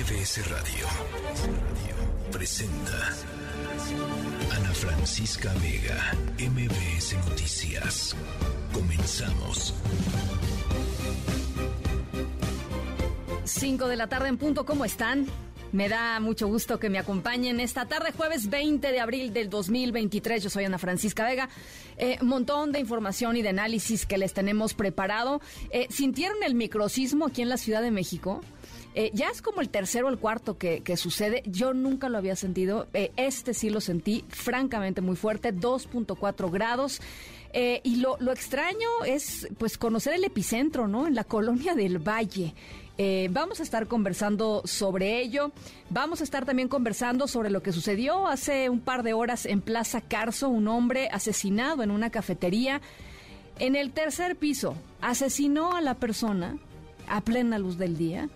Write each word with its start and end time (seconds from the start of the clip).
MBS 0.00 0.48
Radio 0.48 0.86
presenta 2.32 3.12
Ana 4.56 4.72
Francisca 4.72 5.52
Vega, 5.60 6.16
MBS 6.38 7.16
Noticias. 7.28 8.16
Comenzamos. 8.72 9.74
5 13.44 13.88
de 13.88 13.96
la 13.96 14.06
tarde 14.08 14.28
en 14.28 14.38
punto, 14.38 14.64
¿cómo 14.64 14.86
están? 14.86 15.26
Me 15.72 15.90
da 15.90 16.18
mucho 16.18 16.48
gusto 16.48 16.78
que 16.80 16.88
me 16.88 16.98
acompañen 16.98 17.60
esta 17.60 17.86
tarde, 17.86 18.12
jueves 18.16 18.48
20 18.48 18.90
de 18.90 19.00
abril 19.00 19.34
del 19.34 19.50
2023. 19.50 20.42
Yo 20.42 20.48
soy 20.48 20.64
Ana 20.64 20.78
Francisca 20.78 21.26
Vega. 21.26 21.50
Eh, 21.98 22.16
montón 22.22 22.72
de 22.72 22.80
información 22.80 23.36
y 23.36 23.42
de 23.42 23.50
análisis 23.50 24.06
que 24.06 24.16
les 24.16 24.32
tenemos 24.32 24.72
preparado. 24.72 25.42
Eh, 25.70 25.88
¿Sintieron 25.90 26.38
el 26.42 26.54
microcismo 26.54 27.26
aquí 27.26 27.42
en 27.42 27.50
la 27.50 27.58
Ciudad 27.58 27.82
de 27.82 27.90
México? 27.90 28.40
Eh, 28.94 29.12
ya 29.14 29.28
es 29.28 29.40
como 29.40 29.60
el 29.60 29.68
tercero 29.68 30.08
o 30.08 30.10
el 30.10 30.18
cuarto 30.18 30.58
que, 30.58 30.82
sucede. 30.96 31.42
Yo 31.46 31.72
nunca 31.74 32.08
lo 32.08 32.18
había 32.18 32.36
sentido. 32.36 32.88
Eh, 32.92 33.12
este 33.16 33.54
sí 33.54 33.70
lo 33.70 33.80
sentí 33.80 34.24
francamente 34.28 35.00
muy 35.00 35.16
fuerte, 35.16 35.54
2.4 35.54 36.50
grados. 36.50 37.00
Eh, 37.52 37.80
y 37.84 37.96
lo, 37.96 38.16
lo, 38.20 38.32
extraño 38.32 38.88
es 39.06 39.48
pues 39.58 39.76
conocer 39.76 40.14
el 40.14 40.24
epicentro, 40.24 40.88
¿no? 40.88 41.06
En 41.06 41.14
la 41.14 41.24
colonia 41.24 41.74
del 41.74 41.98
Valle. 41.98 42.54
vamos 43.30 43.60
a 43.60 43.62
estar 43.62 43.86
conversando 43.86 44.62
sobre 44.64 45.20
ello. 45.20 45.52
Vamos 45.88 46.20
a 46.20 46.24
estar 46.24 46.44
también 46.44 46.68
conversando 46.68 47.28
sobre 47.28 47.50
lo 47.50 47.62
que 47.62 47.72
sucedió 47.72 48.26
hace 48.26 48.68
un 48.68 48.80
par 48.80 49.02
de 49.02 49.14
horas 49.14 49.46
en 49.46 49.62
Plaza 49.62 50.00
Carso, 50.00 50.48
un 50.48 50.68
hombre 50.68 51.08
asesinado 51.10 51.82
en 51.82 51.90
una 51.90 52.10
cafetería. 52.10 52.80
En 53.58 53.76
el 53.76 53.92
tercer 53.92 54.36
piso, 54.36 54.74
asesinó 55.00 55.74
a 55.74 55.80
la 55.80 55.94
persona 55.94 56.58
a 57.08 57.20
plena 57.22 57.58
luz 57.58 57.78
del 57.78 57.96
día 57.96 58.28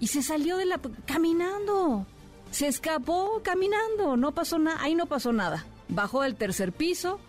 y 0.00 0.08
se 0.08 0.22
salió 0.22 0.56
de 0.56 0.64
la... 0.64 0.80
caminando. 1.06 2.06
Se 2.50 2.66
escapó 2.66 3.40
caminando. 3.44 4.16
No 4.16 4.32
pasó 4.32 4.58
nada. 4.58 4.82
Ahí 4.82 4.94
no 4.94 5.06
pasó 5.06 5.32
nada. 5.32 5.66
Bajó 5.88 6.22
del 6.22 6.34
tercer 6.34 6.72
piso. 6.72 7.20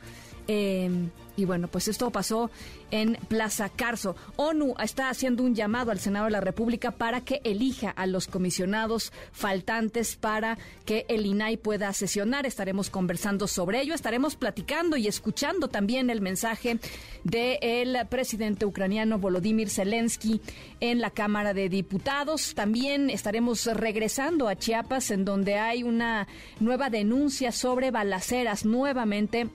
Eh, 0.48 0.90
y 1.38 1.46
bueno, 1.46 1.68
pues 1.68 1.88
esto 1.88 2.10
pasó 2.12 2.52
en 2.92 3.18
Plaza 3.28 3.70
Carso. 3.70 4.16
ONU 4.36 4.76
está 4.84 5.10
haciendo 5.10 5.44
un 5.44 5.56
llamado 5.56 5.92
al 5.92 6.00
Senado 6.00 6.26
de 6.26 6.32
la 6.32 6.42
República 6.42 6.92
para 6.92 7.22
que 7.22 7.42
elija 7.44 7.90
a 7.90 8.06
los 8.06 8.28
comisionados 8.28 9.14
faltantes 9.32 10.16
para 10.18 10.58
que 10.86 11.06
el 11.08 11.26
INAI 11.26 11.58
pueda 11.58 11.92
sesionar. 11.94 12.46
Estaremos 12.46 12.90
conversando 12.90 13.48
sobre 13.48 13.82
ello, 13.82 13.94
estaremos 13.94 14.36
platicando 14.36 14.98
y 14.98 15.08
escuchando 15.08 15.70
también 15.70 16.10
el 16.10 16.22
mensaje 16.22 16.80
del 17.24 17.98
presidente 18.10 18.66
ucraniano 18.66 19.20
Volodymyr 19.20 19.70
Zelensky 19.70 20.42
en 20.80 21.00
la 21.00 21.12
Cámara 21.12 21.54
de 21.54 21.70
Diputados. 21.70 22.54
También 22.56 23.10
estaremos 23.10 23.66
regresando 23.66 24.50
a 24.50 24.56
Chiapas, 24.56 25.12
en 25.12 25.24
donde 25.24 25.58
hay 25.58 25.84
una 25.84 26.28
nueva 26.60 26.90
denuncia 26.90 27.52
sobre 27.52 27.92
balaceras 27.92 28.66
nuevamente 28.66 29.50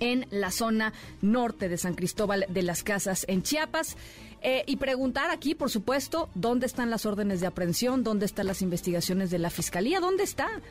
en 0.00 0.26
la 0.30 0.50
zona 0.50 0.92
norte 1.22 1.68
de 1.68 1.78
San 1.78 1.94
Cristóbal 1.94 2.46
de 2.48 2.62
las 2.62 2.82
Casas, 2.82 3.24
en 3.28 3.42
Chiapas. 3.42 3.96
Eh, 4.42 4.64
y 4.66 4.76
preguntar 4.76 5.30
aquí, 5.30 5.54
por 5.54 5.70
supuesto, 5.70 6.30
dónde 6.34 6.66
están 6.66 6.90
las 6.90 7.04
órdenes 7.04 7.40
de 7.40 7.46
aprehensión, 7.46 8.02
dónde 8.02 8.26
están 8.26 8.46
las 8.46 8.62
investigaciones 8.62 9.30
de 9.30 9.38
la 9.38 9.50
Fiscalía, 9.50 10.00
dónde 10.00 10.24
están 10.24 10.62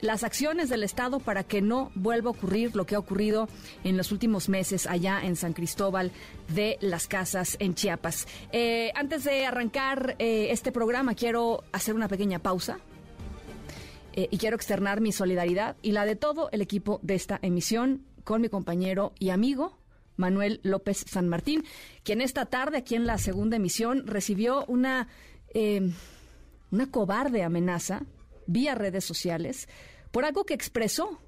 las 0.00 0.24
acciones 0.24 0.68
del 0.68 0.82
Estado 0.82 1.20
para 1.20 1.44
que 1.44 1.62
no 1.62 1.92
vuelva 1.94 2.28
a 2.28 2.32
ocurrir 2.32 2.74
lo 2.74 2.84
que 2.84 2.96
ha 2.96 2.98
ocurrido 2.98 3.48
en 3.84 3.96
los 3.96 4.10
últimos 4.10 4.48
meses 4.48 4.86
allá 4.86 5.20
en 5.22 5.36
San 5.36 5.52
Cristóbal 5.52 6.10
de 6.48 6.76
las 6.80 7.06
Casas, 7.06 7.56
en 7.60 7.74
Chiapas. 7.74 8.26
Eh, 8.52 8.90
antes 8.96 9.22
de 9.24 9.46
arrancar 9.46 10.16
eh, 10.18 10.48
este 10.50 10.72
programa, 10.72 11.14
quiero 11.14 11.62
hacer 11.72 11.94
una 11.94 12.08
pequeña 12.08 12.40
pausa. 12.40 12.80
y 14.16 14.38
quiero 14.38 14.54
externar 14.54 15.00
mi 15.00 15.10
solidaridad 15.10 15.74
y 15.82 15.90
la 15.90 16.04
de 16.04 16.14
todo 16.14 16.48
el 16.52 16.60
equipo 16.60 17.00
de 17.02 17.16
esta 17.16 17.40
emisión 17.42 18.04
con 18.24 18.40
mi 18.40 18.48
compañero 18.48 19.12
y 19.18 19.30
amigo 19.30 19.78
Manuel 20.16 20.60
López 20.62 21.04
San 21.08 21.28
Martín, 21.28 21.64
quien 22.02 22.20
esta 22.20 22.46
tarde 22.46 22.78
aquí 22.78 22.94
en 22.94 23.06
la 23.06 23.18
segunda 23.18 23.56
emisión 23.56 24.06
recibió 24.06 24.64
una, 24.66 25.08
eh, 25.52 25.92
una 26.70 26.90
cobarde 26.90 27.42
amenaza 27.42 28.02
vía 28.46 28.74
redes 28.74 29.04
sociales 29.04 29.68
por 30.10 30.24
algo 30.24 30.44
que 30.44 30.54
expresó 30.54 31.20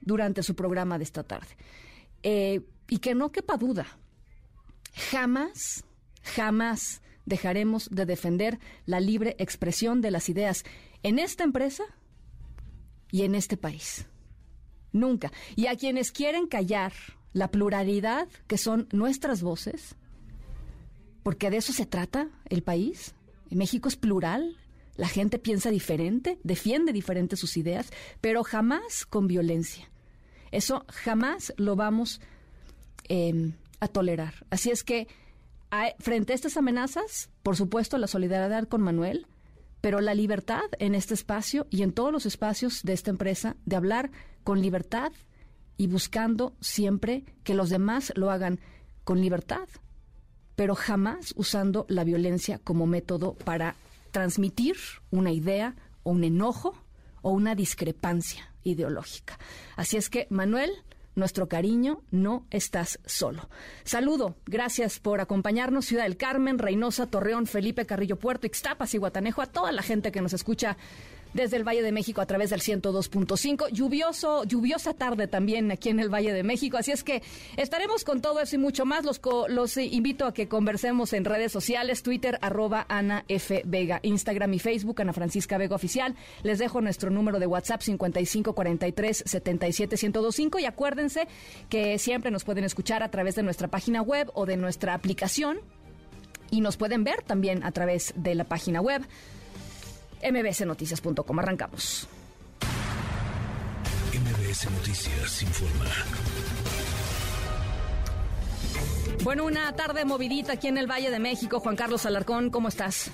durante 0.00 0.42
su 0.42 0.54
programa 0.54 0.98
de 0.98 1.04
esta 1.04 1.22
tarde. 1.24 1.56
Eh, 2.22 2.60
y 2.88 2.98
que 2.98 3.14
no 3.14 3.32
quepa 3.32 3.56
duda, 3.56 3.86
jamás, 5.10 5.84
jamás 6.22 7.02
dejaremos 7.24 7.88
de 7.90 8.06
defender 8.06 8.58
la 8.84 9.00
libre 9.00 9.34
expresión 9.38 10.00
de 10.00 10.10
las 10.10 10.28
ideas 10.28 10.64
en 11.02 11.18
esta 11.18 11.44
empresa 11.44 11.84
y 13.10 13.22
en 13.22 13.34
este 13.34 13.56
país. 13.56 14.06
Nunca. 14.92 15.32
Y 15.56 15.66
a 15.66 15.76
quienes 15.76 16.12
quieren 16.12 16.46
callar 16.46 16.92
la 17.32 17.50
pluralidad 17.50 18.28
que 18.46 18.58
son 18.58 18.88
nuestras 18.92 19.42
voces, 19.42 19.96
porque 21.22 21.50
de 21.50 21.58
eso 21.58 21.72
se 21.72 21.86
trata 21.86 22.28
el 22.48 22.62
país. 22.62 23.14
México 23.50 23.88
es 23.88 23.96
plural, 23.96 24.56
la 24.96 25.08
gente 25.08 25.38
piensa 25.38 25.70
diferente, 25.70 26.38
defiende 26.42 26.92
diferente 26.92 27.36
sus 27.36 27.56
ideas, 27.56 27.90
pero 28.20 28.44
jamás 28.44 29.06
con 29.06 29.26
violencia. 29.26 29.90
Eso 30.50 30.84
jamás 30.88 31.54
lo 31.56 31.76
vamos 31.76 32.20
em, 33.08 33.54
a 33.80 33.88
tolerar. 33.88 34.46
Así 34.50 34.70
es 34.70 34.84
que 34.84 35.08
frente 35.98 36.32
a 36.32 36.36
estas 36.36 36.58
amenazas, 36.58 37.30
por 37.42 37.56
supuesto, 37.56 37.96
la 37.96 38.06
solidaridad 38.06 38.68
con 38.68 38.82
Manuel, 38.82 39.26
pero 39.82 40.00
la 40.00 40.14
libertad 40.14 40.62
en 40.78 40.94
este 40.94 41.12
espacio 41.12 41.66
y 41.68 41.82
en 41.82 41.92
todos 41.92 42.12
los 42.12 42.24
espacios 42.24 42.82
de 42.84 42.94
esta 42.94 43.10
empresa 43.10 43.56
de 43.66 43.76
hablar 43.76 44.10
con 44.44 44.62
libertad 44.62 45.12
y 45.76 45.88
buscando 45.88 46.54
siempre 46.60 47.24
que 47.42 47.54
los 47.54 47.68
demás 47.68 48.12
lo 48.14 48.30
hagan 48.30 48.60
con 49.04 49.20
libertad, 49.20 49.68
pero 50.54 50.76
jamás 50.76 51.34
usando 51.36 51.84
la 51.88 52.04
violencia 52.04 52.60
como 52.62 52.86
método 52.86 53.34
para 53.34 53.74
transmitir 54.12 54.76
una 55.10 55.32
idea 55.32 55.74
o 56.04 56.12
un 56.12 56.22
enojo 56.22 56.74
o 57.20 57.32
una 57.32 57.56
discrepancia 57.56 58.54
ideológica. 58.62 59.38
Así 59.74 59.96
es 59.96 60.08
que, 60.08 60.28
Manuel, 60.30 60.70
nuestro 61.14 61.48
cariño, 61.48 62.02
no 62.10 62.46
estás 62.50 62.98
solo. 63.04 63.48
Saludo, 63.84 64.36
gracias 64.46 64.98
por 64.98 65.20
acompañarnos, 65.20 65.86
Ciudad 65.86 66.04
del 66.04 66.16
Carmen, 66.16 66.58
Reynosa, 66.58 67.06
Torreón, 67.06 67.46
Felipe 67.46 67.86
Carrillo 67.86 68.18
Puerto, 68.18 68.46
Ixtapas 68.46 68.94
y 68.94 68.98
Guatanejo, 68.98 69.42
a 69.42 69.46
toda 69.46 69.72
la 69.72 69.82
gente 69.82 70.12
que 70.12 70.20
nos 70.20 70.32
escucha 70.32 70.76
desde 71.34 71.56
el 71.56 71.66
Valle 71.66 71.82
de 71.82 71.92
México 71.92 72.20
a 72.20 72.26
través 72.26 72.50
del 72.50 72.60
102.5. 72.60 73.70
Lluvioso, 73.70 74.44
lluviosa 74.44 74.94
tarde 74.94 75.26
también 75.26 75.70
aquí 75.70 75.88
en 75.88 76.00
el 76.00 76.12
Valle 76.12 76.32
de 76.32 76.42
México. 76.42 76.76
Así 76.76 76.92
es 76.92 77.04
que 77.04 77.22
estaremos 77.56 78.04
con 78.04 78.20
todo 78.20 78.40
eso 78.40 78.56
y 78.56 78.58
mucho 78.58 78.84
más. 78.84 79.04
Los, 79.04 79.20
los 79.48 79.76
invito 79.76 80.26
a 80.26 80.34
que 80.34 80.48
conversemos 80.48 81.12
en 81.12 81.24
redes 81.24 81.52
sociales, 81.52 82.02
Twitter, 82.02 82.38
arroba 82.42 82.86
Ana 82.88 83.24
F. 83.28 83.62
Vega, 83.64 84.00
Instagram 84.02 84.54
y 84.54 84.58
Facebook, 84.58 85.00
Ana 85.00 85.12
Francisca 85.12 85.58
Vega 85.58 85.76
Oficial. 85.76 86.14
Les 86.42 86.58
dejo 86.58 86.80
nuestro 86.80 87.10
número 87.10 87.38
de 87.38 87.46
WhatsApp 87.46 87.82
5543 87.82 89.24
77 89.26 89.96
y 90.60 90.64
acuérdense 90.64 91.28
que 91.68 91.98
siempre 91.98 92.30
nos 92.30 92.44
pueden 92.44 92.64
escuchar 92.64 93.02
a 93.02 93.10
través 93.10 93.34
de 93.34 93.42
nuestra 93.42 93.68
página 93.68 94.02
web 94.02 94.30
o 94.34 94.46
de 94.46 94.56
nuestra 94.56 94.94
aplicación 94.94 95.60
y 96.50 96.60
nos 96.60 96.76
pueden 96.76 97.04
ver 97.04 97.22
también 97.22 97.64
a 97.64 97.72
través 97.72 98.12
de 98.16 98.34
la 98.34 98.44
página 98.44 98.80
web 98.80 99.02
mbsnoticias.com. 100.22 101.38
Arrancamos. 101.38 102.08
MBS 104.12 104.70
Noticias 104.70 105.42
informa. 105.42 105.86
Bueno, 109.22 109.44
una 109.44 109.72
tarde 109.74 110.04
movidita 110.04 110.54
aquí 110.54 110.68
en 110.68 110.78
el 110.78 110.90
Valle 110.90 111.10
de 111.10 111.18
México. 111.18 111.60
Juan 111.60 111.76
Carlos 111.76 112.04
Alarcón, 112.06 112.50
¿cómo 112.50 112.68
estás? 112.68 113.10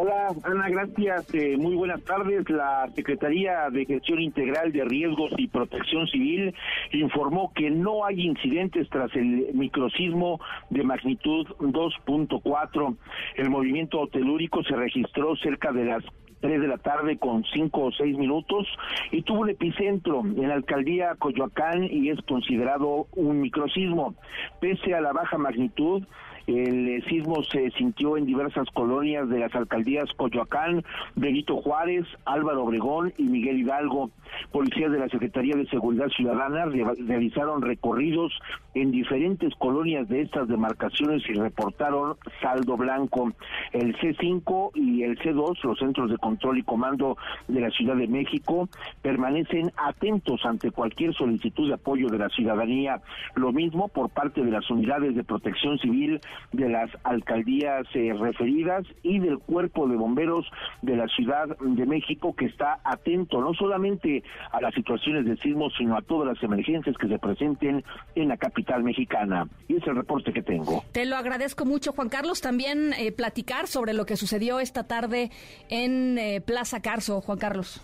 Hola, 0.00 0.28
Ana, 0.44 0.68
gracias. 0.68 1.34
Eh, 1.34 1.56
muy 1.56 1.74
buenas 1.74 2.00
tardes. 2.04 2.48
La 2.48 2.88
Secretaría 2.94 3.68
de 3.68 3.84
Gestión 3.84 4.20
Integral 4.20 4.70
de 4.70 4.84
Riesgos 4.84 5.32
y 5.36 5.48
Protección 5.48 6.06
Civil 6.06 6.54
informó 6.92 7.52
que 7.52 7.68
no 7.68 8.04
hay 8.04 8.20
incidentes 8.20 8.88
tras 8.90 9.12
el 9.16 9.48
microsismo 9.54 10.38
de 10.70 10.84
magnitud 10.84 11.48
2.4. 11.58 12.96
El 13.38 13.50
movimiento 13.50 14.06
telúrico 14.06 14.62
se 14.62 14.76
registró 14.76 15.34
cerca 15.34 15.72
de 15.72 15.86
las 15.86 16.04
3 16.42 16.60
de 16.60 16.68
la 16.68 16.78
tarde 16.78 17.18
con 17.18 17.42
5 17.52 17.80
o 17.80 17.90
6 17.90 18.16
minutos 18.16 18.68
y 19.10 19.22
tuvo 19.22 19.40
un 19.40 19.50
epicentro 19.50 20.20
en 20.20 20.48
la 20.48 20.54
alcaldía 20.54 21.16
Coyoacán 21.18 21.82
y 21.90 22.10
es 22.10 22.20
considerado 22.22 23.08
un 23.16 23.40
microsismo. 23.40 24.14
Pese 24.60 24.94
a 24.94 25.00
la 25.00 25.12
baja 25.12 25.38
magnitud, 25.38 26.04
El 26.48 27.04
sismo 27.04 27.42
se 27.42 27.70
sintió 27.72 28.16
en 28.16 28.24
diversas 28.24 28.66
colonias 28.72 29.28
de 29.28 29.38
las 29.38 29.54
alcaldías 29.54 30.10
Coyoacán, 30.16 30.82
Benito 31.14 31.60
Juárez, 31.60 32.06
Álvaro 32.24 32.64
Obregón 32.64 33.12
y 33.18 33.24
Miguel 33.24 33.58
Hidalgo. 33.58 34.10
Policías 34.50 34.90
de 34.90 34.98
la 34.98 35.10
Secretaría 35.10 35.56
de 35.56 35.66
Seguridad 35.66 36.08
Ciudadana 36.08 36.64
realizaron 36.64 37.60
recorridos 37.60 38.32
en 38.72 38.90
diferentes 38.92 39.54
colonias 39.56 40.08
de 40.08 40.22
estas 40.22 40.48
demarcaciones 40.48 41.22
y 41.28 41.34
reportaron 41.34 42.16
saldo 42.40 42.78
blanco. 42.78 43.30
El 43.72 43.94
C5 43.96 44.70
y 44.74 45.02
el 45.02 45.18
C2, 45.18 45.62
los 45.64 45.78
centros 45.78 46.10
de 46.10 46.16
control 46.16 46.58
y 46.58 46.62
comando 46.62 47.18
de 47.48 47.60
la 47.60 47.70
Ciudad 47.70 47.96
de 47.96 48.08
México, 48.08 48.70
permanecen 49.02 49.70
atentos 49.76 50.40
ante 50.46 50.70
cualquier 50.70 51.12
solicitud 51.12 51.68
de 51.68 51.74
apoyo 51.74 52.08
de 52.08 52.18
la 52.18 52.30
ciudadanía. 52.30 53.02
Lo 53.34 53.52
mismo 53.52 53.88
por 53.88 54.08
parte 54.08 54.42
de 54.42 54.50
las 54.50 54.70
unidades 54.70 55.14
de 55.14 55.24
protección 55.24 55.78
civil 55.78 56.20
de 56.52 56.68
las 56.68 56.90
alcaldías 57.04 57.86
eh, 57.94 58.12
referidas 58.18 58.84
y 59.02 59.18
del 59.18 59.38
cuerpo 59.38 59.88
de 59.88 59.96
bomberos 59.96 60.46
de 60.82 60.96
la 60.96 61.06
Ciudad 61.08 61.56
de 61.60 61.86
México 61.86 62.34
que 62.34 62.46
está 62.46 62.80
atento 62.84 63.40
no 63.40 63.54
solamente 63.54 64.22
a 64.52 64.60
las 64.60 64.74
situaciones 64.74 65.24
de 65.24 65.36
sismo, 65.38 65.70
sino 65.70 65.96
a 65.96 66.02
todas 66.02 66.28
las 66.28 66.42
emergencias 66.42 66.96
que 66.96 67.08
se 67.08 67.18
presenten 67.18 67.84
en 68.14 68.28
la 68.28 68.36
capital 68.36 68.82
mexicana. 68.82 69.46
Y 69.68 69.76
es 69.76 69.86
el 69.86 69.96
reporte 69.96 70.32
que 70.32 70.42
tengo. 70.42 70.84
Te 70.92 71.06
lo 71.06 71.16
agradezco 71.16 71.64
mucho, 71.64 71.92
Juan 71.92 72.08
Carlos. 72.08 72.40
También 72.40 72.92
eh, 72.94 73.12
platicar 73.12 73.66
sobre 73.66 73.92
lo 73.92 74.06
que 74.06 74.16
sucedió 74.16 74.60
esta 74.60 74.84
tarde 74.84 75.30
en 75.68 76.18
eh, 76.18 76.40
Plaza 76.40 76.80
Carso, 76.80 77.20
Juan 77.20 77.38
Carlos. 77.38 77.82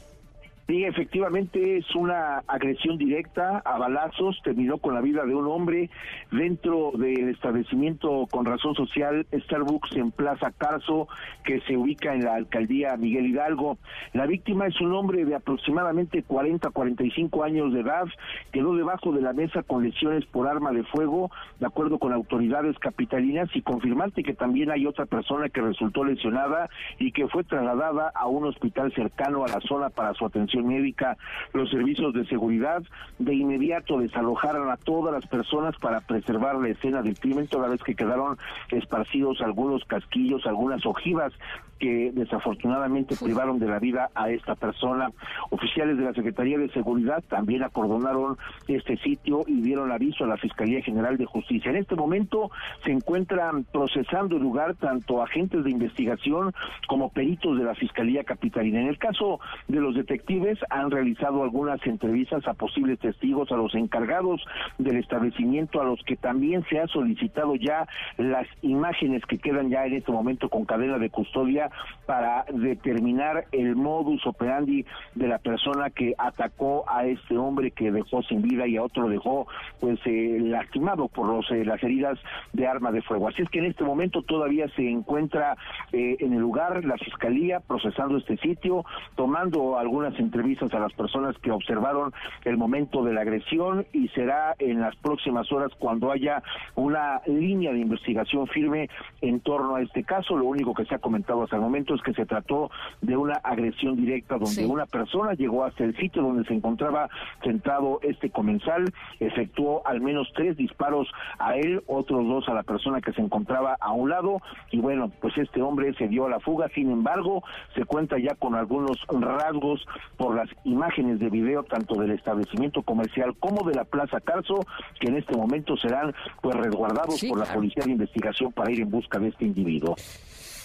Sí, 0.66 0.82
efectivamente 0.82 1.76
es 1.76 1.94
una 1.94 2.38
agresión 2.46 2.96
directa 2.96 3.58
a 3.66 3.76
balazos, 3.76 4.40
terminó 4.42 4.78
con 4.78 4.94
la 4.94 5.02
vida 5.02 5.26
de 5.26 5.34
un 5.34 5.46
hombre 5.46 5.90
dentro 6.32 6.92
del 6.92 7.28
establecimiento 7.28 8.26
con 8.30 8.46
razón 8.46 8.74
social 8.74 9.26
Starbucks 9.30 9.94
en 9.96 10.10
Plaza 10.10 10.52
Carso, 10.56 11.06
que 11.44 11.60
se 11.60 11.76
ubica 11.76 12.14
en 12.14 12.24
la 12.24 12.36
alcaldía 12.36 12.96
Miguel 12.96 13.26
Hidalgo. 13.26 13.76
La 14.14 14.24
víctima 14.24 14.66
es 14.66 14.80
un 14.80 14.94
hombre 14.94 15.26
de 15.26 15.34
aproximadamente 15.34 16.22
40 16.22 16.70
45 16.70 17.44
años 17.44 17.74
de 17.74 17.80
edad, 17.80 18.06
quedó 18.50 18.74
debajo 18.74 19.12
de 19.12 19.20
la 19.20 19.34
mesa 19.34 19.62
con 19.64 19.84
lesiones 19.84 20.24
por 20.24 20.48
arma 20.48 20.72
de 20.72 20.84
fuego, 20.84 21.30
de 21.60 21.66
acuerdo 21.66 21.98
con 21.98 22.14
autoridades 22.14 22.78
capitalinas, 22.78 23.50
y 23.54 23.60
confirmante 23.60 24.22
que 24.22 24.32
también 24.32 24.70
hay 24.70 24.86
otra 24.86 25.04
persona 25.04 25.50
que 25.50 25.60
resultó 25.60 26.04
lesionada 26.04 26.70
y 26.98 27.12
que 27.12 27.28
fue 27.28 27.44
trasladada 27.44 28.10
a 28.14 28.28
un 28.28 28.46
hospital 28.46 28.94
cercano 28.94 29.44
a 29.44 29.48
la 29.48 29.60
zona 29.60 29.90
para 29.90 30.14
su 30.14 30.24
atención 30.24 30.53
médica, 30.62 31.16
los 31.52 31.70
servicios 31.70 32.12
de 32.14 32.26
seguridad 32.26 32.82
de 33.18 33.34
inmediato 33.34 33.98
desalojaron 33.98 34.70
a 34.70 34.76
todas 34.76 35.12
las 35.12 35.26
personas 35.26 35.76
para 35.78 36.00
preservar 36.00 36.56
la 36.56 36.68
escena 36.68 37.02
del 37.02 37.18
crimen, 37.18 37.46
toda 37.46 37.68
vez 37.68 37.82
que 37.82 37.94
quedaron 37.94 38.38
esparcidos 38.70 39.40
algunos 39.40 39.84
casquillos, 39.84 40.46
algunas 40.46 40.84
ojivas 40.86 41.32
que 41.78 42.12
desafortunadamente 42.12 43.16
privaron 43.16 43.58
de 43.58 43.66
la 43.66 43.78
vida 43.78 44.10
a 44.14 44.30
esta 44.30 44.54
persona. 44.54 45.10
Oficiales 45.50 45.96
de 45.98 46.04
la 46.04 46.14
Secretaría 46.14 46.58
de 46.58 46.70
Seguridad 46.70 47.22
también 47.28 47.62
acordonaron 47.62 48.36
este 48.68 48.96
sitio 48.98 49.42
y 49.46 49.60
dieron 49.60 49.92
aviso 49.92 50.24
a 50.24 50.28
la 50.28 50.36
Fiscalía 50.36 50.82
General 50.82 51.16
de 51.16 51.26
Justicia. 51.26 51.70
En 51.70 51.76
este 51.76 51.94
momento 51.94 52.50
se 52.84 52.92
encuentran 52.92 53.64
procesando 53.64 54.36
el 54.36 54.42
lugar 54.42 54.74
tanto 54.76 55.22
agentes 55.22 55.64
de 55.64 55.70
investigación 55.70 56.52
como 56.86 57.10
peritos 57.10 57.58
de 57.58 57.64
la 57.64 57.74
Fiscalía 57.74 58.24
Capitalina. 58.24 58.80
En 58.80 58.88
el 58.88 58.98
caso 58.98 59.40
de 59.68 59.80
los 59.80 59.94
detectives 59.94 60.58
han 60.70 60.90
realizado 60.90 61.42
algunas 61.42 61.84
entrevistas 61.86 62.46
a 62.46 62.54
posibles 62.54 62.98
testigos, 62.98 63.50
a 63.52 63.56
los 63.56 63.74
encargados 63.74 64.44
del 64.78 64.96
establecimiento, 64.96 65.80
a 65.80 65.84
los 65.84 66.02
que 66.04 66.16
también 66.16 66.64
se 66.68 66.78
ha 66.78 66.86
solicitado 66.86 67.54
ya 67.56 67.86
las 68.16 68.46
imágenes 68.62 69.24
que 69.26 69.38
quedan 69.38 69.70
ya 69.70 69.86
en 69.86 69.94
este 69.94 70.12
momento 70.12 70.48
con 70.48 70.64
cadena 70.64 70.98
de 70.98 71.10
custodia 71.10 71.63
para 72.06 72.44
determinar 72.52 73.46
el 73.52 73.76
modus 73.76 74.26
operandi 74.26 74.84
de 75.14 75.28
la 75.28 75.38
persona 75.38 75.90
que 75.90 76.14
atacó 76.18 76.84
a 76.88 77.06
este 77.06 77.36
hombre 77.36 77.70
que 77.70 77.90
dejó 77.90 78.22
sin 78.22 78.42
vida 78.42 78.66
y 78.66 78.76
a 78.76 78.82
otro 78.82 79.08
dejó 79.08 79.46
pues 79.80 79.98
eh, 80.04 80.38
lastimado 80.40 81.08
por 81.08 81.26
los, 81.26 81.50
eh, 81.50 81.64
las 81.64 81.82
heridas 81.82 82.18
de 82.52 82.66
arma 82.66 82.92
de 82.92 83.02
fuego. 83.02 83.28
Así 83.28 83.42
es 83.42 83.48
que 83.48 83.58
en 83.58 83.66
este 83.66 83.84
momento 83.84 84.22
todavía 84.22 84.68
se 84.76 84.88
encuentra 84.88 85.56
eh, 85.92 86.16
en 86.20 86.32
el 86.32 86.40
lugar 86.40 86.84
la 86.84 86.96
fiscalía 86.96 87.60
procesando 87.60 88.18
este 88.18 88.36
sitio, 88.38 88.84
tomando 89.16 89.78
algunas 89.78 90.18
entrevistas 90.18 90.72
a 90.74 90.78
las 90.78 90.92
personas 90.92 91.36
que 91.38 91.50
observaron 91.50 92.12
el 92.44 92.56
momento 92.56 93.02
de 93.02 93.12
la 93.12 93.22
agresión 93.22 93.86
y 93.92 94.08
será 94.08 94.54
en 94.58 94.80
las 94.80 94.96
próximas 94.96 95.50
horas 95.52 95.70
cuando 95.78 96.10
haya 96.10 96.42
una 96.74 97.20
línea 97.26 97.72
de 97.72 97.80
investigación 97.80 98.46
firme 98.46 98.88
en 99.20 99.40
torno 99.40 99.76
a 99.76 99.82
este 99.82 100.04
caso. 100.04 100.36
Lo 100.36 100.46
único 100.46 100.74
que 100.74 100.84
se 100.84 100.94
ha 100.94 100.98
comentado 100.98 101.42
hasta 101.42 101.53
el 101.56 101.60
momento 101.60 101.94
es 101.94 102.02
que 102.02 102.14
se 102.14 102.26
trató 102.26 102.70
de 103.00 103.16
una 103.16 103.34
agresión 103.42 103.96
directa 103.96 104.38
donde 104.38 104.66
una 104.66 104.86
persona 104.86 105.34
llegó 105.34 105.64
hasta 105.64 105.84
el 105.84 105.96
sitio 105.96 106.22
donde 106.22 106.44
se 106.44 106.54
encontraba 106.54 107.08
sentado 107.42 108.00
este 108.02 108.30
comensal, 108.30 108.92
efectuó 109.20 109.86
al 109.86 110.00
menos 110.00 110.28
tres 110.34 110.56
disparos 110.56 111.08
a 111.38 111.56
él, 111.56 111.82
otros 111.86 112.26
dos 112.26 112.48
a 112.48 112.54
la 112.54 112.62
persona 112.62 113.00
que 113.00 113.12
se 113.12 113.20
encontraba 113.20 113.76
a 113.80 113.92
un 113.92 114.10
lado 114.10 114.40
y 114.70 114.80
bueno, 114.80 115.10
pues 115.20 115.36
este 115.38 115.62
hombre 115.62 115.94
se 115.94 116.08
dio 116.08 116.26
a 116.26 116.30
la 116.30 116.40
fuga, 116.40 116.68
sin 116.74 116.90
embargo, 116.90 117.42
se 117.74 117.84
cuenta 117.84 118.18
ya 118.18 118.34
con 118.34 118.54
algunos 118.54 118.98
rasgos 119.08 119.86
por 120.16 120.34
las 120.34 120.48
imágenes 120.64 121.18
de 121.18 121.30
video 121.30 121.62
tanto 121.64 121.94
del 121.94 122.12
establecimiento 122.12 122.82
comercial 122.82 123.34
como 123.38 123.68
de 123.68 123.74
la 123.74 123.84
Plaza 123.84 124.20
Carso, 124.20 124.60
que 125.00 125.08
en 125.08 125.16
este 125.16 125.36
momento 125.36 125.76
serán 125.76 126.14
pues 126.40 126.56
resguardados 126.56 127.22
por 127.24 127.38
la 127.38 127.46
Policía 127.46 127.84
de 127.84 127.92
Investigación 127.92 128.52
para 128.52 128.70
ir 128.70 128.80
en 128.80 128.90
busca 128.90 129.18
de 129.18 129.28
este 129.28 129.44
individuo. 129.44 129.96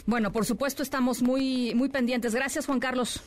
Bueno, 0.10 0.32
por 0.32 0.44
supuesto 0.44 0.82
estamos 0.82 1.22
muy, 1.22 1.76
muy 1.76 1.88
pendientes. 1.88 2.34
Gracias, 2.34 2.66
Juan 2.66 2.80
Carlos. 2.80 3.22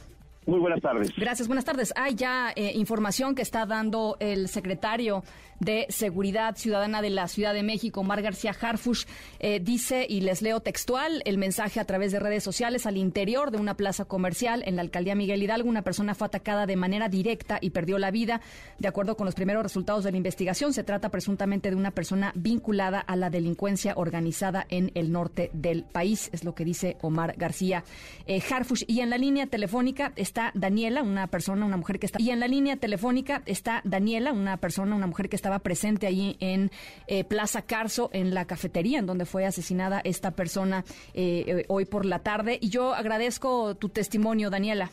Muy 0.47 0.59
buenas 0.59 0.81
tardes. 0.81 1.13
Gracias, 1.17 1.47
buenas 1.47 1.65
tardes. 1.65 1.93
Hay 1.95 2.17
ya 2.17 2.53
eh, 2.57 2.73
información 2.75 3.37
que 3.37 3.43
está 3.43 3.67
dando 3.67 4.17
el 4.19 4.49
secretario 4.49 5.23
de 5.63 5.87
Seguridad 5.91 6.57
Ciudadana 6.57 7.03
de 7.03 7.11
la 7.11 7.29
Ciudad 7.29 7.55
de 7.55 7.63
México, 7.63 8.01
Omar 8.01 8.21
García 8.21 8.55
Harfush, 8.59 9.05
eh, 9.39 9.61
dice, 9.61 10.07
y 10.09 10.21
les 10.23 10.43
leo 10.43 10.61
textual, 10.61 11.23
el 11.25 11.39
mensaje 11.39 11.79
a 11.79 11.85
través 11.85 12.11
de 12.11 12.19
redes 12.19 12.43
sociales 12.43 12.85
al 12.85 12.97
interior 12.97 13.53
de 13.53 13.59
una 13.59 13.77
plaza 13.77 14.05
comercial 14.05 14.65
en 14.67 14.75
la 14.75 14.83
alcaldía 14.83 15.15
Miguel 15.15 15.43
Hidalgo, 15.43 15.69
una 15.69 15.83
persona 15.83 16.17
fue 16.17 16.27
atacada 16.27 16.67
de 16.67 16.75
manera 16.75 17.09
directa 17.09 17.59
y 17.61 17.71
perdió 17.71 17.99
la 17.99 18.11
vida. 18.11 18.41
De 18.79 18.89
acuerdo 18.89 19.17
con 19.17 19.25
los 19.25 19.37
primeros 19.37 19.63
resultados 19.63 20.03
de 20.03 20.11
la 20.11 20.17
investigación, 20.17 20.73
se 20.73 20.83
trata 20.83 21.11
presuntamente 21.11 21.71
de 21.71 21.77
una 21.77 21.93
persona 21.93 22.33
vinculada 22.35 22.99
a 22.99 23.15
la 23.15 23.31
delincuencia 23.31 23.95
organizada 23.97 24.67
en 24.69 24.91
el 24.95 25.13
norte 25.13 25.51
del 25.53 25.85
país, 25.85 26.29
es 26.33 26.43
lo 26.43 26.57
que 26.57 26.65
dice 26.65 26.97
Omar 27.03 27.35
García 27.37 27.85
eh, 28.27 28.43
Harfush. 28.51 28.83
Y 28.89 29.01
en 29.01 29.11
la 29.11 29.19
línea 29.19 29.47
telefónica 29.47 30.13
está 30.17 30.51
Daniela, 30.55 31.03
una 31.03 31.29
persona, 31.29 31.65
una 31.65 31.77
mujer 31.77 32.01
que 32.01 32.07
está... 32.07 32.21
Y 32.21 32.31
en 32.31 32.41
la 32.41 32.49
línea 32.49 32.77
telefónica 32.77 33.43
está 33.47 33.81
Daniela, 33.85 34.33
una 34.33 34.57
persona, 34.57 34.97
una 34.97 35.07
mujer 35.07 35.29
que 35.29 35.37
presente 35.59 36.07
allí 36.07 36.37
en 36.41 36.71
eh, 37.07 37.25
Plaza 37.25 37.63
Carso, 37.63 38.11
en 38.13 38.35
la 38.35 38.45
cafetería 38.47 38.99
en 38.99 39.07
donde 39.07 39.25
fue 39.25 39.47
asesinada 39.47 40.01
esta 40.05 40.33
persona 40.33 40.85
eh, 41.15 41.45
eh, 41.47 41.65
hoy 41.69 41.85
por 41.85 42.05
la 42.05 42.21
tarde. 42.21 42.59
Y 42.61 42.71
yo 42.71 42.95
agradezco 42.95 43.75
tu 43.75 43.89
testimonio, 43.89 44.51
Daniela. 44.51 44.91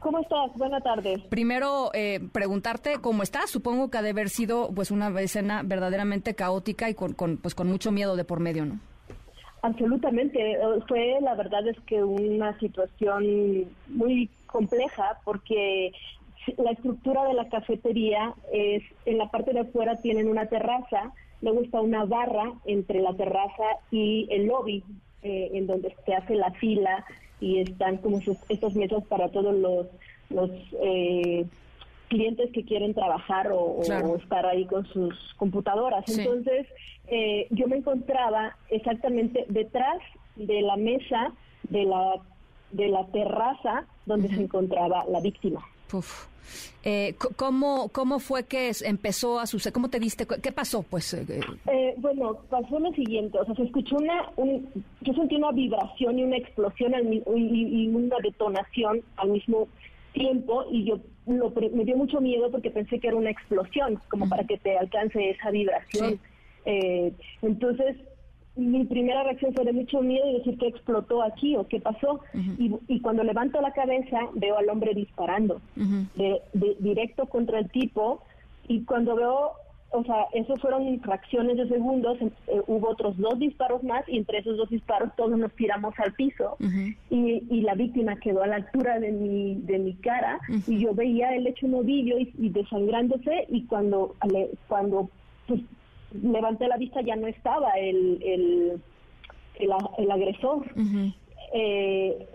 ¿Cómo 0.00 0.20
estás? 0.20 0.52
Buenas 0.54 0.82
tardes. 0.84 1.20
Primero, 1.24 1.90
preguntarte 2.30 2.98
cómo 3.00 3.24
estás. 3.24 3.50
Supongo 3.50 3.90
que 3.90 3.98
ha 3.98 4.02
de 4.02 4.10
haber 4.10 4.28
sido 4.28 4.70
pues 4.72 4.92
una 4.92 5.08
escena 5.20 5.62
verdaderamente 5.64 6.34
caótica 6.34 6.88
y 6.88 6.94
con, 6.94 7.14
con, 7.14 7.36
pues, 7.36 7.56
con 7.56 7.66
mucho 7.66 7.90
miedo 7.90 8.14
de 8.14 8.24
por 8.24 8.38
medio, 8.38 8.64
¿no? 8.64 8.78
Absolutamente. 9.62 10.56
Fue, 10.86 11.18
la 11.20 11.34
verdad 11.34 11.66
es 11.66 11.78
que 11.80 12.04
una 12.04 12.56
situación 12.60 13.66
muy 13.88 14.30
compleja 14.46 15.18
porque 15.24 15.92
la 16.58 16.70
estructura 16.70 17.24
de 17.24 17.34
la 17.34 17.48
cafetería 17.48 18.34
es, 18.52 18.82
en 19.06 19.18
la 19.18 19.30
parte 19.30 19.52
de 19.52 19.60
afuera 19.60 19.96
tienen 19.96 20.28
una 20.28 20.46
terraza, 20.46 21.12
luego 21.42 21.62
está 21.62 21.80
una 21.80 22.04
barra 22.04 22.52
entre 22.64 23.00
la 23.00 23.14
terraza 23.14 23.64
y 23.90 24.26
el 24.30 24.46
lobby, 24.46 24.82
eh, 25.22 25.50
en 25.54 25.66
donde 25.66 25.94
se 26.04 26.14
hace 26.14 26.34
la 26.34 26.50
fila 26.52 27.04
y 27.40 27.60
están 27.60 27.98
como 27.98 28.20
estos 28.48 28.74
mesas 28.74 29.04
para 29.04 29.28
todos 29.28 29.54
los, 29.54 29.86
los 30.30 30.50
eh, 30.82 31.46
clientes 32.08 32.50
que 32.52 32.64
quieren 32.64 32.94
trabajar 32.94 33.50
o, 33.52 33.80
estar 34.16 34.46
ahí 34.46 34.64
con 34.66 34.86
sus 34.86 35.34
computadoras. 35.36 36.04
Entonces, 36.08 36.66
eh, 37.06 37.46
yo 37.50 37.68
me 37.68 37.76
encontraba 37.76 38.56
exactamente 38.70 39.44
detrás 39.48 39.98
de 40.36 40.62
la 40.62 40.76
mesa 40.76 41.32
de 41.68 41.84
la, 41.84 42.14
de 42.70 42.88
la 42.88 43.06
terraza 43.06 43.86
donde 44.06 44.28
se 44.28 44.42
encontraba 44.42 45.04
la 45.08 45.20
víctima. 45.20 45.62
Eh, 46.84 47.14
¿cómo, 47.36 47.88
¿Cómo 47.88 48.18
fue 48.18 48.44
que 48.44 48.70
empezó 48.84 49.40
a 49.40 49.46
suceder? 49.46 49.72
¿Cómo 49.72 49.90
te 49.90 49.98
diste? 49.98 50.26
¿Qué 50.26 50.52
pasó? 50.52 50.82
Pues 50.82 51.12
eh, 51.14 51.40
eh, 51.66 51.94
bueno, 51.98 52.38
pasó 52.48 52.78
lo 52.78 52.92
siguiente, 52.92 53.38
o 53.38 53.44
sea, 53.44 53.54
se 53.54 53.64
escuchó 53.64 53.96
una, 53.96 54.30
yo 55.00 55.12
sentí 55.14 55.36
una 55.36 55.52
vibración 55.52 56.18
y 56.18 56.24
una 56.24 56.36
explosión 56.36 56.94
y, 57.12 57.88
una 57.88 58.16
detonación 58.22 59.02
al 59.16 59.30
mismo 59.30 59.68
tiempo 60.12 60.64
y 60.70 60.84
yo 60.84 60.98
me 61.26 61.84
dio 61.84 61.96
mucho 61.96 62.20
miedo 62.20 62.50
porque 62.50 62.70
pensé 62.70 62.98
que 63.00 63.08
era 63.08 63.16
una 63.16 63.30
explosión, 63.30 64.00
como 64.08 64.28
para 64.28 64.44
que 64.44 64.56
te 64.58 64.78
alcance 64.78 65.30
esa 65.30 65.50
vibración. 65.50 66.18
entonces 67.42 67.96
mi 68.58 68.84
primera 68.84 69.22
reacción 69.22 69.54
fue 69.54 69.64
de 69.64 69.72
mucho 69.72 70.00
miedo 70.00 70.28
y 70.28 70.38
decir 70.38 70.58
que 70.58 70.66
explotó 70.66 71.22
aquí 71.22 71.56
o 71.56 71.66
qué 71.66 71.80
pasó. 71.80 72.20
y, 72.34 73.00
cuando 73.00 73.22
levanto 73.22 73.60
la 73.60 73.72
cabeza 73.72 74.18
veo 74.34 74.58
al 74.58 74.68
hombre 74.68 74.94
disparando 74.94 75.60
de, 75.76 76.42
directo 76.80 77.26
contra 77.26 77.60
el 77.60 77.70
tipo. 77.70 78.22
Y 78.66 78.84
cuando 78.84 79.16
veo 79.16 79.52
o 79.90 80.04
sea, 80.04 80.26
eso 80.34 80.54
fueron 80.56 81.00
fracciones 81.00 81.56
de 81.56 81.66
segundos, 81.66 82.18
eh, 82.20 82.60
hubo 82.66 82.90
otros 82.90 83.16
dos 83.16 83.38
disparos 83.38 83.82
más 83.82 84.06
y 84.06 84.18
entre 84.18 84.38
esos 84.38 84.58
dos 84.58 84.68
disparos 84.68 85.10
todos 85.16 85.38
nos 85.38 85.50
tiramos 85.52 85.94
al 85.98 86.12
piso. 86.12 86.58
Y, 87.08 87.42
y, 87.48 87.62
la 87.62 87.74
víctima 87.74 88.16
quedó 88.16 88.42
a 88.42 88.46
la 88.48 88.56
altura 88.56 89.00
de 89.00 89.12
mi, 89.12 89.54
de 89.54 89.78
mi 89.78 89.94
cara. 89.94 90.40
Y 90.66 90.80
yo 90.80 90.92
veía 90.92 91.34
el 91.34 91.46
hecho 91.46 91.66
novillo 91.68 92.18
y, 92.18 92.34
y 92.38 92.50
desangrándose. 92.50 93.46
Y 93.48 93.64
cuando, 93.64 94.14
cuando 94.68 95.08
pues, 95.46 95.62
levanté 96.12 96.68
la 96.68 96.76
vista 96.76 97.00
ya 97.00 97.16
no 97.16 97.26
estaba 97.26 97.72
el, 97.72 98.22
el, 98.22 98.80
el, 99.58 100.10
agresor. 100.10 100.64
Eh, 101.54 102.26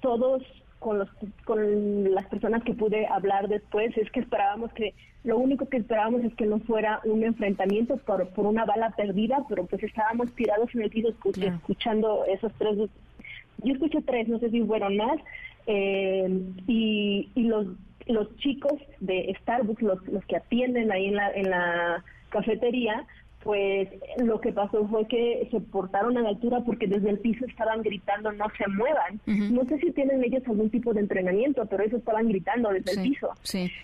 todos 0.00 0.42
con, 0.78 0.98
los, 0.98 1.08
con 1.44 2.14
las 2.14 2.26
personas 2.26 2.62
que 2.62 2.74
pude 2.74 3.06
hablar 3.06 3.48
después 3.48 3.96
es 3.96 4.10
que 4.10 4.20
esperábamos 4.20 4.72
que, 4.72 4.94
lo 5.24 5.38
único 5.38 5.68
que 5.68 5.78
esperábamos 5.78 6.24
es 6.24 6.34
que 6.34 6.46
no 6.46 6.60
fuera 6.60 7.00
un 7.04 7.24
enfrentamiento 7.24 7.96
por, 7.98 8.28
por 8.28 8.46
una 8.46 8.64
bala 8.64 8.90
perdida, 8.90 9.44
pero 9.48 9.66
pues 9.66 9.82
estábamos 9.82 10.32
tirados 10.32 10.72
en 10.74 10.82
el 10.82 10.90
piso 10.90 11.08
escuchando 11.08 12.24
esos 12.26 12.52
tres, 12.58 12.76
yo 12.78 13.72
escuché 13.72 14.00
tres, 14.02 14.28
no 14.28 14.38
sé 14.38 14.50
si 14.50 14.62
fueron 14.62 14.96
más, 14.96 15.18
eh, 15.66 16.40
y, 16.66 17.28
y 17.34 17.42
los 17.42 17.66
los 18.08 18.34
chicos 18.38 18.72
de 19.00 19.36
Starbucks, 19.42 19.82
los, 19.82 20.06
los 20.08 20.24
que 20.24 20.36
atienden 20.36 20.90
ahí 20.90 21.08
en 21.08 21.16
la, 21.16 21.30
en 21.30 21.50
la 21.50 22.04
cafetería, 22.28 23.06
pues 23.42 23.88
lo 24.18 24.40
que 24.40 24.52
pasó 24.52 24.86
fue 24.88 25.06
que 25.06 25.48
se 25.50 25.60
portaron 25.60 26.18
a 26.18 26.22
la 26.22 26.30
altura 26.30 26.60
porque 26.66 26.86
desde 26.86 27.10
el 27.10 27.18
piso 27.20 27.46
estaban 27.46 27.82
gritando 27.82 28.32
no 28.32 28.46
se 28.58 28.66
muevan. 28.68 29.20
No 29.26 29.64
sé 29.64 29.78
si 29.78 29.92
tienen 29.92 30.24
ellos 30.24 30.42
algún 30.46 30.70
tipo 30.70 30.92
de 30.92 31.00
entrenamiento, 31.00 31.64
pero 31.66 31.84
eso 31.84 31.96
estaban 31.96 32.28
gritando 32.28 32.70
desde 32.70 32.92
el 32.92 33.08
piso. 33.08 33.30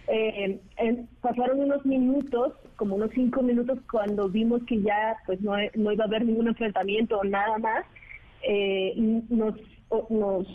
Eh, 0.08 0.58
pasaron 1.20 1.60
unos 1.60 1.86
minutos, 1.86 2.54
como 2.76 2.96
unos 2.96 3.10
cinco 3.14 3.42
minutos, 3.42 3.78
cuando 3.90 4.28
vimos 4.28 4.62
que 4.64 4.82
ya 4.82 5.16
pues 5.24 5.40
no, 5.40 5.52
no 5.74 5.92
iba 5.92 6.04
a 6.04 6.08
haber 6.08 6.24
ningún 6.24 6.48
enfrentamiento 6.48 7.18
o 7.18 7.24
nada 7.24 7.56
más. 7.58 7.86
Eh, 8.42 8.92
nos, 9.30 9.54
nos 10.10 10.46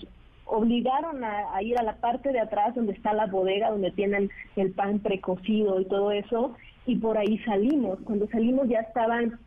obligaron 0.50 1.24
a, 1.24 1.62
ir 1.62 1.78
a 1.78 1.84
la 1.84 1.98
parte 1.98 2.32
de 2.32 2.40
atrás 2.40 2.76
donde 2.76 2.94
está 2.94 3.14
la 3.14 3.28
bodega, 3.28 3.70
donde 3.70 3.92
tienen 3.92 4.30
el 4.56 4.72
pan 4.72 5.00
precocido 5.00 5.80
y 5.80 5.86
todo 5.86 6.12
eso, 6.12 6.56
y 6.90 6.96
por 6.96 7.18
ahí 7.18 7.38
salimos. 7.40 8.00
Cuando 8.04 8.28
salimos 8.28 8.68
ya 8.68 8.80
estaban 8.80 9.40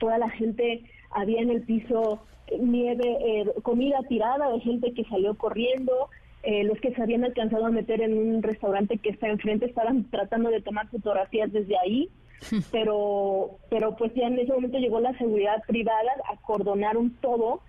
toda 0.00 0.18
la 0.18 0.28
gente, 0.30 0.82
había 1.10 1.40
en 1.40 1.50
el 1.50 1.62
piso 1.62 2.20
nieve, 2.60 3.16
eh, 3.20 3.46
comida 3.62 4.00
tirada 4.08 4.50
de 4.50 4.60
gente 4.60 4.92
que 4.92 5.04
salió 5.04 5.34
corriendo. 5.34 6.08
Eh, 6.42 6.64
los 6.64 6.78
que 6.80 6.92
se 6.92 7.00
habían 7.00 7.24
alcanzado 7.24 7.64
a 7.64 7.70
meter 7.70 8.02
en 8.02 8.18
un 8.18 8.42
restaurante 8.42 8.98
que 8.98 9.10
está 9.10 9.28
enfrente 9.28 9.66
estaban 9.66 10.10
tratando 10.10 10.50
de 10.50 10.60
tomar 10.60 10.88
fotografías 10.88 11.50
desde 11.52 11.78
ahí, 11.78 12.10
pero, 12.72 13.52
pero 13.70 13.96
pues 13.96 14.12
ya 14.14 14.26
en 14.26 14.38
ese 14.38 14.52
momento 14.52 14.78
llegó 14.78 15.00
la 15.00 15.16
seguridad 15.16 15.62
privada, 15.66 16.10
acordonaron 16.30 17.10
todo 17.22 17.60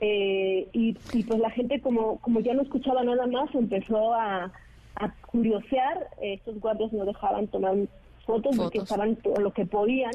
eh, 0.00 0.68
y, 0.72 0.92
pues 0.92 1.40
la 1.40 1.50
gente 1.50 1.80
como, 1.80 2.18
como 2.18 2.40
ya 2.40 2.52
no 2.52 2.62
escuchaba 2.62 3.02
nada 3.02 3.26
más 3.28 3.54
empezó 3.54 4.12
a, 4.12 4.52
a 4.96 5.14
curiosear, 5.30 6.08
estos 6.20 6.60
guardias 6.60 6.92
no 6.92 7.06
dejaban 7.06 7.46
tomar 7.46 7.76
fotos, 8.28 8.54
porque 8.58 8.78
estaban 8.78 9.16
todo 9.16 9.40
lo 9.40 9.52
que 9.54 9.64
podían. 9.64 10.12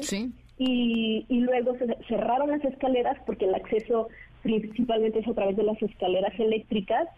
Y, 0.56 1.26
y 1.28 1.40
luego 1.40 1.76
se 1.76 1.86
cerraron 2.06 2.48
las 2.48 2.64
escaleras 2.64 3.18
porque 3.26 3.46
el 3.46 3.56
acceso 3.56 4.08
principalmente 4.42 5.18
es 5.18 5.26
a 5.26 5.34
través 5.34 5.56
de 5.56 5.64
las 5.64 5.82
escaleras 5.82 6.32
eléctricas 6.38 7.08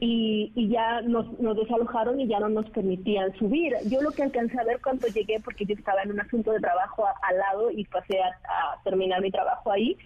y, 0.00 0.52
y 0.54 0.68
ya 0.68 1.02
nos, 1.02 1.38
nos, 1.40 1.56
desalojaron 1.56 2.20
y 2.20 2.26
ya 2.26 2.40
no 2.40 2.48
nos 2.48 2.68
permitían 2.70 3.36
subir. 3.38 3.74
Yo 3.90 4.00
lo 4.00 4.12
que 4.12 4.22
alcancé 4.22 4.58
a 4.58 4.64
ver 4.64 4.80
cuando 4.82 5.08
llegué, 5.08 5.40
porque 5.40 5.66
yo 5.66 5.74
estaba 5.74 6.02
en 6.02 6.12
un 6.12 6.20
asunto 6.20 6.52
de 6.52 6.60
trabajo 6.60 7.04
al 7.22 7.38
lado 7.38 7.70
y 7.70 7.84
pasé 7.84 8.18
a, 8.20 8.82
terminar 8.84 9.20
mi 9.20 9.30
trabajo 9.30 9.70
ahí, 9.72 9.96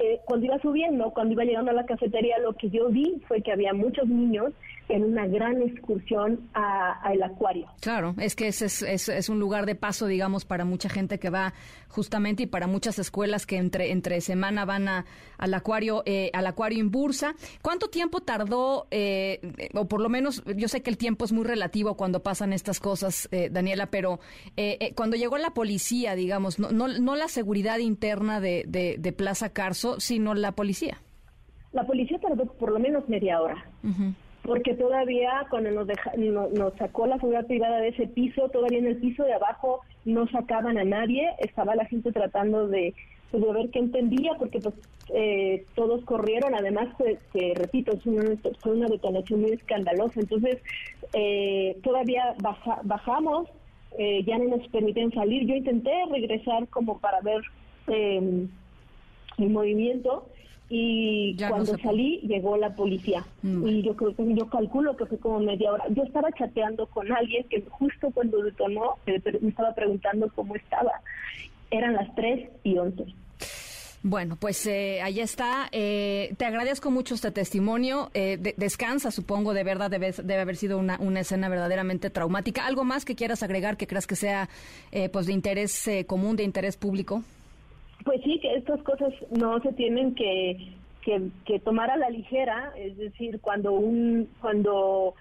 eh, 0.00 0.20
cuando 0.24 0.46
iba 0.46 0.58
subiendo, 0.60 1.10
cuando 1.10 1.34
iba 1.34 1.44
llegando 1.44 1.70
a 1.70 1.74
la 1.74 1.84
cafetería, 1.84 2.38
lo 2.38 2.54
que 2.54 2.70
yo 2.70 2.88
vi 2.88 3.20
fue 3.28 3.42
que 3.42 3.52
había 3.52 3.74
muchos 3.74 4.08
niños 4.08 4.52
en 4.90 5.04
una 5.04 5.26
gran 5.26 5.62
excursión 5.62 6.48
al 6.52 7.22
acuario. 7.22 7.68
Claro, 7.80 8.14
es 8.18 8.34
que 8.34 8.48
es, 8.48 8.60
es, 8.62 8.82
es, 8.82 9.28
un 9.28 9.38
lugar 9.38 9.64
de 9.66 9.76
paso, 9.76 10.06
digamos, 10.06 10.44
para 10.44 10.64
mucha 10.64 10.88
gente 10.88 11.18
que 11.18 11.30
va 11.30 11.54
justamente 11.88 12.44
y 12.44 12.46
para 12.46 12.66
muchas 12.66 12.98
escuelas 12.98 13.46
que 13.46 13.56
entre, 13.56 13.92
entre 13.92 14.20
semana 14.20 14.64
van 14.64 14.88
a, 14.88 15.06
al 15.38 15.54
acuario 15.54 16.02
eh, 16.06 16.30
al 16.32 16.46
acuario 16.46 16.80
en 16.80 16.90
Bursa. 16.90 17.34
¿Cuánto 17.62 17.88
tiempo 17.88 18.20
tardó, 18.20 18.86
eh, 18.90 19.40
o 19.74 19.86
por 19.86 20.00
lo 20.00 20.08
menos, 20.08 20.42
yo 20.56 20.68
sé 20.68 20.82
que 20.82 20.90
el 20.90 20.98
tiempo 20.98 21.24
es 21.24 21.32
muy 21.32 21.44
relativo 21.44 21.96
cuando 21.96 22.22
pasan 22.22 22.52
estas 22.52 22.80
cosas, 22.80 23.28
eh, 23.32 23.48
Daniela, 23.50 23.86
pero 23.86 24.20
cuando 24.94 25.16
llegó 25.16 25.38
la 25.38 25.50
policía, 25.50 26.14
digamos, 26.14 26.58
no, 26.58 26.70
no, 26.70 26.88
no 26.88 27.16
la 27.16 27.28
seguridad 27.28 27.78
interna 27.78 28.40
de, 28.40 28.64
de, 28.66 29.12
Plaza 29.12 29.52
Carso, 29.52 29.89
sino 29.98 30.34
la 30.34 30.52
policía? 30.52 30.98
La 31.72 31.84
policía 31.84 32.18
tardó 32.20 32.46
por 32.46 32.72
lo 32.72 32.78
menos 32.78 33.08
media 33.08 33.40
hora 33.40 33.64
porque 34.42 34.74
todavía 34.74 35.46
cuando 35.50 35.70
nos, 35.70 35.86
nos 36.52 36.74
sacó 36.74 37.06
la 37.06 37.18
seguridad 37.18 37.46
privada 37.46 37.78
de 37.78 37.88
ese 37.88 38.06
piso, 38.06 38.48
todavía 38.48 38.78
en 38.78 38.86
el 38.86 38.96
piso 38.96 39.24
de 39.24 39.34
abajo 39.34 39.80
no 40.04 40.26
sacaban 40.28 40.78
a 40.78 40.84
nadie, 40.84 41.28
estaba 41.38 41.74
la 41.74 41.84
gente 41.84 42.10
tratando 42.10 42.66
de, 42.66 42.94
pues, 43.30 43.42
de 43.44 43.52
ver 43.52 43.70
qué 43.70 43.80
entendía, 43.80 44.32
porque 44.38 44.58
pues 44.58 44.74
eh, 45.14 45.64
todos 45.74 46.04
corrieron, 46.04 46.54
además, 46.54 46.88
pues, 46.96 47.18
repito, 47.54 47.92
es 47.92 48.04
una, 48.06 48.22
fue 48.60 48.72
una 48.72 48.88
detonación 48.88 49.42
muy 49.42 49.52
escandalosa, 49.52 50.20
entonces 50.20 50.58
eh, 51.12 51.76
todavía 51.82 52.34
bajamos, 52.84 53.48
eh, 53.98 54.24
ya 54.24 54.38
no 54.38 54.56
nos 54.56 54.66
permiten 54.68 55.12
salir, 55.12 55.46
yo 55.46 55.54
intenté 55.54 55.92
regresar 56.10 56.66
como 56.68 56.98
para 56.98 57.20
ver 57.20 57.42
el 59.42 59.50
movimiento, 59.50 60.26
y 60.72 61.36
cuando 61.48 61.76
salí 61.78 62.20
llegó 62.20 62.56
la 62.56 62.76
policía 62.76 63.26
mm. 63.42 63.66
y 63.66 63.82
yo 63.82 63.96
creo 63.96 64.14
que 64.14 64.34
yo 64.36 64.48
calculo 64.48 64.96
que 64.96 65.04
fue 65.04 65.18
como 65.18 65.40
media 65.40 65.72
hora. 65.72 65.84
Yo 65.90 66.04
estaba 66.04 66.30
chateando 66.30 66.86
con 66.86 67.10
alguien 67.10 67.44
que 67.48 67.60
justo 67.70 68.10
cuando 68.14 68.40
detonó 68.40 68.94
me 69.04 69.48
estaba 69.48 69.74
preguntando 69.74 70.30
cómo 70.32 70.54
estaba. 70.54 70.92
Eran 71.72 71.94
las 71.94 72.14
3 72.14 72.48
y 72.62 72.78
11. 72.78 73.04
Bueno, 74.04 74.36
pues 74.36 74.64
eh, 74.66 75.02
ahí 75.02 75.18
está. 75.18 75.68
Eh, 75.72 76.34
te 76.38 76.44
agradezco 76.44 76.92
mucho 76.92 77.16
este 77.16 77.32
testimonio. 77.32 78.10
Eh, 78.14 78.38
descansa, 78.56 79.10
supongo, 79.10 79.52
de 79.54 79.64
verdad 79.64 79.90
debe, 79.90 80.12
debe 80.12 80.40
haber 80.40 80.56
sido 80.56 80.78
una, 80.78 80.98
una, 81.00 81.20
escena 81.20 81.48
verdaderamente 81.48 82.10
traumática. 82.10 82.64
¿Algo 82.64 82.84
más 82.84 83.04
que 83.04 83.16
quieras 83.16 83.42
agregar 83.42 83.76
que 83.76 83.88
creas 83.88 84.06
que 84.06 84.16
sea 84.16 84.48
pues 85.12 85.26
de 85.26 85.32
interés 85.32 85.90
común, 86.06 86.36
de 86.36 86.44
interés 86.44 86.76
público? 86.76 87.24
Pues 88.04 88.20
sí, 88.22 88.38
que 88.40 88.54
estas 88.54 88.82
cosas 88.82 89.12
no 89.30 89.60
se 89.60 89.72
tienen 89.72 90.14
que, 90.14 90.72
que, 91.02 91.58
tomar 91.60 91.90
a 91.90 91.96
la 91.96 92.10
ligera, 92.10 92.72
es 92.76 92.96
decir, 92.96 93.40
cuando 93.40 93.72
un 93.72 94.28
cuando 94.40 95.14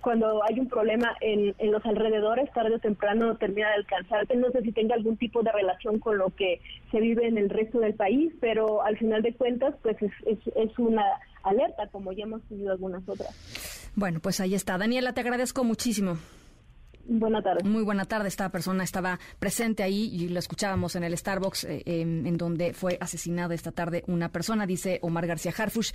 cuando 0.00 0.42
hay 0.42 0.58
un 0.58 0.68
problema 0.68 1.14
en, 1.20 1.54
en 1.58 1.70
los 1.70 1.84
alrededores, 1.84 2.50
tarde 2.52 2.76
o 2.76 2.78
temprano 2.78 3.36
termina 3.36 3.68
de 3.68 3.74
alcanzarte. 3.74 4.34
No 4.36 4.50
sé 4.50 4.62
si 4.62 4.72
tenga 4.72 4.94
algún 4.94 5.18
tipo 5.18 5.42
de 5.42 5.52
relación 5.52 5.98
con 5.98 6.16
lo 6.16 6.30
que 6.30 6.60
se 6.90 6.98
vive 6.98 7.28
en 7.28 7.36
el 7.36 7.50
resto 7.50 7.80
del 7.80 7.94
país, 7.94 8.32
pero 8.40 8.82
al 8.82 8.96
final 8.96 9.22
de 9.22 9.34
cuentas, 9.34 9.74
pues 9.82 10.00
es, 10.00 10.12
es, 10.24 10.38
es 10.56 10.78
una 10.78 11.04
alerta, 11.42 11.88
como 11.88 12.12
ya 12.12 12.24
hemos 12.24 12.42
tenido 12.44 12.72
algunas 12.72 13.06
otras. 13.06 13.30
Bueno, 13.96 14.20
pues 14.20 14.40
ahí 14.40 14.54
está. 14.54 14.78
Daniela, 14.78 15.12
te 15.12 15.20
agradezco 15.20 15.62
muchísimo. 15.62 16.16
Buena 17.08 17.40
tarde. 17.40 17.62
Muy 17.64 17.82
buena 17.82 18.04
tarde. 18.04 18.28
Esta 18.28 18.48
persona 18.50 18.82
estaba 18.82 19.18
presente 19.38 19.82
ahí 19.82 20.10
y 20.12 20.28
lo 20.28 20.38
escuchábamos 20.38 20.96
en 20.96 21.04
el 21.04 21.16
Starbucks 21.16 21.64
eh, 21.64 21.82
en, 21.86 22.36
donde 22.36 22.72
fue 22.72 22.98
asesinada 23.00 23.54
esta 23.54 23.72
tarde 23.72 24.02
una 24.08 24.30
persona, 24.30 24.66
dice 24.66 24.98
Omar 25.02 25.26
García 25.26 25.52
Harfush. 25.56 25.92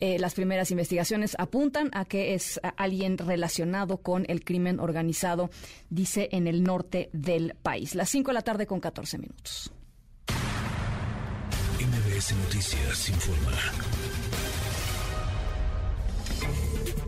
Eh, 0.00 0.18
las 0.18 0.34
primeras 0.34 0.70
investigaciones 0.70 1.36
apuntan 1.38 1.90
a 1.92 2.04
que 2.04 2.34
es 2.34 2.60
alguien 2.76 3.18
relacionado 3.18 3.98
con 3.98 4.24
el 4.28 4.44
crimen 4.44 4.80
organizado, 4.80 5.50
dice 5.90 6.28
en 6.32 6.46
el 6.46 6.62
norte 6.62 7.10
del 7.12 7.54
país. 7.62 7.94
Las 7.94 8.08
5 8.10 8.30
de 8.30 8.34
la 8.34 8.42
tarde 8.42 8.66
con 8.66 8.80
14 8.80 9.18
minutos. 9.18 9.72
MBS 11.78 12.34
Noticias 12.36 13.08
informa. 13.10 14.03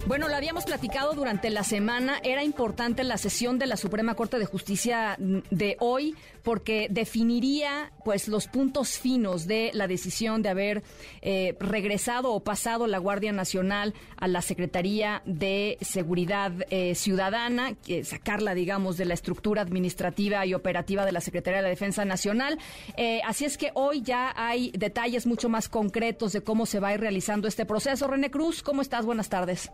Bueno, 0.06 0.28
lo 0.28 0.36
habíamos 0.36 0.64
platicado 0.64 1.14
durante 1.14 1.50
la 1.50 1.64
semana. 1.64 2.20
Era 2.22 2.44
importante 2.44 3.02
la 3.02 3.18
sesión 3.18 3.58
de 3.58 3.66
la 3.66 3.76
Suprema 3.76 4.14
Corte 4.14 4.38
de 4.38 4.46
Justicia 4.46 5.16
de 5.18 5.76
hoy 5.80 6.14
porque 6.44 6.86
definiría 6.90 7.90
pues 8.04 8.28
los 8.28 8.46
puntos 8.46 8.98
finos 8.98 9.48
de 9.48 9.72
la 9.74 9.88
decisión 9.88 10.42
de 10.42 10.48
haber 10.48 10.84
eh, 11.22 11.56
regresado 11.58 12.32
o 12.32 12.38
pasado 12.38 12.86
la 12.86 12.98
Guardia 12.98 13.32
Nacional 13.32 13.94
a 14.16 14.28
la 14.28 14.42
Secretaría 14.42 15.22
de 15.24 15.76
Seguridad 15.80 16.52
eh, 16.70 16.94
Ciudadana, 16.94 17.74
sacarla, 18.04 18.54
digamos, 18.54 18.96
de 18.96 19.06
la 19.06 19.14
estructura 19.14 19.62
administrativa 19.62 20.46
y 20.46 20.54
operativa 20.54 21.04
de 21.04 21.10
la 21.10 21.20
Secretaría 21.20 21.56
de 21.56 21.64
la 21.64 21.68
Defensa 21.68 22.04
Nacional. 22.04 22.60
Eh, 22.96 23.22
así 23.24 23.44
es 23.44 23.58
que 23.58 23.72
hoy 23.74 24.02
ya 24.02 24.32
hay 24.36 24.70
detalles 24.70 25.26
mucho 25.26 25.48
más 25.48 25.68
concretos 25.68 26.32
de 26.32 26.42
cómo 26.42 26.64
se 26.64 26.78
va 26.78 26.88
a 26.88 26.94
ir 26.94 27.00
realizando 27.00 27.48
este 27.48 27.66
proceso. 27.66 28.06
René 28.06 28.30
Cruz, 28.30 28.62
¿cómo 28.62 28.82
estás? 28.82 29.04
Buenas 29.04 29.28
tardes. 29.28 29.68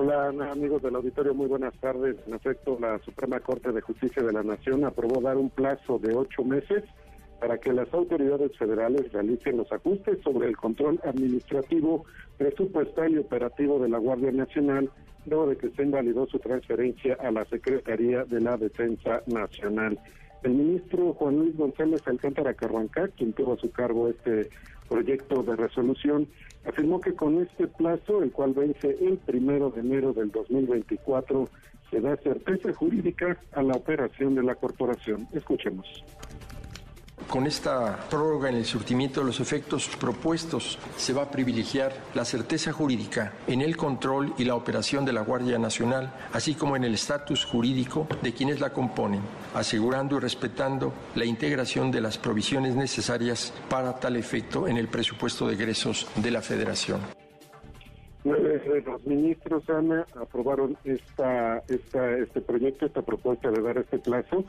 Hola 0.00 0.28
amigos 0.52 0.80
del 0.80 0.94
auditorio, 0.94 1.34
muy 1.34 1.48
buenas 1.48 1.74
tardes. 1.80 2.14
En 2.28 2.32
efecto, 2.32 2.78
la 2.80 3.00
Suprema 3.00 3.40
Corte 3.40 3.72
de 3.72 3.80
Justicia 3.80 4.22
de 4.22 4.32
la 4.32 4.44
Nación 4.44 4.84
aprobó 4.84 5.20
dar 5.20 5.36
un 5.36 5.50
plazo 5.50 5.98
de 5.98 6.14
ocho 6.14 6.44
meses 6.44 6.84
para 7.40 7.58
que 7.58 7.72
las 7.72 7.92
autoridades 7.92 8.56
federales 8.56 9.12
realicen 9.12 9.56
los 9.56 9.72
ajustes 9.72 10.22
sobre 10.22 10.46
el 10.46 10.56
control 10.56 11.00
administrativo, 11.02 12.04
presupuestal 12.36 13.10
y 13.10 13.18
operativo 13.18 13.80
de 13.80 13.88
la 13.88 13.98
Guardia 13.98 14.30
Nacional, 14.30 14.88
luego 15.26 15.48
de 15.48 15.56
que 15.56 15.70
se 15.70 15.82
invalidó 15.82 16.28
su 16.28 16.38
transferencia 16.38 17.16
a 17.18 17.32
la 17.32 17.44
Secretaría 17.46 18.24
de 18.24 18.40
la 18.40 18.56
Defensa 18.56 19.24
Nacional. 19.26 19.98
El 20.44 20.52
ministro 20.52 21.12
Juan 21.14 21.38
Luis 21.38 21.56
González 21.56 22.06
Alcántara 22.06 22.54
Carranca, 22.54 23.08
quien 23.08 23.32
tuvo 23.32 23.54
a 23.54 23.58
su 23.58 23.72
cargo 23.72 24.06
este 24.06 24.48
proyecto 24.88 25.42
de 25.42 25.56
resolución, 25.56 26.28
afirmó 26.64 27.00
que 27.00 27.14
con 27.14 27.40
este 27.40 27.66
plazo, 27.68 28.22
el 28.22 28.32
cual 28.32 28.54
vence 28.54 28.96
el 29.00 29.18
primero 29.18 29.70
de 29.70 29.80
enero 29.80 30.12
del 30.12 30.30
2024, 30.30 31.48
se 31.90 32.00
da 32.00 32.16
certeza 32.16 32.72
jurídica 32.74 33.38
a 33.52 33.62
la 33.62 33.76
operación 33.76 34.34
de 34.34 34.42
la 34.42 34.54
corporación. 34.54 35.28
Escuchemos. 35.32 35.86
Con 37.28 37.46
esta 37.46 38.08
prórroga 38.08 38.48
en 38.48 38.56
el 38.56 38.64
surtimiento 38.64 39.20
de 39.20 39.26
los 39.26 39.38
efectos 39.38 39.86
propuestos 40.00 40.78
se 40.96 41.12
va 41.12 41.24
a 41.24 41.30
privilegiar 41.30 41.92
la 42.14 42.24
certeza 42.24 42.72
jurídica 42.72 43.34
en 43.46 43.60
el 43.60 43.76
control 43.76 44.32
y 44.38 44.44
la 44.44 44.54
operación 44.54 45.04
de 45.04 45.12
la 45.12 45.20
Guardia 45.20 45.58
Nacional, 45.58 46.10
así 46.32 46.54
como 46.54 46.74
en 46.74 46.84
el 46.84 46.94
estatus 46.94 47.44
jurídico 47.44 48.06
de 48.22 48.32
quienes 48.32 48.60
la 48.60 48.70
componen, 48.70 49.20
asegurando 49.54 50.16
y 50.16 50.20
respetando 50.20 50.94
la 51.16 51.26
integración 51.26 51.90
de 51.90 52.00
las 52.00 52.16
provisiones 52.16 52.74
necesarias 52.74 53.52
para 53.68 54.00
tal 54.00 54.16
efecto 54.16 54.66
en 54.66 54.78
el 54.78 54.88
presupuesto 54.88 55.46
de 55.46 55.54
egresos 55.54 56.08
de 56.16 56.30
la 56.30 56.40
Federación. 56.40 57.00
Los 58.24 59.06
ministros, 59.06 59.68
Ana, 59.68 60.06
aprobaron 60.20 60.78
esta, 60.84 61.62
este 61.68 62.40
proyecto, 62.40 62.86
esta 62.86 63.02
propuesta 63.02 63.50
de 63.50 63.62
dar 63.62 63.76
este 63.78 63.98
plazo 63.98 64.44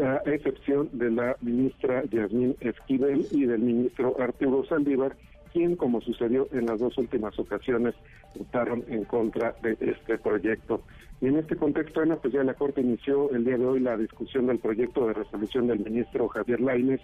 a 0.00 0.22
excepción 0.26 0.88
de 0.92 1.10
la 1.10 1.36
ministra 1.40 2.04
Yasmín 2.04 2.56
Esquivel 2.60 3.26
y 3.30 3.44
del 3.44 3.60
ministro 3.60 4.16
Arturo 4.20 4.64
Saldívar, 4.64 5.16
quien, 5.52 5.76
como 5.76 6.00
sucedió 6.00 6.48
en 6.52 6.66
las 6.66 6.80
dos 6.80 6.96
últimas 6.96 7.38
ocasiones, 7.38 7.94
votaron 8.34 8.84
en 8.88 9.04
contra 9.04 9.54
de 9.62 9.76
este 9.80 10.16
proyecto. 10.18 10.82
Y 11.20 11.26
en 11.26 11.36
este 11.36 11.56
contexto, 11.56 12.00
Ana, 12.00 12.16
pues 12.16 12.32
ya 12.32 12.42
la 12.42 12.54
Corte 12.54 12.80
inició 12.80 13.30
el 13.30 13.44
día 13.44 13.58
de 13.58 13.66
hoy 13.66 13.80
la 13.80 13.96
discusión 13.96 14.46
del 14.46 14.58
proyecto 14.58 15.06
de 15.06 15.12
resolución 15.12 15.66
del 15.66 15.80
ministro 15.80 16.28
Javier 16.28 16.60
Lainez, 16.60 17.00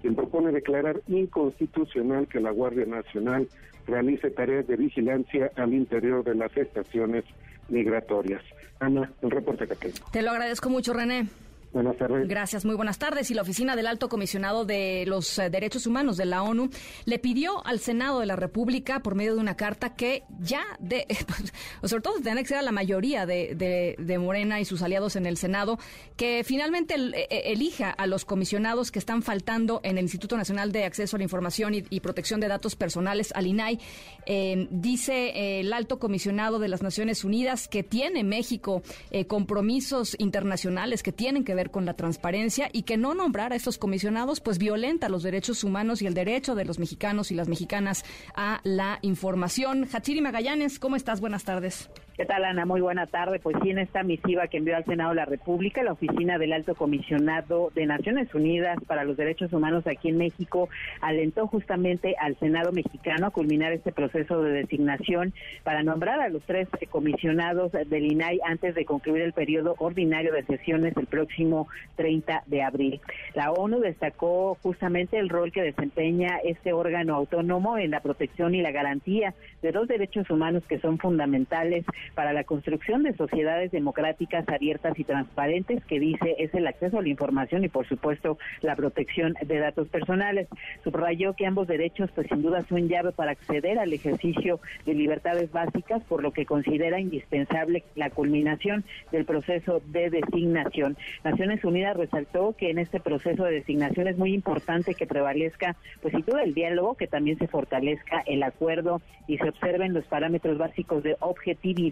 quien 0.00 0.16
propone 0.16 0.50
declarar 0.50 1.00
inconstitucional 1.06 2.26
que 2.26 2.40
la 2.40 2.50
Guardia 2.50 2.86
Nacional 2.86 3.48
realice 3.86 4.30
tareas 4.30 4.66
de 4.66 4.76
vigilancia 4.76 5.50
al 5.56 5.72
interior 5.72 6.24
de 6.24 6.34
las 6.34 6.56
estaciones 6.56 7.24
migratorias. 7.68 8.42
Ana, 8.80 9.12
el 9.22 9.30
reporte 9.30 9.66
que 9.66 9.76
tengo. 9.76 9.94
Te 10.10 10.22
lo 10.22 10.30
agradezco 10.30 10.68
mucho, 10.68 10.92
René. 10.92 11.28
Buenas 11.72 11.96
tardes. 11.96 12.28
Gracias, 12.28 12.66
muy 12.66 12.74
buenas 12.74 12.98
tardes. 12.98 13.30
Y 13.30 13.34
la 13.34 13.40
Oficina 13.40 13.74
del 13.76 13.86
Alto 13.86 14.10
Comisionado 14.10 14.66
de 14.66 15.04
los 15.06 15.38
eh, 15.38 15.48
Derechos 15.48 15.86
Humanos 15.86 16.18
de 16.18 16.26
la 16.26 16.42
ONU 16.42 16.68
le 17.06 17.18
pidió 17.18 17.66
al 17.66 17.78
Senado 17.78 18.20
de 18.20 18.26
la 18.26 18.36
República, 18.36 19.00
por 19.00 19.14
medio 19.14 19.34
de 19.34 19.40
una 19.40 19.56
carta, 19.56 19.94
que 19.94 20.24
ya, 20.38 20.62
de, 20.80 21.06
sobre 21.84 22.02
todo 22.02 22.18
de 22.18 22.30
anexar 22.30 22.58
a 22.58 22.62
la 22.62 22.72
mayoría 22.72 23.24
de, 23.24 23.54
de, 23.98 24.18
Morena 24.18 24.60
y 24.60 24.66
sus 24.66 24.82
aliados 24.82 25.16
en 25.16 25.24
el 25.24 25.38
Senado, 25.38 25.78
que 26.16 26.44
finalmente 26.44 26.94
e, 26.94 27.26
e, 27.30 27.52
elija 27.52 27.90
a 27.90 28.06
los 28.06 28.26
comisionados 28.26 28.90
que 28.90 28.98
están 28.98 29.22
faltando 29.22 29.80
en 29.82 29.96
el 29.96 30.04
Instituto 30.04 30.36
Nacional 30.36 30.72
de 30.72 30.84
Acceso 30.84 31.16
a 31.16 31.18
la 31.18 31.24
Información 31.24 31.72
y, 31.74 32.00
Protección 32.00 32.40
de 32.40 32.48
Datos 32.48 32.76
Personales, 32.76 33.32
al 33.34 33.46
INAI. 33.46 33.78
Eh, 34.26 34.68
dice 34.70 35.30
eh, 35.30 35.60
el 35.60 35.72
Alto 35.72 35.98
Comisionado 35.98 36.58
de 36.58 36.68
las 36.68 36.82
Naciones 36.82 37.24
Unidas 37.24 37.66
que 37.66 37.82
tiene 37.82 38.24
México 38.24 38.82
compromisos 39.26 40.16
internacionales 40.18 41.02
que 41.02 41.12
tienen 41.12 41.44
que 41.44 41.54
ver 41.54 41.61
con 41.70 41.86
la 41.86 41.94
transparencia 41.94 42.68
y 42.72 42.82
que 42.82 42.96
no 42.96 43.14
nombrar 43.14 43.52
a 43.52 43.56
estos 43.56 43.78
comisionados 43.78 44.40
pues 44.40 44.58
violenta 44.58 45.08
los 45.08 45.22
derechos 45.22 45.64
humanos 45.64 46.02
y 46.02 46.06
el 46.06 46.14
derecho 46.14 46.54
de 46.54 46.64
los 46.64 46.78
mexicanos 46.78 47.30
y 47.30 47.34
las 47.34 47.48
mexicanas 47.48 48.04
a 48.34 48.60
la 48.64 48.98
información. 49.02 49.88
Hachiri 49.92 50.20
Magallanes, 50.20 50.78
¿cómo 50.78 50.96
estás? 50.96 51.20
Buenas 51.20 51.44
tardes. 51.44 51.88
¿Qué 52.14 52.26
tal, 52.26 52.44
Ana? 52.44 52.66
Muy 52.66 52.82
buena 52.82 53.06
tarde. 53.06 53.38
Pues 53.38 53.56
sí, 53.62 53.70
en 53.70 53.78
esta 53.78 54.02
misiva 54.02 54.46
que 54.46 54.58
envió 54.58 54.76
al 54.76 54.84
Senado 54.84 55.10
de 55.10 55.16
la 55.16 55.24
República, 55.24 55.82
la 55.82 55.92
Oficina 55.92 56.36
del 56.36 56.52
Alto 56.52 56.74
Comisionado 56.74 57.72
de 57.74 57.86
Naciones 57.86 58.34
Unidas 58.34 58.78
para 58.86 59.04
los 59.04 59.16
Derechos 59.16 59.50
Humanos 59.54 59.86
aquí 59.86 60.10
en 60.10 60.18
México 60.18 60.68
alentó 61.00 61.46
justamente 61.46 62.14
al 62.20 62.38
Senado 62.38 62.70
mexicano 62.70 63.28
a 63.28 63.30
culminar 63.30 63.72
este 63.72 63.92
proceso 63.92 64.42
de 64.42 64.52
designación 64.52 65.32
para 65.64 65.82
nombrar 65.82 66.20
a 66.20 66.28
los 66.28 66.42
tres 66.42 66.68
comisionados 66.90 67.72
del 67.72 68.04
INAI 68.04 68.40
antes 68.44 68.74
de 68.74 68.84
concluir 68.84 69.22
el 69.22 69.32
periodo 69.32 69.74
ordinario 69.78 70.34
de 70.34 70.44
sesiones 70.44 70.94
el 70.98 71.06
próximo 71.06 71.68
30 71.96 72.42
de 72.44 72.62
abril. 72.62 73.00
La 73.34 73.52
ONU 73.52 73.80
destacó 73.80 74.58
justamente 74.62 75.18
el 75.18 75.30
rol 75.30 75.50
que 75.50 75.62
desempeña 75.62 76.36
este 76.44 76.74
órgano 76.74 77.14
autónomo 77.14 77.78
en 77.78 77.90
la 77.90 78.00
protección 78.00 78.54
y 78.54 78.60
la 78.60 78.70
garantía 78.70 79.32
de 79.62 79.72
los 79.72 79.88
derechos 79.88 80.28
humanos 80.28 80.62
que 80.68 80.78
son 80.78 80.98
fundamentales 80.98 81.86
para 82.14 82.32
la 82.32 82.44
construcción 82.44 83.02
de 83.02 83.14
sociedades 83.14 83.70
democráticas 83.70 84.48
abiertas 84.48 84.98
y 84.98 85.04
transparentes, 85.04 85.84
que 85.84 86.00
dice 86.00 86.36
es 86.38 86.54
el 86.54 86.66
acceso 86.66 86.98
a 86.98 87.02
la 87.02 87.08
información 87.08 87.64
y, 87.64 87.68
por 87.68 87.86
supuesto, 87.86 88.38
la 88.60 88.76
protección 88.76 89.34
de 89.42 89.58
datos 89.58 89.88
personales. 89.88 90.48
Subrayó 90.84 91.34
que 91.34 91.46
ambos 91.46 91.68
derechos, 91.68 92.10
pues 92.14 92.26
sin 92.28 92.42
duda, 92.42 92.64
son 92.68 92.88
llave 92.88 93.12
para 93.12 93.32
acceder 93.32 93.78
al 93.78 93.92
ejercicio 93.92 94.60
de 94.84 94.94
libertades 94.94 95.50
básicas, 95.52 96.02
por 96.04 96.22
lo 96.22 96.32
que 96.32 96.46
considera 96.46 97.00
indispensable 97.00 97.84
la 97.94 98.10
culminación 98.10 98.84
del 99.10 99.24
proceso 99.24 99.82
de 99.86 100.10
designación. 100.10 100.96
Naciones 101.24 101.64
Unidas 101.64 101.96
resaltó 101.96 102.54
que 102.56 102.70
en 102.70 102.78
este 102.78 103.00
proceso 103.00 103.44
de 103.44 103.52
designación 103.52 104.08
es 104.08 104.18
muy 104.18 104.34
importante 104.34 104.94
que 104.94 105.06
prevalezca, 105.06 105.76
pues 106.00 106.12
sin 106.12 106.24
duda, 106.24 106.42
el 106.42 106.54
diálogo, 106.54 106.94
que 106.94 107.06
también 107.06 107.38
se 107.38 107.48
fortalezca 107.48 108.22
el 108.26 108.42
acuerdo 108.42 109.00
y 109.26 109.38
se 109.38 109.48
observen 109.48 109.94
los 109.94 110.04
parámetros 110.04 110.58
básicos 110.58 111.02
de 111.02 111.16
objetividad 111.20 111.91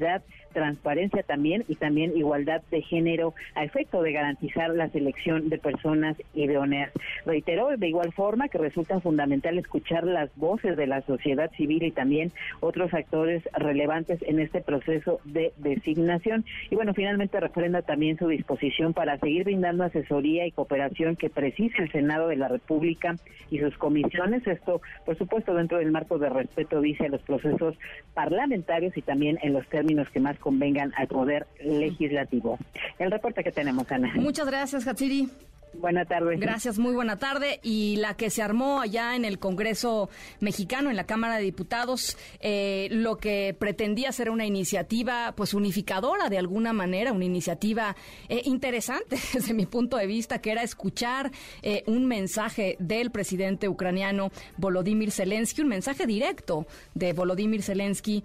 transparencia 0.53 1.23
también 1.23 1.65
y 1.69 1.77
también 1.77 2.17
igualdad 2.17 2.63
de 2.71 2.83
género 2.83 3.35
a 3.55 3.65
efecto 3.65 4.03
de 4.03 4.13
garantizar 4.13 4.71
la 4.71 4.89
selección 4.89 5.49
de 5.49 5.59
personas 5.59 6.17
idóneas. 6.35 6.93
Reiteró 7.25 7.77
de 7.77 7.89
igual 7.89 8.13
forma 8.13 8.49
que 8.49 8.59
resulta 8.59 9.01
fundamental 9.01 9.59
escuchar 9.59 10.05
las 10.05 10.35
voces 10.37 10.77
de 10.77 10.87
la 10.87 11.03
sociedad 11.03 11.51
civil 11.53 11.83
y 11.83 11.93
también 11.93 12.33
otros 12.61 12.93
actores 12.95 13.43
relevantes 13.53 14.21
en 14.23 14.41
este 14.41 14.61
proceso 14.61 15.21
de 15.25 15.53
designación. 15.59 16.45
Y 16.71 16.75
bueno, 16.75 16.95
finalmente 16.95 17.39
refrenda 17.39 17.83
también 17.83 18.19
su 18.19 18.29
disposición 18.29 18.93
para 18.93 19.19
seguir 19.19 19.45
brindando 19.45 19.85
asesoría 19.85 20.47
y 20.47 20.53
cooperación 20.53 21.17
que 21.17 21.31
precise 21.31 21.83
el 21.83 21.93
Senado 21.93 22.29
de 22.29 22.37
la 22.37 22.49
República 22.49 23.17
y 23.51 23.59
sus 23.59 23.77
comisiones. 23.79 24.47
Esto, 24.47 24.81
por 25.05 25.17
supuesto, 25.17 25.55
dentro 25.55 25.79
del 25.79 25.91
marco 25.91 26.19
de 26.19 26.29
respeto, 26.29 26.81
dice, 26.81 27.07
a 27.07 27.09
los 27.09 27.23
procesos 27.23 27.77
parlamentarios 28.15 28.97
y 28.97 29.03
también 29.03 29.39
en 29.43 29.53
los 29.53 29.67
términos 29.69 29.90
que 30.11 30.21
más 30.21 30.39
convengan 30.39 30.93
al 30.97 31.09
poder 31.09 31.47
legislativo. 31.63 32.59
El 32.99 33.11
reporte 33.11 33.43
que 33.43 33.53
tenemos, 33.53 33.91
Ana. 33.91 34.13
Muchas 34.17 34.47
gracias, 34.47 34.87
Hatsiri. 34.87 35.29
Buena 35.73 36.05
tarde. 36.05 36.37
Gracias, 36.37 36.79
muy 36.79 36.95
buena 36.95 37.17
tarde. 37.17 37.61
Y 37.63 37.97
la 37.97 38.15
que 38.15 38.31
se 38.31 38.43
armó 38.43 38.81
allá 38.81 39.15
en 39.15 39.25
el 39.25 39.39
Congreso 39.39 40.11
mexicano, 40.41 40.91
en 40.91 40.97
la 40.97 41.05
Cámara 41.05 41.37
de 41.37 41.45
Diputados, 41.45 42.17
eh, 42.41 42.89
lo 42.91 43.19
que 43.19 43.55
pretendía 43.59 44.11
ser 44.11 44.31
una 44.31 44.47
iniciativa, 44.47 45.33
pues 45.37 45.55
unificadora 45.55 46.29
de 46.29 46.39
alguna 46.39 46.73
manera, 46.73 47.13
una 47.13 47.25
iniciativa 47.25 47.95
eh, 48.29 48.43
interesante 48.45 49.17
desde 49.33 49.55
mi 49.55 49.67
punto 49.67 49.97
de 49.97 50.07
vista, 50.07 50.41
que 50.41 50.51
era 50.51 50.63
escuchar 50.63 51.31
eh, 51.63 51.85
un 51.87 52.07
mensaje 52.07 52.77
del 52.81 53.11
presidente 53.11 53.69
ucraniano 53.69 54.33
Volodymyr 54.57 55.13
Zelensky, 55.13 55.63
un 55.63 55.69
mensaje 55.69 56.07
directo 56.07 56.67
de 56.95 57.13
Volodymyr 57.13 57.63
Zelensky 57.63 58.25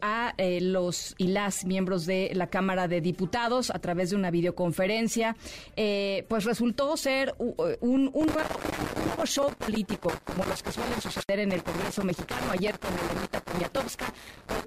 a 0.00 0.34
los 0.60 1.14
y 1.18 1.28
las 1.28 1.64
miembros 1.64 2.06
de 2.06 2.30
la 2.34 2.48
Cámara 2.48 2.86
de 2.88 3.00
Diputados 3.00 3.70
a 3.70 3.78
través 3.78 4.10
de 4.10 4.16
una 4.16 4.30
videoconferencia. 4.30 5.36
pues 6.28 6.44
resulta 6.44 6.65
resultó 6.66 6.96
ser 6.96 7.28
eh, 7.38 7.78
un, 7.80 8.10
un, 8.12 8.26
nuevo 8.26 9.24
show 9.24 9.52
político, 9.54 10.12
como 10.24 10.44
los 10.46 10.60
que 10.64 10.72
suelen 10.72 11.00
suceder 11.00 11.38
en 11.38 11.52
el 11.52 11.62
Congreso 11.62 12.02
mexicano, 12.02 12.50
ayer 12.50 12.76
con 12.80 12.90
Elenita 12.92 13.40
Poniatowska, 13.40 14.06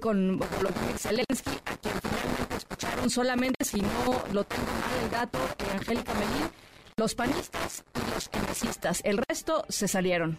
con 0.00 0.38
Volodymyr 0.38 0.98
Zelensky, 0.98 1.50
a 1.66 1.76
quien 1.76 1.94
finalmente 2.00 2.56
escucharon 2.56 3.10
solamente, 3.10 3.64
si 3.66 3.82
no 3.82 4.22
lo 4.32 4.44
tengo 4.44 4.64
mal 4.64 5.04
el 5.04 5.10
dato, 5.10 5.38
eh, 5.58 5.76
Angélica 5.76 6.14
Melín, 6.14 6.48
los 6.96 7.14
panistas 7.14 7.84
y 7.94 8.14
los 8.14 8.30
emesistas. 8.32 9.02
El 9.04 9.18
resto 9.28 9.66
se 9.68 9.86
salieron. 9.86 10.38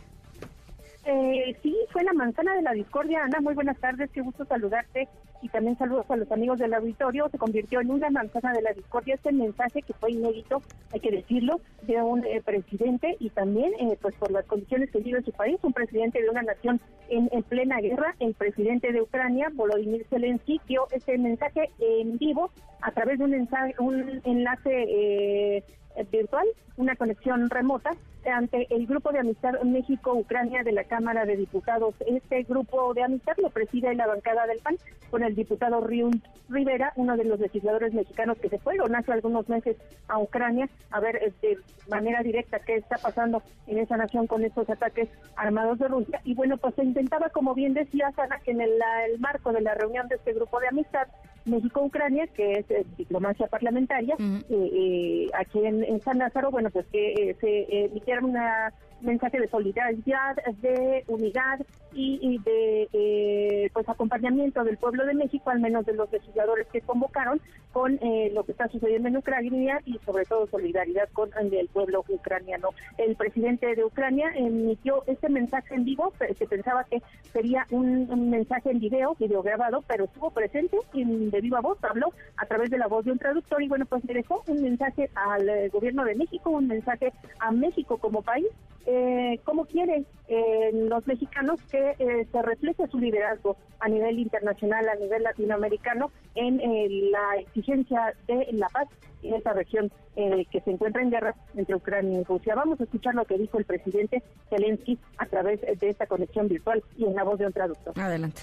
Eh, 1.05 1.55
sí, 1.61 1.75
fue 1.91 2.03
la 2.03 2.13
manzana 2.13 2.55
de 2.55 2.63
la 2.63 2.71
discordia. 2.71 3.23
Ana, 3.23 3.39
muy 3.39 3.53
buenas 3.53 3.77
tardes, 3.79 4.09
qué 4.11 4.21
gusto 4.21 4.45
saludarte 4.45 5.07
y 5.41 5.49
también 5.49 5.77
saludos 5.77 6.05
a 6.09 6.15
los 6.15 6.31
amigos 6.31 6.59
del 6.59 6.73
auditorio. 6.73 7.29
Se 7.29 7.37
convirtió 7.37 7.81
en 7.81 7.91
una 7.91 8.09
manzana 8.09 8.53
de 8.53 8.61
la 8.61 8.73
discordia 8.73 9.15
este 9.15 9.31
mensaje 9.31 9.81
que 9.81 9.93
fue 9.93 10.11
inédito, 10.11 10.61
hay 10.91 10.99
que 10.99 11.11
decirlo, 11.11 11.59
de 11.83 12.01
un 12.01 12.23
eh, 12.25 12.41
presidente 12.43 13.17
y 13.19 13.29
también, 13.29 13.73
eh, 13.79 13.97
pues 14.01 14.15
por 14.15 14.31
las 14.31 14.45
condiciones 14.45 14.89
que 14.91 14.99
vive 14.99 15.21
su 15.23 15.31
país, 15.31 15.57
un 15.63 15.73
presidente 15.73 16.21
de 16.21 16.29
una 16.29 16.43
nación 16.43 16.79
en, 17.09 17.29
plena 17.43 17.79
guerra, 17.81 18.15
el 18.19 18.33
presidente 18.33 18.93
de 18.93 19.01
Ucrania, 19.01 19.49
Volodymyr 19.53 20.05
Zelensky, 20.09 20.61
dio 20.67 20.87
este 20.91 21.17
mensaje 21.17 21.69
en 21.79 22.17
vivo 22.17 22.51
a 22.81 22.91
través 22.91 23.19
de 23.19 23.25
un, 23.25 23.33
ensaje, 23.33 23.75
un 23.79 24.21
enlace 24.23 24.85
eh, 24.87 25.63
virtual, 26.11 26.47
una 26.77 26.95
conexión 26.95 27.49
remota 27.49 27.91
ante 28.29 28.67
el 28.69 28.85
Grupo 28.85 29.11
de 29.11 29.19
Amistad 29.19 29.59
México-Ucrania 29.63 30.63
de 30.63 30.71
la 30.71 30.83
Cámara 30.83 31.25
de 31.25 31.37
Diputados. 31.37 31.95
Este 32.05 32.43
grupo 32.43 32.93
de 32.93 33.03
amistad 33.03 33.33
lo 33.37 33.49
preside 33.49 33.95
la 33.95 34.07
bancada 34.07 34.45
del 34.45 34.59
PAN 34.59 34.77
con 35.09 35.23
el 35.23 35.35
diputado 35.35 35.81
Riun 35.81 36.21
Rivera, 36.49 36.93
uno 36.95 37.17
de 37.17 37.25
los 37.25 37.39
legisladores 37.39 37.93
mexicanos 37.93 38.37
que 38.37 38.49
se 38.49 38.59
fueron 38.59 38.95
hace 38.95 39.11
algunos 39.11 39.49
meses 39.49 39.77
a 40.07 40.19
Ucrania 40.19 40.69
a 40.91 40.99
ver 40.99 41.15
eh, 41.17 41.33
de 41.41 41.57
manera 41.89 42.21
directa 42.21 42.59
qué 42.59 42.75
está 42.75 42.97
pasando 42.97 43.41
en 43.67 43.79
esa 43.79 43.97
nación 43.97 44.27
con 44.27 44.43
estos 44.43 44.69
ataques 44.69 45.09
armados 45.35 45.79
de 45.79 45.87
Rusia. 45.87 46.21
Y 46.23 46.33
bueno, 46.33 46.57
pues 46.57 46.75
se 46.75 46.83
intentaba, 46.83 47.29
como 47.29 47.53
bien 47.53 47.73
decía 47.73 48.11
Sana, 48.15 48.39
que 48.43 48.51
en 48.51 48.61
el, 48.61 48.71
marco 49.19 49.51
de 49.51 49.61
la 49.61 49.73
reunión 49.73 50.07
de 50.07 50.15
este 50.15 50.33
grupo 50.33 50.59
de 50.59 50.67
amistad 50.67 51.07
México-Ucrania, 51.45 52.27
que 52.27 52.53
es 52.53 52.69
eh, 52.69 52.85
diplomacia 52.97 53.47
parlamentaria, 53.47 54.15
eh, 54.19 55.27
aquí 55.33 55.65
en, 55.65 55.80
San 56.01 56.19
Lázaro, 56.19 56.51
bueno, 56.51 56.69
pues 56.69 56.85
que 56.87 57.35
se 57.39 57.85
emitieron 57.85 58.25
una 58.25 58.73
mensaje 59.01 59.39
de 59.39 59.47
solidaridad, 59.47 60.35
de 60.61 61.03
unidad 61.07 61.59
y, 61.93 62.39
de 62.39 62.87
eh, 62.93 63.69
pues 63.73 63.87
acompañamiento 63.89 64.63
del 64.63 64.77
pueblo 64.77 65.05
de 65.05 65.13
México, 65.13 65.49
al 65.49 65.59
menos 65.59 65.85
de 65.85 65.93
los 65.93 66.11
legisladores 66.11 66.67
que 66.67 66.81
convocaron, 66.81 67.41
con 67.73 67.99
eh, 68.01 68.31
lo 68.33 68.43
que 68.43 68.51
está 68.51 68.67
sucediendo 68.67 69.07
en 69.07 69.17
Ucrania 69.17 69.81
y 69.85 69.97
sobre 70.05 70.25
todo 70.25 70.47
solidaridad 70.47 71.09
con 71.13 71.29
el 71.39 71.67
pueblo 71.67 72.03
ucraniano. 72.07 72.69
El 72.97 73.15
presidente 73.15 73.75
de 73.75 73.83
Ucrania 73.83 74.31
emitió 74.35 75.03
este 75.07 75.29
mensaje 75.29 75.75
en 75.75 75.85
vivo, 75.85 76.13
se 76.37 76.45
pensaba 76.47 76.83
que 76.85 77.01
sería 77.31 77.65
un, 77.71 78.29
mensaje 78.29 78.71
en 78.71 78.79
video, 78.79 79.15
video 79.19 79.41
grabado, 79.41 79.83
pero 79.87 80.05
estuvo 80.05 80.31
presente 80.31 80.77
y 80.93 81.03
de 81.03 81.41
viva 81.41 81.61
voz 81.61 81.77
habló 81.83 82.13
a 82.37 82.45
través 82.45 82.69
de 82.69 82.77
la 82.77 82.87
voz 82.87 83.05
de 83.05 83.11
un 83.11 83.19
traductor 83.19 83.61
y 83.61 83.67
bueno, 83.67 83.85
pues 83.85 84.05
dejó 84.05 84.43
un 84.47 84.61
mensaje 84.61 85.09
al 85.15 85.47
eh, 85.47 85.69
gobierno 85.69 86.03
de 86.05 86.15
México, 86.15 86.49
un 86.49 86.67
mensaje 86.67 87.13
a 87.39 87.51
México 87.51 87.97
como 87.97 88.21
país 88.21 88.47
eh, 88.91 89.39
cómo 89.45 89.65
quieren 89.65 90.05
eh, 90.27 90.71
los 90.73 91.05
mexicanos 91.07 91.61
que 91.69 91.95
eh, 91.99 92.27
se 92.31 92.41
refleje 92.41 92.87
su 92.87 92.99
liderazgo 92.99 93.57
a 93.79 93.87
nivel 93.87 94.19
internacional, 94.19 94.87
a 94.89 94.95
nivel 94.95 95.23
latinoamericano, 95.23 96.11
en 96.35 96.59
eh, 96.59 96.87
la 97.11 97.41
exigencia 97.41 98.13
de 98.27 98.47
la 98.51 98.67
paz 98.69 98.87
en 99.23 99.35
esta 99.35 99.53
región 99.53 99.91
que 100.13 100.61
se 100.65 100.71
encuentra 100.71 101.01
en 101.01 101.09
guerra 101.09 101.35
entre 101.55 101.75
Ucrania 101.75 102.19
y 102.19 102.23
Rusia. 102.23 102.53
Vamos 102.53 102.81
a 102.81 102.83
escuchar 102.83 103.15
lo 103.15 103.23
que 103.23 103.37
dijo 103.37 103.57
el 103.57 103.65
presidente 103.65 104.21
Zelensky 104.49 104.99
a 105.17 105.25
través 105.25 105.61
de 105.61 105.89
esta 105.89 106.05
conexión 106.05 106.49
virtual 106.49 106.83
y 106.97 107.05
en 107.05 107.15
la 107.15 107.23
voz 107.23 107.39
de 107.39 107.45
un 107.45 107.53
traductor. 107.53 107.93
Adelante 107.97 108.41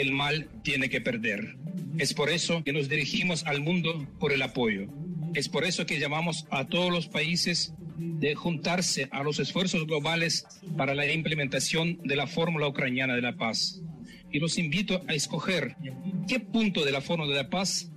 el 0.00 0.12
mal 0.12 0.48
tiene 0.62 0.88
que 0.88 1.00
perder. 1.00 1.56
Es 1.98 2.14
por 2.14 2.30
eso 2.30 2.62
que 2.64 2.72
nos 2.72 2.88
dirigimos 2.88 3.44
al 3.44 3.60
mundo 3.60 4.06
por 4.18 4.32
el 4.32 4.42
apoyo. 4.42 4.86
Es 5.34 5.48
por 5.48 5.64
eso 5.64 5.86
que 5.86 5.98
llamamos 5.98 6.46
a 6.50 6.66
todos 6.66 6.92
los 6.92 7.08
países 7.08 7.74
de 7.98 8.34
juntarse 8.34 9.08
a 9.10 9.22
los 9.22 9.38
esfuerzos 9.38 9.86
globales 9.86 10.46
para 10.76 10.94
la 10.94 11.10
implementación 11.10 11.98
de 12.04 12.16
la 12.16 12.26
fórmula 12.26 12.68
ucraniana 12.68 13.14
de 13.14 13.22
la 13.22 13.36
paz. 13.36 13.82
Y 14.30 14.38
los 14.38 14.58
invito 14.58 15.02
a 15.08 15.14
escoger 15.14 15.76
qué 16.28 16.40
punto 16.40 16.84
de 16.84 16.92
la 16.92 17.00
fórmula 17.00 17.30
de 17.30 17.42
la 17.42 17.50
paz 17.50 17.90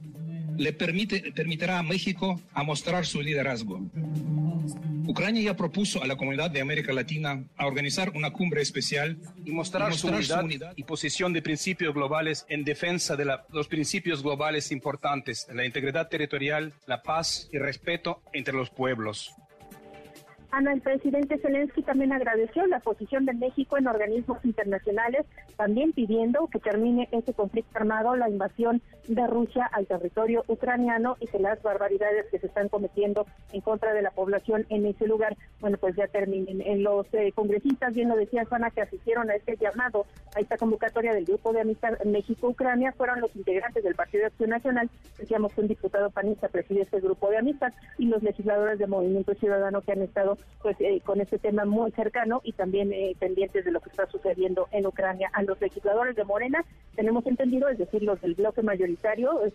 le 0.59 0.73
permite, 0.73 1.31
permitirá 1.31 1.79
a 1.79 1.83
México 1.83 2.39
a 2.53 2.63
mostrar 2.63 3.05
su 3.05 3.21
liderazgo. 3.21 3.79
Ucrania 5.07 5.41
ya 5.41 5.55
propuso 5.55 6.03
a 6.03 6.07
la 6.07 6.17
comunidad 6.17 6.51
de 6.51 6.59
América 6.59 6.91
Latina 6.93 7.43
a 7.55 7.65
organizar 7.65 8.11
una 8.13 8.31
cumbre 8.31 8.61
especial 8.61 9.17
y 9.45 9.51
mostrar, 9.51 9.93
su, 9.93 10.07
unidad 10.07 10.73
y 10.75 10.83
posición 10.83 11.31
de 11.31 11.41
principios 11.41 11.95
globales 11.95 12.45
en 12.49 12.65
defensa 12.65 13.15
de 13.15 13.25
los 13.49 13.67
principios 13.67 14.21
globales 14.21 14.71
importantes, 14.71 15.47
la 15.51 15.65
integridad 15.65 16.09
territorial, 16.09 16.73
la 16.85 17.01
paz 17.01 17.49
y 17.51 17.57
respeto 17.57 18.21
entre 18.33 18.53
los 18.53 18.69
pueblos. 18.69 19.33
Ana, 20.51 20.73
el 20.73 20.81
presidente 20.81 21.37
Zelensky 21.37 21.83
también 21.83 22.11
agradeció 22.11 22.65
la 22.65 22.79
posición 22.79 23.25
de 23.25 23.33
México 23.33 23.77
en 23.77 23.87
organismos 23.87 24.43
internacionales, 24.43 25.25
también 25.57 25.93
pidiendo 25.93 26.47
que 26.47 26.59
termine 26.59 27.07
este 27.11 27.33
conflicto 27.33 27.77
armado, 27.77 28.15
la 28.15 28.29
invasión 28.29 28.81
de 29.09 29.27
Rusia 29.27 29.65
al 29.71 29.87
territorio 29.87 30.43
ucraniano 30.47 31.17
y 31.19 31.27
que 31.27 31.39
las 31.39 31.61
barbaridades 31.61 32.27
que 32.31 32.39
se 32.39 32.47
están 32.47 32.69
cometiendo 32.69 33.25
en 33.51 33.61
contra 33.61 33.93
de 33.93 34.01
la 34.01 34.11
población 34.11 34.65
en 34.69 34.85
ese 34.85 35.07
lugar, 35.07 35.35
bueno, 35.59 35.77
pues 35.77 35.95
ya 35.95 36.07
terminen. 36.07 36.61
En 36.61 36.83
los 36.83 37.07
eh, 37.13 37.31
congresistas, 37.33 37.93
bien 37.93 38.09
lo 38.09 38.15
decía 38.15 38.45
Ana, 38.49 38.71
que 38.71 38.81
asistieron 38.81 39.29
a 39.29 39.35
este 39.35 39.57
llamado, 39.57 40.05
a 40.35 40.39
esta 40.39 40.57
convocatoria 40.57 41.13
del 41.13 41.25
Grupo 41.25 41.53
de 41.53 41.61
Amistad 41.61 41.97
México-Ucrania, 42.05 42.93
fueron 42.93 43.21
los 43.21 43.35
integrantes 43.35 43.83
del 43.83 43.95
Partido 43.95 44.21
de 44.21 44.27
Acción 44.27 44.49
Nacional, 44.49 44.89
decíamos 45.17 45.53
que 45.53 45.61
un 45.61 45.67
diputado 45.67 46.09
panista 46.09 46.47
preside 46.47 46.81
este 46.81 46.99
grupo 46.99 47.29
de 47.29 47.37
amistad, 47.37 47.73
y 47.97 48.05
los 48.05 48.21
legisladores 48.23 48.79
de 48.79 48.87
Movimiento 48.87 49.33
Ciudadano 49.35 49.81
que 49.81 49.91
han 49.91 50.01
estado 50.01 50.37
pues 50.61 50.75
eh, 50.79 51.01
con 51.03 51.21
este 51.21 51.39
tema 51.39 51.65
muy 51.65 51.91
cercano 51.91 52.41
y 52.43 52.53
también 52.53 52.91
eh, 52.93 53.15
pendientes 53.19 53.65
de 53.65 53.71
lo 53.71 53.79
que 53.79 53.89
está 53.89 54.07
sucediendo 54.07 54.67
en 54.71 54.85
Ucrania. 54.85 55.29
A 55.33 55.43
los 55.43 55.59
legisladores 55.59 56.15
de 56.15 56.23
Morena 56.23 56.63
tenemos 56.95 57.25
entendido, 57.25 57.69
es 57.69 57.77
decir, 57.77 58.03
los 58.03 58.19
del 58.21 58.35
bloque 58.35 58.61
mayoritario, 58.61 58.98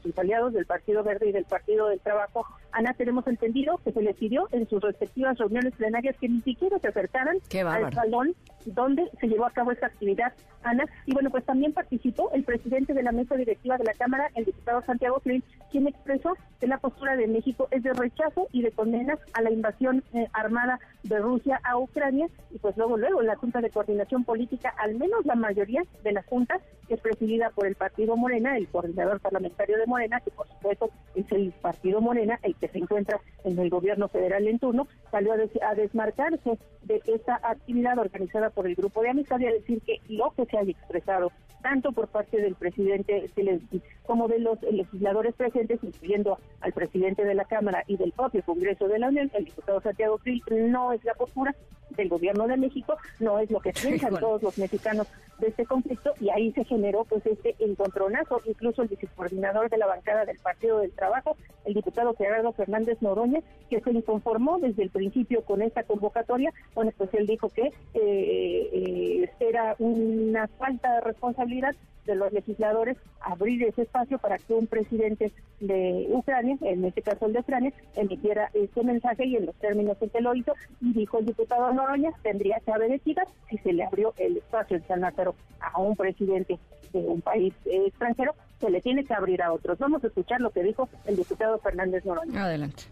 sus 0.03 0.19
aliados 0.19 0.53
del 0.53 0.67
Partido 0.67 1.03
Verde 1.03 1.29
y 1.29 1.33
del 1.33 1.45
Partido 1.45 1.89
del 1.89 2.01
Trabajo, 2.01 2.47
Ana, 2.73 2.93
tenemos 2.95 3.27
entendido 3.27 3.79
que 3.85 3.93
se 3.93 4.03
les 4.03 4.17
pidió 4.17 4.49
en 4.51 4.69
sus 4.69 4.83
respectivas 4.83 5.39
reuniones 5.39 5.75
plenarias 5.75 6.17
que 6.21 6.29
ni 6.29 6.41
siquiera 6.43 6.79
se 6.81 6.89
acercaran 6.89 7.39
al 7.67 7.93
salón 7.93 8.35
donde 8.67 9.11
se 9.21 9.29
llevó 9.29 9.47
a 9.47 9.51
cabo 9.51 9.73
esta 9.73 9.87
actividad, 9.87 10.33
Ana. 10.63 10.85
Y 11.07 11.13
bueno, 11.13 11.31
pues 11.31 11.45
también 11.45 11.73
participó 11.73 12.31
el 12.33 12.45
presidente 12.45 12.95
de 12.95 13.03
la 13.03 13.13
mesa 13.13 13.37
directiva 13.37 13.77
de 13.77 13.85
la 13.85 13.95
Cámara, 13.95 14.31
el 14.35 14.47
diputado 14.47 14.83
Santiago 14.83 15.21
Krill, 15.21 15.45
quien 15.71 15.87
expresó 15.87 16.35
que 16.61 16.67
la 16.67 16.79
postura 16.79 17.17
de 17.17 17.27
México 17.27 17.69
es 17.71 17.83
de 17.83 17.93
rechazo 17.93 18.49
y 18.53 18.63
de 18.63 18.73
condena 18.73 19.19
a 19.35 19.43
la 19.43 19.51
invasión 19.51 20.03
eh, 20.13 20.27
armada 20.33 20.81
de 21.03 21.19
Rusia 21.19 21.61
a 21.63 21.77
Ucrania. 21.79 22.29
Y 22.51 22.59
pues 22.59 22.77
luego, 22.77 22.97
luego, 22.97 23.23
la 23.23 23.37
Junta 23.37 23.61
de 23.61 23.71
Coordinación 23.71 24.25
Política, 24.25 24.75
al 24.79 24.95
menos 24.95 25.25
la 25.27 25.35
mayoría 25.35 25.83
de 26.03 26.13
la 26.13 26.23
Junta, 26.23 26.59
es 26.89 27.01
presidida 27.01 27.51
por 27.51 27.67
el 27.67 27.77
Partido 27.77 28.17
Morena, 28.17 28.57
el 28.57 28.69
coordinador 28.69 29.21
parlamentario 29.35 29.79
de 29.79 29.87
Morena, 29.87 30.21
que 30.21 30.31
por 30.31 30.47
supuesto 30.47 30.91
es 31.17 31.31
el 31.33 31.53
Partido 31.61 32.01
Morena, 32.01 32.39
el 32.43 32.55
que 32.55 32.69
se 32.69 32.79
encuentra 32.79 33.21
en 33.43 33.59
el 33.59 33.69
gobierno 33.69 34.09
federal 34.09 34.47
en 34.47 34.61
turno, 34.61 34.87
salió 35.11 35.33
a 35.33 35.75
desmarcarse 35.75 36.59
de 36.83 37.03
esta 37.07 37.41
actividad 37.43 37.99
organizada 37.99 38.51
por 38.51 38.67
el 38.67 38.77
grupo 38.77 39.03
de 39.03 39.11
amistad 39.11 39.41
y 39.41 39.47
a 39.47 39.53
decir 39.53 39.81
que 39.83 40.01
lo 40.09 40.31
que 40.37 40.45
se 40.47 40.57
haya 40.57 40.71
expresado 40.71 41.33
tanto 41.63 41.93
por 41.93 42.09
parte 42.09 42.37
del 42.37 42.55
presidente 42.55 43.27
Zelensky 43.35 43.81
como 44.07 44.29
de 44.29 44.39
los 44.39 44.61
legisladores 44.63 45.35
presentes, 45.35 45.81
incluyendo 45.83 46.39
al 46.61 46.73
presidente 46.75 47.25
de 47.25 47.35
la 47.35 47.47
Cámara 47.47 47.83
y 47.87 47.97
del 47.97 48.13
propio 48.13 48.43
Congreso 48.45 48.87
de 48.87 48.99
la 48.99 49.09
Unión, 49.09 49.31
el 49.33 49.47
diputado 49.47 49.81
Santiago 49.81 50.19
Krill, 50.19 50.43
no 50.51 50.93
es 50.93 51.03
la 51.05 51.15
postura 51.15 51.55
del 51.97 52.11
gobierno 52.11 52.47
de 52.47 52.59
México, 52.59 52.97
no 53.19 53.39
es 53.39 53.51
lo 53.51 53.61
que 53.61 53.73
piensan 53.73 54.15
todos 54.17 54.43
los 54.43 54.59
mexicanos 54.59 55.07
de 55.39 55.49
este 55.49 55.65
conflicto 55.65 56.13
y 56.21 56.29
ahí 56.29 56.53
se 56.53 56.65
generó 56.65 57.05
pues 57.05 57.25
este 57.27 57.55
encontronazo, 57.59 58.41
incluso 58.45 58.83
el 58.83 58.89
vicecoordinador 59.15 59.71
de 59.71 59.79
la 59.79 59.87
bancada 59.87 60.25
del 60.25 60.39
Partido 60.39 60.79
del 60.81 60.93
Trabajo, 60.93 61.37
el 61.65 61.75
diputado 61.75 62.15
Gerardo 62.15 62.53
Fernández 62.53 63.01
Noroña, 63.01 63.41
que 63.71 63.81
se 63.81 63.91
inconformó 63.91 64.59
desde 64.59 64.83
el 64.83 64.91
principio 64.91 65.43
con 65.43 65.63
esta 65.63 65.85
convocatoria, 65.85 66.53
bueno, 66.75 66.93
pues 66.97 67.13
él 67.15 67.27
dijo 67.27 67.49
que 67.49 67.67
eh, 67.67 67.73
eh, 67.95 69.31
era 69.41 69.77
una 69.79 70.49
falta 70.49 70.95
de 70.95 71.01
responsabilidad 71.01 71.75
de 72.07 72.15
los 72.17 72.31
legisladores 72.35 72.99
abrir 73.21 73.63
ese 73.63 73.83
espacio 73.83 74.19
para 74.19 74.37
que 74.37 74.53
un 74.53 74.67
presidente 74.67 75.33
de 75.61 76.07
Ucrania, 76.11 76.59
en 76.61 76.85
este 76.85 77.01
caso 77.01 77.25
el 77.25 77.33
de 77.33 77.41
Ucrania, 77.41 77.73
emitiera 77.97 78.51
este 78.53 78.83
mensaje 78.83 79.25
y 79.25 79.37
en 79.37 79.47
los 79.47 79.55
términos 79.55 79.97
en 80.03 80.11
que 80.11 80.21
lo 80.21 80.35
hizo, 80.35 80.53
y 80.83 80.93
dijo 80.93 81.19
el 81.19 81.27
diputado 81.27 81.73
Noroña, 81.73 82.13
tendría 82.23 82.61
que 82.61 82.73
haber 82.73 82.93
equidad 82.93 83.27
si 83.49 83.57
se 83.59 83.73
le 83.73 83.85
abrió 83.85 84.13
el 84.19 84.37
espacio 84.37 84.77
en 84.77 84.87
San 84.87 85.01
Lázaro 85.01 85.35
a 85.61 85.81
un 85.81 85.97
presidente 85.97 86.59
de 86.93 86.99
un 86.99 87.21
país 87.23 87.55
extranjero, 87.65 88.35
se 88.61 88.71
le 88.71 88.81
tiene 88.81 89.05
que 89.05 89.15
abrir 89.15 89.43
a 89.43 89.53
otros. 89.53 89.79
Vamos 89.79 90.03
a 90.05 90.07
escuchar 90.07 90.41
lo 90.41 90.51
que 90.51 90.63
dijo 90.63 90.89
el 91.05 91.17
diputado 91.17 91.59
Fernández 91.59 92.05
Noroña. 92.05 92.45
Adelante. 92.45 92.85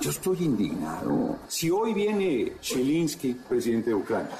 Yo 0.00 0.10
estoy 0.10 0.44
indignado. 0.44 1.36
Si 1.48 1.70
hoy 1.70 1.92
viene 1.92 2.52
Zelensky, 2.62 3.34
presidente 3.48 3.90
de 3.90 3.96
Ucrania, 3.96 4.30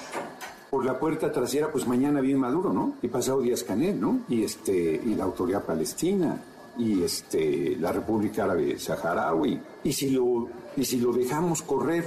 por 0.70 0.84
la 0.84 0.98
puerta 0.98 1.32
trasera, 1.32 1.72
pues 1.72 1.86
mañana 1.86 2.20
viene 2.20 2.38
Maduro, 2.38 2.72
¿no? 2.72 2.94
Y 3.02 3.08
pasado 3.08 3.40
Díaz 3.40 3.64
Canel, 3.64 4.00
¿no? 4.00 4.20
Y, 4.28 4.44
este, 4.44 4.72
y 4.72 5.14
la 5.14 5.24
autoridad 5.24 5.64
palestina. 5.64 6.40
y 6.78 7.02
este, 7.02 7.76
la 7.76 7.90
República 7.92 8.44
Árabe 8.44 8.78
Saharaui. 8.78 9.60
Y 9.82 9.92
si, 9.92 10.10
lo, 10.10 10.48
y 10.76 10.84
si 10.84 11.00
lo 11.00 11.12
dejamos 11.12 11.62
correr, 11.62 12.04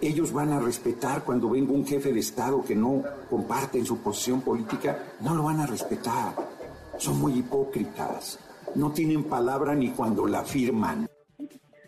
ellos 0.00 0.32
van 0.32 0.52
a 0.52 0.58
respetar 0.60 1.22
cuando 1.22 1.50
venga 1.50 1.72
un 1.72 1.86
jefe 1.86 2.12
de 2.12 2.20
Estado 2.20 2.64
que 2.64 2.74
no 2.74 3.02
comparte 3.28 3.78
en 3.78 3.84
su 3.84 3.98
posición 3.98 4.40
política, 4.40 4.98
no 5.20 5.34
lo 5.34 5.42
van 5.44 5.60
a 5.60 5.66
respetar. 5.66 6.34
Son 6.98 7.20
muy 7.20 7.38
hipócritas. 7.38 8.38
No 8.74 8.92
tienen 8.92 9.24
palabra 9.24 9.74
ni 9.74 9.90
cuando 9.90 10.26
la 10.26 10.42
firman. 10.42 11.06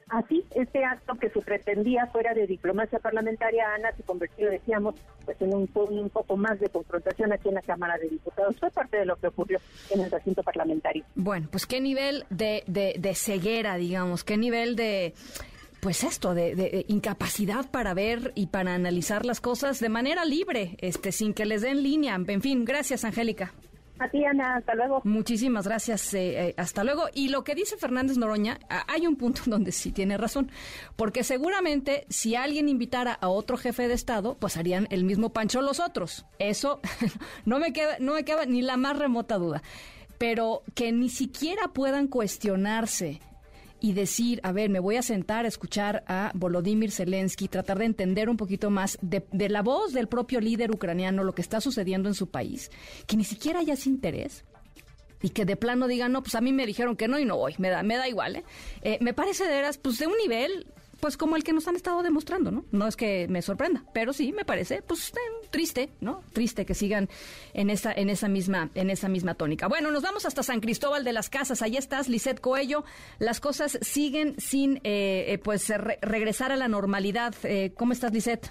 Así, 0.09 0.43
este 0.55 0.85
acto 0.85 1.15
que 1.17 1.29
se 1.29 1.41
pretendía 1.43 2.07
fuera 2.07 2.33
de 2.33 2.47
diplomacia 2.47 2.99
parlamentaria, 2.99 3.75
Ana, 3.75 3.93
se 3.95 4.03
convirtió, 4.03 4.49
decíamos, 4.49 4.95
pues 5.27 5.37
en 5.43 5.55
un, 5.55 5.69
un, 5.75 6.09
poco 6.09 6.37
más 6.37 6.59
de 6.61 6.71
confrontación 6.71 7.31
aquí 7.33 7.49
en 7.49 7.57
la 7.57 7.63
Cámara 7.63 7.99
de 7.99 8.09
Diputados. 8.09 8.57
Fue 8.59 8.71
parte 8.71 8.97
de 8.97 9.05
lo 9.05 9.17
que 9.17 9.27
ocurrió 9.27 9.59
en 9.91 10.01
el 10.01 10.11
recinto 10.11 10.43
parlamentario. 10.43 11.05
Bueno, 11.15 11.49
pues 11.51 11.67
qué 11.67 11.81
nivel 11.83 12.25
de, 12.31 12.65
de, 12.67 12.95
de 12.99 13.15
ceguera, 13.15 13.77
digamos, 13.77 14.25
qué 14.25 14.39
nivel 14.39 14.77
de 14.77 15.13
pues 15.81 16.03
esto, 16.03 16.35
de, 16.35 16.55
de, 16.55 16.87
incapacidad 16.89 17.71
para 17.71 17.95
ver 17.95 18.33
y 18.35 18.47
para 18.47 18.75
analizar 18.75 19.25
las 19.25 19.41
cosas 19.41 19.79
de 19.79 19.89
manera 19.89 20.25
libre, 20.25 20.77
este, 20.81 21.13
sin 21.13 21.35
que 21.35 21.45
les 21.45 21.63
den 21.63 21.83
línea. 21.83 22.15
En 22.15 22.41
fin, 22.41 22.65
gracias, 22.65 23.05
Angélica. 23.05 23.53
A 23.99 24.09
ti, 24.09 24.25
Ana, 24.25 24.57
hasta 24.57 24.75
luego. 24.75 25.01
Muchísimas 25.05 25.67
gracias, 25.67 26.15
eh, 26.15 26.49
eh, 26.49 26.55
hasta 26.57 26.85
luego. 26.85 27.05
Y 27.15 27.29
lo 27.29 27.45
que 27.45 27.55
dice 27.55 27.77
Fernández 27.77 28.17
Noroña, 28.17 28.59
hay 28.87 29.07
un 29.07 29.17
punto 29.17 29.43
donde 29.47 29.73
sí 29.73 29.93
tiene 29.93 30.17
razón, 30.17 30.51
porque 30.97 31.25
seguramente 31.25 32.07
si 32.09 32.35
alguien 32.35 32.69
invitara 32.69 33.13
a 33.13 33.29
otro 33.29 33.57
jefe 33.57 33.89
de 33.89 33.95
Estado, 33.95 34.37
pues 34.39 34.57
harían 34.57 34.87
el 34.91 35.05
mismo 35.05 35.33
pancho 35.33 35.63
los 35.63 35.81
otros. 35.81 36.27
Eso 36.39 36.81
no 37.45 37.59
me 37.59 37.73
queda, 37.73 37.97
no 37.99 38.15
me 38.15 38.25
queda 38.25 38.47
ni 38.47 38.63
la 38.63 38.77
más 38.77 38.99
remota 38.99 39.37
duda. 39.37 39.63
Pero 40.19 40.63
que 40.75 40.91
ni 40.91 41.11
siquiera 41.11 41.69
puedan 41.69 42.09
cuestionarse 42.09 43.21
y 43.81 43.93
decir, 43.93 44.41
a 44.43 44.53
ver, 44.53 44.71
me 44.71 44.81
voy 44.81 44.97
a 44.97 45.03
sentar 45.03 45.45
a 45.45 45.49
escuchar 45.49 46.05
a 46.07 46.33
Volodymyr 46.35 46.91
Zelensky, 46.91 47.49
tratar 47.49 47.79
de 47.79 47.85
entender 47.85 48.29
un 48.29 48.37
poquito 48.37 48.71
más 48.71 48.99
de, 49.01 49.25
de, 49.33 49.49
la 49.49 49.63
voz 49.63 49.93
del 49.93 50.09
propio 50.09 50.41
líder 50.41 50.71
ucraniano, 50.71 51.25
lo 51.25 51.35
que 51.35 51.43
está 51.43 51.61
sucediendo 51.61 52.09
en 52.09 52.15
su 52.15 52.29
país, 52.29 52.71
que 53.07 53.17
ni 53.17 53.25
siquiera 53.25 53.61
haya 53.61 53.75
ese 53.75 53.89
interés 53.89 54.45
y 55.23 55.31
que 55.31 55.45
de 55.45 55.57
plano 55.57 55.87
digan, 55.89 56.13
no, 56.13 56.23
pues 56.23 56.35
a 56.35 56.41
mí 56.41 56.53
me 56.53 56.67
dijeron 56.67 56.97
que 56.97 57.09
no 57.09 57.19
y 57.19 57.25
no 57.25 57.37
voy, 57.37 57.55
me 57.59 57.71
da, 57.71 57.83
me 57.83 57.97
da 57.97 58.09
igual, 58.09 58.37
¿eh? 58.37 58.45
eh 58.83 58.99
me 59.01 59.15
parece 59.15 59.45
de 59.45 59.51
veras, 59.51 59.79
pues 59.79 59.99
de 59.99 60.07
un 60.07 60.17
nivel 60.17 60.67
pues 61.01 61.17
como 61.17 61.37
el 61.37 61.45
que 61.45 61.53
nos 61.53 61.69
han 61.69 61.77
estado 61.77 62.03
demostrando, 62.03 62.51
¿no? 62.51 62.65
No 62.73 62.87
es 62.87 62.97
que 62.97 63.29
me 63.29 63.43
sorprenda, 63.43 63.85
pero 63.93 64.13
sí 64.13 64.33
me 64.33 64.45
parece, 64.45 64.83
pues 64.83 65.13
triste, 65.51 65.91
¿no? 66.01 66.23
Triste 66.33 66.67
que 66.67 66.75
sigan 66.75 67.09
en 67.55 67.71
esa, 67.71 67.93
en 67.93 68.11
esa 68.11 68.29
misma, 68.29 68.71
en 68.75 68.91
esa 68.91 69.09
misma 69.09 69.35
tónica. 69.35 69.69
Bueno, 69.69 69.91
nos 69.91 70.03
vamos 70.03 70.27
hasta 70.27 70.43
San 70.43 70.61
Cristóbal 70.61 71.05
de 71.05 71.13
las 71.13 71.31
Casas. 71.31 71.63
Ahí 71.63 71.77
estás, 71.77 72.09
Lisette 72.09 72.41
Coello. 72.41 72.85
Las 73.19 73.41
cosas 73.41 73.79
siguen 73.83 74.35
sin, 74.39 74.79
eh, 74.79 75.27
eh, 75.29 75.39
pues, 75.39 75.69
re 75.69 75.99
regresar 76.03 76.53
a 76.53 76.57
la 76.57 76.69
normalidad. 76.69 77.35
Eh, 77.45 77.73
¿Cómo 77.77 77.93
estás, 77.93 78.13
Lisette? 78.13 78.51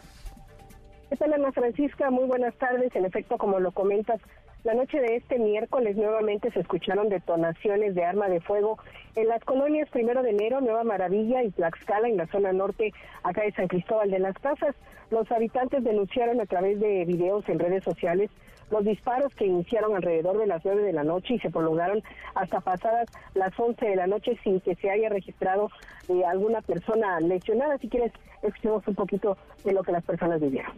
¿Qué 1.10 1.24
Ana 1.24 1.52
Francisca? 1.52 2.10
Muy 2.10 2.26
buenas 2.26 2.54
tardes. 2.56 2.94
En 2.96 3.06
efecto, 3.06 3.38
como 3.38 3.60
lo 3.60 3.72
comentas, 3.72 4.20
la 4.68 4.74
noche 4.74 5.00
de 5.00 5.16
este 5.16 5.40
miércoles 5.40 5.96
nuevamente 5.96 6.52
se 6.52 6.60
escucharon 6.60 7.08
detonaciones 7.08 7.96
de 7.96 8.04
arma 8.04 8.28
de 8.28 8.42
fuego 8.42 8.78
en 9.16 9.30
las 9.30 9.42
colonias 9.46 9.88
Primero 9.92 10.22
de 10.24 10.32
Enero, 10.32 10.60
Nueva 10.60 10.84
Maravilla 10.84 11.42
y 11.42 11.52
Tlaxcala, 11.52 12.10
en 12.10 12.18
la 12.18 12.28
zona 12.28 12.52
norte, 12.52 12.92
acá 13.24 13.44
de 13.44 13.54
San 13.54 13.70
Cristóbal 13.70 14.12
de 14.12 14.20
las 14.20 14.38
Casas. 14.40 14.76
Los 15.10 15.32
habitantes 15.32 15.86
denunciaron 15.86 16.42
a 16.42 16.46
través 16.48 16.82
de 16.82 17.06
videos 17.06 17.48
en 17.48 17.60
redes 17.60 17.82
sociales 17.86 18.30
los 18.70 18.84
disparos 18.84 19.34
que 19.36 19.46
iniciaron 19.46 19.96
alrededor 19.96 20.38
de 20.38 20.48
las 20.48 20.66
nueve 20.66 20.84
de 20.84 20.92
la 20.92 21.06
noche 21.06 21.36
y 21.36 21.40
se 21.40 21.50
prolongaron 21.50 22.04
hasta 22.36 22.60
pasadas 22.60 23.08
las 23.36 23.58
once 23.58 23.86
de 23.86 23.96
la 23.96 24.06
noche 24.06 24.38
sin 24.44 24.60
que 24.60 24.76
se 24.76 24.90
haya 24.90 25.08
registrado 25.08 25.70
eh, 26.10 26.26
alguna 26.26 26.60
persona 26.60 27.22
lesionada. 27.22 27.78
Si 27.78 27.88
quieres, 27.88 28.12
escuchemos 28.44 28.86
un 28.86 28.96
poquito 28.96 29.38
de 29.64 29.72
lo 29.72 29.82
que 29.82 29.94
las 29.94 30.04
personas 30.04 30.42
vivieron. 30.42 30.74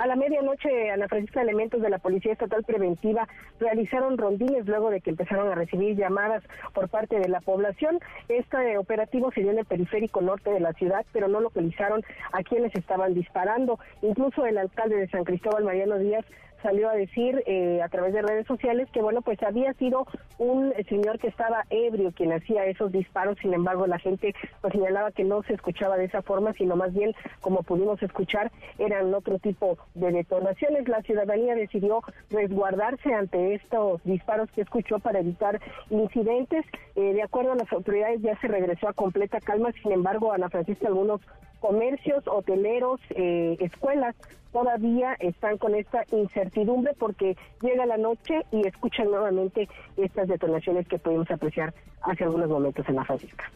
A 0.00 0.06
la 0.06 0.16
medianoche, 0.16 0.90
Ana 0.90 1.08
Francisca, 1.08 1.42
elementos 1.42 1.82
de 1.82 1.90
la 1.90 1.98
Policía 1.98 2.32
Estatal 2.32 2.64
Preventiva 2.64 3.28
realizaron 3.58 4.16
rondines 4.16 4.64
luego 4.64 4.88
de 4.88 5.02
que 5.02 5.10
empezaron 5.10 5.52
a 5.52 5.54
recibir 5.54 5.94
llamadas 5.94 6.42
por 6.72 6.88
parte 6.88 7.18
de 7.18 7.28
la 7.28 7.42
población. 7.42 8.00
Este 8.26 8.78
operativo 8.78 9.30
se 9.30 9.42
dio 9.42 9.50
en 9.50 9.58
el 9.58 9.66
periférico 9.66 10.22
norte 10.22 10.52
de 10.52 10.60
la 10.60 10.72
ciudad, 10.72 11.04
pero 11.12 11.28
no 11.28 11.40
localizaron 11.40 12.02
a 12.32 12.42
quienes 12.42 12.74
estaban 12.74 13.12
disparando. 13.12 13.78
Incluso 14.00 14.46
el 14.46 14.56
alcalde 14.56 14.96
de 14.96 15.08
San 15.08 15.24
Cristóbal, 15.24 15.64
Mariano 15.64 15.98
Díaz, 15.98 16.24
salió 16.62 16.88
a 16.88 16.94
decir 16.94 17.42
eh, 17.46 17.80
a 17.82 17.88
través 17.88 18.12
de 18.12 18.22
redes 18.22 18.46
sociales 18.46 18.88
que 18.92 19.02
bueno 19.02 19.22
pues 19.22 19.42
había 19.42 19.72
sido 19.74 20.06
un 20.38 20.72
señor 20.88 21.18
que 21.18 21.28
estaba 21.28 21.64
ebrio 21.70 22.12
quien 22.12 22.32
hacía 22.32 22.66
esos 22.66 22.92
disparos. 22.92 23.38
Sin 23.40 23.54
embargo 23.54 23.86
la 23.86 23.98
gente 23.98 24.34
pues 24.60 24.72
señalaba 24.72 25.10
que 25.10 25.24
no 25.24 25.42
se 25.42 25.54
escuchaba 25.54 25.96
de 25.96 26.04
esa 26.04 26.22
forma 26.22 26.52
sino 26.54 26.76
más 26.76 26.92
bien 26.92 27.14
como 27.40 27.62
pudimos 27.62 28.02
escuchar 28.02 28.50
eran 28.78 29.12
otro 29.14 29.38
tipo 29.38 29.78
de 29.94 30.12
detonaciones. 30.12 30.88
La 30.88 31.02
ciudadanía 31.02 31.54
decidió 31.54 32.02
resguardarse 32.30 33.12
ante 33.14 33.54
estos 33.54 34.02
disparos 34.04 34.50
que 34.52 34.62
escuchó 34.62 34.98
para 34.98 35.20
evitar 35.20 35.60
incidentes. 35.90 36.64
Eh, 36.96 37.12
de 37.14 37.22
acuerdo 37.22 37.52
a 37.52 37.56
las 37.56 37.72
autoridades 37.72 38.20
ya 38.22 38.38
se 38.40 38.48
regresó 38.48 38.88
a 38.88 38.92
completa 38.92 39.40
calma. 39.40 39.72
Sin 39.82 39.92
embargo 39.92 40.32
Ana 40.32 40.48
Francisca 40.48 40.88
algunos 40.88 41.20
comercios, 41.60 42.26
hoteleros, 42.26 43.00
eh, 43.10 43.56
escuelas 43.60 44.16
todavía 44.52 45.14
están 45.20 45.58
con 45.58 45.74
esta 45.74 46.04
incertidumbre 46.12 46.94
porque 46.98 47.36
llega 47.62 47.86
la 47.86 47.96
noche 47.96 48.42
y 48.50 48.66
escuchan 48.66 49.10
nuevamente 49.10 49.68
estas 49.96 50.28
detonaciones 50.28 50.86
que 50.88 50.98
pudimos 50.98 51.30
apreciar 51.30 51.72
hace 52.02 52.24
algunos 52.24 52.48
momentos 52.48 52.88
en 52.88 52.96
la 52.96 53.04
Francisca. 53.04 53.50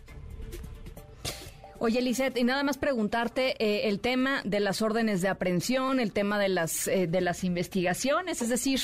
Oye, 1.78 2.00
Lisette, 2.00 2.38
y 2.38 2.44
nada 2.44 2.62
más 2.62 2.78
preguntarte 2.78 3.56
eh, 3.58 3.88
el 3.88 4.00
tema 4.00 4.40
de 4.44 4.60
las 4.60 4.80
órdenes 4.80 5.20
de 5.20 5.28
aprehensión, 5.28 6.00
el 6.00 6.12
tema 6.12 6.38
de 6.38 6.48
las 6.48 6.88
eh, 6.88 7.06
de 7.06 7.20
las 7.20 7.44
investigaciones, 7.44 8.40
es 8.40 8.48
decir, 8.48 8.80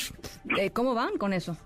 eh, 0.58 0.70
¿cómo 0.70 0.94
van 0.94 1.16
con 1.16 1.32
eso? 1.32 1.56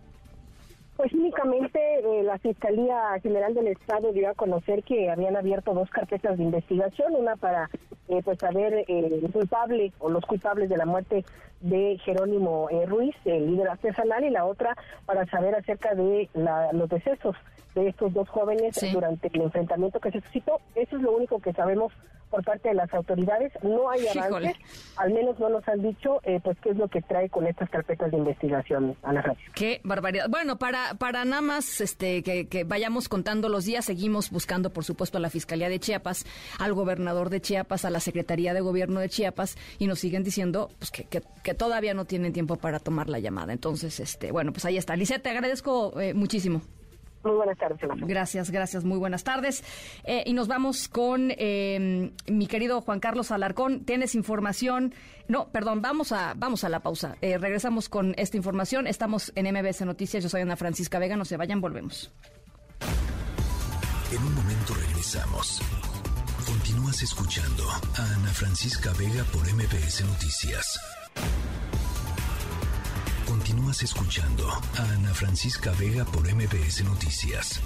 Pues 0.96 1.12
únicamente 1.12 1.80
eh, 1.98 2.22
la 2.22 2.38
Fiscalía 2.38 3.18
General 3.20 3.52
del 3.52 3.66
Estado 3.68 4.12
dio 4.12 4.30
a 4.30 4.34
conocer 4.34 4.84
que 4.84 5.10
habían 5.10 5.36
abierto 5.36 5.74
dos 5.74 5.90
carpetas 5.90 6.38
de 6.38 6.44
investigación, 6.44 7.14
una 7.16 7.34
para 7.36 7.68
eh, 8.08 8.20
pues 8.24 8.38
saber 8.38 8.74
eh, 8.74 8.84
el 8.88 9.30
culpable 9.32 9.92
o 9.98 10.08
los 10.08 10.24
culpables 10.24 10.68
de 10.68 10.76
la 10.76 10.86
muerte 10.86 11.24
de 11.60 11.98
Jerónimo 12.04 12.68
eh, 12.70 12.86
Ruiz, 12.86 13.16
el 13.24 13.46
líder 13.50 13.68
artesanal, 13.70 14.22
y 14.24 14.30
la 14.30 14.44
otra 14.44 14.76
para 15.04 15.26
saber 15.26 15.54
acerca 15.56 15.94
de 15.94 16.28
la, 16.34 16.72
los 16.72 16.88
decesos 16.88 17.34
de 17.74 17.88
estos 17.88 18.12
dos 18.12 18.28
jóvenes 18.28 18.76
Sí. 18.76 18.92
durante 18.92 19.28
el 19.32 19.40
enfrentamiento 19.42 19.98
que 19.98 20.12
se 20.12 20.20
suscitó. 20.20 20.60
Eso 20.76 20.96
es 20.96 21.02
lo 21.02 21.10
único 21.16 21.40
que 21.40 21.52
sabemos 21.52 21.92
por 22.34 22.42
parte 22.42 22.70
de 22.70 22.74
las 22.74 22.92
autoridades. 22.92 23.52
No 23.62 23.88
hay 23.88 24.00
Híjole. 24.14 24.48
avances, 24.48 24.56
al 24.96 25.12
menos 25.12 25.38
no 25.38 25.48
nos 25.48 25.66
han 25.68 25.82
dicho 25.82 26.20
eh, 26.24 26.40
pues 26.42 26.58
qué 26.60 26.70
es 26.70 26.76
lo 26.76 26.88
que 26.88 27.00
trae 27.00 27.30
con 27.30 27.46
estas 27.46 27.70
carpetas 27.70 28.10
de 28.10 28.16
investigación, 28.18 28.96
Ana 29.04 29.22
Francisca. 29.22 29.52
Qué 29.54 29.80
barbaridad. 29.84 30.28
Bueno, 30.28 30.58
para, 30.58 30.94
para 30.94 31.24
nada 31.24 31.42
más 31.42 31.80
este, 31.80 32.24
que, 32.24 32.48
que 32.48 32.64
vayamos 32.64 33.08
contando 33.08 33.48
los 33.48 33.66
días, 33.66 33.84
seguimos 33.84 34.32
buscando, 34.32 34.72
por 34.72 34.82
supuesto, 34.82 35.18
a 35.18 35.20
la 35.20 35.30
Fiscalía 35.30 35.68
de 35.68 35.78
Chiapas, 35.78 36.26
al 36.58 36.74
gobernador 36.74 37.30
de 37.30 37.40
Chiapas, 37.40 37.84
a 37.84 37.90
la 37.90 38.00
Secretaría 38.00 38.52
de 38.52 38.60
Gobierno 38.60 38.98
de 38.98 39.08
Chiapas, 39.08 39.56
y 39.78 39.86
nos 39.86 40.00
siguen 40.00 40.24
diciendo 40.24 40.70
pues, 40.78 40.90
que, 40.90 41.04
que, 41.04 41.22
que 41.44 41.54
todavía 41.54 41.94
no 41.94 42.04
tienen 42.04 42.32
tiempo 42.32 42.56
para 42.56 42.80
tomar 42.80 43.08
la 43.08 43.20
llamada. 43.20 43.52
Entonces, 43.52 44.00
este, 44.00 44.32
bueno, 44.32 44.52
pues 44.52 44.64
ahí 44.64 44.76
está. 44.76 44.96
Lisette, 44.96 45.22
te 45.22 45.30
agradezco 45.30 46.00
eh, 46.00 46.14
muchísimo. 46.14 46.62
Muy 47.24 47.36
buenas 47.36 47.56
tardes, 47.56 47.82
Ana. 47.82 48.06
Gracias, 48.06 48.50
gracias, 48.50 48.84
muy 48.84 48.98
buenas 48.98 49.24
tardes. 49.24 49.64
Eh, 50.04 50.24
y 50.26 50.34
nos 50.34 50.46
vamos 50.46 50.88
con 50.88 51.30
eh, 51.30 52.12
mi 52.26 52.46
querido 52.46 52.82
Juan 52.82 53.00
Carlos 53.00 53.30
Alarcón. 53.30 53.84
Tienes 53.84 54.14
información. 54.14 54.94
No, 55.26 55.48
perdón, 55.50 55.80
vamos 55.80 56.12
a, 56.12 56.34
vamos 56.36 56.64
a 56.64 56.68
la 56.68 56.80
pausa. 56.80 57.16
Eh, 57.22 57.38
regresamos 57.38 57.88
con 57.88 58.14
esta 58.18 58.36
información. 58.36 58.86
Estamos 58.86 59.32
en 59.36 59.46
MBS 59.52 59.86
Noticias. 59.86 60.22
Yo 60.22 60.28
soy 60.28 60.42
Ana 60.42 60.56
Francisca 60.56 60.98
Vega. 60.98 61.16
No 61.16 61.24
se 61.24 61.38
vayan, 61.38 61.62
volvemos. 61.62 62.12
En 64.12 64.22
un 64.22 64.34
momento 64.34 64.74
regresamos. 64.74 65.62
Continúas 66.46 67.02
escuchando 67.02 67.64
a 67.70 68.14
Ana 68.16 68.28
Francisca 68.34 68.92
Vega 68.98 69.24
por 69.32 69.50
MBS 69.50 70.04
Noticias. 70.04 70.78
Continúas 73.46 73.82
escuchando 73.82 74.48
a 74.48 74.92
Ana 74.94 75.12
Francisca 75.12 75.70
Vega 75.78 76.06
por 76.06 76.22
MBS 76.22 76.82
Noticias. 76.82 77.60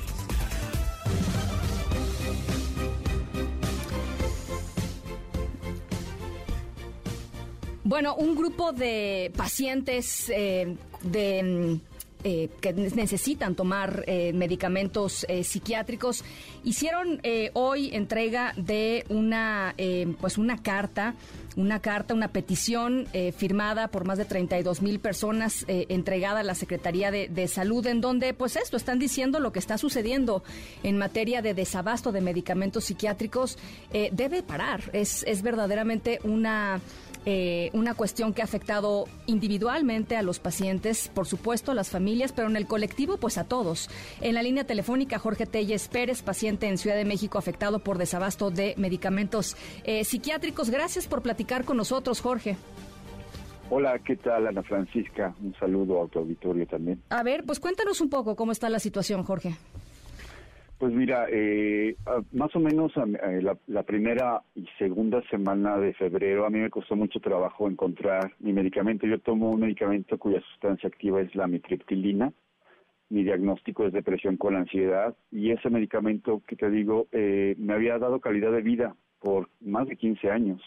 Bueno, 7.85 8.17
un 8.17 8.35
grupo 8.35 8.73
de 8.73 9.33
pacientes 9.37 10.29
eh, 10.31 10.77
de, 11.03 11.79
eh, 12.25 12.49
que 12.61 12.73
necesitan 12.73 13.55
tomar 13.55 14.05
eh, 14.07 14.33
medicamentos 14.33 15.27
psiquiátricos. 15.43 16.25
Hicieron 16.65 17.21
hoy 17.55 17.91
entrega 17.95 18.53
de 18.57 19.05
una, 19.09 19.75
pues 20.21 20.39
una 20.39 20.63
carta 20.63 21.15
una 21.57 21.81
carta, 21.81 22.15
una 22.15 22.29
petición 22.29 23.09
firmada 23.37 23.89
por 23.89 24.05
más 24.05 24.17
de 24.17 24.25
32 24.25 24.81
mil 24.81 25.01
personas 25.01 25.65
entregada 25.67 26.41
a 26.41 26.43
la 26.45 26.55
Secretaría 26.55 27.11
de, 27.11 27.27
de, 27.27 27.49
Salud, 27.49 27.85
en 27.89 28.01
donde, 28.01 28.33
pues 28.33 28.55
esto, 28.55 28.77
están 28.77 29.01
diciendo 29.01 29.41
lo 29.41 29.51
que 29.51 29.59
está 29.59 29.77
sucediendo 29.77 30.45
en 30.85 30.99
materia 30.99 31.43
de 31.43 31.55
desabasto 31.55 32.13
de 32.13 32.21
medicamentos 32.21 32.85
psiquiátricos 32.85 33.59
debe 34.13 34.45
parar. 34.45 34.83
Es, 34.93 35.25
es 35.27 35.43
verdaderamente 35.43 36.21
una 36.23 36.81
eh, 37.31 37.69
una 37.75 37.93
cuestión 37.93 38.33
que 38.33 38.41
ha 38.41 38.47
afectado 38.47 39.05
individualmente 39.27 40.17
a 40.17 40.23
los 40.23 40.39
pacientes, 40.39 41.11
por 41.13 41.27
supuesto 41.27 41.73
a 41.73 41.75
las 41.75 41.91
familias, 41.91 42.33
pero 42.33 42.49
en 42.49 42.57
el 42.57 42.67
colectivo 42.67 43.19
pues 43.19 43.37
a 43.37 43.45
todos. 43.45 43.91
En 44.23 44.35
la 44.35 44.43
línea 44.43 44.65
telefónica 44.65 45.19
Jorge 45.19 45.45
Telles 45.45 45.89
Pérez, 45.89 46.23
paciente 46.23 46.69
en 46.69 46.79
Ciudad 46.79 46.97
de 46.97 47.05
México 47.05 47.37
afectado 47.37 47.81
por 47.81 47.99
desabasto 47.99 48.51
de 48.51 48.73
medicamentos 48.79 49.59
eh, 49.85 50.05
psiquiátricos. 50.05 50.71
Gracias 50.71 51.07
por 51.07 51.21
platicar 51.21 51.67
con 51.67 51.77
nosotros, 51.77 52.23
Jorge. 52.23 52.57
Hola, 53.69 53.99
¿qué 53.99 54.17
tal 54.17 54.47
Ana 54.47 54.63
Francisca? 54.63 55.35
Un 55.43 55.55
saludo 55.61 56.03
a 56.03 56.09
tu 56.09 56.21
auditorio 56.21 56.67
también. 56.67 57.03
A 57.11 57.23
ver, 57.23 57.45
pues 57.45 57.61
cuéntanos 57.61 58.01
un 58.01 58.09
poco 58.09 58.37
cómo 58.37 58.53
está 58.53 58.71
la 58.71 58.79
situación, 58.79 59.23
Jorge. 59.23 59.55
Pues 60.79 60.93
mira, 60.93 61.27
eh, 61.29 61.97
más 62.33 62.55
o 62.55 62.61
menos 62.61 62.93
eh, 62.97 63.43
la, 63.67 63.83
primera 63.83 64.43
y 64.55 64.65
segunda 64.79 65.21
semana 65.29 65.77
de 65.77 65.93
febrero 65.95 66.47
a 66.47 66.51
mí 66.51 66.61
me 66.61 66.71
costó 66.71 66.95
mucho 66.95 67.19
trabajo 67.19 67.69
encontrar 67.69 68.35
mi 68.39 68.53
medicamento. 68.53 69.05
Yo 69.05 69.19
tomo 69.19 69.51
un 69.51 69.61
medicamento 69.61 70.17
cuya 70.19 70.41
sustancia 70.53 70.89
activa 70.89 71.21
es 71.21 71.35
la 71.35 71.49
mitriptilina. 71.49 72.33
Mi 73.09 73.25
diagnóstico 73.25 73.87
es 73.87 73.93
depresión 73.93 74.37
con 74.37 74.55
ansiedad 74.55 75.17
y 75.33 75.51
ese 75.51 75.69
medicamento 75.69 76.43
que 76.47 76.55
te 76.55 76.71
digo 76.71 77.09
eh, 77.11 77.57
me 77.59 77.75
había 77.75 77.99
dado 77.99 78.21
calidad 78.21 78.53
de 78.53 78.63
vida 78.63 78.95
por 79.19 79.49
más 79.61 79.89
de 79.89 79.97
15 79.97 80.31
años. 80.31 80.63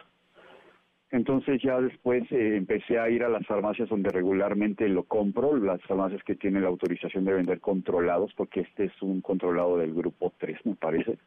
Entonces 1.12 1.62
ya 1.62 1.80
después 1.82 2.24
eh, 2.32 2.56
empecé 2.56 2.98
a 2.98 3.10
ir 3.10 3.24
a 3.24 3.30
las 3.30 3.46
farmacias 3.46 3.90
donde 3.90 4.10
regularmente 4.10 4.88
lo 4.88 5.04
compro, 5.04 5.58
las 5.58 5.82
farmacias 5.84 6.24
que 6.24 6.36
tienen 6.36 6.64
la 6.64 6.70
autorización 6.70 7.26
de 7.26 7.34
vender 7.34 7.60
controlados, 7.60 8.34
porque 8.34 8.62
este 8.62 8.86
es 8.86 9.02
un 9.02 9.20
controlado 9.20 9.78
del 9.78 9.94
grupo 9.94 10.34
3, 10.38 10.66
me 10.66 10.76
parece. 10.76 11.18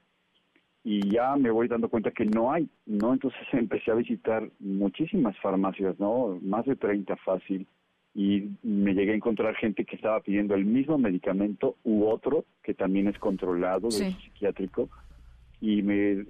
Y 0.84 1.10
ya 1.10 1.36
me 1.36 1.50
voy 1.50 1.68
dando 1.68 1.90
cuenta 1.90 2.12
que 2.12 2.24
no 2.24 2.50
hay, 2.50 2.66
¿no? 2.86 3.12
Entonces 3.12 3.40
empecé 3.52 3.90
a 3.90 3.94
visitar 3.94 4.48
muchísimas 4.58 5.38
farmacias, 5.40 6.00
¿no? 6.00 6.38
Más 6.42 6.64
de 6.64 6.76
30 6.76 7.16
fácil. 7.16 7.66
Y 8.14 8.50
me 8.62 8.94
llegué 8.94 9.12
a 9.12 9.16
encontrar 9.16 9.54
gente 9.56 9.84
que 9.84 9.96
estaba 9.96 10.20
pidiendo 10.20 10.54
el 10.54 10.64
mismo 10.64 10.96
medicamento 10.96 11.76
u 11.82 12.06
otro 12.06 12.44
que 12.62 12.72
también 12.72 13.08
es 13.08 13.18
controlado, 13.18 13.90
psiquiátrico, 13.90 14.88
y 15.64 15.82
me 15.82 16.24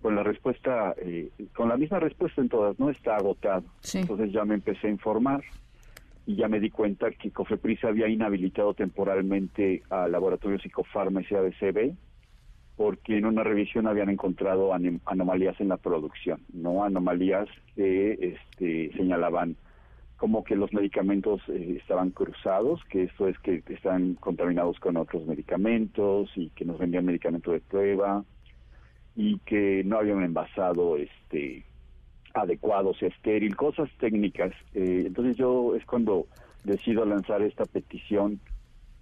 con 0.00 0.16
la 0.16 0.22
respuesta 0.22 0.94
eh, 0.96 1.30
con 1.54 1.68
la 1.68 1.76
misma 1.76 2.00
respuesta 2.00 2.40
en 2.40 2.48
todas 2.48 2.78
no 2.78 2.88
está 2.88 3.16
agotado. 3.16 3.64
Entonces 3.92 4.32
ya 4.32 4.46
me 4.46 4.54
empecé 4.54 4.86
a 4.86 4.90
informar 4.90 5.44
y 6.24 6.36
ya 6.36 6.48
me 6.48 6.60
di 6.60 6.70
cuenta 6.70 7.10
que 7.10 7.30
Cofepris 7.30 7.84
había 7.84 8.08
inhabilitado 8.08 8.72
temporalmente 8.72 9.82
al 9.90 10.12
laboratorio 10.12 10.58
Psicofarma 10.58 11.20
y 11.20 11.24
CADCB 11.26 11.94
porque 12.76 13.18
en 13.18 13.26
una 13.26 13.44
revisión 13.44 13.86
habían 13.86 14.08
encontrado 14.08 14.72
anomalías 14.72 15.60
en 15.60 15.68
la 15.68 15.76
producción 15.76 16.40
no 16.54 16.84
anomalías 16.84 17.48
que 17.76 18.34
este 18.34 18.96
señalaban 18.96 19.56
como 20.16 20.42
que 20.42 20.56
los 20.56 20.72
medicamentos 20.72 21.42
eh, 21.48 21.76
estaban 21.78 22.10
cruzados, 22.10 22.82
que 22.84 23.02
esto 23.02 23.28
es 23.28 23.38
que 23.40 23.62
están 23.68 24.14
contaminados 24.14 24.78
con 24.80 24.96
otros 24.96 25.26
medicamentos 25.26 26.30
y 26.34 26.48
que 26.50 26.64
nos 26.64 26.78
vendían 26.78 27.04
medicamento 27.04 27.50
de 27.50 27.60
prueba, 27.60 28.24
y 29.16 29.38
que 29.40 29.82
no 29.84 29.98
había 29.98 30.14
un 30.14 30.24
envasado 30.24 30.96
este 30.96 31.64
adecuado, 32.34 32.94
sea 32.94 33.08
estéril, 33.08 33.56
cosas 33.56 33.88
técnicas. 33.98 34.52
Eh, 34.74 35.04
entonces 35.06 35.36
yo 35.36 35.76
es 35.76 35.84
cuando 35.86 36.26
decido 36.64 37.04
lanzar 37.04 37.42
esta 37.42 37.64
petición 37.64 38.40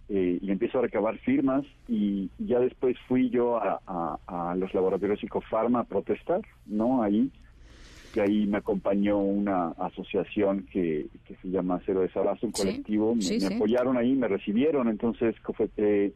eh, 0.09 0.39
y 0.43 0.51
empiezo 0.51 0.79
a 0.79 0.83
recabar 0.83 1.17
firmas 1.19 1.65
y 1.89 2.29
ya 2.39 2.59
después 2.59 2.97
fui 3.09 3.31
yo 3.31 3.57
a, 3.57 4.55
los 4.57 4.75
laboratorios 4.75 5.21
Psicofarma 5.21 5.81
a 5.81 5.85
protestar, 5.85 6.43
¿no? 6.67 7.03
Ahí, 7.03 7.31
y 8.15 8.21
ahí 8.21 8.47
me 8.47 8.59
acompañó 8.59 9.19
una 9.19 9.69
asociación 9.79 10.67
que, 10.71 11.07
que 11.27 11.37
se 11.37 11.49
llama 11.49 11.81
Cero 11.87 12.01
Desabasto, 12.01 12.47
un 12.47 12.53
colectivo, 12.53 13.15
me, 13.15 13.47
apoyaron 13.47 13.97
ahí, 13.97 14.15
me 14.15 14.29
recibieron, 14.29 14.89
entonces 14.89 15.35
eh, 15.79 16.13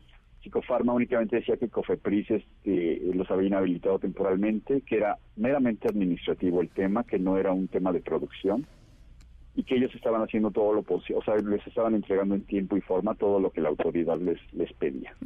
Psicofarma 0.47 0.93
únicamente 0.93 1.35
decía 1.35 1.57
que 1.57 1.69
Cofepris 1.69 2.31
este, 2.31 3.01
los 3.13 3.29
había 3.33 3.49
inhabilitado 3.49 3.99
temporalmente, 3.99 4.83
que 4.83 4.99
era 4.99 5.19
meramente 5.35 5.89
administrativo 5.89 6.61
el 6.61 6.69
tema, 6.69 7.03
que 7.03 7.19
no 7.19 7.37
era 7.37 7.51
un 7.53 7.67
tema 7.67 7.91
de 7.93 7.99
producción 7.99 8.65
y 9.57 9.65
que 9.65 9.75
ellos 9.75 9.93
estaban 9.93 10.23
haciendo 10.23 10.53
todo 10.53 10.73
lo 10.73 10.85
posible, 10.85 11.19
o 11.19 11.25
sea, 11.25 11.35
les 11.35 11.67
estaban 11.67 11.97
entregando 11.97 12.37
en 12.37 12.43
tiempo 12.43 12.77
y 12.77 12.81
forma 12.81 13.17
todo 13.17 13.41
lo 13.41 13.51
que 13.51 13.61
la 13.61 13.71
autoridad 13.71 14.21
les 14.21 14.39
les 14.53 14.73
pedía, 14.75 15.17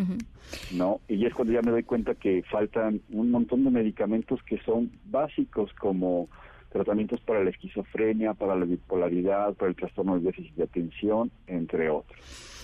¿no? 0.72 1.00
Y 1.06 1.26
es 1.26 1.35
cuando 1.35 1.52
ya 1.52 1.61
me 1.61 1.72
doy 1.72 1.83
cuenta 1.83 2.14
que 2.14 2.42
faltan 2.50 3.02
un 3.11 3.30
montón 3.30 3.64
de 3.64 3.70
medicamentos 3.70 4.42
que 4.44 4.56
son 4.62 4.90
básicos 5.04 5.70
como 5.74 6.30
tratamientos 6.70 7.20
para 7.20 7.44
la 7.44 7.50
esquizofrenia, 7.50 8.33
para 8.33 8.56
la 8.56 8.64
bipolaridad, 8.64 9.52
para 9.52 9.68
el 9.68 9.76
trastorno 9.76 10.14
del 10.14 10.24
déficit 10.24 10.54
de 10.54 10.64
atención, 10.64 11.30
entre 11.46 11.90
otros. 11.90 12.59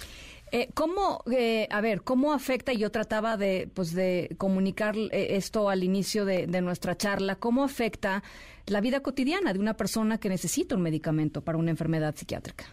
Eh, 0.57 0.71
¿Cómo, 0.73 1.21
eh, 1.31 1.69
a 1.71 1.83
ver, 1.83 2.01
cómo 2.01 2.33
afecta, 2.33 2.73
y 2.73 2.79
yo 2.79 2.90
trataba 2.90 3.37
de, 3.37 3.69
pues, 3.75 3.92
de 3.92 4.35
comunicar 4.38 4.97
eh, 4.97 5.37
esto 5.37 5.69
al 5.69 5.85
inicio 5.85 6.25
de, 6.25 6.47
nuestra 6.62 6.97
charla, 6.97 7.37
cómo 7.37 7.62
afecta 7.62 8.23
la 8.66 8.81
vida 8.81 9.01
cotidiana 9.01 9.53
de 9.53 9.59
una 9.59 9.75
persona 9.75 10.16
que 10.16 10.31
necesita 10.31 10.75
un 10.75 10.81
medicamento 10.81 11.42
para 11.42 11.59
una 11.59 11.73
enfermedad 11.73 12.14
psiquiátrica? 12.14 12.64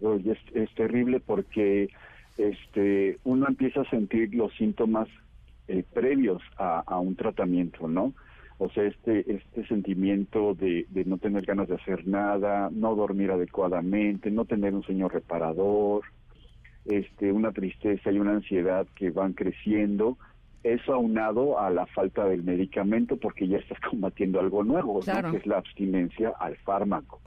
es, 0.00 0.38
es, 0.54 0.72
terrible 0.76 1.18
porque 1.18 1.88
este, 2.36 3.18
uno 3.24 3.48
empieza 3.48 3.80
a 3.80 3.90
sentir 3.90 4.32
los 4.32 4.54
síntomas 4.54 5.08
eh, 5.66 5.82
previos 5.92 6.40
a, 6.56 6.84
a, 6.86 7.00
un 7.00 7.16
tratamiento, 7.16 7.88
¿no? 7.88 8.14
O 8.58 8.70
sea, 8.70 8.84
este, 8.84 9.24
este 9.28 9.66
sentimiento 9.66 10.54
de, 10.54 10.86
de 10.90 11.04
no 11.04 11.18
tener 11.18 11.44
ganas 11.44 11.66
de 11.66 11.74
hacer 11.74 12.06
nada, 12.06 12.70
no 12.70 12.94
dormir 12.94 13.32
adecuadamente, 13.32 14.30
no 14.30 14.44
tener 14.44 14.72
un 14.72 14.84
sueño 14.84 15.08
reparador, 15.08 16.04
este, 16.88 17.32
una 17.32 17.52
tristeza 17.52 18.10
y 18.10 18.18
una 18.18 18.32
ansiedad 18.32 18.86
que 18.94 19.10
van 19.10 19.34
creciendo, 19.34 20.18
eso 20.64 20.94
aunado 20.94 21.58
a 21.58 21.70
la 21.70 21.86
falta 21.86 22.24
del 22.26 22.42
medicamento 22.42 23.16
porque 23.16 23.46
ya 23.46 23.58
estás 23.58 23.78
combatiendo 23.90 24.40
algo 24.40 24.64
nuevo, 24.64 25.00
que 25.00 25.36
es 25.36 25.46
la 25.46 25.58
abstinencia 25.58 26.32
al 26.38 26.56
fármaco. 26.56 27.20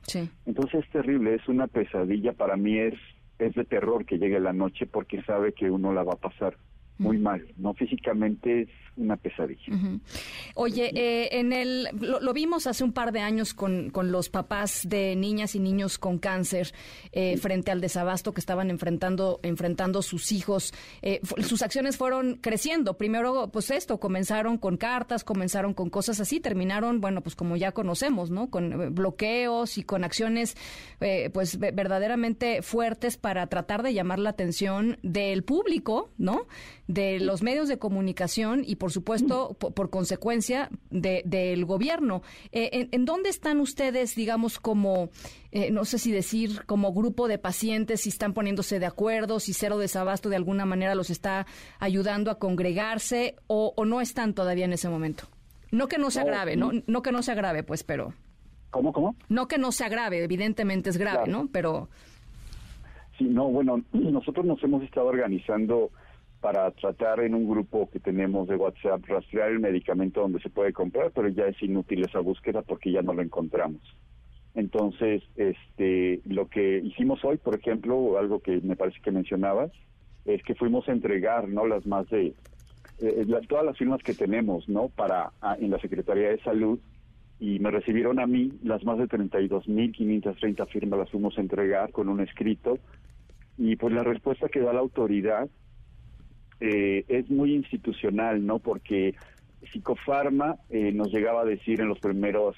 Entonces 0.46 0.84
es 0.84 0.90
terrible, 0.92 1.36
es 1.36 1.48
una 1.48 1.68
pesadilla, 1.68 2.34
para 2.34 2.58
mí 2.58 2.78
es, 2.78 2.96
es 3.40 3.54
de 3.56 3.64
terror 3.64 4.06
que 4.06 4.18
llegue 4.18 4.40
la 4.40 4.54
noche 4.54 4.86
porque 4.86 5.22
sabe 5.24 5.54
que 5.54 5.70
uno 5.70 5.94
la 5.94 6.04
va 6.04 6.14
a 6.14 6.18
pasar 6.18 6.58
muy 6.98 7.18
mal, 7.18 7.48
no 7.58 7.74
físicamente 7.74 8.68
una 8.98 9.18
pesadilla. 9.18 9.74
Oye, 10.56 10.92
eh, 10.94 11.40
en 11.40 11.54
el 11.54 11.88
lo, 12.00 12.34
vimos 12.34 12.68
hace 12.68 12.84
un 12.84 12.92
par 12.92 13.12
de 13.12 13.22
años 13.22 13.54
con, 13.54 13.90
con, 13.90 14.12
los 14.12 14.30
papás 14.30 14.82
de 14.88 15.16
niñas 15.16 15.56
y 15.56 15.60
niños 15.60 15.98
con 15.98 16.18
cáncer 16.18 16.74
eh, 17.12 17.38
frente 17.38 17.72
al 17.72 17.80
desabasto 17.80 18.34
que 18.34 18.42
estaban 18.42 18.70
enfrentando 18.70 19.40
enfrentando 19.44 20.02
sus 20.02 20.32
hijos. 20.32 20.74
Eh, 21.02 21.22
sus 21.42 21.62
acciones 21.62 21.98
fueron 21.98 22.36
creciendo. 22.36 22.98
Primero, 22.98 23.50
pues 23.52 23.72
esto 23.72 24.00
comenzaron 24.00 24.58
con 24.58 24.78
cartas, 24.78 25.24
comenzaron 25.24 25.74
con 25.74 25.90
cosas 25.90 26.20
así, 26.20 26.40
terminaron, 26.40 27.00
bueno, 27.00 27.22
pues 27.22 27.36
como 27.36 27.56
ya 27.56 27.72
conocemos, 27.72 28.30
¿no? 28.30 28.50
Con 28.50 28.94
bloqueos 28.94 29.78
y 29.78 29.84
con 29.84 30.04
acciones, 30.04 30.58
pues 31.34 31.58
verdaderamente 31.60 32.62
fuertes 32.62 33.18
para 33.18 33.48
tratar 33.48 33.84
de 33.84 33.94
llamar 33.94 34.20
la 34.20 34.32
atención 34.32 34.98
del 35.02 35.44
público, 35.44 36.12
¿no? 36.18 36.48
De 36.88 37.20
los 37.20 37.42
medios 37.42 37.68
de 37.68 37.80
comunicación 37.80 38.64
y 38.66 38.76
por 38.82 38.92
supuesto, 38.92 39.56
por, 39.60 39.92
consecuencia 39.92 40.72
del 40.90 41.66
gobierno. 41.66 42.24
Eh, 42.52 42.90
en, 42.92 43.06
dónde 43.06 43.30
están 43.30 43.60
ustedes, 43.60 44.16
digamos, 44.16 44.60
como, 44.60 45.12
eh, 45.52 45.70
no 45.70 45.86
sé 45.86 46.00
si 46.00 46.12
decir, 46.12 46.66
como 46.66 46.92
grupo 46.92 47.28
de 47.28 47.38
pacientes, 47.38 48.02
si 48.02 48.10
están 48.10 48.34
poniéndose 48.34 48.80
de 48.80 48.88
acuerdo, 48.88 49.40
si 49.40 49.54
Cero 49.54 49.78
Desabasto 49.78 50.30
de 50.30 50.38
alguna 50.38 50.66
manera 50.66 50.96
los 50.96 51.12
está 51.12 51.46
ayudando 51.78 52.32
a 52.32 52.40
congregarse 52.40 53.36
o, 53.46 53.76
no 53.86 54.02
están 54.02 54.34
todavía 54.34 54.66
en 54.66 54.74
ese 54.74 54.90
momento? 54.90 55.26
No 55.70 55.88
que 55.88 56.00
no 56.00 56.10
se 56.10 56.22
agrave, 56.22 56.56
¿no? 56.56 56.72
No 56.88 57.04
que 57.04 57.12
no 57.12 57.22
se 57.22 57.34
agrave, 57.34 57.62
pues, 57.62 57.84
pero... 57.84 58.16
¿Cómo, 58.72 58.94
cómo? 58.94 59.16
No 59.30 59.48
que 59.48 59.60
no 59.60 59.72
se 59.72 59.86
agrave, 59.86 60.24
evidentemente 60.24 60.90
es 60.90 60.98
grave, 60.98 61.30
¿no? 61.30 61.50
Pero... 61.52 61.88
Sí, 63.20 63.26
no, 63.26 63.48
bueno, 63.48 63.84
nosotros 63.94 64.44
nos 64.44 64.64
hemos 64.64 64.82
estado 64.82 65.06
organizando 65.06 65.92
para 66.42 66.72
tratar 66.72 67.20
en 67.20 67.36
un 67.36 67.48
grupo 67.48 67.90
que 67.90 68.00
tenemos 68.00 68.48
de 68.48 68.56
WhatsApp 68.56 69.06
rastrear 69.06 69.52
el 69.52 69.60
medicamento 69.60 70.22
donde 70.22 70.42
se 70.42 70.50
puede 70.50 70.74
comprar, 70.74 71.12
pero 71.12 71.28
ya 71.30 71.46
es 71.46 71.62
inútil 71.62 72.04
esa 72.04 72.20
búsqueda 72.20 72.64
porque 72.64 72.92
ya 72.92 73.04
no 73.04 73.14
lo 73.14 73.22
encontramos. 73.22 73.82
Entonces, 74.56 75.24
este, 75.38 76.20
lo 76.26 76.48
que 76.50 76.80
hicimos 76.80 77.24
hoy, 77.24 77.38
por 77.38 77.56
ejemplo, 77.56 78.18
algo 78.18 78.40
que 78.40 78.60
me 78.62 78.76
parece 78.76 79.00
que 79.02 79.12
mencionabas, 79.12 79.72
es 80.26 80.44
que 80.44 80.56
fuimos 80.56 80.90
a 80.90 80.92
entregar, 80.92 81.48
¿no? 81.48 81.68
Las 81.68 81.86
más 81.86 82.10
de 82.10 82.34
eh, 83.00 83.26
todas 83.48 83.64
las 83.64 83.78
firmas 83.78 84.02
que 84.04 84.14
tenemos, 84.14 84.68
¿no? 84.68 84.90
Para 84.90 85.32
en 85.60 85.70
la 85.70 85.80
Secretaría 85.80 86.30
de 86.30 86.40
Salud 86.40 86.80
y 87.40 87.60
me 87.60 87.72
recibieron 87.72 88.20
a 88.20 88.28
mí 88.28 88.52
las 88.64 88.84
más 88.84 88.98
de 88.98 89.06
32.530 89.06 90.68
firmas 90.68 91.00
las 91.00 91.10
fuimos 91.10 91.38
a 91.38 91.42
entregar 91.42 91.92
con 91.92 92.10
un 92.10 92.20
escrito 92.20 92.78
y 93.58 93.76
pues 93.78 93.94
la 93.94 94.04
respuesta 94.04 94.50
que 94.50 94.60
da 94.60 94.74
la 94.74 94.80
autoridad 94.80 95.50
eh, 96.62 97.06
es 97.08 97.30
muy 97.30 97.54
institucional, 97.56 98.46
¿no? 98.46 98.60
Porque 98.60 99.16
Psicofarma 99.72 100.58
eh, 100.70 100.92
nos 100.92 101.12
llegaba 101.12 101.42
a 101.42 101.46
decir 101.46 101.82
en 101.82 101.90
los 101.90 102.00
primeros 102.00 102.56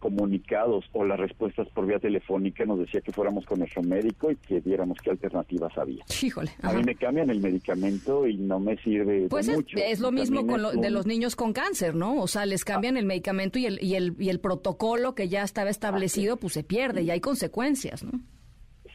comunicados 0.00 0.84
o 0.92 1.04
las 1.04 1.20
respuestas 1.20 1.68
por 1.68 1.86
vía 1.86 2.00
telefónica 2.00 2.64
nos 2.64 2.80
decía 2.80 3.00
que 3.00 3.12
fuéramos 3.12 3.46
con 3.46 3.60
nuestro 3.60 3.84
médico 3.84 4.32
y 4.32 4.36
que 4.36 4.58
viéramos 4.58 4.98
qué 5.00 5.10
alternativas 5.10 5.78
había. 5.78 6.04
Híjole. 6.20 6.50
A 6.62 6.72
mí 6.72 6.82
me 6.82 6.96
cambian 6.96 7.30
el 7.30 7.40
medicamento 7.40 8.26
y 8.26 8.36
no 8.36 8.58
me 8.58 8.76
sirve 8.78 9.28
pues 9.30 9.46
de 9.46 9.52
es, 9.52 9.58
mucho. 9.58 9.76
es 9.78 10.00
lo 10.00 10.10
mismo 10.10 10.44
con 10.44 10.80
de 10.80 10.90
los 10.90 11.06
niños 11.06 11.36
con 11.36 11.52
cáncer, 11.52 11.94
¿no? 11.94 12.20
O 12.20 12.26
sea, 12.26 12.46
les 12.46 12.64
cambian 12.64 12.96
el 12.96 13.06
medicamento 13.06 13.60
y 13.60 13.66
el, 13.66 13.78
y 13.80 13.94
el 13.94 14.16
y 14.18 14.30
el 14.30 14.40
protocolo 14.40 15.14
que 15.14 15.28
ya 15.28 15.44
estaba 15.44 15.70
establecido, 15.70 16.36
pues 16.36 16.54
se 16.54 16.64
pierde 16.64 17.02
y 17.02 17.10
hay 17.10 17.20
consecuencias, 17.20 18.02
¿no? 18.02 18.20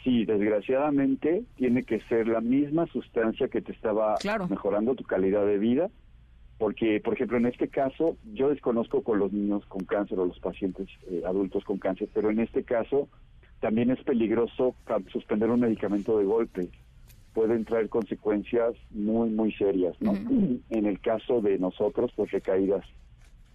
Sí, 0.07 0.23
desgraciadamente 0.23 1.43
tiene 1.57 1.83
que 1.83 1.99
ser 2.07 2.29
la 2.29 2.39
misma 2.39 2.87
sustancia 2.87 3.49
que 3.49 3.61
te 3.61 3.73
estaba 3.73 4.15
mejorando 4.49 4.95
tu 4.95 5.03
calidad 5.03 5.45
de 5.45 5.57
vida 5.57 5.89
porque, 6.57 7.01
por 7.03 7.15
ejemplo, 7.15 7.37
en 7.37 7.45
este 7.45 7.67
caso, 7.67 8.15
yo 8.33 8.47
desconozco 8.47 9.03
con 9.03 9.19
los 9.19 9.33
niños 9.33 9.65
con 9.65 9.83
cáncer 9.83 10.17
o 10.19 10.25
los 10.25 10.39
pacientes 10.39 10.87
eh, 11.11 11.23
adultos 11.25 11.65
con 11.65 11.77
cáncer, 11.77 12.07
pero 12.13 12.29
en 12.29 12.39
este 12.39 12.63
caso 12.63 13.09
también 13.59 13.91
es 13.91 14.01
peligroso 14.03 14.75
suspender 15.11 15.49
un 15.49 15.59
medicamento 15.59 16.17
de 16.17 16.23
golpe. 16.23 16.69
Pueden 17.33 17.65
traer 17.65 17.89
consecuencias 17.89 18.75
muy, 18.91 19.29
muy 19.29 19.51
serias, 19.55 19.97
¿no? 19.99 20.13
En 20.69 20.85
el 20.85 21.01
caso 21.01 21.41
de 21.41 21.59
nosotros, 21.59 22.13
pues 22.15 22.31
recaídas 22.31 22.85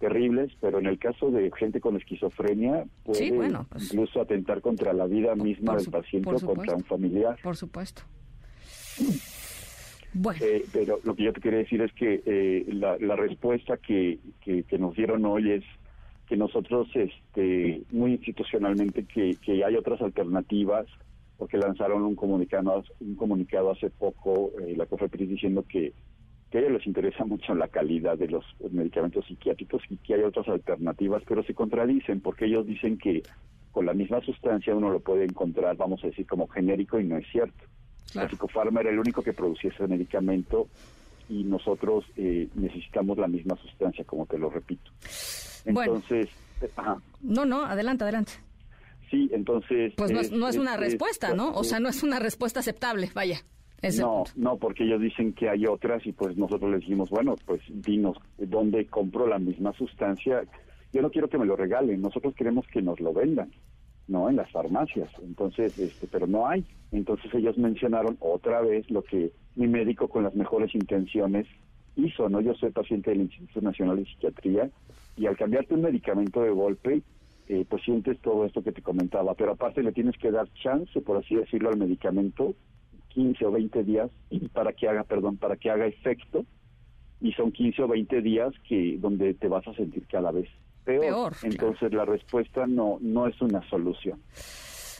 terribles, 0.03 0.51
pero 0.59 0.79
en 0.79 0.87
el 0.87 0.99
caso 0.99 1.31
de 1.31 1.49
gente 1.57 1.79
con 1.79 1.95
esquizofrenia 1.95 2.83
puede 3.05 3.31
pues 3.31 3.83
incluso 3.85 4.19
atentar 4.19 4.59
contra 4.59 4.91
la 4.91 5.05
vida 5.05 5.33
misma 5.33 5.77
del 5.77 5.89
paciente 5.89 6.29
o 6.29 6.39
contra 6.41 6.75
un 6.75 6.83
familiar. 6.83 7.37
Por 7.41 7.55
supuesto. 7.55 8.01
Eh, 10.41 10.65
pero 10.73 10.99
lo 11.05 11.15
que 11.15 11.23
yo 11.23 11.31
te 11.31 11.39
quería 11.39 11.59
decir 11.59 11.81
es 11.81 11.93
que 11.93 12.21
eh, 12.25 12.65
la, 12.73 13.15
respuesta 13.15 13.77
que, 13.77 14.19
que, 14.41 14.77
nos 14.77 14.93
dieron 14.93 15.25
hoy 15.25 15.51
es 15.51 15.63
que 16.27 16.35
nosotros, 16.35 16.89
este, 16.95 17.81
muy 17.91 18.11
institucionalmente, 18.11 19.05
que, 19.05 19.37
que 19.41 19.63
hay 19.63 19.75
otras 19.77 20.01
alternativas, 20.01 20.85
porque 21.37 21.57
lanzaron 21.57 22.03
un 22.03 22.15
comunicado, 22.15 22.83
un 22.99 23.15
comunicado 23.15 23.71
hace 23.71 23.89
poco, 23.89 24.51
eh, 24.61 24.75
la 24.75 24.85
COFEPRIS, 24.85 25.29
diciendo 25.29 25.63
que, 25.67 25.93
que 26.53 26.59
a 26.59 26.61
ellos 26.61 26.73
les 26.73 26.85
interesa 26.85 27.25
mucho 27.25 27.55
la 27.55 27.67
calidad 27.67 28.15
de 28.15 28.27
los 28.27 28.45
medicamentos 28.69 29.25
psiquiátricos 29.25 29.81
y 29.89 29.97
que 29.97 30.13
hay 30.13 30.21
otras 30.21 30.47
alternativas, 30.47 31.23
pero 31.27 31.41
se 31.41 31.55
contradicen 31.55 32.21
porque 32.21 32.45
ellos 32.45 32.67
dicen 32.67 32.99
que 32.99 33.23
con 33.71 33.87
la 33.87 33.95
misma 33.95 34.21
sustancia 34.21 34.75
uno 34.75 34.91
lo 34.91 34.99
puede 34.99 35.23
encontrar, 35.23 35.75
vamos 35.77 36.03
a 36.03 36.07
decir, 36.07 36.27
como 36.27 36.47
genérico 36.47 36.99
y 36.99 37.05
no 37.05 37.17
es 37.17 37.25
cierto. 37.31 37.57
La 38.13 38.29
psicofarma 38.29 38.81
era 38.81 38.91
el 38.91 38.99
único 38.99 39.23
que 39.23 39.33
producía 39.33 39.71
ese 39.71 39.87
medicamento 39.87 40.67
y 41.27 41.43
nosotros 41.43 42.05
eh, 42.17 42.47
necesitamos 42.53 43.17
la 43.17 43.27
misma 43.27 43.55
sustancia, 43.55 44.03
como 44.03 44.27
te 44.27 44.37
lo 44.37 44.51
repito. 44.51 44.91
Entonces, 45.65 46.29
eh, 46.61 46.69
No, 47.23 47.45
no, 47.45 47.65
adelante, 47.65 48.03
adelante. 48.03 48.33
Sí, 49.09 49.27
entonces... 49.33 49.93
Pues 49.97 50.11
no 50.11 50.47
es, 50.47 50.55
una 50.57 50.77
respuesta, 50.77 51.33
¿no? 51.33 51.51
O 51.55 51.63
sea, 51.63 51.79
no 51.79 51.89
es 51.89 52.03
una 52.03 52.19
respuesta 52.19 52.59
aceptable, 52.59 53.09
vaya. 53.15 53.41
No, 53.99 54.23
no, 54.35 54.57
porque 54.57 54.85
ellos 54.85 55.01
dicen 55.01 55.33
que 55.33 55.49
hay 55.49 55.65
otras 55.65 56.05
y 56.05 56.13
pues 56.13 56.37
nosotros 56.37 56.71
les 56.71 56.81
dijimos, 56.81 57.09
bueno, 57.09 57.35
pues 57.45 57.61
dinos 57.67 58.17
dónde 58.37 58.85
compro 58.87 59.27
la 59.27 59.39
misma 59.39 59.73
sustancia. 59.73 60.43
Yo 60.93 61.01
no 61.01 61.11
quiero 61.11 61.27
que 61.27 61.37
me 61.37 61.45
lo 61.45 61.55
regalen, 61.55 62.01
nosotros 62.01 62.33
queremos 62.35 62.65
que 62.67 62.81
nos 62.81 62.99
lo 62.99 63.13
vendan. 63.13 63.51
¿no? 64.07 64.29
En 64.29 64.35
las 64.35 64.51
farmacias. 64.51 65.09
Entonces, 65.21 65.77
este, 65.79 66.07
pero 66.07 66.27
no 66.27 66.47
hay. 66.47 66.65
Entonces 66.91 67.33
ellos 67.33 67.57
mencionaron 67.57 68.17
otra 68.19 68.61
vez 68.61 68.89
lo 68.91 69.01
que 69.01 69.31
mi 69.55 69.67
médico 69.67 70.07
con 70.07 70.23
las 70.23 70.35
mejores 70.35 70.75
intenciones 70.75 71.47
hizo, 71.95 72.29
¿no? 72.29 72.41
Yo 72.41 72.53
soy 72.55 72.71
paciente 72.71 73.11
del 73.11 73.21
Instituto 73.21 73.61
Nacional 73.61 73.97
de 73.97 74.05
Psiquiatría 74.05 74.69
y 75.15 75.25
al 75.27 75.37
cambiarte 75.37 75.73
un 75.73 75.83
medicamento 75.83 76.41
de 76.41 76.49
golpe, 76.49 77.01
eh, 77.47 77.65
pues 77.69 77.83
sientes 77.83 78.19
todo 78.19 78.45
esto 78.45 78.63
que 78.63 78.71
te 78.71 78.81
comentaba, 78.81 79.33
pero 79.35 79.51
aparte 79.51 79.83
le 79.83 79.91
tienes 79.91 80.17
que 80.17 80.31
dar 80.31 80.51
chance, 80.53 81.01
por 81.01 81.17
así 81.17 81.35
decirlo, 81.35 81.69
al 81.69 81.77
medicamento 81.77 82.55
15 83.13 83.45
o 83.45 83.51
20 83.51 83.83
días 83.83 84.09
para 84.53 84.73
que 84.73 84.87
haga, 84.87 85.03
perdón, 85.03 85.37
para 85.37 85.55
que 85.55 85.69
haga 85.69 85.85
efecto 85.87 86.45
y 87.21 87.31
son 87.33 87.51
15 87.51 87.83
o 87.83 87.87
20 87.87 88.21
días 88.21 88.53
que 88.67 88.97
donde 88.99 89.33
te 89.33 89.47
vas 89.47 89.67
a 89.67 89.73
sentir 89.73 90.05
cada 90.07 90.31
vez 90.31 90.49
peor. 90.83 91.33
Entonces 91.43 91.93
la 91.93 92.05
respuesta 92.05 92.67
no, 92.67 92.97
no 93.01 93.27
es 93.27 93.41
una 93.41 93.67
solución. 93.69 94.19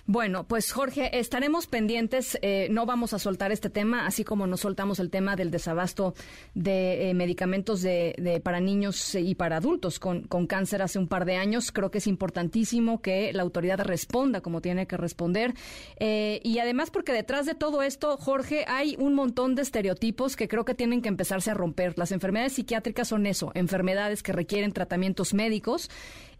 Bueno, 0.06 0.46
pues 0.46 0.74
Jorge, 0.74 1.18
estaremos 1.18 1.66
pendientes, 1.66 2.38
eh, 2.42 2.68
no 2.70 2.86
vamos 2.86 3.14
a 3.14 3.20
soltar 3.20 3.54
este 3.54 3.70
tema, 3.70 4.06
así 4.06 4.26
como 4.26 4.48
nos 4.48 4.60
soltamos 4.60 5.00
el 5.00 5.10
tema 5.10 5.38
del 5.38 5.50
desabasto 5.50 6.14
de 6.54 7.10
eh, 7.10 7.14
medicamentos 7.14 7.82
de, 7.82 8.42
para 8.44 8.60
niños 8.60 9.16
y 9.16 9.34
para 9.36 9.58
adultos 9.58 10.00
con, 10.00 10.24
con 10.24 10.46
cáncer 10.46 10.82
hace 10.82 11.00
un 11.00 11.08
par 11.08 11.24
de 11.24 11.38
años. 11.38 11.72
Creo 11.72 11.90
que 11.90 12.00
es 12.00 12.08
importantísimo 12.08 13.02
que 13.02 13.32
la 13.32 13.44
autoridad 13.44 13.80
responda 13.80 14.42
como 14.42 14.60
tiene 14.60 14.88
que 14.88 14.98
responder. 14.98 15.54
Eh, 15.96 16.42
y 16.44 16.60
además 16.60 16.92
porque 16.92 17.14
detrás 17.14 17.46
de 17.46 17.56
todo 17.56 17.82
esto, 17.82 18.18
Jorge, 18.18 18.66
hay 18.68 18.98
un 19.00 19.14
montón 19.14 19.56
de 19.56 19.62
estereotipos 19.62 20.36
que 20.36 20.50
creo 20.50 20.66
que 20.66 20.76
tienen 20.76 21.02
que 21.02 21.08
empezarse 21.08 21.50
a 21.50 21.54
romper. 21.54 21.98
Las 21.98 22.12
enfermedades 22.12 22.52
psiquiátricas 22.52 23.08
son 23.08 23.26
eso, 23.26 23.54
enfermedades 23.56 24.22
que 24.22 24.34
requieren 24.34 24.74
tratamientos 24.74 25.34
médicos 25.34 25.90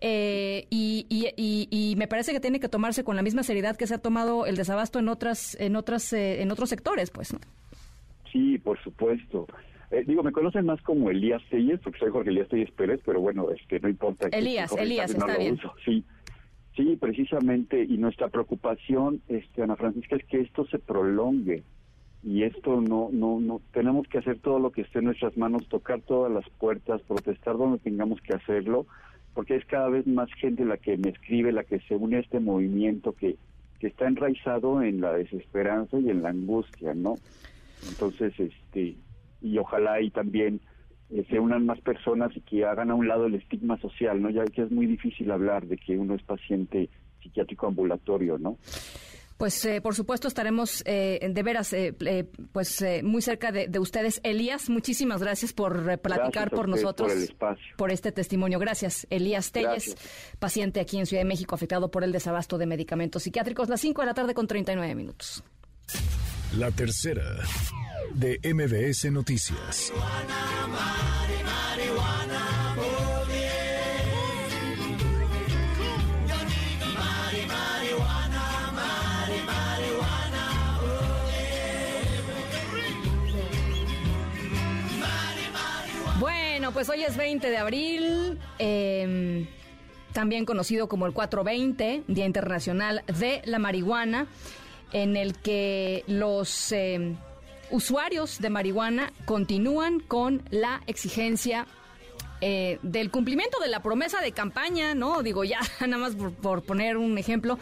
eh, 0.06 0.68
y, 0.70 1.06
y, 1.10 1.96
me 1.96 2.10
parece 2.10 2.34
que 2.34 2.42
tiene 2.42 2.60
que 2.60 2.68
tomarse 2.68 3.06
con 3.06 3.16
la 3.16 3.22
misma 3.22 3.42
seriedad 3.42 3.78
que 3.78 3.88
se 3.88 3.96
ha 3.96 4.00
tomado 4.00 4.46
el 4.46 4.58
desabasto 4.58 5.00
en 5.00 5.08
otras 5.08 5.56
en 5.62 5.78
otras 5.78 6.12
eh, 6.12 6.42
en 6.42 6.52
otros 6.52 6.70
sectores 6.70 7.10
pues 7.10 7.34
sí 8.30 8.58
por 8.58 8.78
supuesto. 8.84 9.48
Eh, 9.92 10.04
digo 10.06 10.22
me 10.22 10.34
conocen 10.34 10.66
más 10.66 10.82
como 10.82 11.10
Elías 11.10 11.42
Telles 11.50 11.80
porque 11.80 12.00
soy 12.00 12.12
Jorge 12.12 12.32
Elías 12.32 12.50
Telles 12.50 12.72
Pérez 12.72 13.00
pero 13.06 13.22
bueno 13.22 13.50
este 13.52 13.80
no 13.80 13.88
importa 13.88 14.28
Elías 14.34 14.76
Elías 14.78 15.12
está 15.12 15.38
bien. 15.38 15.58
sí 15.86 16.04
sí 16.76 16.98
precisamente 17.00 17.82
y 17.82 17.98
nuestra 17.98 18.28
preocupación 18.28 19.22
este 19.30 19.64
Ana 19.64 19.78
Francisca 19.78 20.18
es 20.18 20.26
que 20.26 20.42
esto 20.42 20.66
se 20.66 20.80
prolongue 20.80 21.64
y 22.24 22.44
esto 22.44 22.80
no, 22.80 23.10
no, 23.12 23.40
no, 23.40 23.62
tenemos 23.74 24.08
que 24.08 24.18
hacer 24.18 24.40
todo 24.40 24.58
lo 24.58 24.72
que 24.72 24.82
esté 24.82 25.00
en 25.00 25.06
nuestras 25.06 25.36
manos, 25.36 25.68
tocar 25.68 26.00
todas 26.02 26.32
las 26.32 26.48
puertas, 26.52 27.02
protestar 27.02 27.58
donde 27.58 27.80
tengamos 27.80 28.22
que 28.22 28.34
hacerlo, 28.34 28.86
porque 29.34 29.56
es 29.56 29.66
cada 29.66 29.90
vez 29.90 30.06
más 30.08 30.32
gente 30.34 30.66
la 30.66 30.78
que 30.78 30.98
me 30.98 31.10
escribe, 31.10 31.52
la 31.52 31.64
que 31.64 31.80
se 31.82 31.96
une 31.96 32.18
a 32.18 32.20
este 32.20 32.40
movimiento 32.40 33.14
que, 33.14 33.38
que 33.80 33.88
está 33.88 34.08
enraizado 34.08 34.82
en 34.82 35.02
la 35.02 35.14
desesperanza 35.14 36.00
y 36.00 36.10
en 36.10 36.22
la 36.22 36.30
angustia, 36.30 36.94
¿no? 36.94 37.16
Entonces, 37.90 38.34
este, 38.40 38.96
y 39.42 39.58
ojalá 39.58 40.02
y 40.02 40.10
también 40.10 40.62
eh, 41.10 41.26
se 41.30 41.40
unan 41.40 41.66
más 41.66 41.80
personas 41.82 42.36
y 42.36 42.42
que 42.42 42.66
hagan 42.66 42.92
a 42.92 42.96
un 42.96 43.08
lado 43.08 43.26
el 43.26 43.36
estigma 43.36 43.78
social, 43.80 44.22
¿no? 44.22 44.30
Ya 44.30 44.46
que 44.46 44.64
es 44.64 44.72
muy 44.72 44.86
difícil 44.86 45.32
hablar 45.32 45.68
de 45.68 45.78
que 45.78 45.98
uno 45.98 46.16
es 46.16 46.24
paciente 46.24 46.90
psiquiátrico 47.22 47.68
ambulatorio, 47.68 48.38
¿no? 48.38 48.58
Pues 49.44 49.66
eh, 49.66 49.82
por 49.82 49.94
supuesto 49.94 50.30
estaremos 50.30 50.84
eh, 50.86 51.20
de 51.30 51.44
veras 51.44 51.74
eh, 51.74 51.94
pues 52.54 52.82
muy 53.04 53.22
cerca 53.22 53.52
de, 53.52 53.78
ustedes. 53.78 54.22
Elías, 54.24 54.70
muchísimas 54.70 55.20
gracias 55.20 55.52
por 55.52 56.00
platicar 56.00 56.50
por 56.50 56.70
nosotros, 56.70 57.12
por, 57.76 57.92
este 57.92 58.14
testimonio. 58.14 58.58
Gracias, 58.58 59.06
Elías 59.10 59.52
Telles, 59.52 59.98
paciente 60.40 60.80
aquí 60.80 60.98
en 60.98 61.06
Ciudad 61.08 61.24
de 61.24 61.28
México 61.28 61.56
afectado 61.56 61.92
por 61.92 62.06
el 62.06 62.14
desabasto 62.14 62.58
de 62.58 62.68
medicamentos 62.68 63.24
psiquiátricos. 63.24 63.68
Las 63.68 63.82
5 63.82 64.04
de 64.04 64.06
la 64.06 64.14
tarde 64.14 64.34
con 64.34 64.48
39 64.48 64.96
minutos. 64.96 65.44
La 66.58 66.72
tercera 66.72 67.36
de 68.14 68.40
MBS 68.46 69.12
Noticias. 69.12 69.92
Pues 86.74 86.90
hoy 86.90 87.04
es 87.04 87.16
20 87.16 87.50
de 87.50 87.58
abril, 87.58 88.40
em, 88.58 89.48
también 90.12 90.46
conocido 90.46 90.88
como 90.88 91.06
el 91.06 91.14
420, 91.14 92.04
Día 92.08 92.26
Internacional 92.26 93.04
de 93.20 93.42
la 93.46 93.60
Marihuana, 93.60 94.28
en 94.92 95.16
el 95.16 95.36
que 95.38 96.04
los 96.08 96.72
em, 96.72 97.16
usuarios 97.70 98.40
de 98.40 98.50
marihuana 98.50 99.14
continúan 99.26 100.00
con 100.00 100.42
la 100.50 100.82
exigencia 100.88 101.68
eh, 102.42 102.80
del 102.82 103.10
cumplimiento 103.10 103.60
de 103.60 103.68
la 103.68 103.82
promesa 103.82 104.20
de 104.22 104.32
campaña, 104.32 104.96
¿no? 104.96 105.24
Digo, 105.24 105.44
ya 105.44 105.60
nada 105.80 105.98
más 105.98 106.16
por, 106.42 106.64
poner 106.64 106.98
un 106.98 107.18
ejemplo, 107.18 107.58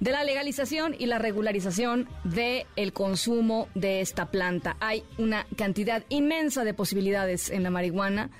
de 0.00 0.12
la 0.12 0.24
legalización 0.24 0.96
y 0.98 1.06
la 1.06 1.18
regularización 1.18 2.08
del 2.24 2.66
el 2.76 2.92
consumo 2.92 3.68
de 3.74 4.00
esta 4.00 4.30
planta. 4.30 4.76
Hay 4.80 5.04
una 5.18 5.46
cantidad 5.56 6.02
inmensa 6.08 6.64
de 6.64 6.74
posibilidades 6.74 7.50
en 7.50 7.62
la 7.62 7.70
marihuana 7.70 8.30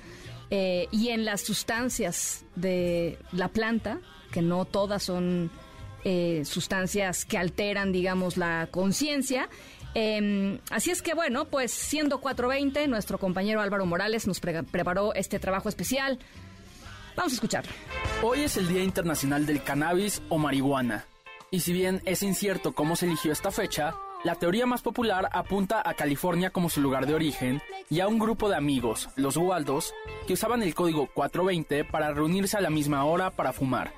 eh, 0.50 0.88
y 0.90 1.10
en 1.10 1.24
las 1.24 1.42
sustancias 1.42 2.44
de 2.56 3.18
la 3.32 3.48
planta, 3.48 4.00
que 4.32 4.42
no 4.42 4.64
todas 4.64 5.02
son 5.02 5.50
eh, 6.04 6.42
sustancias 6.46 7.26
que 7.26 7.36
alteran, 7.36 7.92
digamos, 7.92 8.38
la 8.38 8.68
conciencia. 8.70 9.48
Em, 9.92 10.60
así 10.70 10.90
es 10.90 11.02
que 11.02 11.14
bueno, 11.14 11.46
pues 11.46 11.72
siendo 11.72 12.20
4.20, 12.20 12.88
nuestro 12.88 13.18
compañero 13.18 13.60
Álvaro 13.60 13.84
Morales 13.84 14.26
nos 14.26 14.40
preparó 14.40 15.14
este 15.14 15.38
trabajo 15.38 15.68
especial. 15.68 16.18
Vamos 17.16 17.32
a 17.32 17.34
escuchar. 17.34 17.64
Hoy 18.22 18.42
es 18.42 18.56
el 18.56 18.68
Día 18.68 18.82
Internacional 18.82 19.44
del 19.44 19.62
Cannabis 19.62 20.22
o 20.30 20.38
Marihuana. 20.38 21.04
Y 21.52 21.60
si 21.60 21.72
bien 21.72 22.00
es 22.04 22.22
incierto 22.22 22.72
cómo 22.72 22.94
se 22.94 23.06
eligió 23.06 23.32
esta 23.32 23.50
fecha, 23.50 23.96
la 24.22 24.36
teoría 24.36 24.66
más 24.66 24.82
popular 24.82 25.28
apunta 25.32 25.82
a 25.84 25.94
California 25.94 26.50
como 26.50 26.70
su 26.70 26.80
lugar 26.80 27.06
de 27.06 27.14
origen 27.14 27.60
y 27.88 27.98
a 27.98 28.06
un 28.06 28.20
grupo 28.20 28.48
de 28.48 28.54
amigos, 28.54 29.08
los 29.16 29.36
Waldos, 29.36 29.92
que 30.28 30.34
usaban 30.34 30.62
el 30.62 30.76
código 30.76 31.08
420 31.12 31.84
para 31.84 32.12
reunirse 32.12 32.56
a 32.56 32.60
la 32.60 32.70
misma 32.70 33.04
hora 33.04 33.32
para 33.32 33.52
fumar. 33.52 33.92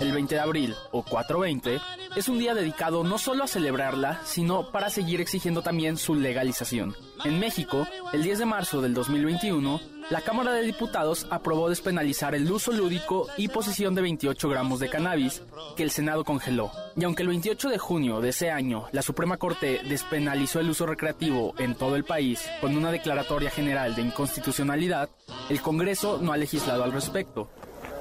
El 0.00 0.12
20 0.12 0.34
de 0.34 0.40
abril, 0.40 0.74
o 0.90 1.02
420, 1.02 1.80
es 2.16 2.28
un 2.28 2.38
día 2.38 2.54
dedicado 2.54 3.04
no 3.04 3.16
solo 3.18 3.44
a 3.44 3.48
celebrarla, 3.48 4.20
sino 4.24 4.70
para 4.70 4.90
seguir 4.90 5.20
exigiendo 5.20 5.62
también 5.62 5.96
su 5.96 6.14
legalización. 6.14 6.96
En 7.24 7.38
México, 7.38 7.86
el 8.12 8.22
10 8.22 8.40
de 8.40 8.44
marzo 8.44 8.82
del 8.82 8.92
2021, 8.92 9.80
la 10.10 10.20
Cámara 10.20 10.52
de 10.52 10.62
Diputados 10.62 11.26
aprobó 11.30 11.70
despenalizar 11.70 12.34
el 12.34 12.50
uso 12.50 12.72
lúdico 12.72 13.28
y 13.36 13.48
posesión 13.48 13.94
de 13.94 14.02
28 14.02 14.48
gramos 14.48 14.80
de 14.80 14.90
cannabis 14.90 15.42
que 15.76 15.82
el 15.82 15.90
Senado 15.90 16.24
congeló. 16.24 16.70
Y 16.96 17.04
aunque 17.04 17.22
el 17.22 17.28
28 17.28 17.70
de 17.70 17.78
junio 17.78 18.20
de 18.20 18.28
ese 18.28 18.50
año 18.50 18.86
la 18.92 19.02
Suprema 19.02 19.38
Corte 19.38 19.80
despenalizó 19.88 20.60
el 20.60 20.70
uso 20.70 20.86
recreativo 20.86 21.54
en 21.58 21.74
todo 21.74 21.96
el 21.96 22.04
país 22.04 22.46
con 22.60 22.76
una 22.76 22.92
declaratoria 22.92 23.50
general 23.50 23.94
de 23.94 24.02
inconstitucionalidad, 24.02 25.08
el 25.48 25.62
Congreso 25.62 26.18
no 26.20 26.32
ha 26.32 26.36
legislado 26.36 26.84
al 26.84 26.92
respecto. 26.92 27.48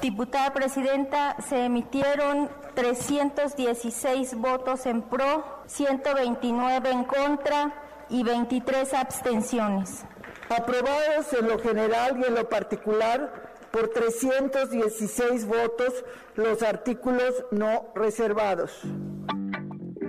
Diputada 0.03 0.51
Presidenta, 0.53 1.37
se 1.47 1.63
emitieron 1.63 2.49
316 2.75 4.35
votos 4.35 4.85
en 4.85 5.01
pro, 5.01 5.63
129 5.67 6.91
en 6.91 7.05
contra 7.05 7.73
y 8.09 8.21
23 8.21 8.95
abstenciones. 8.95 10.03
Aprobados 10.49 11.31
en 11.39 11.47
lo 11.47 11.57
general 11.57 12.19
y 12.21 12.27
en 12.27 12.35
lo 12.35 12.49
particular 12.49 13.53
por 13.71 13.91
316 13.93 15.45
votos 15.47 15.93
los 16.35 16.61
artículos 16.63 17.33
no 17.51 17.93
reservados. 17.95 18.81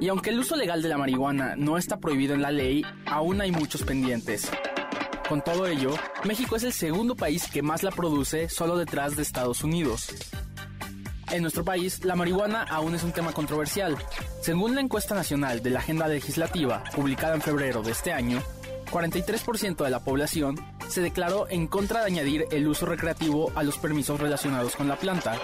Y 0.00 0.08
aunque 0.08 0.30
el 0.30 0.40
uso 0.40 0.56
legal 0.56 0.82
de 0.82 0.88
la 0.88 0.98
marihuana 0.98 1.54
no 1.56 1.78
está 1.78 2.00
prohibido 2.00 2.34
en 2.34 2.42
la 2.42 2.50
ley, 2.50 2.84
aún 3.06 3.40
hay 3.40 3.52
muchos 3.52 3.84
pendientes. 3.84 4.50
Con 5.28 5.42
todo 5.42 5.66
ello, 5.66 5.94
México 6.24 6.56
es 6.56 6.64
el 6.64 6.72
segundo 6.72 7.14
país 7.14 7.48
que 7.50 7.62
más 7.62 7.82
la 7.82 7.90
produce 7.90 8.48
solo 8.50 8.76
detrás 8.76 9.16
de 9.16 9.22
Estados 9.22 9.64
Unidos. 9.64 10.08
En 11.30 11.40
nuestro 11.40 11.64
país, 11.64 12.04
la 12.04 12.14
marihuana 12.14 12.62
aún 12.64 12.94
es 12.94 13.02
un 13.02 13.12
tema 13.12 13.32
controversial. 13.32 13.96
Según 14.42 14.74
la 14.74 14.82
encuesta 14.82 15.14
nacional 15.14 15.62
de 15.62 15.70
la 15.70 15.80
Agenda 15.80 16.06
Legislativa, 16.08 16.84
publicada 16.94 17.34
en 17.34 17.40
febrero 17.40 17.82
de 17.82 17.92
este 17.92 18.12
año, 18.12 18.42
43% 18.94 19.82
de 19.82 19.90
la 19.90 19.98
población 19.98 20.54
se 20.86 21.00
declaró 21.00 21.48
en 21.50 21.66
contra 21.66 22.00
de 22.00 22.06
añadir 22.06 22.46
el 22.52 22.68
uso 22.68 22.86
recreativo 22.86 23.50
a 23.56 23.64
los 23.64 23.76
permisos 23.76 24.20
relacionados 24.20 24.76
con 24.76 24.86
la 24.86 24.94
planta. 24.94 25.34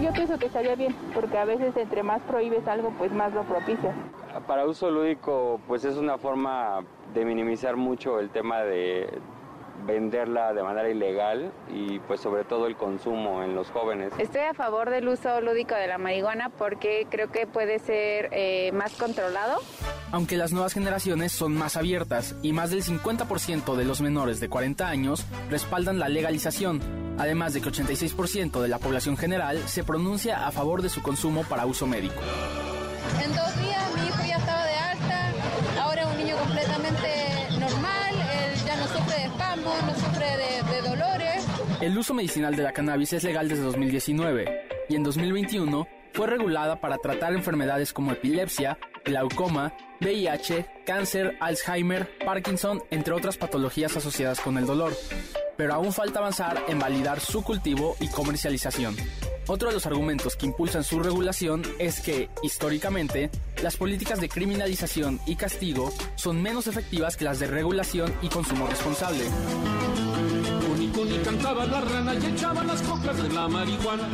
Yo 0.00 0.10
pienso 0.14 0.38
que 0.38 0.46
estaría 0.46 0.74
bien, 0.74 0.96
porque 1.12 1.36
a 1.36 1.44
veces 1.44 1.76
entre 1.76 2.02
más 2.02 2.22
prohíbes 2.22 2.66
algo, 2.66 2.90
pues 2.96 3.12
más 3.12 3.34
lo 3.34 3.42
propicias. 3.42 3.94
Para 4.46 4.64
uso 4.64 4.90
lúdico, 4.90 5.60
pues 5.68 5.84
es 5.84 5.96
una 5.96 6.16
forma 6.16 6.86
de 7.12 7.26
minimizar 7.26 7.76
mucho 7.76 8.18
el 8.18 8.30
tema 8.30 8.62
de 8.62 9.20
venderla 9.84 10.54
de 10.54 10.62
manera 10.62 10.88
ilegal 10.88 11.52
y 11.68 11.98
pues 12.00 12.20
sobre 12.20 12.44
todo 12.44 12.66
el 12.66 12.76
consumo 12.76 13.42
en 13.42 13.54
los 13.54 13.70
jóvenes. 13.70 14.10
Estoy 14.18 14.42
a 14.42 14.54
favor 14.54 14.88
del 14.88 15.06
uso 15.06 15.42
lúdico 15.42 15.74
de 15.74 15.86
la 15.86 15.98
marihuana 15.98 16.48
porque 16.48 17.06
creo 17.10 17.30
que 17.30 17.46
puede 17.46 17.78
ser 17.78 18.30
eh, 18.32 18.72
más 18.72 18.96
controlado. 18.96 19.58
Aunque 20.10 20.38
las 20.38 20.52
nuevas 20.52 20.72
generaciones 20.72 21.32
son 21.32 21.54
más 21.54 21.76
abiertas 21.76 22.34
y 22.42 22.52
más 22.52 22.70
del 22.70 22.82
50% 22.82 23.76
de 23.76 23.84
los 23.84 24.00
menores 24.00 24.40
de 24.40 24.48
40 24.48 24.88
años 24.88 25.24
respaldan 25.50 25.98
la 25.98 26.08
legalización, 26.08 26.80
además 27.18 27.52
de 27.52 27.60
que 27.60 27.68
86% 27.68 28.62
de 28.62 28.68
la 28.68 28.78
población 28.78 29.18
general 29.18 29.62
se 29.66 29.84
pronuncia 29.84 30.46
a 30.46 30.50
favor 30.50 30.80
de 30.80 30.88
su 30.88 31.02
consumo 31.02 31.44
para 31.44 31.66
uso 31.66 31.86
médico. 31.86 32.20
En 33.22 33.34
dos 33.34 33.60
días 33.60 33.94
mi 33.96 34.08
hijo 34.08 34.22
ya 34.26 34.36
estaba 34.36 34.64
de 34.64 34.74
alta, 34.74 35.32
ahora 35.82 36.02
es 36.02 36.08
un 36.08 36.16
niño 36.16 36.36
completamente 36.38 37.08
normal, 37.60 38.14
él 38.14 38.58
ya 38.64 38.76
no 38.76 38.86
sufre 38.86 39.18
de 39.18 39.24
espasmos, 39.26 39.82
no 39.82 39.94
sufre 39.94 40.26
de, 40.26 40.72
de 40.72 40.88
dolores. 40.88 41.44
El 41.82 41.98
uso 41.98 42.14
medicinal 42.14 42.56
de 42.56 42.62
la 42.62 42.72
cannabis 42.72 43.12
es 43.12 43.24
legal 43.24 43.48
desde 43.48 43.62
2019 43.62 44.86
y 44.88 44.96
en 44.96 45.02
2021 45.02 45.86
fue 46.14 46.26
regulada 46.26 46.80
para 46.80 46.96
tratar 46.96 47.34
enfermedades 47.34 47.92
como 47.92 48.12
epilepsia, 48.12 48.78
glaucoma, 49.04 49.74
VIH, 50.00 50.66
cáncer, 50.86 51.36
Alzheimer, 51.40 52.08
Parkinson, 52.24 52.82
entre 52.90 53.14
otras 53.14 53.36
patologías 53.36 53.96
asociadas 53.96 54.40
con 54.40 54.58
el 54.58 54.66
dolor. 54.66 54.96
Pero 55.56 55.74
aún 55.74 55.92
falta 55.92 56.20
avanzar 56.20 56.64
en 56.68 56.78
validar 56.78 57.20
su 57.20 57.42
cultivo 57.42 57.96
y 58.00 58.08
comercialización. 58.08 58.96
Otro 59.48 59.68
de 59.68 59.74
los 59.74 59.86
argumentos 59.86 60.36
que 60.36 60.46
impulsan 60.46 60.84
su 60.84 61.00
regulación 61.00 61.62
es 61.78 62.00
que, 62.00 62.28
históricamente, 62.42 63.30
las 63.62 63.76
políticas 63.76 64.20
de 64.20 64.28
criminalización 64.28 65.20
y 65.26 65.36
castigo 65.36 65.90
son 66.16 66.42
menos 66.42 66.66
efectivas 66.66 67.16
que 67.16 67.24
las 67.24 67.38
de 67.38 67.46
regulación 67.46 68.14
y 68.20 68.28
consumo 68.28 68.66
responsable. 68.66 69.24
cantaba 71.24 71.66
la 71.66 71.80
rana 71.80 72.14
y 72.14 72.66
las 72.66 72.82
coplas 72.82 73.22
de 73.22 73.28
la 73.30 73.48
marihuana. 73.48 74.08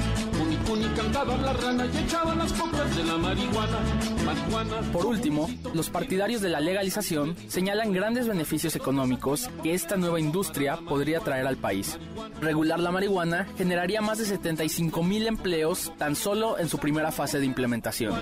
Cantaba 0.94 1.36
la 1.36 1.52
rana 1.52 1.86
y 1.86 1.98
echaba 1.98 2.34
las 2.34 2.52
coplas 2.52 2.96
de 2.96 3.04
la 3.04 3.16
marihuana. 3.16 3.78
Por 4.92 5.06
último, 5.06 5.48
los 5.74 5.90
partidarios 5.90 6.40
de 6.40 6.48
la 6.48 6.60
legalización 6.60 7.36
señalan 7.48 7.92
grandes 7.92 8.26
beneficios 8.26 8.74
económicos 8.76 9.50
que 9.62 9.74
esta 9.74 9.96
nueva 9.96 10.20
industria 10.20 10.76
podría 10.76 11.20
traer 11.20 11.46
al 11.46 11.56
país. 11.56 11.98
Regular 12.40 12.80
la 12.80 12.90
marihuana 12.90 13.46
generaría 13.56 14.00
más 14.00 14.18
de 14.18 14.24
75 14.24 15.02
mil 15.02 15.26
empleos 15.26 15.92
tan 15.98 16.16
solo 16.16 16.58
en 16.58 16.68
su 16.68 16.78
primera 16.78 17.12
fase 17.12 17.38
de 17.38 17.46
implementación. 17.46 18.14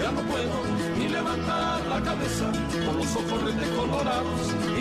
Ya 0.00 0.10
no 0.10 0.20
puedo 0.22 0.98
ni 0.98 1.08
levantar 1.08 1.86
la 1.86 2.02
cabeza 2.02 2.52
con 2.86 2.96
los 2.96 3.16
ojos 3.16 3.40
colorados 3.76 4.79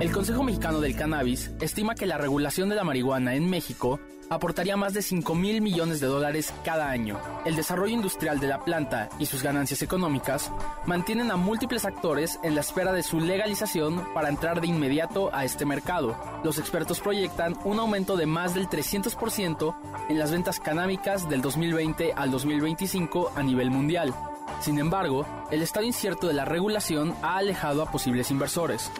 El 0.00 0.12
Consejo 0.12 0.42
Mexicano 0.42 0.80
del 0.80 0.94
Cannabis 0.94 1.50
estima 1.60 1.94
que 1.94 2.06
la 2.06 2.18
regulación 2.18 2.68
de 2.68 2.76
la 2.76 2.84
marihuana 2.84 3.34
en 3.34 3.48
México 3.48 3.98
aportaría 4.28 4.76
más 4.76 4.92
de 4.92 5.02
5 5.02 5.34
mil 5.34 5.60
millones 5.60 6.00
de 6.00 6.06
dólares 6.06 6.52
cada 6.64 6.90
año. 6.90 7.18
El 7.44 7.56
desarrollo 7.56 7.94
industrial 7.94 8.40
de 8.40 8.48
la 8.48 8.64
planta 8.64 9.08
y 9.18 9.26
sus 9.26 9.42
ganancias 9.42 9.82
económicas 9.82 10.52
mantienen 10.84 11.30
a 11.30 11.36
múltiples 11.36 11.84
actores 11.84 12.38
en 12.42 12.54
la 12.54 12.60
espera 12.60 12.92
de 12.92 13.02
su 13.02 13.20
legalización 13.20 14.04
para 14.14 14.28
entrar 14.28 14.60
de 14.60 14.66
inmediato 14.66 15.34
a 15.34 15.44
este 15.44 15.64
mercado. 15.64 16.16
Los 16.44 16.58
expertos 16.58 17.00
proyectan 17.00 17.56
un 17.64 17.78
aumento 17.78 18.16
de 18.16 18.26
más 18.26 18.54
del 18.54 18.68
300% 18.68 19.76
en 20.08 20.18
las 20.18 20.30
ventas 20.30 20.60
canábicas 20.60 21.28
del 21.28 21.40
2020 21.40 22.12
al 22.14 22.30
2025 22.30 23.32
a 23.34 23.42
nivel 23.42 23.70
mundial. 23.70 24.14
Sin 24.60 24.78
embargo, 24.78 25.26
el 25.50 25.62
estado 25.62 25.86
incierto 25.86 26.26
de 26.26 26.34
la 26.34 26.44
regulación 26.44 27.14
ha 27.22 27.36
alejado 27.36 27.82
a 27.82 27.90
posibles 27.90 28.30
inversores. 28.30 28.90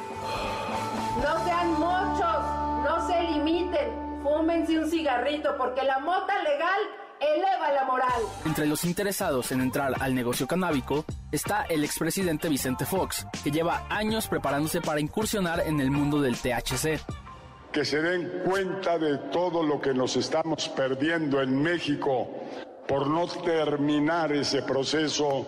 No 1.23 1.45
sean 1.45 1.71
muchos, 1.73 2.85
no 2.85 3.07
se 3.07 3.23
limiten 3.23 4.07
fúmense 4.27 4.79
un 4.79 4.91
cigarrito 4.91 5.57
porque 5.57 5.83
la 5.83 5.99
mota 6.01 6.35
legal 6.43 6.81
eleva 7.21 7.73
la 7.73 7.85
moral. 7.85 8.23
Entre 8.45 8.67
los 8.67 8.85
interesados 8.85 9.53
en 9.53 9.61
entrar 9.61 9.95
al 10.01 10.15
negocio 10.15 10.47
canábico 10.47 11.05
está 11.31 11.63
el 11.65 11.85
expresidente 11.85 12.49
Vicente 12.49 12.85
Fox, 12.85 13.27
que 13.43 13.51
lleva 13.51 13.87
años 13.89 14.29
preparándose 14.29 14.81
para 14.81 15.01
incursionar 15.01 15.61
en 15.61 15.81
el 15.81 15.91
mundo 15.91 16.21
del 16.21 16.37
THC. 16.37 17.01
Que 17.73 17.85
se 17.85 18.01
den 18.01 18.43
cuenta 18.45 18.99
de 18.99 19.19
todo 19.31 19.63
lo 19.63 19.81
que 19.81 19.95
nos 19.95 20.17
estamos 20.17 20.69
perdiendo 20.71 21.41
en 21.41 21.63
México 21.63 22.29
por 22.89 23.09
no 23.09 23.27
terminar 23.27 24.33
ese 24.33 24.63
proceso 24.63 25.47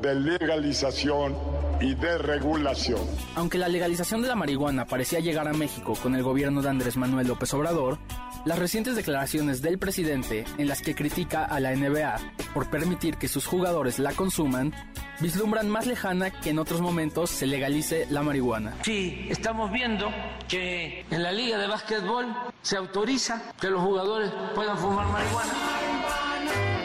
de 0.00 0.14
legalización 0.14 1.36
y 1.80 1.94
de 1.94 2.18
regulación. 2.18 3.00
Aunque 3.34 3.58
la 3.58 3.68
legalización 3.68 4.22
de 4.22 4.28
la 4.28 4.34
marihuana 4.34 4.86
parecía 4.86 5.20
llegar 5.20 5.48
a 5.48 5.52
México 5.52 5.94
con 6.02 6.14
el 6.14 6.22
gobierno 6.22 6.62
de 6.62 6.68
Andrés 6.68 6.96
Manuel 6.96 7.28
López 7.28 7.52
Obrador, 7.54 7.98
las 8.44 8.58
recientes 8.58 8.94
declaraciones 8.94 9.60
del 9.62 9.78
presidente 9.78 10.44
en 10.58 10.68
las 10.68 10.80
que 10.80 10.94
critica 10.94 11.44
a 11.44 11.60
la 11.60 11.74
NBA 11.74 12.16
por 12.54 12.70
permitir 12.70 13.16
que 13.16 13.28
sus 13.28 13.46
jugadores 13.46 13.98
la 13.98 14.12
consuman 14.12 14.72
vislumbran 15.20 15.68
más 15.68 15.86
lejana 15.86 16.30
que 16.30 16.50
en 16.50 16.58
otros 16.58 16.80
momentos 16.80 17.30
se 17.30 17.46
legalice 17.46 18.06
la 18.10 18.22
marihuana. 18.22 18.74
Sí, 18.82 19.26
estamos 19.30 19.72
viendo 19.72 20.10
que 20.48 21.04
en 21.10 21.22
la 21.22 21.32
liga 21.32 21.58
de 21.58 21.66
básquetbol 21.66 22.26
se 22.62 22.76
autoriza 22.76 23.42
que 23.60 23.70
los 23.70 23.82
jugadores 23.82 24.30
puedan 24.54 24.78
fumar 24.78 25.06
marihuana. 25.08 26.75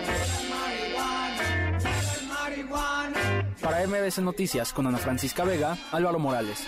Para 3.62 3.86
MBS 3.88 4.20
Noticias 4.20 4.74
con 4.74 4.88
Ana 4.88 4.98
Francisca 4.98 5.44
Vega, 5.44 5.78
Álvaro 5.92 6.20
Morales. 6.20 6.66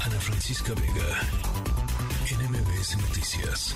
Ana 0.00 0.20
Francisca 0.20 0.72
Vega, 0.74 1.20
en 2.30 2.50
MBS 2.50 2.96
Noticias. 2.98 3.74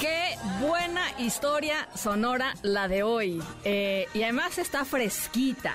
Qué 0.00 0.36
buena 0.60 1.18
historia 1.18 1.88
sonora 1.94 2.54
la 2.62 2.88
de 2.88 3.02
hoy. 3.02 3.42
Eh, 3.64 4.08
y 4.14 4.22
además 4.22 4.58
está 4.58 4.84
fresquita. 4.84 5.74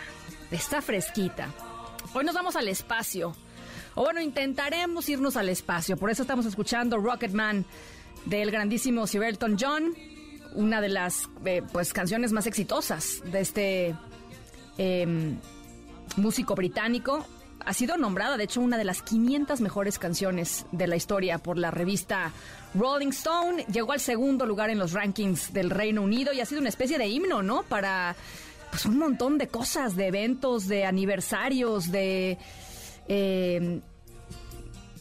Está 0.51 0.81
fresquita. 0.81 1.49
Hoy 2.13 2.25
nos 2.25 2.35
vamos 2.35 2.55
al 2.55 2.67
espacio. 2.67 3.33
O 3.95 4.03
bueno, 4.03 4.21
intentaremos 4.21 5.07
irnos 5.09 5.35
al 5.35 5.49
espacio. 5.49 5.97
Por 5.97 6.09
eso 6.09 6.21
estamos 6.21 6.45
escuchando 6.45 6.97
Rocketman 6.97 7.65
del 8.25 8.51
grandísimo 8.51 9.07
Sir 9.07 9.37
John. 9.59 9.93
Una 10.53 10.81
de 10.81 10.89
las 10.89 11.29
eh, 11.45 11.61
pues, 11.71 11.93
canciones 11.93 12.31
más 12.31 12.45
exitosas 12.45 13.21
de 13.25 13.39
este 13.39 13.95
em, 14.77 15.37
músico 16.17 16.55
británico. 16.55 17.25
Ha 17.63 17.73
sido 17.73 17.95
nombrada, 17.95 18.37
de 18.37 18.45
hecho, 18.45 18.59
una 18.59 18.77
de 18.77 18.83
las 18.83 19.03
500 19.03 19.61
mejores 19.61 19.99
canciones 19.99 20.65
de 20.71 20.87
la 20.87 20.95
historia 20.95 21.37
por 21.37 21.57
la 21.57 21.69
revista 21.69 22.31
Rolling 22.73 23.09
Stone. 23.09 23.65
Llegó 23.71 23.91
al 23.91 23.99
segundo 23.99 24.45
lugar 24.45 24.69
en 24.69 24.79
los 24.79 24.93
rankings 24.93 25.53
del 25.53 25.69
Reino 25.69 26.01
Unido 26.01 26.33
y 26.33 26.39
ha 26.39 26.45
sido 26.45 26.59
una 26.59 26.69
especie 26.69 26.97
de 26.97 27.07
himno, 27.07 27.43
¿no? 27.43 27.63
Para 27.63 28.15
pues 28.71 28.85
un 28.85 28.97
montón 28.97 29.37
de 29.37 29.47
cosas, 29.47 29.95
de 29.95 30.07
eventos, 30.07 30.67
de 30.67 30.85
aniversarios, 30.85 31.91
de 31.91 32.37
eh, 33.13 33.81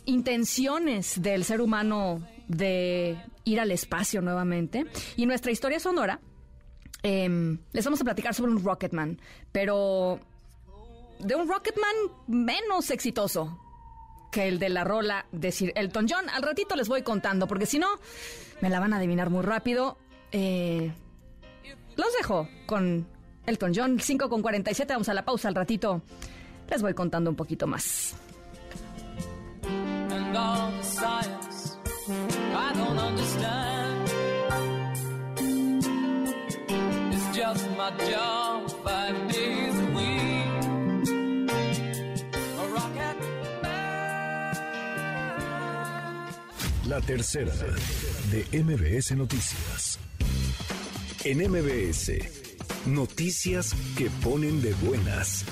intenciones 0.05 1.23
del 1.23 1.45
ser 1.45 1.61
humano 1.61 2.27
de 2.49 3.17
ir 3.45 3.61
al 3.61 3.71
espacio 3.71 4.21
nuevamente. 4.21 4.85
Y 5.17 5.27
nuestra 5.27 5.53
historia 5.53 5.79
sonora, 5.79 6.19
eh, 7.05 7.57
les 7.73 7.85
vamos 7.85 8.01
a 8.01 8.05
platicar 8.05 8.35
sobre 8.35 8.51
un 8.51 8.65
Rocketman, 8.65 9.21
pero 9.53 10.19
de 11.21 11.37
un 11.37 11.47
Rocketman 11.47 11.95
menos 12.27 12.91
exitoso 12.91 13.57
que 14.33 14.49
el 14.49 14.59
de 14.59 14.71
la 14.71 14.83
rola 14.83 15.27
de 15.31 15.53
Sir 15.53 15.73
Elton 15.77 16.07
John. 16.09 16.29
Al 16.31 16.43
ratito 16.43 16.75
les 16.75 16.89
voy 16.89 17.03
contando, 17.03 17.47
porque 17.47 17.67
si 17.67 17.79
no, 17.79 17.87
me 18.61 18.71
la 18.71 18.81
van 18.81 18.93
a 18.93 18.97
adivinar 18.97 19.31
muy 19.31 19.43
rápido. 19.43 19.99
Eh, 20.33 20.93
los 21.97 22.13
dejo 22.19 22.49
con 22.67 23.07
Elton 23.47 23.73
John, 23.73 24.01
5 24.01 24.29
con 24.29 24.43
47. 24.43 24.93
Vamos 24.95 25.09
a 25.09 25.15
la 25.15 25.25
pausa 25.25 25.47
al 25.47 25.55
ratito. 25.55 26.03
Les 26.71 26.81
voy 26.83 26.95
contando 26.95 27.31
un 27.31 27.37
poquito 27.37 27.67
más. 27.67 28.15
And 29.65 30.37
all 30.37 30.71
the 30.71 30.85
science 30.85 31.77
I 32.09 32.73
don't 32.75 32.99
understand. 32.99 34.11
It's 37.13 37.37
just 37.37 37.69
my 37.77 37.91
job 38.11 38.71
five 38.85 39.29
days 39.33 39.79
a 39.79 39.87
week. 39.97 40.65
A 42.59 42.65
rocket 42.75 43.17
La 46.87 47.01
tercera 47.01 47.53
de 48.31 48.63
MBS 48.63 49.17
Noticias. 49.17 49.99
En 51.25 51.39
MBS, 51.39 52.13
noticias 52.87 53.75
que 53.97 54.09
ponen 54.23 54.63
de 54.63 54.73
buenas. 54.75 55.45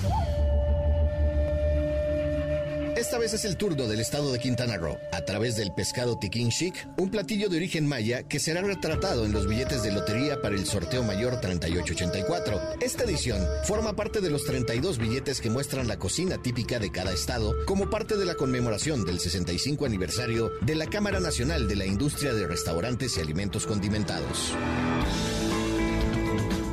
Esta 2.99 3.17
vez 3.17 3.33
es 3.33 3.45
el 3.45 3.55
turno 3.55 3.87
del 3.87 4.01
estado 4.01 4.29
de 4.33 4.39
Quintana 4.39 4.75
Roo, 4.75 4.97
a 5.13 5.21
través 5.21 5.55
del 5.55 5.71
pescado 5.71 6.19
tiquín 6.19 6.49
chic, 6.49 6.85
un 6.97 7.09
platillo 7.09 7.47
de 7.47 7.55
origen 7.55 7.87
maya 7.87 8.23
que 8.23 8.39
será 8.39 8.59
retratado 8.61 9.23
en 9.23 9.31
los 9.31 9.47
billetes 9.47 9.83
de 9.83 9.93
lotería 9.93 10.41
para 10.41 10.55
el 10.55 10.65
sorteo 10.65 11.01
mayor 11.01 11.39
3884. 11.39 12.59
Esta 12.81 13.05
edición 13.05 13.41
forma 13.63 13.95
parte 13.95 14.19
de 14.19 14.29
los 14.29 14.43
32 14.43 14.97
billetes 14.97 15.39
que 15.39 15.49
muestran 15.49 15.87
la 15.87 15.97
cocina 15.97 16.41
típica 16.41 16.77
de 16.77 16.91
cada 16.91 17.13
estado 17.13 17.55
como 17.65 17.89
parte 17.89 18.17
de 18.17 18.25
la 18.25 18.35
conmemoración 18.35 19.05
del 19.05 19.21
65 19.21 19.85
aniversario 19.85 20.51
de 20.59 20.75
la 20.75 20.87
Cámara 20.87 21.21
Nacional 21.21 21.69
de 21.69 21.77
la 21.77 21.85
Industria 21.85 22.33
de 22.33 22.47
Restaurantes 22.47 23.15
y 23.15 23.21
Alimentos 23.21 23.65
Condimentados. 23.65 24.53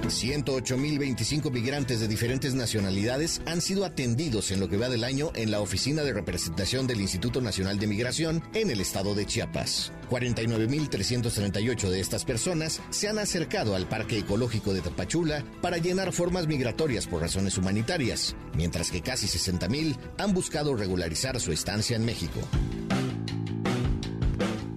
108.025 0.09 1.51
migrantes 1.51 2.01
de 2.01 2.09
diferentes 2.09 2.55
nacionalidades 2.55 3.41
han 3.47 3.61
sido 3.61 3.85
atendidos 3.85 4.51
en 4.51 4.61
lo 4.61 4.69
que 4.69 4.77
va 4.77 4.89
del 4.89 5.05
año 5.05 5.31
en 5.35 5.51
la 5.51 5.61
oficina 5.61 6.03
de 6.03 6.13
representación 6.13 6.87
del 6.87 7.01
Instituto 7.01 7.41
Nacional 7.41 7.79
de 7.79 7.87
Migración 7.87 8.43
en 8.55 8.71
el 8.71 8.81
estado 8.81 9.15
de 9.15 9.27
Chiapas. 9.27 9.93
49.338 10.11 11.91
de 11.91 12.01
estas 12.01 12.25
personas 12.25 12.81
se 12.91 13.09
han 13.09 13.19
acercado 13.19 13.75
al 13.75 13.89
Parque 13.89 14.19
Ecológico 14.19 14.73
de 14.73 14.81
Tapachula 14.81 15.45
para 15.61 15.79
llenar 15.79 16.13
formas 16.13 16.47
migratorias 16.47 17.07
por 17.07 17.23
razones 17.23 17.59
humanitarias, 17.59 18.37
mientras 18.55 18.91
que 18.91 19.03
casi 19.03 19.27
60.000 19.27 19.97
han 20.19 20.33
buscado 20.33 20.77
regularizar 20.77 21.41
su 21.41 21.53
estancia 21.53 21.97
en 21.97 22.05
México. 22.05 22.41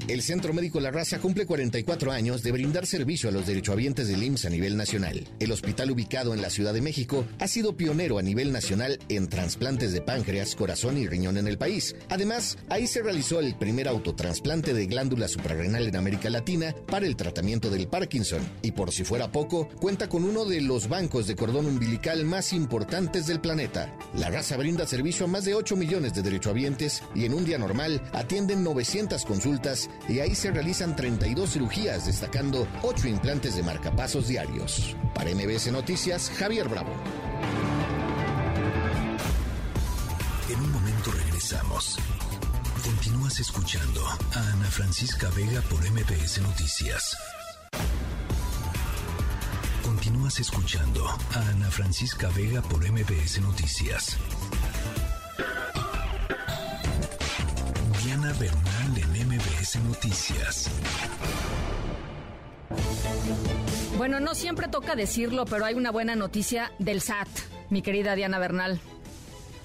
El 0.10 0.24
Centro 0.24 0.56
Médico 0.56 0.80
La 0.80 0.90
Raza 0.90 1.20
cumple 1.20 1.46
44 1.46 2.12
años 2.12 2.42
de 2.42 2.52
brindar 2.52 2.88
servicio 2.88 3.30
a 3.30 3.32
los 3.32 3.46
derechohabientes 3.46 4.08
del 4.08 4.24
IMSS 4.24 4.46
a 4.46 4.50
nivel 4.50 4.76
nacional. 4.76 5.28
El 5.40 5.52
hospital 5.52 5.92
ubicado 5.92 6.34
en 6.34 6.42
la 6.42 6.50
Ciudad 6.50 6.74
de 6.74 6.82
México 6.82 7.26
ha 7.38 7.48
sido 7.48 7.78
pionero 7.78 8.18
a 8.18 8.24
nivel 8.24 8.52
nacional 8.52 8.98
en 9.08 9.28
trasplantes 9.28 9.92
de 9.92 10.02
páncreas, 10.02 10.56
corazón 10.56 10.98
y 10.98 11.06
riñón 11.06 11.38
en 11.38 11.48
el 11.48 11.60
país. 11.60 11.96
Además, 12.10 12.58
ahí 12.70 12.88
se 12.88 13.04
realizó 13.04 13.40
el 13.40 13.56
primer 13.56 13.88
autotrasplante 13.88 14.74
de 14.74 14.88
glándula 14.88 15.28
suprarrenal 15.28 15.88
en 15.88 15.96
América 15.96 16.32
Latina 16.32 16.74
para 16.88 17.06
el 17.06 17.16
tratamiento 17.16 17.70
del 17.70 17.88
Parkinson. 17.88 18.42
Y 18.64 18.72
por 18.72 18.92
si 18.92 19.04
fuera 19.04 19.32
poco, 19.32 19.70
cuenta 19.80 20.10
con 20.10 20.24
uno 20.24 20.44
de 20.44 20.62
los 20.62 20.90
bancos 20.90 21.28
de 21.28 21.36
cordón 21.36 21.68
umbilical 21.68 22.26
más 22.26 22.52
importantes 22.52 23.28
del 23.28 23.42
planeta. 23.42 23.96
La 24.16 24.32
Raza 24.32 24.58
brinda 24.58 24.88
servicio 24.88 25.26
a 25.26 25.30
más 25.30 25.46
de 25.46 25.54
8 25.54 25.76
millones 25.76 26.16
de 26.16 26.24
derechohabientes 26.24 27.04
y 27.14 27.26
en 27.26 27.36
un 27.36 27.46
día 27.46 27.60
normal 27.60 28.02
atienden 28.12 28.64
900 28.64 29.24
consultas 29.24 29.88
y 30.08 30.20
ahí 30.20 30.34
se 30.36 30.52
realizan 30.52 30.96
32 30.96 31.52
cirugías, 31.52 32.06
destacando 32.06 32.68
8 32.82 33.08
implantes 33.08 33.56
de 33.56 33.64
marcapasos 33.64 34.28
diarios. 34.28 34.96
Para 35.14 35.32
MBS 35.32 35.72
Noticias, 35.72 36.32
Javier 36.38 36.68
Bravo. 36.68 36.92
En 40.50 40.60
un 40.62 40.72
momento 40.72 41.12
regresamos. 41.12 41.98
Continúas 42.84 43.40
escuchando 43.40 44.06
a 44.08 44.40
Ana 44.54 44.66
Francisca 44.66 45.30
Vega 45.36 45.62
por 45.62 45.80
MBS 45.92 46.42
Noticias. 46.42 47.16
Continúas 49.84 50.40
escuchando 50.40 51.06
a 51.08 51.50
Ana 51.50 51.70
Francisca 51.70 52.30
Vega 52.30 52.62
por 52.62 52.80
MBS 52.90 53.42
Noticias. 53.42 54.18
Diana 58.04 58.34
Bernal 58.34 58.98
en 58.98 59.19
MBS 59.70 59.84
Noticias. 59.88 60.72
Bueno, 63.98 64.20
no 64.20 64.34
siempre 64.34 64.68
toca 64.68 64.96
decirlo, 64.96 65.46
pero 65.46 65.66
hay 65.66 65.76
una 65.76 65.92
buena 65.92 66.16
noticia 66.16 66.72
del 66.80 67.02
SAT, 67.02 67.28
mi 67.70 67.82
querida 67.82 68.16
Diana 68.16 68.40
Bernal. 68.40 68.80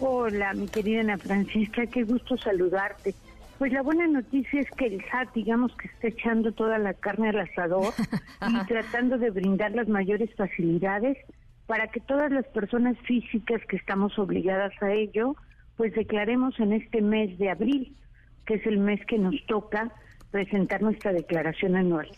Hola, 0.01 0.53
mi 0.55 0.69
querida 0.69 1.01
Ana 1.01 1.17
Francisca, 1.17 1.87
qué 1.87 2.03
gusto 2.03 2.37
saludarte. 2.37 3.15
Pues 3.59 3.73
la 3.73 3.83
buena 3.83 4.07
noticia 4.07 4.61
es 4.61 4.71
que 4.73 4.87
el 4.87 5.05
SAT, 5.11 5.33
digamos 5.35 5.75
que 5.77 5.89
está 5.89 6.09
echando 6.09 6.53
toda 6.53 6.79
la 6.79 6.95
carne 6.95 7.31
al 7.31 7.41
asador 7.41 7.95
y 8.49 8.67
tratando 8.67 9.17
de 9.17 9.31
brindar 9.31 9.73
las 9.73 9.89
mayores 9.89 10.35
facilidades 10.35 11.17
para 11.67 11.89
que 11.89 12.01
todas 12.01 12.31
las 12.31 12.47
personas 12.49 12.99
físicas 13.07 13.63
que 13.69 13.77
estamos 13.77 14.19
obligadas 14.19 14.73
a 14.83 14.93
ello, 14.93 15.37
pues 15.77 15.95
declaremos 15.95 16.59
en 16.61 16.73
este 16.73 17.01
mes 17.01 17.39
de 17.39 17.51
abril, 17.51 17.97
que 18.47 18.55
es 18.55 18.66
el 18.66 18.78
mes 18.78 19.05
que 19.07 19.18
nos 19.18 19.34
toca 19.47 19.92
presentar 20.30 20.82
nuestra 20.82 21.12
declaración 21.12 21.76
anual. 21.76 22.09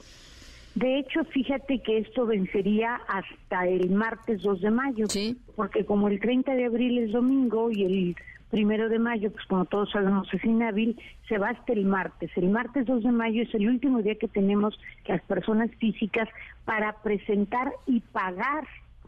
De 0.75 0.99
hecho, 0.99 1.25
fíjate 1.25 1.81
que 1.81 1.99
esto 1.99 2.27
vencería 2.27 3.01
hasta 3.09 3.67
el 3.67 3.91
martes 3.91 4.43
2 4.43 4.61
de 4.61 4.71
mayo, 4.71 5.07
porque 5.55 5.87
como 5.87 6.09
el 6.09 6.21
30 6.21 6.55
de 6.55 6.67
abril 6.67 6.99
es 6.99 7.13
domingo 7.13 7.71
y 7.71 7.85
el 7.85 8.17
primero 8.51 8.89
de 8.89 8.99
mayo, 8.99 9.31
pues 9.33 9.45
como 9.47 9.65
todos 9.65 9.91
sabemos 9.91 10.29
es 10.35 10.45
inhábil, 10.45 11.01
se 11.29 11.39
va 11.39 11.51
hasta 11.51 11.73
el 11.73 11.87
martes. 11.87 12.31
El 12.37 12.51
martes 12.51 12.87
2 12.87 13.05
de 13.05 13.13
mayo 13.13 13.43
es 13.43 13.55
el 13.55 13.69
último 13.69 14.03
día 14.03 14.17
que 14.17 14.29
tenemos 14.29 14.79
las 15.07 15.23
personas 15.23 15.71
físicas 15.77 16.29
para 16.65 16.93
presentar 17.03 17.73
y 17.87 18.01
pagar 18.01 18.65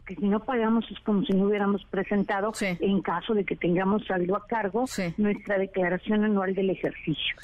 que 0.09 0.15
si 0.15 0.27
no 0.27 0.41
pagamos 0.41 0.91
es 0.91 0.99
como 1.01 1.23
si 1.25 1.35
no 1.35 1.49
hubiéramos 1.49 1.85
presentado, 1.91 2.51
en 2.61 3.03
caso 3.03 3.35
de 3.35 3.45
que 3.45 3.57
tengamos 3.57 4.07
saldo 4.07 4.37
a 4.37 4.47
cargo, 4.47 4.87
nuestra 5.19 5.59
declaración 5.59 6.25
anual 6.25 6.55
del 6.55 6.71
ejercicio. 6.71 7.37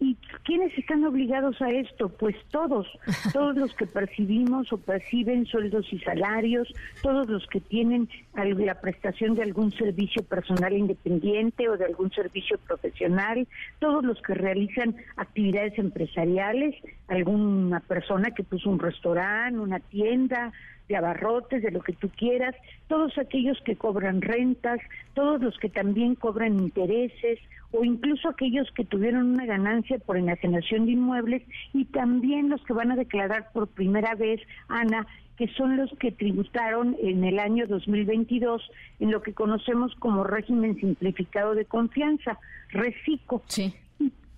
¿Y 0.00 0.16
¿quiénes 0.44 0.76
están 0.76 1.04
obligados 1.04 1.60
a 1.60 1.70
esto? 1.70 2.08
Pues 2.08 2.34
todos, 2.50 2.86
todos 3.32 3.56
los 3.56 3.72
que 3.74 3.86
percibimos 3.86 4.72
o 4.72 4.78
perciben 4.78 5.46
sueldos 5.46 5.86
y 5.92 5.98
salarios, 6.00 6.72
todos 7.02 7.28
los 7.28 7.46
que 7.46 7.60
tienen 7.60 8.08
la 8.34 8.80
prestación 8.80 9.34
de 9.34 9.42
algún 9.42 9.70
servicio 9.72 10.24
personal 10.24 10.72
independiente 10.72 11.68
o 11.68 11.76
de 11.76 11.84
algún 11.84 12.10
servicio 12.10 12.58
profesional, 12.58 13.46
todos 13.78 14.04
los 14.04 14.20
que 14.22 14.34
realizan 14.34 14.96
actividades 15.16 15.78
empresariales, 15.78 16.74
alguna 17.06 17.80
persona 17.80 18.32
que 18.32 18.42
puso 18.42 18.70
un 18.70 18.78
restaurante, 18.78 19.58
una 19.58 19.80
tienda, 19.80 20.52
de 20.88 20.96
abarrotes, 20.96 21.62
de 21.62 21.70
lo 21.70 21.80
que 21.80 21.92
tú 21.92 22.08
quieras, 22.10 22.54
todos 22.86 23.16
aquellos 23.18 23.60
que 23.62 23.76
cobran 23.76 24.22
rentas, 24.22 24.80
todos 25.14 25.40
los 25.40 25.56
que 25.58 25.68
también 25.68 26.14
cobran 26.14 26.58
intereses 26.58 27.38
o 27.70 27.84
incluso 27.84 28.28
aquellos 28.28 28.70
que 28.72 28.84
tuvieron 28.84 29.34
una 29.34 29.44
ganancia 29.44 29.98
por 29.98 30.16
enajenación 30.16 30.86
de 30.86 30.92
inmuebles 30.92 31.42
y 31.74 31.84
también 31.86 32.48
los 32.48 32.64
que 32.64 32.72
van 32.72 32.90
a 32.92 32.96
declarar 32.96 33.50
por 33.52 33.68
primera 33.68 34.14
vez, 34.14 34.40
Ana, 34.68 35.06
que 35.36 35.48
son 35.48 35.76
los 35.76 35.90
que 36.00 36.10
tributaron 36.10 36.96
en 37.00 37.22
el 37.24 37.38
año 37.38 37.66
2022 37.66 38.70
en 38.98 39.10
lo 39.12 39.22
que 39.22 39.34
conocemos 39.34 39.94
como 39.96 40.24
régimen 40.24 40.76
simplificado 40.76 41.54
de 41.54 41.64
confianza, 41.64 42.38
RECICO. 42.70 43.42
Sí. 43.46 43.72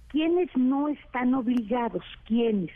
¿Quiénes 0.09 0.49
no 0.57 0.89
están 0.89 1.35
obligados? 1.35 2.05
¿Quiénes? 2.27 2.71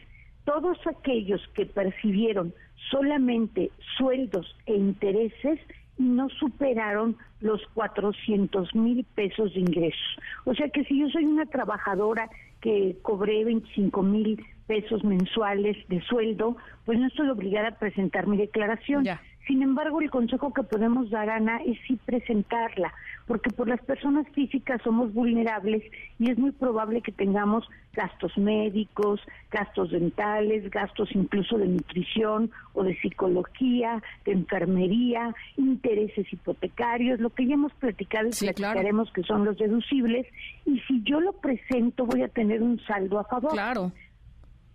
Todos 0.45 0.79
aquellos 0.87 1.41
que 1.55 1.67
percibieron 1.67 2.55
solamente 2.91 3.71
sueldos 3.97 4.57
e 4.67 4.75
intereses 4.75 5.61
no 5.99 6.29
superaron 6.29 7.17
los 7.41 7.61
400 7.75 8.75
mil 8.75 9.05
pesos 9.15 9.55
de 9.55 9.61
ingresos. 9.61 10.19
O 10.45 10.55
sea 10.55 10.69
que 10.69 10.85
si 10.85 10.99
yo 10.99 11.09
soy 11.09 11.25
una 11.25 11.47
trabajadora 11.47 12.29
que 12.61 12.97
cobré 13.03 13.45
25 13.45 14.03
mil 14.03 14.45
pesos 14.67 15.05
mensuales 15.05 15.77
de 15.89 16.01
sueldo, 16.03 16.57
pues 16.85 16.99
no 16.99 17.07
estoy 17.07 17.29
obligada 17.29 17.69
a 17.69 17.79
presentar 17.79 18.27
mi 18.27 18.37
declaración. 18.37 19.05
Sin 19.47 19.63
embargo, 19.63 20.01
el 20.01 20.11
consejo 20.11 20.55
que 20.55 20.63
podemos 20.63 21.11
dar, 21.11 21.29
Ana, 21.29 21.59
es 21.67 21.77
sí 21.87 21.99
presentarla, 22.05 22.95
porque 23.27 23.51
por 23.51 23.69
las 23.69 23.81
personas 23.83 24.27
físicas 24.33 24.81
somos 24.83 25.13
vulnerables 25.13 25.83
y 26.19 26.31
es 26.31 26.39
muy 26.39 26.53
probable 26.53 27.03
que 27.03 27.13
tengamos 27.13 27.69
gastos 27.93 28.37
médicos, 28.39 29.21
gastos 29.51 29.91
dentales, 29.91 30.71
gastos 30.71 31.11
incluso 31.15 31.59
de 31.59 31.67
nutrición 31.67 32.51
o 32.73 32.85
de 32.85 32.97
psicología, 33.01 34.03
de 34.25 34.33
enfermería, 34.33 35.35
intereses 35.59 36.33
hipotecarios, 36.33 37.21
lo 37.21 37.31
que 37.31 37.47
ya 37.47 37.55
hemos 37.55 37.73
platicado 37.75 38.29
y 38.29 38.33
Sí, 38.33 38.47
claro. 38.47 38.73
platicaremos 38.73 39.13
que 39.13 39.23
son 39.25 39.45
los 39.45 39.59
deducibles, 39.59 40.27
y 40.65 40.81
si 40.81 41.03
yo 41.05 41.21
lo 41.21 41.35
presento 41.35 42.07
voy 42.07 42.23
a 42.23 42.29
tener 42.29 42.63
un 42.63 42.81
saldo 42.81 43.19
a 43.19 43.25
favor. 43.25 43.53
Claro. 43.53 43.93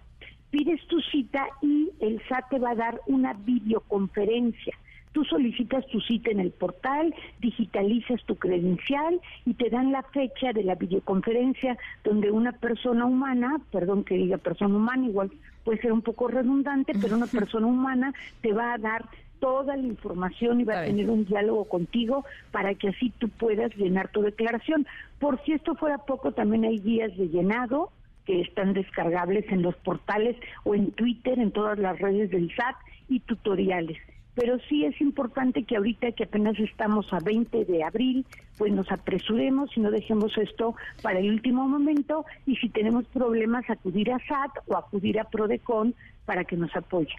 pides 0.54 0.86
tu 0.86 1.02
cita 1.02 1.48
y 1.64 1.90
el 2.00 2.22
SAT 2.30 2.50
te 2.52 2.60
va 2.60 2.72
a 2.72 2.76
dar 2.76 3.02
una 3.08 3.34
videoconferencia. 3.34 4.78
Tú 5.12 5.26
solicitas 5.26 5.84
tu 5.88 6.00
cita 6.00 6.30
en 6.30 6.40
el 6.40 6.52
portal, 6.52 7.14
digitalizas 7.42 8.24
tu 8.26 8.36
credencial 8.36 9.20
y 9.48 9.56
te 9.56 9.72
dan 9.72 9.92
la 9.92 10.04
fecha 10.04 10.54
de 10.54 10.64
la 10.64 10.76
videoconferencia 10.76 11.76
donde 12.04 12.30
una 12.30 12.52
persona 12.52 13.06
humana, 13.06 13.62
perdón 13.72 14.04
que 14.04 14.14
diga 14.14 14.38
persona 14.38 14.76
humana, 14.76 15.08
igual 15.08 15.32
puede 15.64 15.82
ser 15.82 15.92
un 15.92 16.04
poco 16.04 16.28
redundante, 16.28 16.94
pero 17.02 17.16
una 17.16 17.28
persona 17.40 17.66
humana 17.66 18.14
te 18.42 18.54
va 18.54 18.74
a 18.74 18.78
dar 18.78 19.06
toda 19.40 19.76
la 19.76 19.88
información 19.88 20.62
y 20.62 20.66
va 20.66 20.82
a 20.82 20.86
tener 20.86 21.10
un 21.10 21.26
diálogo 21.26 21.66
contigo 21.66 22.26
para 22.52 22.76
que 22.76 22.90
así 22.90 23.12
tú 23.18 23.28
puedas 23.28 23.76
llenar 23.76 24.10
tu 24.10 24.22
declaración. 24.22 24.86
Por 25.20 25.44
si 25.44 25.54
esto 25.54 25.74
fuera 25.74 25.98
poco, 25.98 26.32
también 26.32 26.64
hay 26.64 26.80
guías 26.80 27.18
de 27.18 27.28
llenado, 27.28 27.90
que 28.26 28.42
están 28.42 28.74
descargables 28.74 29.46
en 29.50 29.62
los 29.62 29.76
portales 29.78 30.36
o 30.64 30.76
en 30.76 30.92
Twitter, 30.92 31.40
en 31.40 31.52
todas 31.52 31.78
las 31.80 32.00
redes 32.00 32.32
del 32.32 32.54
SAT 32.56 32.76
y 33.10 33.20
tutoriales. 33.22 33.98
Pero 34.36 34.58
sí 34.68 34.84
es 34.84 35.00
importante 35.00 35.64
que 35.64 35.78
ahorita 35.78 36.12
que 36.14 36.24
apenas 36.24 36.58
estamos 36.60 37.12
a 37.14 37.20
20 37.20 37.66
de 37.66 37.84
abril, 37.84 38.26
pues 38.58 38.72
nos 38.74 38.92
apresuremos 38.92 39.70
y 39.78 39.80
no 39.80 39.92
dejemos 39.92 40.36
esto 40.38 40.76
para 41.04 41.20
el 41.20 41.30
último 41.30 41.68
momento 41.68 42.26
y 42.48 42.56
si 42.56 42.70
tenemos 42.70 43.06
problemas 43.06 43.70
acudir 43.70 44.12
a 44.12 44.18
SAT 44.20 44.68
o 44.68 44.76
acudir 44.76 45.20
a 45.20 45.26
Prodecon 45.26 45.94
para 46.26 46.46
que 46.46 46.56
nos 46.56 46.76
apoye. 46.76 47.14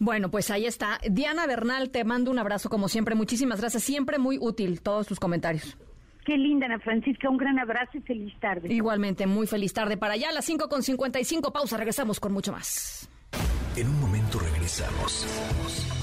Bueno, 0.00 0.32
pues 0.32 0.50
ahí 0.50 0.66
está. 0.66 0.98
Diana 1.08 1.46
Bernal, 1.46 1.90
te 1.90 2.02
mando 2.02 2.32
un 2.32 2.40
abrazo 2.40 2.68
como 2.68 2.88
siempre. 2.88 3.14
Muchísimas 3.14 3.60
gracias. 3.60 3.84
Siempre 3.84 4.18
muy 4.18 4.36
útil 4.40 4.80
todos 4.80 5.06
tus 5.06 5.20
comentarios. 5.20 5.76
Qué 6.24 6.36
linda, 6.36 6.66
Ana 6.66 6.78
Francisca. 6.78 7.28
Un 7.28 7.36
gran 7.36 7.58
abrazo 7.58 7.98
y 7.98 8.00
feliz 8.00 8.32
tarde. 8.40 8.72
Igualmente, 8.72 9.26
muy 9.26 9.46
feliz 9.46 9.72
tarde 9.72 9.96
para 9.96 10.14
allá. 10.14 10.28
A 10.28 10.32
las 10.32 10.44
5 10.44 10.68
con 10.68 10.82
55. 10.82 11.52
Pausa, 11.52 11.76
regresamos 11.76 12.20
con 12.20 12.32
mucho 12.32 12.52
más. 12.52 13.08
En 13.76 13.88
un 13.88 14.00
momento 14.00 14.38
regresamos. 14.38 15.26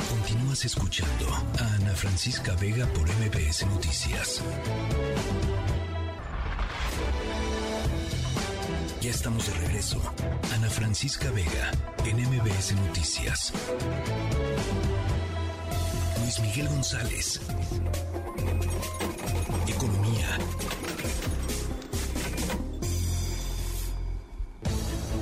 Continúas 0.10 0.66
escuchando 0.66 1.26
a 1.60 1.76
Ana 1.76 1.92
Francisca 1.92 2.56
Vega 2.60 2.88
por 2.88 3.04
MBS 3.04 3.66
Noticias. 3.68 4.44
Ya 9.02 9.12
estamos 9.12 9.48
de 9.48 9.68
regreso. 9.68 10.02
Ana 10.56 10.70
Francisca 10.70 11.32
Vega 11.32 11.72
en 12.06 12.18
MBS 12.18 12.76
Noticias. 12.88 13.54
Luis 16.22 16.40
Miguel 16.42 16.68
González. 16.68 17.40
Economía. 19.68 20.28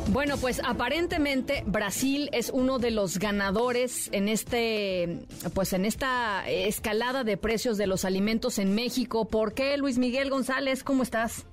Bueno, 0.09 0.35
pues 0.39 0.61
aparentemente 0.65 1.63
Brasil 1.65 2.29
es 2.31 2.49
uno 2.49 2.79
de 2.79 2.91
los 2.91 3.19
ganadores 3.19 4.09
en 4.13 4.29
este, 4.29 5.19
pues 5.53 5.73
en 5.73 5.85
esta 5.85 6.47
escalada 6.49 7.23
de 7.23 7.37
precios 7.37 7.77
de 7.77 7.87
los 7.87 8.05
alimentos 8.05 8.57
en 8.57 8.73
México. 8.73 9.25
¿Por 9.25 9.53
qué, 9.53 9.77
Luis 9.77 9.97
Miguel 9.97 10.29
González? 10.29 10.83
¿Cómo 10.83 11.03
estás? 11.03 11.45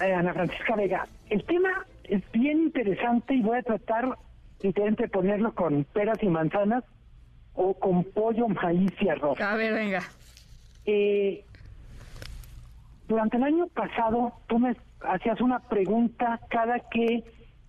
Eh, 0.00 0.12
Ana 0.12 0.32
Francisca 0.32 0.76
Vega, 0.76 1.06
el 1.28 1.44
tema 1.44 1.84
es 2.04 2.22
bien 2.32 2.62
interesante 2.62 3.34
y 3.34 3.42
voy 3.42 3.58
a 3.58 3.62
tratar 3.62 4.16
de 4.60 5.08
ponerlo 5.08 5.54
con 5.54 5.84
peras 5.84 6.22
y 6.22 6.26
manzanas 6.26 6.84
o 7.54 7.74
con 7.74 8.04
pollo, 8.04 8.48
maíz 8.48 8.92
y 9.00 9.08
arroz. 9.08 9.40
A 9.40 9.54
ver, 9.56 9.74
venga. 9.74 10.02
Eh, 10.86 11.44
durante 13.08 13.38
el 13.38 13.42
año 13.42 13.66
pasado 13.68 14.34
tú 14.46 14.58
me 14.58 14.76
hacías 15.00 15.40
una 15.40 15.58
pregunta 15.60 16.38
cada 16.50 16.78
que 16.90 17.24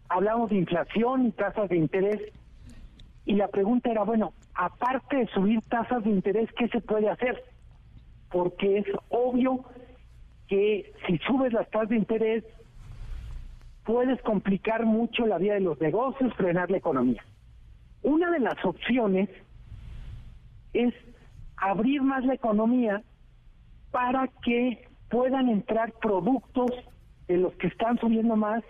hablamos 0.09 0.49
de 0.49 0.57
inflación 0.57 1.27
y 1.27 1.31
tasas 1.31 1.69
de 1.69 1.77
interés, 1.77 2.21
y 3.25 3.35
la 3.35 3.47
pregunta 3.47 3.89
era, 3.89 4.03
bueno, 4.03 4.33
aparte 4.55 5.17
de 5.17 5.27
subir 5.27 5.61
tasas 5.69 6.03
de 6.03 6.09
interés, 6.09 6.49
¿qué 6.57 6.67
se 6.67 6.81
puede 6.81 7.09
hacer? 7.09 7.43
Porque 8.31 8.79
es 8.79 8.85
obvio 9.09 9.63
que 10.47 10.91
si 11.07 11.17
subes 11.19 11.53
las 11.53 11.69
tasas 11.69 11.89
de 11.89 11.97
interés, 11.97 12.43
puedes 13.85 14.21
complicar 14.23 14.85
mucho 14.85 15.25
la 15.25 15.37
vida 15.37 15.53
de 15.53 15.61
los 15.61 15.79
negocios, 15.79 16.33
frenar 16.33 16.71
la 16.71 16.77
economía. 16.77 17.23
Una 18.01 18.31
de 18.31 18.39
las 18.39 18.63
opciones 18.65 19.29
es 20.73 20.93
abrir 21.57 22.01
más 22.01 22.25
la 22.25 22.33
economía 22.33 23.03
para 23.91 24.27
que 24.43 24.88
puedan 25.09 25.49
entrar 25.49 25.93
productos 26.01 26.71
de 27.27 27.37
los 27.37 27.53
que 27.55 27.67
están 27.67 27.99
subiendo 27.99 28.35
más 28.35 28.63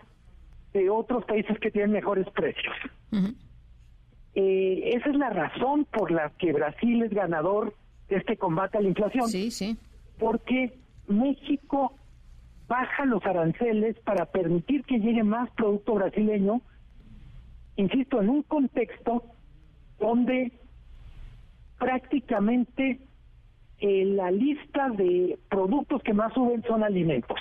de 0.74 0.90
otros 0.90 1.26
países 1.26 1.58
que 1.60 1.72
tienen 1.72 1.92
mejores 1.92 2.30
precios. 2.32 2.76
Eh, 4.36 4.92
esa 4.96 5.10
es 5.10 5.16
la 5.16 5.30
razón 5.30 5.86
por 5.86 6.12
la 6.12 6.30
que 6.38 6.54
Brasil 6.54 7.04
es 7.04 7.12
ganador 7.12 7.74
de 8.08 8.18
este 8.18 8.38
combate 8.38 8.78
a 8.78 8.82
la 8.82 8.90
inflación. 8.90 9.28
Sí, 9.28 9.52
sí. 9.52 9.78
Porque 10.18 10.78
México 11.08 11.94
baja 12.68 13.06
los 13.06 13.26
aranceles 13.26 14.00
para 14.02 14.26
permitir 14.26 14.84
que 14.84 15.00
llegue 15.00 15.24
más 15.24 15.50
producto 15.52 15.96
brasileño, 15.96 16.62
insisto, 17.76 18.22
en 18.22 18.30
un 18.30 18.44
contexto 18.44 19.24
donde 20.00 20.52
prácticamente 21.80 23.00
eh, 23.80 24.06
la 24.06 24.32
lista 24.32 24.90
de 24.90 25.40
productos 25.50 26.02
que 26.04 26.14
más 26.14 26.34
suben 26.34 26.64
son 26.64 26.84
alimentos. 26.84 27.40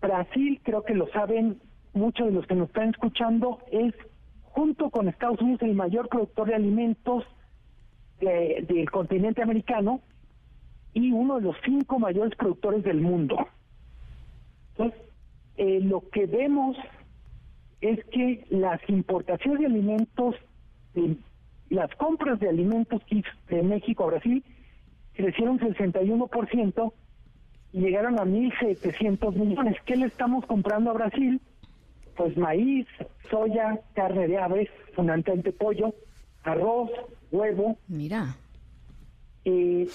Brasil, 0.00 0.60
creo 0.62 0.82
que 0.82 0.94
lo 0.94 1.08
saben 1.08 1.60
muchos 1.92 2.26
de 2.26 2.32
los 2.32 2.46
que 2.46 2.54
nos 2.54 2.68
están 2.68 2.90
escuchando, 2.90 3.60
es 3.70 3.94
junto 4.42 4.90
con 4.90 5.08
Estados 5.08 5.40
Unidos 5.40 5.62
el 5.62 5.74
mayor 5.74 6.08
productor 6.08 6.48
de 6.48 6.54
alimentos 6.54 7.24
del 8.20 8.90
continente 8.90 9.42
americano 9.42 10.00
y 10.94 11.10
uno 11.10 11.36
de 11.36 11.42
los 11.42 11.56
cinco 11.64 11.98
mayores 11.98 12.34
productores 12.36 12.82
del 12.84 13.00
mundo. 13.00 13.36
Entonces, 14.70 15.00
eh, 15.56 15.80
lo 15.80 16.08
que 16.10 16.26
vemos 16.26 16.76
es 17.80 18.04
que 18.06 18.46
las 18.50 18.80
importaciones 18.88 19.60
de 19.60 19.66
alimentos, 19.66 20.36
las 21.70 21.94
compras 21.96 22.38
de 22.40 22.48
alimentos 22.48 23.02
de 23.48 23.62
México 23.62 24.04
a 24.04 24.08
Brasil 24.08 24.44
crecieron 25.14 25.58
61% 25.58 26.92
y 27.72 27.80
llegaron 27.80 28.18
a 28.18 28.24
1.700 28.24 29.34
millones. 29.34 29.76
¿Qué 29.84 29.96
le 29.96 30.06
estamos 30.06 30.44
comprando 30.46 30.90
a 30.90 30.94
Brasil? 30.94 31.40
Pues 32.16 32.36
maíz, 32.36 32.86
soya, 33.30 33.80
carne 33.94 34.28
de 34.28 34.38
aves, 34.38 34.68
fundamentalmente 34.94 35.52
pollo, 35.52 35.94
arroz, 36.44 36.90
huevo. 37.32 37.76
Mira. 37.88 38.36
Eh, 39.44 39.88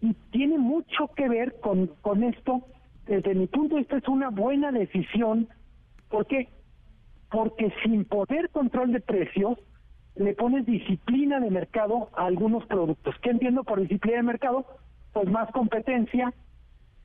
y 0.00 0.14
tiene 0.30 0.58
mucho 0.58 1.08
que 1.16 1.28
ver 1.28 1.56
con, 1.60 1.88
con 2.00 2.22
esto. 2.22 2.62
Desde 3.06 3.34
mi 3.34 3.46
punto 3.46 3.74
de 3.74 3.82
vista 3.82 3.98
es 3.98 4.08
una 4.08 4.30
buena 4.30 4.72
decisión. 4.72 5.48
¿Por 6.08 6.26
qué? 6.26 6.48
Porque 7.30 7.72
sin 7.82 8.04
poder 8.04 8.48
control 8.50 8.92
de 8.92 9.00
precios, 9.00 9.58
le 10.18 10.34
pones 10.34 10.66
disciplina 10.66 11.40
de 11.40 11.50
mercado 11.50 12.10
a 12.16 12.26
algunos 12.26 12.66
productos. 12.66 13.14
¿Qué 13.22 13.30
entiendo 13.30 13.64
por 13.64 13.80
disciplina 13.80 14.18
de 14.18 14.22
mercado? 14.24 14.66
Pues 15.12 15.28
más 15.28 15.50
competencia 15.52 16.32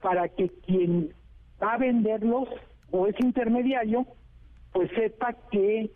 para 0.01 0.27
que 0.29 0.49
quien 0.65 1.13
va 1.61 1.73
a 1.73 1.77
venderlos 1.77 2.49
o 2.91 3.07
es 3.07 3.15
intermediario, 3.19 4.05
pues 4.71 4.89
sepa 4.91 5.33
que 5.51 5.91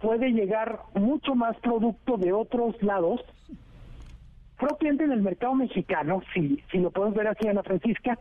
puede 0.00 0.32
llegar 0.32 0.80
mucho 0.94 1.34
más 1.34 1.56
producto 1.60 2.16
de 2.16 2.32
otros 2.32 2.80
lados 2.82 3.20
propiamente 4.58 5.04
en 5.04 5.12
el 5.12 5.22
mercado 5.22 5.54
mexicano, 5.56 6.22
si, 6.32 6.62
si 6.70 6.78
lo 6.78 6.92
podemos 6.92 7.16
ver 7.16 7.26
así, 7.26 7.48
Ana 7.48 7.64
Francisca, 7.64 8.18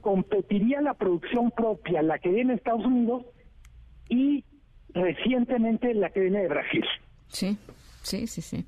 competiría 0.00 0.80
la 0.80 0.94
producción 0.94 1.50
propia, 1.50 2.02
la 2.02 2.18
que 2.18 2.28
viene 2.28 2.52
de 2.52 2.58
Estados 2.58 2.86
Unidos, 2.86 3.24
y 4.08 4.44
recientemente 4.94 5.92
la 5.94 6.10
que 6.10 6.20
viene 6.20 6.42
de 6.42 6.48
Brasil. 6.48 6.84
Sí. 7.32 7.56
Sí, 8.02 8.26
sí, 8.26 8.42
sí. 8.42 8.64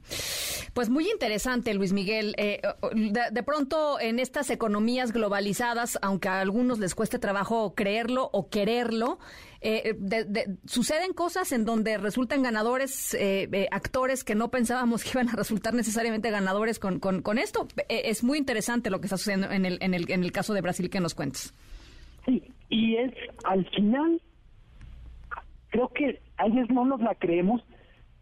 Pues 0.74 0.88
muy 0.88 1.10
interesante, 1.10 1.74
Luis 1.74 1.92
Miguel. 1.92 2.34
Eh, 2.38 2.62
de, 2.94 3.42
pronto, 3.42 3.98
en 4.00 4.20
estas 4.20 4.48
economías 4.50 5.12
globalizadas, 5.12 5.98
aunque 6.02 6.28
a 6.28 6.40
algunos 6.40 6.78
les 6.78 6.94
cueste 6.94 7.18
trabajo 7.18 7.74
creerlo 7.74 8.30
o 8.32 8.48
quererlo, 8.48 9.18
eh, 9.60 9.96
suceden 10.66 11.14
cosas 11.14 11.50
en 11.52 11.64
donde 11.64 11.98
resultan 11.98 12.42
ganadores 12.42 13.14
eh, 13.14 13.68
actores 13.72 14.22
que 14.22 14.34
no 14.34 14.50
pensábamos 14.50 15.02
que 15.02 15.10
iban 15.10 15.28
a 15.28 15.32
resultar 15.32 15.74
necesariamente 15.74 16.30
ganadores 16.30 16.78
con, 16.78 17.00
con, 17.00 17.38
esto. 17.38 17.66
es 17.88 18.22
muy 18.22 18.38
interesante 18.38 18.90
lo 18.90 19.00
que 19.00 19.06
está 19.06 19.16
sucediendo 19.16 19.50
en 19.50 19.64
el, 19.66 19.78
en, 19.80 19.94
el, 19.94 20.10
en 20.10 20.22
el 20.22 20.32
caso 20.32 20.54
de 20.54 20.60
Brasil 20.60 20.90
que 20.90 21.00
nos 21.00 21.14
cuentes. 21.14 21.52
Sí, 22.24 22.42
y 22.68 22.96
es 22.96 23.12
al 23.44 23.68
final, 23.70 24.22
creo 25.70 25.88
que 25.88 26.20
a 26.36 26.46
veces 26.48 26.70
no 26.70 26.84
nos 26.84 27.00
la 27.00 27.14
creemos 27.16 27.62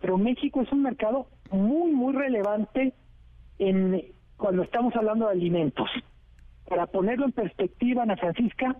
pero 0.03 0.19
México 0.19 0.61
es 0.61 0.73
un 0.73 0.83
mercado 0.83 1.29
muy, 1.53 1.93
muy 1.93 2.13
relevante 2.13 2.93
en 3.59 4.05
cuando 4.37 4.65
estamos 4.65 4.95
hablando 4.97 5.27
de 5.27 5.33
alimentos. 5.33 5.89
Para 6.69 6.89
ponerlo 6.89 7.25
en 7.27 7.33
perspectiva, 7.33 8.03
Ana 8.03 8.17
Francisca, 8.17 8.77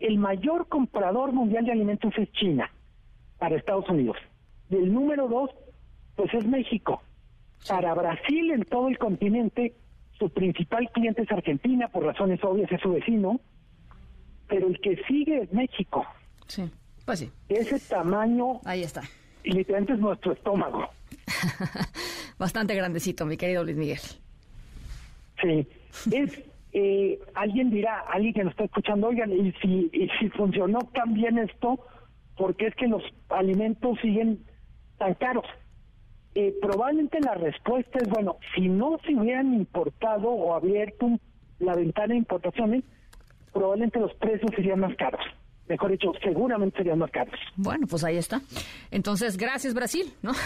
el 0.00 0.18
mayor 0.18 0.66
comprador 0.68 1.32
mundial 1.32 1.64
de 1.64 1.72
alimentos 1.72 2.12
es 2.18 2.30
China 2.32 2.68
para 3.38 3.56
Estados 3.56 3.88
Unidos. 3.88 4.16
Y 4.70 4.74
el 4.74 4.92
número 4.92 5.28
dos, 5.28 5.50
pues 6.16 6.34
es 6.34 6.44
México. 6.44 7.00
Para 7.68 7.94
Brasil, 7.94 8.50
en 8.50 8.64
todo 8.64 8.88
el 8.88 8.98
continente, 8.98 9.76
su 10.18 10.30
principal 10.30 10.90
cliente 10.90 11.22
es 11.22 11.30
Argentina, 11.30 11.86
por 11.88 12.04
razones 12.04 12.42
obvias 12.42 12.72
es 12.72 12.80
su 12.80 12.90
vecino, 12.90 13.40
pero 14.48 14.66
el 14.66 14.80
que 14.80 15.00
sigue 15.06 15.42
es 15.42 15.52
México. 15.52 16.04
Sí, 16.48 16.68
pues 17.04 17.20
sí. 17.20 17.30
Ese 17.48 17.78
tamaño. 17.78 18.60
Ahí 18.64 18.82
está 18.82 19.02
y 19.44 19.52
literalmente 19.52 19.94
es 19.94 19.98
nuestro 19.98 20.32
estómago. 20.32 20.88
Bastante 22.38 22.74
grandecito, 22.74 23.26
mi 23.26 23.36
querido 23.36 23.64
Luis 23.64 23.76
Miguel. 23.76 23.98
Sí, 25.40 25.66
es, 26.12 26.42
eh, 26.72 27.18
alguien 27.34 27.70
dirá, 27.70 28.00
alguien 28.00 28.34
que 28.34 28.44
nos 28.44 28.52
está 28.52 28.64
escuchando, 28.64 29.08
oigan, 29.08 29.32
y 29.32 29.52
si, 29.60 29.90
y 29.92 30.08
si 30.18 30.28
funcionó 30.30 30.80
tan 30.94 31.14
bien 31.14 31.38
esto, 31.38 31.84
porque 32.36 32.66
es 32.66 32.74
que 32.74 32.88
los 32.88 33.02
alimentos 33.28 33.98
siguen 34.00 34.44
tan 34.98 35.14
caros? 35.14 35.46
Eh, 36.34 36.54
probablemente 36.60 37.20
la 37.20 37.34
respuesta 37.34 37.98
es, 37.98 38.08
bueno, 38.08 38.36
si 38.54 38.68
no 38.68 38.98
se 39.04 39.14
hubieran 39.14 39.52
importado 39.54 40.28
o 40.28 40.54
abierto 40.54 41.18
la 41.58 41.74
ventana 41.74 42.08
de 42.08 42.18
importaciones, 42.18 42.84
probablemente 43.52 43.98
los 43.98 44.14
precios 44.14 44.50
serían 44.54 44.80
más 44.80 44.94
caros 44.96 45.20
mejor 45.70 45.92
dicho, 45.92 46.12
seguramente 46.22 46.78
serían 46.78 46.98
más 46.98 47.10
caros. 47.10 47.38
Bueno, 47.56 47.86
pues 47.86 48.04
ahí 48.04 48.16
está. 48.16 48.42
Entonces, 48.90 49.36
gracias 49.36 49.72
Brasil, 49.72 50.12
¿no? 50.22 50.32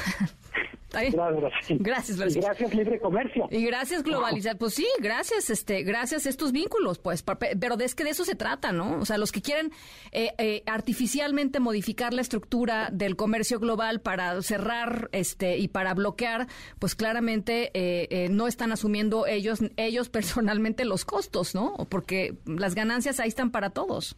Gracias, 0.95 1.41
Brasil. 1.41 1.79
Gracias, 1.81 2.19
Brasil. 2.19 2.39
Y 2.39 2.45
gracias, 2.45 2.75
libre 2.75 3.01
comercio. 3.01 3.49
Y 3.51 3.65
gracias, 3.65 4.03
globalizar. 4.03 4.57
Pues 4.57 4.75
sí, 4.75 4.87
gracias, 5.01 5.51
este, 5.51 5.83
gracias 5.83 6.27
estos 6.27 6.53
vínculos, 6.53 6.99
pues. 6.99 7.23
Pero 7.23 7.79
es 7.81 7.95
que 7.95 8.05
de 8.05 8.11
eso 8.11 8.25
se 8.25 8.35
trata, 8.35 8.73
¿no? 8.73 9.01
O 9.01 9.05
sea, 9.05 9.19
los 9.19 9.33
que 9.33 9.43
quieren 9.43 9.73
eh, 10.13 10.33
eh, 10.39 10.63
artificialmente 10.67 11.61
modificar 11.61 12.15
la 12.15 12.23
estructura 12.23 12.91
del 12.93 13.17
comercio 13.17 13.59
global 13.59 14.01
para 14.01 14.41
cerrar 14.43 15.09
este 15.13 15.59
y 15.59 15.69
para 15.69 15.95
bloquear, 15.95 16.47
pues 16.79 16.95
claramente 16.95 17.71
eh, 17.75 18.29
no 18.31 18.47
están 18.47 18.73
asumiendo 18.73 19.27
ellos, 19.27 19.61
ellos 19.77 20.09
personalmente 20.15 20.85
los 20.85 21.05
costos, 21.05 21.55
¿no? 21.55 21.75
Porque 21.89 22.37
las 22.47 22.75
ganancias 22.75 23.21
ahí 23.21 23.29
están 23.29 23.51
para 23.51 23.71
todos 23.71 24.17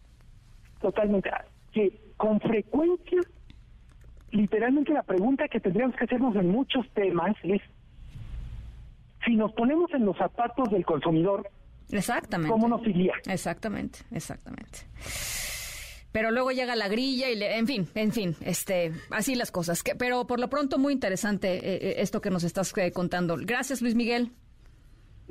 totalmente, 0.81 1.31
que 1.73 2.01
con 2.17 2.41
frecuencia, 2.41 3.21
literalmente 4.31 4.93
la 4.93 5.03
pregunta 5.03 5.49
que 5.49 5.61
tendríamos 5.61 5.97
que 5.97 6.05
hacernos 6.05 6.35
en 6.37 6.49
muchos 6.49 6.89
temas 6.95 7.37
es, 7.43 7.61
si 9.25 9.35
nos 9.35 9.53
ponemos 9.53 9.93
en 9.93 10.05
los 10.05 10.17
zapatos 10.17 10.71
del 10.71 10.85
consumidor, 10.85 11.49
Exactamente. 11.91 12.51
¿Cómo 12.51 12.69
nos 12.69 12.87
iría? 12.87 13.13
Exactamente, 13.27 14.01
exactamente. 14.11 14.81
Pero 16.13 16.31
luego 16.31 16.51
llega 16.51 16.75
la 16.77 16.89
grilla 16.89 17.31
y, 17.31 17.43
en 17.43 17.67
fin, 17.67 17.89
en 17.95 18.13
fin, 18.13 18.37
este, 18.41 18.93
así 19.11 19.35
las 19.35 19.51
cosas. 19.51 19.83
Que, 19.83 19.95
pero 19.95 20.27
por 20.27 20.41
lo 20.41 20.49
pronto 20.49 20.79
muy 20.79 20.93
interesante 20.93 21.57
eh, 21.57 21.61
eh, 21.77 21.95
esto 21.99 22.21
que 22.21 22.31
nos 22.31 22.43
estás 22.43 22.73
eh, 22.79 22.91
contando. 22.91 23.37
Gracias, 23.39 23.83
Luis 23.83 23.95
Miguel. 23.95 24.33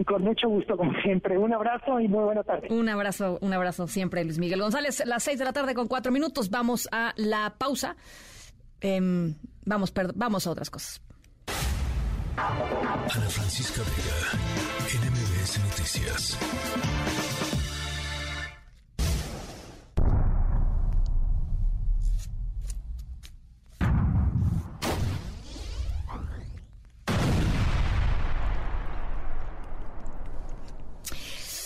Con 0.04 0.24
mucho 0.24 0.50
gusto, 0.50 0.76
como 0.76 0.91
siempre. 1.02 1.38
Un 1.38 1.54
abrazo 1.54 2.00
y 2.00 2.08
muy 2.08 2.24
buena 2.24 2.43
tarde. 2.43 2.68
Un 2.70 2.89
abrazo, 2.89 3.38
un 3.41 3.54
abrazo 3.54 3.88
siempre, 3.88 4.24
Luis 4.24 4.38
Miguel 4.39 4.62
González. 4.62 5.04
Las 5.06 5.24
seis 5.24 5.39
de 5.39 5.46
la 5.46 5.54
tarde 5.54 5.74
con 5.74 5.88
cuatro 5.88 6.12
minutos. 6.12 6.50
Vamos 6.50 6.89
a 6.91 7.14
la 7.16 7.56
pausa. 7.58 7.96
Em, 8.82 9.36
vamos, 9.66 9.93
vamos 10.16 10.48
a 10.48 10.52
otras 10.52 10.70
cosas. 10.70 11.02
Ana 12.38 13.30
Francisca 13.30 13.82
Vega, 13.82 15.06
NMBS 15.06 15.60
Noticias. 15.60 16.38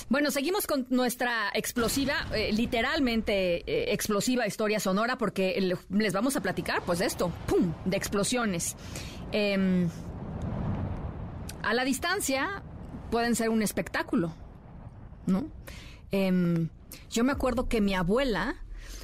Bueno, 0.10 0.32
seguimos 0.32 0.66
con 0.66 0.88
nuestra 0.90 1.50
explosiva, 1.54 2.26
eh, 2.34 2.52
literalmente 2.52 3.58
eh, 3.58 3.94
explosiva 3.94 4.48
historia 4.48 4.80
sonora, 4.80 5.20
porque 5.20 5.62
les 5.90 6.14
vamos 6.14 6.36
a 6.36 6.42
platicar, 6.42 6.82
pues, 6.84 6.98
de 6.98 7.06
esto, 7.06 7.32
¡pum!, 7.46 7.74
de 7.86 7.96
explosiones. 7.96 8.76
Em, 9.32 9.88
a 11.62 11.76
la 11.76 11.86
distancia 11.86 12.64
pueden 13.12 13.36
ser 13.36 13.50
un 13.50 13.62
espectáculo, 13.62 14.34
¿no? 15.28 15.46
Em, 16.10 16.70
yo 17.12 17.24
me 17.24 17.32
acuerdo 17.32 17.70
que 17.70 17.80
mi 17.80 17.94
abuela 17.94 18.56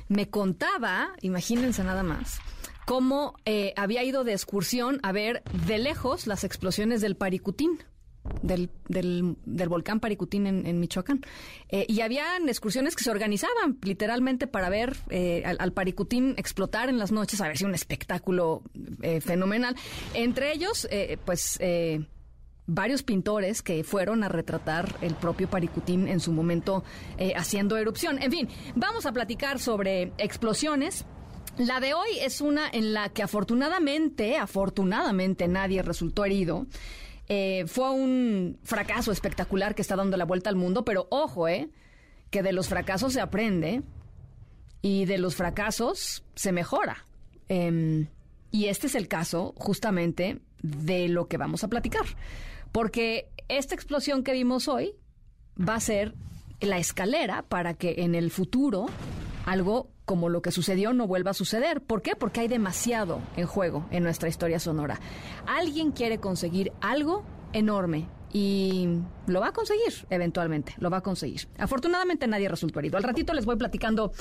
me 0.07 0.31
contaba, 0.31 1.13
imagínense 1.21 1.83
nada 1.83 2.01
más, 2.01 2.39
cómo 2.87 3.35
eh, 3.45 3.73
había 3.77 4.03
ido 4.03 4.23
de 4.23 4.33
excursión 4.33 4.99
a 5.03 5.11
ver 5.11 5.43
de 5.67 5.77
lejos 5.77 6.25
las 6.25 6.43
explosiones 6.43 7.01
del 7.01 7.15
Paricutín 7.15 7.77
del, 8.41 8.69
del, 8.87 9.69
volcán 9.69 9.99
Paricutín 9.99 10.47
en, 10.47 10.79
Michoacán. 10.79 11.21
Eh, 11.69 11.85
y 11.87 12.01
habían 12.01 12.47
excursiones 12.49 12.95
que 12.95 13.03
se 13.03 13.11
organizaban 13.11 13.77
literalmente 13.81 14.47
para 14.47 14.69
ver 14.69 14.95
eh, 15.09 15.43
al, 15.45 15.73
Paricutín 15.73 16.35
explotar 16.37 16.89
en 16.89 16.97
las 16.97 17.11
noches, 17.11 17.41
a 17.41 17.47
ver 17.47 17.57
si 17.57 17.65
un 17.65 17.73
espectáculo 17.73 18.63
eh, 19.01 19.21
fenomenal. 19.21 19.75
Entre 20.13 20.53
ellos, 20.53 20.87
pues 21.25 21.59
varios 22.67 23.03
pintores 23.03 23.61
que 23.61 23.83
fueron 23.83 24.23
a 24.23 24.29
retratar 24.29 24.95
el 25.01 25.13
propio 25.15 25.49
Paricutín 25.49 26.07
en 26.07 26.19
su 26.19 26.31
momento 26.31 26.83
haciendo 27.35 27.77
erupción. 27.77 28.21
En 28.21 28.31
fin, 28.31 28.49
vamos 28.75 29.05
a 29.05 29.11
platicar 29.11 29.59
sobre 29.59 30.13
explosiones. 30.17 31.05
La 31.57 31.79
de 31.79 31.93
hoy 31.93 32.09
es 32.19 32.41
una 32.41 32.69
en 32.69 32.93
la 32.93 33.09
que 33.09 33.23
afortunadamente, 33.23 34.37
afortunadamente 34.37 35.47
nadie 35.47 35.81
resultó 35.81 36.25
herido. 36.25 36.67
Eh, 37.27 37.65
fue 37.67 37.91
un 37.91 38.59
fracaso 38.63 39.11
espectacular 39.11 39.73
que 39.73 39.81
está 39.81 39.95
dando 39.95 40.17
la 40.17 40.25
vuelta 40.25 40.49
al 40.49 40.55
mundo, 40.55 40.85
pero 40.85 41.07
ojo, 41.09 41.47
eh, 41.47 41.69
que 42.29 42.43
de 42.43 42.53
los 42.53 42.67
fracasos 42.67 43.13
se 43.13 43.21
aprende 43.21 43.81
y 44.81 45.05
de 45.05 45.17
los 45.17 45.35
fracasos 45.35 46.23
se 46.35 46.51
mejora. 46.51 47.05
Em, 47.47 48.07
y 48.51 48.65
este 48.65 48.87
es 48.87 48.95
el 48.95 49.07
caso 49.07 49.53
justamente 49.57 50.39
de 50.61 51.09
lo 51.09 51.27
que 51.27 51.37
vamos 51.37 51.63
a 51.63 51.67
platicar, 51.67 52.05
porque 52.71 53.29
esta 53.47 53.75
explosión 53.75 54.23
que 54.23 54.33
vimos 54.33 54.67
hoy 54.67 54.95
va 55.57 55.75
a 55.75 55.79
ser 55.79 56.13
la 56.59 56.77
escalera 56.77 57.43
para 57.43 57.73
que 57.73 57.95
en 57.99 58.15
el 58.15 58.31
futuro 58.31 58.87
algo 59.45 59.89
como 60.05 60.29
lo 60.29 60.41
que 60.41 60.51
sucedió 60.51 60.93
no 60.93 61.07
vuelva 61.07 61.31
a 61.31 61.33
suceder. 61.33 61.81
¿Por 61.81 62.01
qué? 62.01 62.15
Porque 62.15 62.41
hay 62.41 62.47
demasiado 62.47 63.21
en 63.37 63.47
juego 63.47 63.85
en 63.91 64.03
nuestra 64.03 64.27
historia 64.27 64.59
sonora. 64.59 64.99
Alguien 65.47 65.91
quiere 65.91 66.19
conseguir 66.19 66.73
algo 66.81 67.23
enorme 67.53 68.07
y 68.33 68.99
lo 69.27 69.39
va 69.39 69.47
a 69.47 69.53
conseguir 69.53 70.05
eventualmente, 70.09 70.73
lo 70.79 70.89
va 70.89 70.97
a 70.97 71.01
conseguir. 71.01 71.47
Afortunadamente 71.57 72.27
nadie 72.27 72.49
resultó 72.49 72.79
herido. 72.79 72.97
Al 72.97 73.03
ratito 73.03 73.33
les 73.33 73.45
voy 73.45 73.55
platicando 73.55 74.11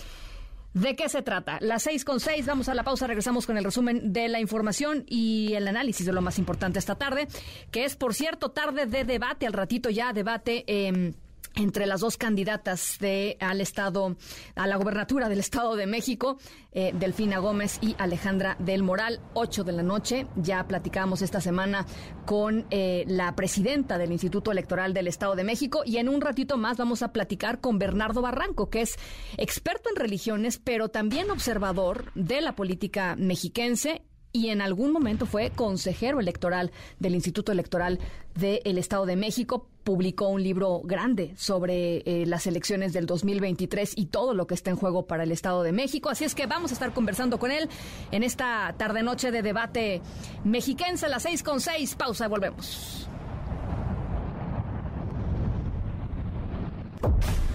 de 0.73 0.97
qué 0.97 1.09
se 1.09 1.23
trata. 1.23 1.59
Las 1.61 1.83
seis 1.85 2.05
con 2.05 2.21
seis, 2.21 2.47
vamos 2.47 2.69
a 2.69 2.75
la 2.75 2.85
pausa, 2.85 3.07
regresamos 3.07 3.47
con 3.47 3.57
el 3.57 3.65
resumen 3.65 4.13
de 4.13 4.29
la 4.29 4.41
información 4.41 5.05
y 5.09 5.55
el 5.55 5.67
análisis 5.69 6.05
de 6.05 6.13
lo 6.13 6.21
más 6.21 6.39
importante 6.39 6.79
esta 6.79 6.97
tarde, 6.97 7.29
que 7.71 7.85
es, 7.85 7.97
por 7.97 8.15
cierto, 8.15 8.51
tarde 8.51 8.87
de 8.87 9.05
debate, 9.05 9.47
al 9.47 9.53
ratito 9.53 9.89
ya 9.91 10.13
debate. 10.13 10.65
Eh, 10.67 11.15
entre 11.55 11.87
las 11.87 12.01
dos 12.01 12.17
candidatas 12.17 12.99
de 13.01 13.37
al 13.41 13.61
estado 13.61 14.17
a 14.55 14.67
la 14.67 14.77
gobernatura 14.77 15.29
del 15.29 15.41
estado 15.41 15.77
de 15.77 15.87
México, 15.87 16.39
eh, 16.73 16.93
Delfina 16.95 17.39
Gómez 17.39 17.79
y 17.81 17.95
Alejandra 17.99 18.57
del 18.59 18.83
Moral, 18.83 19.21
8 19.35 19.65
de 19.65 19.73
la 19.73 19.83
noche. 19.83 20.27
Ya 20.37 20.67
platicamos 20.67 21.23
esta 21.23 21.41
semana 21.41 21.87
con 22.25 22.67
eh, 22.71 23.05
la 23.07 23.35
presidenta 23.35 23.99
del 23.99 24.13
Instituto 24.13 24.53
Electoral 24.53 24.95
del 24.95 25.09
Estado 25.09 25.37
de 25.37 25.45
México 25.45 25.83
y 25.85 25.99
en 25.99 26.09
un 26.09 26.21
ratito 26.21 26.57
más 26.57 26.77
vamos 26.77 27.03
a 27.03 27.13
platicar 27.13 27.61
con 27.61 27.79
Bernardo 27.79 28.23
Barranco, 28.23 28.71
que 28.71 28.83
es 28.83 28.97
experto 29.37 29.91
en 29.91 29.97
religiones, 29.97 30.59
pero 30.59 30.89
también 30.89 31.31
observador 31.31 32.13
de 32.15 32.41
la 32.41 32.57
política 32.57 33.17
mexiquense 33.17 34.03
y 34.35 34.49
en 34.49 34.61
algún 34.61 34.91
momento 34.91 35.27
fue 35.27 35.51
consejero 35.51 36.19
electoral 36.19 36.73
del 36.99 37.15
Instituto 37.15 37.53
Electoral 37.53 38.01
del 38.35 38.79
Estado 38.79 39.07
de 39.07 39.15
México. 39.15 39.69
Publicó 39.85 40.27
un 40.27 40.43
libro 40.43 40.81
grande 40.83 41.33
sobre 41.37 41.99
eh, 41.99 42.27
las 42.27 42.49
elecciones 42.49 42.93
del 42.93 43.07
2023 43.07 43.93
y 43.97 44.07
todo 44.07 44.35
lo 44.35 44.49
que 44.49 44.55
está 44.55 44.71
en 44.71 44.77
juego 44.77 45.07
para 45.07 45.23
el 45.23 45.31
Estado 45.31 45.63
de 45.63 45.71
México. 45.71 46.11
Así 46.11 46.25
es 46.25 46.35
que 46.35 46.47
vamos 46.47 46.73
a 46.73 46.75
estar 46.75 46.93
conversando 46.93 47.39
con 47.39 47.53
él 47.53 47.69
en 48.11 48.25
esta 48.25 48.75
tarde-noche 48.77 49.31
de 49.31 49.41
debate 49.41 50.03
mexiquense 50.43 51.07
a 51.07 51.11
las 51.11 51.23
seis 51.23 51.45
con 51.45 51.61
seis. 51.61 51.95
Pausa 51.95 52.27
volvemos. 52.27 53.09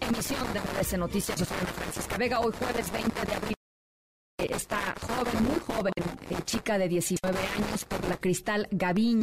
Emisión 0.00 0.40
de 0.52 0.98
Noticias. 0.98 1.38
Yo 1.38 1.44
soy 1.44 1.56
Ana 1.58 1.72
Francisca 1.72 2.16
Vega. 2.16 2.40
Hoy 2.40 2.52
jueves 2.58 2.90
20 2.92 3.26
de 3.26 3.34
abril 3.34 3.54
esta 4.38 4.94
joven, 5.00 5.44
muy 5.44 5.60
joven, 5.60 5.92
eh, 6.30 6.36
chica 6.44 6.78
de 6.78 6.88
19 6.88 7.38
años 7.38 7.84
por 7.84 8.06
la 8.08 8.16
Cristal 8.16 8.68
Gaviño. 8.70 9.22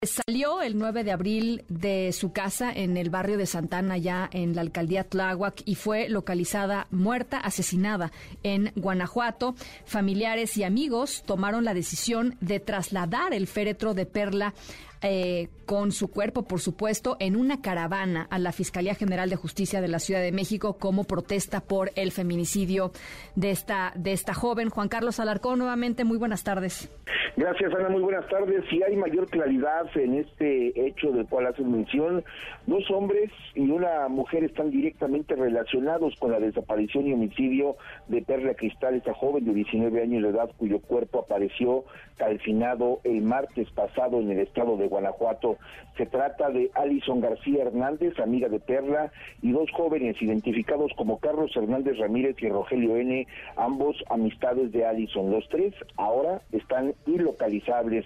Salió 0.00 0.62
el 0.62 0.78
9 0.78 1.02
de 1.02 1.10
abril 1.10 1.64
de 1.68 2.12
su 2.12 2.32
casa 2.32 2.72
en 2.72 2.96
el 2.96 3.10
barrio 3.10 3.36
de 3.36 3.46
Santana, 3.46 3.98
ya 3.98 4.30
en 4.32 4.54
la 4.54 4.60
alcaldía 4.60 5.02
Tláhuac, 5.02 5.62
y 5.64 5.74
fue 5.74 6.08
localizada 6.08 6.86
muerta, 6.92 7.38
asesinada 7.38 8.12
en 8.44 8.70
Guanajuato. 8.76 9.56
Familiares 9.84 10.56
y 10.56 10.62
amigos 10.62 11.24
tomaron 11.26 11.64
la 11.64 11.74
decisión 11.74 12.36
de 12.40 12.60
trasladar 12.60 13.34
el 13.34 13.48
féretro 13.48 13.92
de 13.92 14.06
Perla 14.06 14.54
eh, 15.02 15.48
con 15.66 15.92
su 15.92 16.10
cuerpo, 16.10 16.42
por 16.42 16.60
supuesto, 16.60 17.16
en 17.20 17.36
una 17.36 17.60
caravana 17.60 18.26
a 18.30 18.38
la 18.38 18.52
Fiscalía 18.52 18.94
General 18.94 19.28
de 19.30 19.36
Justicia 19.36 19.80
de 19.80 19.88
la 19.88 19.98
Ciudad 19.98 20.20
de 20.20 20.32
México 20.32 20.78
como 20.78 21.04
protesta 21.04 21.60
por 21.60 21.90
el 21.94 22.10
feminicidio 22.12 22.90
de 23.36 23.50
esta, 23.50 23.92
de 23.94 24.12
esta 24.12 24.34
joven. 24.34 24.70
Juan 24.70 24.88
Carlos 24.88 25.20
Alarcón, 25.20 25.58
nuevamente, 25.58 26.04
muy 26.04 26.18
buenas 26.18 26.44
tardes. 26.44 26.90
Gracias, 27.36 27.72
Ana, 27.74 27.88
muy 27.88 28.02
buenas 28.02 28.26
tardes. 28.28 28.64
Si 28.68 28.82
hay 28.82 28.96
mayor 28.96 29.28
claridad 29.28 29.86
en 29.94 30.14
este 30.14 30.88
hecho 30.88 31.12
del 31.12 31.26
cual 31.26 31.46
hace 31.46 31.62
mención, 31.62 32.24
dos 32.68 32.90
hombres 32.90 33.30
y 33.54 33.70
una 33.70 34.08
mujer 34.08 34.44
están 34.44 34.70
directamente 34.70 35.34
relacionados 35.34 36.14
con 36.16 36.32
la 36.32 36.38
desaparición 36.38 37.06
y 37.06 37.14
homicidio 37.14 37.76
de 38.08 38.20
Perla 38.20 38.52
Cristal, 38.54 38.94
esta 38.94 39.14
joven 39.14 39.46
de 39.46 39.54
19 39.54 40.02
años 40.02 40.22
de 40.22 40.28
edad 40.28 40.50
cuyo 40.58 40.78
cuerpo 40.80 41.20
apareció 41.20 41.84
calcinado 42.18 43.00
el 43.04 43.22
martes 43.22 43.70
pasado 43.70 44.20
en 44.20 44.30
el 44.32 44.40
estado 44.40 44.76
de 44.76 44.86
Guanajuato. 44.86 45.56
Se 45.96 46.04
trata 46.04 46.50
de 46.50 46.70
Alison 46.74 47.20
García 47.20 47.62
Hernández, 47.62 48.18
amiga 48.20 48.48
de 48.48 48.60
Perla, 48.60 49.12
y 49.40 49.52
dos 49.52 49.70
jóvenes 49.72 50.20
identificados 50.20 50.92
como 50.96 51.18
Carlos 51.20 51.56
Hernández 51.56 51.96
Ramírez 51.98 52.36
y 52.40 52.48
Rogelio 52.48 52.96
N., 52.96 53.26
ambos 53.56 53.96
amistades 54.10 54.72
de 54.72 54.84
Alison. 54.84 55.30
Los 55.30 55.48
tres 55.48 55.74
ahora 55.96 56.42
están 56.52 56.94
ilocalizables. 57.06 58.04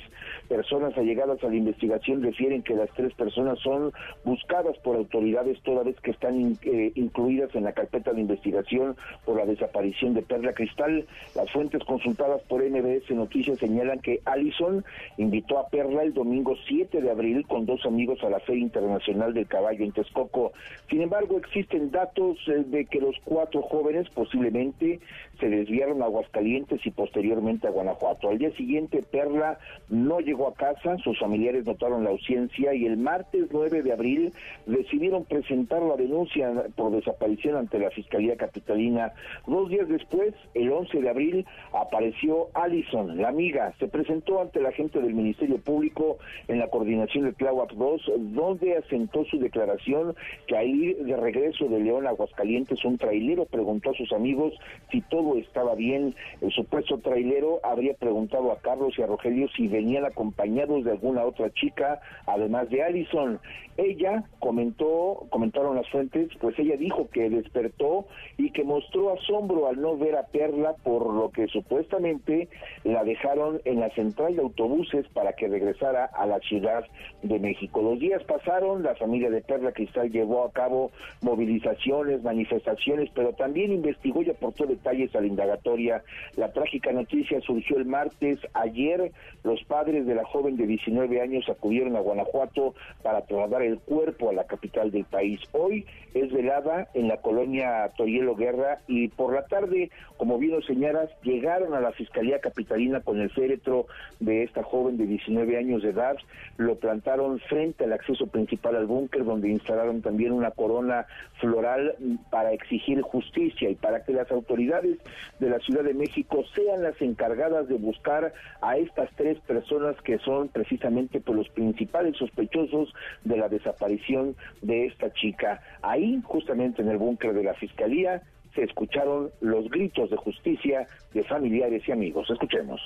Personas 0.53 0.95
allegadas 0.99 1.43
a 1.43 1.49
la 1.49 1.57
investigación 1.57 2.23
refieren 2.23 2.63
que 2.63 2.75
las 2.75 2.91
tres 2.91 3.15
personas 3.15 3.59
son 3.61 3.91
buscadas 4.23 4.77
por 4.85 4.97
autoridades 4.97 5.59
toda 5.63 5.83
vez 5.83 5.99
que 6.01 6.11
están 6.11 6.59
eh, 6.61 6.93
incluidas 6.95 7.55
en 7.55 7.65
la 7.65 7.73
carpeta 7.73 8.13
de 8.13 8.21
investigación 8.21 8.95
por 9.25 9.39
la 9.39 9.47
desaparición 9.47 10.13
de 10.13 10.21
Perla 10.21 10.53
Cristal. 10.53 11.07
Las 11.35 11.51
fuentes 11.51 11.83
consultadas 11.85 12.43
por 12.43 12.63
NBS 12.63 13.11
Noticias 13.13 13.61
señalan 13.61 14.01
que 14.01 14.21
Alison 14.27 14.85
invitó 15.17 15.59
a 15.59 15.69
Perla 15.69 16.03
el 16.03 16.13
domingo 16.13 16.55
7 16.69 17.01
de 17.01 17.11
abril 17.11 17.47
con 17.47 17.65
dos 17.65 17.87
amigos 17.87 18.23
a 18.23 18.29
la 18.29 18.41
Feria 18.41 18.65
Internacional 18.65 19.33
del 19.33 19.47
Caballo 19.47 19.83
en 19.83 19.93
Texcoco. 19.93 20.53
Sin 20.91 21.01
embargo, 21.01 21.39
existen 21.39 21.91
datos 21.91 22.37
eh, 22.49 22.63
de 22.67 22.85
que 22.85 23.01
los 23.01 23.17
cuatro 23.25 23.63
jóvenes 23.63 24.07
posiblemente 24.11 25.01
se 25.41 25.49
desviaron 25.49 26.03
a 26.03 26.05
Aguascalientes 26.05 26.85
y 26.85 26.91
posteriormente 26.91 27.67
a 27.67 27.71
Guanajuato. 27.71 28.29
Al 28.29 28.37
día 28.37 28.51
siguiente, 28.53 29.03
Perla 29.03 29.59
no 29.89 30.21
llegó 30.21 30.42
a 30.49 30.55
casa, 30.55 30.97
sus 30.99 31.19
familiares 31.19 31.65
notaron 31.65 32.05
la 32.05 32.11
ausencia 32.11 32.75
y 32.75 32.87
el 32.87 32.97
martes 32.97 33.49
9 33.51 33.83
de 33.83 33.93
abril 33.93 34.33
decidieron 34.67 35.25
presentar 35.25 35.83
la 35.83 35.97
denuncia 35.97 36.51
por 36.77 36.93
desaparición 36.93 37.57
ante 37.57 37.79
la 37.79 37.91
Fiscalía 37.91 38.37
Capitalina. 38.37 39.13
Dos 39.47 39.69
días 39.69 39.89
después, 39.89 40.35
el 40.55 40.71
11 40.71 41.01
de 41.01 41.09
abril, 41.09 41.47
apareció 41.73 42.49
Allison, 42.55 43.17
la 43.21 43.29
amiga, 43.29 43.73
se 43.79 43.89
presentó 43.89 44.41
ante 44.41 44.61
la 44.61 44.73
gente 44.73 45.01
del 45.01 45.15
Ministerio 45.15 45.59
Público 45.59 46.19
en 46.49 46.59
la 46.59 46.69
coordinación 46.69 47.25
de 47.25 47.33
Tláhuac 47.33 47.73
2, 47.73 48.13
donde 48.35 48.77
asentó 48.77 49.25
su 49.27 49.39
declaración 49.39 50.15
que 50.47 50.57
al 50.57 50.69
ir 50.69 50.97
de 50.99 51.17
regreso 51.17 51.67
de 51.67 51.81
León 51.81 52.07
a 52.07 52.11
Aguascalientes, 52.11 52.85
un 52.85 52.99
trailero 52.99 53.47
preguntó 53.47 53.91
a 53.91 53.95
sus 53.95 54.13
amigos 54.13 54.55
si 54.91 55.01
todo 55.03 55.37
estaba 55.37 55.75
bien. 55.75 56.15
El 56.41 56.53
supuesto 56.53 56.99
trailero 56.99 57.61
habría 57.63 57.95
preguntado 57.95 58.53
a 58.53 58.59
Carlos 58.61 58.95
y 58.99 59.03
a 59.03 59.07
Rogelio 59.07 59.49
si 59.57 59.69
venían 59.69 60.05
acompañados 60.33 60.85
de 60.85 60.93
alguna 60.93 61.25
otra 61.25 61.51
chica, 61.53 62.01
además 62.27 62.69
de 62.71 62.83
Allison. 62.83 63.39
Ella 63.77 64.25
comentó, 64.39 65.27
comentaron 65.31 65.77
las 65.77 65.89
fuentes, 65.89 66.29
pues 66.41 66.59
ella 66.59 66.77
dijo 66.77 67.09
que 67.09 67.31
despertó 67.31 68.07
y 68.37 68.51
que 68.51 68.65
mostró 68.65 69.15
asombro 69.15 69.67
al 69.67 69.81
no 69.81 69.97
ver 69.97 70.17
a 70.17 70.27
Perla 70.27 70.75
por 70.83 71.11
lo 71.11 71.31
que 71.31 71.47
supuestamente 71.49 72.49
la 72.85 73.03
dejaron 73.03 73.63
en 73.65 73.81
la 73.81 73.89
central 73.91 74.37
de 74.37 74.43
autobuses 74.43 75.07
para 75.09 75.33
que 75.33 75.49
regresara 75.49 76.05
a 76.05 76.27
la 76.27 76.39
Ciudad 76.41 76.85
de 77.23 77.39
México. 77.39 77.81
Los 77.81 77.99
días 77.99 78.23
pasaron, 78.25 78.83
la 78.83 78.95
familia 78.95 79.31
de 79.31 79.41
Perla 79.41 79.73
Cristal 79.73 80.11
llevó 80.11 80.45
a 80.45 80.53
cabo 80.53 80.91
movilizaciones, 81.23 82.23
manifestaciones, 82.23 83.09
pero 83.15 83.33
también 83.33 83.73
investigó 83.73 84.23
y 84.23 84.31
aportó 84.31 84.67
detalles 84.67 85.15
a 85.15 85.21
la 85.23 85.29
indagatoria. 85.29 86.03
La 86.37 86.53
trágica 86.53 86.93
noticia 86.93 87.41
surgió 87.41 87.79
el 87.79 87.87
martes. 87.87 88.39
Ayer 88.53 89.13
los 89.45 89.65
padres 89.65 90.07
de 90.07 90.12
la 90.15 90.25
joven 90.25 90.57
de 90.57 90.67
19 90.67 91.21
años 91.21 91.49
acudieron 91.49 91.97
a 91.97 92.01
Guanajuato 92.01 92.75
para 93.03 93.23
trasladar 93.23 93.63
el 93.63 93.79
cuerpo 93.79 94.31
a 94.31 94.33
la 94.33 94.45
capital 94.45 94.91
del 94.91 95.05
país. 95.05 95.41
Hoy 95.53 95.87
es 96.15 96.33
velada 96.33 96.89
en 96.95 97.09
la 97.09 97.19
colonia 97.19 97.91
Torielo 97.97 98.35
Guerra 98.35 98.79
y 98.87 99.09
por 99.09 99.35
la 99.35 99.47
tarde, 99.47 99.91
como 100.17 100.39
bien 100.39 100.53
lo 100.53 100.63
señalas, 100.63 101.11
llegaron 101.23 101.75
a 101.75 101.81
la 101.81 101.93
Fiscalía 101.93 102.41
Capitalina 102.41 103.01
con 103.01 103.21
el 103.21 103.31
féretro 103.31 103.87
de 104.21 104.43
esta 104.43 104.63
joven 104.63 104.97
de 104.97 105.07
19 105.07 105.57
años 105.57 105.83
de 105.83 105.91
edad, 105.91 106.17
lo 106.57 106.77
plantaron 106.77 107.39
frente 107.41 107.85
al 107.85 107.93
acceso 107.93 108.27
principal 108.27 108.77
al 108.77 108.87
búnker 108.87 109.25
donde 109.25 109.49
instalaron 109.49 110.03
también 110.03 110.33
una 110.33 110.51
corona 110.51 111.07
floral 111.43 111.97
para 112.31 112.53
exigir 112.53 113.03
justicia 113.03 113.69
y 113.69 113.75
para 113.75 114.05
que 114.05 114.13
las 114.13 114.31
autoridades 114.31 114.99
de 115.41 115.51
la 115.51 115.59
Ciudad 115.59 115.83
de 115.83 115.93
México 115.93 116.45
sean 116.55 116.83
las 116.85 116.99
encargadas 117.03 117.69
de 117.69 117.75
buscar 117.75 118.33
a 118.61 118.77
estas 118.77 119.11
tres 119.17 119.39
personas 119.41 120.01
que 120.03 120.19
son 120.19 120.49
precisamente 120.49 121.21
pues, 121.21 121.37
los 121.37 121.49
principales 121.51 122.17
sospechosos 122.17 122.95
de 123.25 123.37
la 123.37 123.49
desaparición 123.49 124.37
de 124.63 124.87
esta 124.87 125.13
chica. 125.13 125.61
Ahí, 125.83 126.23
justamente 126.25 126.81
en 126.81 126.89
el 126.89 126.99
búnker 126.99 127.35
de 127.35 127.43
la 127.43 127.55
Fiscalía, 127.55 128.23
se 128.55 128.63
escucharon 128.63 129.31
los 129.41 129.69
gritos 129.69 130.11
de 130.11 130.17
justicia 130.17 130.87
de 131.13 131.25
familiares 131.25 131.83
y 131.89 131.93
amigos. 131.93 132.31
Escuchemos. 132.31 132.81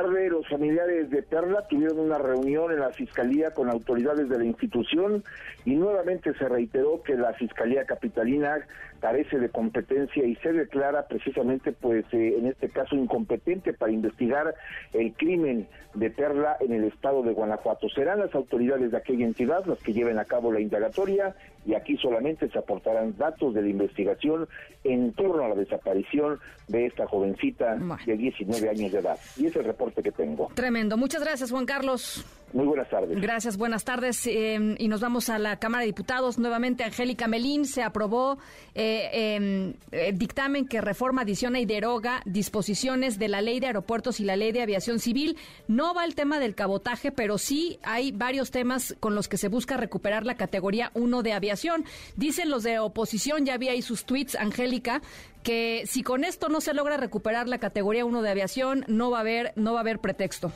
tarde 0.00 0.30
los 0.30 0.48
familiares 0.48 1.10
de 1.10 1.22
Perla 1.22 1.66
tuvieron 1.68 1.98
una 1.98 2.16
reunión 2.16 2.72
en 2.72 2.80
la 2.80 2.90
Fiscalía 2.90 3.50
con 3.50 3.68
autoridades 3.68 4.28
de 4.30 4.38
la 4.38 4.44
institución 4.44 5.22
y 5.66 5.74
nuevamente 5.74 6.32
se 6.34 6.48
reiteró 6.48 7.02
que 7.02 7.16
la 7.16 7.34
Fiscalía 7.34 7.84
Capitalina 7.84 8.60
carece 9.00 9.38
de 9.38 9.48
competencia 9.48 10.24
y 10.24 10.36
se 10.36 10.52
declara 10.52 11.06
precisamente 11.06 11.72
pues 11.72 12.04
eh, 12.12 12.36
en 12.38 12.46
este 12.46 12.68
caso 12.68 12.94
incompetente 12.94 13.72
para 13.72 13.92
investigar 13.92 14.54
el 14.92 15.12
crimen 15.14 15.66
de 15.94 16.10
Perla 16.10 16.56
en 16.60 16.72
el 16.72 16.84
estado 16.84 17.22
de 17.22 17.32
Guanajuato. 17.32 17.88
Serán 17.88 18.20
las 18.20 18.34
autoridades 18.34 18.92
de 18.92 18.96
aquella 18.96 19.24
entidad 19.24 19.64
las 19.66 19.78
que 19.78 19.92
lleven 19.92 20.18
a 20.18 20.24
cabo 20.24 20.52
la 20.52 20.60
indagatoria 20.60 21.34
y 21.66 21.74
aquí 21.74 21.96
solamente 21.96 22.48
se 22.48 22.58
aportarán 22.58 23.16
datos 23.16 23.54
de 23.54 23.62
la 23.62 23.68
investigación 23.68 24.48
en 24.84 25.12
torno 25.12 25.44
a 25.44 25.48
la 25.48 25.54
desaparición 25.54 26.38
de 26.68 26.86
esta 26.86 27.06
jovencita 27.06 27.76
de 28.06 28.16
19 28.16 28.68
años 28.68 28.92
de 28.92 28.98
edad. 28.98 29.18
Y 29.36 29.46
ese 29.46 29.48
es 29.48 29.56
el 29.56 29.64
reporte 29.64 30.02
que 30.02 30.12
tengo. 30.12 30.50
Tremendo. 30.54 30.96
Muchas 30.96 31.22
gracias, 31.22 31.50
Juan 31.50 31.66
Carlos. 31.66 32.24
Muy 32.52 32.66
buenas 32.66 32.88
tardes. 32.90 33.20
Gracias, 33.20 33.56
buenas 33.56 33.84
tardes. 33.84 34.26
Eh, 34.26 34.76
y 34.78 34.88
nos 34.88 35.00
vamos 35.00 35.28
a 35.28 35.38
la 35.38 35.58
Cámara 35.58 35.82
de 35.82 35.86
Diputados. 35.86 36.38
Nuevamente, 36.38 36.82
Angélica 36.82 37.28
Melín 37.28 37.64
se 37.64 37.82
aprobó 37.82 38.38
eh, 38.74 39.36
em, 39.36 39.74
eh, 39.92 40.12
dictamen 40.12 40.66
que 40.66 40.80
reforma, 40.80 41.22
adiciona 41.22 41.60
y 41.60 41.66
deroga 41.66 42.22
disposiciones 42.24 43.18
de 43.18 43.28
la 43.28 43.40
Ley 43.40 43.60
de 43.60 43.66
Aeropuertos 43.66 44.18
y 44.18 44.24
la 44.24 44.34
Ley 44.36 44.50
de 44.50 44.62
Aviación 44.62 44.98
Civil. 44.98 45.36
No 45.68 45.94
va 45.94 46.04
el 46.04 46.16
tema 46.16 46.40
del 46.40 46.56
cabotaje, 46.56 47.12
pero 47.12 47.38
sí 47.38 47.78
hay 47.82 48.10
varios 48.10 48.50
temas 48.50 48.96
con 48.98 49.14
los 49.14 49.28
que 49.28 49.36
se 49.36 49.48
busca 49.48 49.76
recuperar 49.76 50.26
la 50.26 50.34
categoría 50.34 50.90
1 50.94 51.22
de 51.22 51.32
aviación. 51.32 51.84
Dicen 52.16 52.50
los 52.50 52.64
de 52.64 52.80
oposición, 52.80 53.46
ya 53.46 53.58
vi 53.58 53.68
ahí 53.68 53.82
sus 53.82 54.04
tweets, 54.04 54.34
Angélica, 54.34 55.02
que 55.44 55.84
si 55.86 56.02
con 56.02 56.24
esto 56.24 56.48
no 56.48 56.60
se 56.60 56.74
logra 56.74 56.96
recuperar 56.96 57.48
la 57.48 57.58
categoría 57.58 58.04
1 58.04 58.22
de 58.22 58.30
aviación, 58.30 58.84
no 58.88 59.10
va 59.10 59.18
a 59.18 59.20
haber, 59.20 59.52
no 59.54 59.72
va 59.72 59.78
a 59.78 59.82
haber 59.82 60.00
pretexto. 60.00 60.52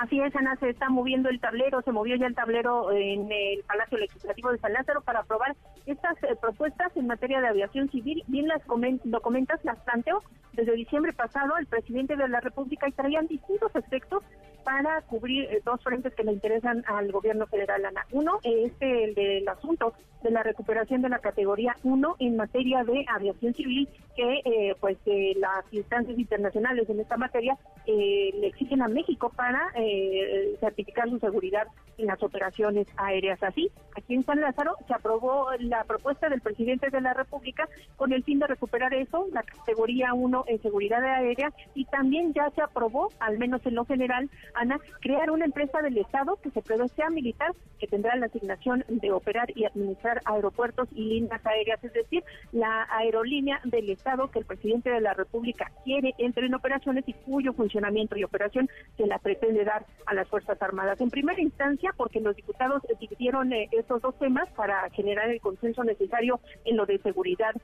Así 0.00 0.18
es, 0.18 0.34
Ana, 0.34 0.56
se 0.56 0.70
está 0.70 0.88
moviendo 0.88 1.28
el 1.28 1.40
tablero, 1.40 1.82
se 1.82 1.92
movió 1.92 2.16
ya 2.16 2.26
el 2.26 2.34
tablero 2.34 2.90
en 2.90 3.30
el 3.30 3.62
Palacio 3.64 3.98
Legislativo 3.98 4.50
de 4.50 4.56
San 4.56 4.72
Lázaro 4.72 5.02
para 5.02 5.20
aprobar 5.20 5.54
estas 5.84 6.16
eh, 6.22 6.36
propuestas 6.40 6.96
en 6.96 7.06
materia 7.06 7.42
de 7.42 7.48
aviación 7.48 7.90
civil. 7.90 8.24
Bien 8.26 8.48
las 8.48 8.62
documentas, 9.04 9.62
las 9.62 9.78
planteó 9.80 10.22
desde 10.54 10.72
diciembre 10.72 11.12
pasado 11.12 11.54
el 11.58 11.66
presidente 11.66 12.16
de 12.16 12.28
la 12.28 12.40
República 12.40 12.88
y 12.88 12.92
traían 12.92 13.26
distintos 13.26 13.76
aspectos 13.76 14.22
para 14.64 15.02
cubrir 15.02 15.44
eh, 15.44 15.60
dos 15.64 15.82
frentes 15.82 16.14
que 16.14 16.24
le 16.24 16.32
interesan 16.32 16.84
al 16.86 17.10
gobierno 17.12 17.46
federal, 17.46 17.84
Ana. 17.84 18.06
Uno 18.12 18.38
es 18.42 18.72
el 18.80 19.14
del 19.14 19.48
asunto 19.48 19.94
de 20.22 20.30
la 20.30 20.42
recuperación 20.42 21.02
de 21.02 21.08
la 21.08 21.18
categoría 21.18 21.76
1 21.82 22.16
en 22.18 22.36
materia 22.36 22.84
de 22.84 23.04
aviación 23.08 23.54
civil, 23.54 23.88
que 24.14 24.40
eh, 24.44 24.76
pues 24.80 24.98
las 25.36 25.64
instancias 25.72 26.18
internacionales 26.18 26.88
en 26.90 27.00
esta 27.00 27.16
materia 27.16 27.56
le 27.86 28.46
exigen 28.46 28.82
a 28.82 28.88
México 28.88 29.32
para 29.34 29.72
eh, 29.74 30.56
certificar 30.60 31.08
su 31.08 31.18
seguridad 31.18 31.66
en 31.98 32.06
las 32.06 32.22
operaciones 32.22 32.86
aéreas. 32.96 33.42
Así, 33.42 33.70
aquí 33.96 34.14
en 34.14 34.24
San 34.24 34.40
Lázaro 34.40 34.76
se 34.86 34.94
aprobó 34.94 35.48
la 35.58 35.84
propuesta 35.84 36.28
del 36.28 36.40
presidente 36.40 36.90
de 36.90 37.00
la 37.00 37.14
República 37.14 37.68
con 37.96 38.12
el 38.12 38.24
fin 38.24 38.38
de 38.38 38.46
recuperar 38.46 38.92
eso, 38.94 39.26
la 39.32 39.42
categoría 39.42 40.14
1 40.14 40.44
en 40.48 40.62
seguridad 40.62 41.02
aérea, 41.04 41.52
y 41.74 41.84
también 41.86 42.32
ya 42.32 42.50
se 42.50 42.62
aprobó, 42.62 43.10
al 43.20 43.38
menos 43.38 43.64
en 43.66 43.74
lo 43.74 43.84
general, 43.84 44.30
Ana, 44.54 44.78
crear 45.00 45.30
una 45.30 45.44
empresa 45.44 45.82
del 45.82 45.98
Estado 45.98 46.38
que 46.42 46.50
se 46.50 46.60
sea 46.88 47.10
militar, 47.10 47.52
que 47.78 47.86
tendrá 47.86 48.14
la 48.16 48.26
asignación 48.26 48.84
de 48.88 49.12
operar 49.12 49.50
y 49.54 49.64
administrar 49.64 50.20
aeropuertos 50.24 50.88
y 50.94 51.04
líneas 51.04 51.44
aéreas, 51.44 51.82
es 51.82 51.92
decir, 51.92 52.22
la 52.52 52.86
aerolínea 52.90 53.60
del 53.64 53.90
Estado 53.90 54.30
que 54.30 54.38
el 54.38 54.44
presidente 54.44 54.90
de 54.90 55.00
la 55.00 55.14
República 55.14 55.70
quiere 55.84 56.14
entre 56.18 56.46
en 56.46 56.54
operaciones 56.54 57.04
y 57.06 57.12
cuyo 57.12 57.52
funcionamiento 57.52 58.16
y 58.16 58.24
operación 58.24 58.68
se 58.96 59.06
la 59.06 59.18
pretende 59.18 59.64
dar 59.64 59.86
a 60.06 60.14
las 60.14 60.28
Fuerzas 60.28 60.60
Armadas. 60.62 61.00
En 61.00 61.10
primera 61.10 61.40
instancia, 61.40 61.92
porque 61.96 62.20
los 62.20 62.36
diputados 62.36 62.82
dividieron 63.00 63.52
eh, 63.52 63.68
estos 63.72 64.02
dos 64.02 64.18
temas 64.18 64.48
para 64.50 64.88
generar 64.90 65.30
el 65.30 65.40
consenso 65.40 65.84
necesario 65.84 66.40
en 66.64 66.76
lo 66.76 66.86
de 66.86 66.98
seguridad 66.98 67.54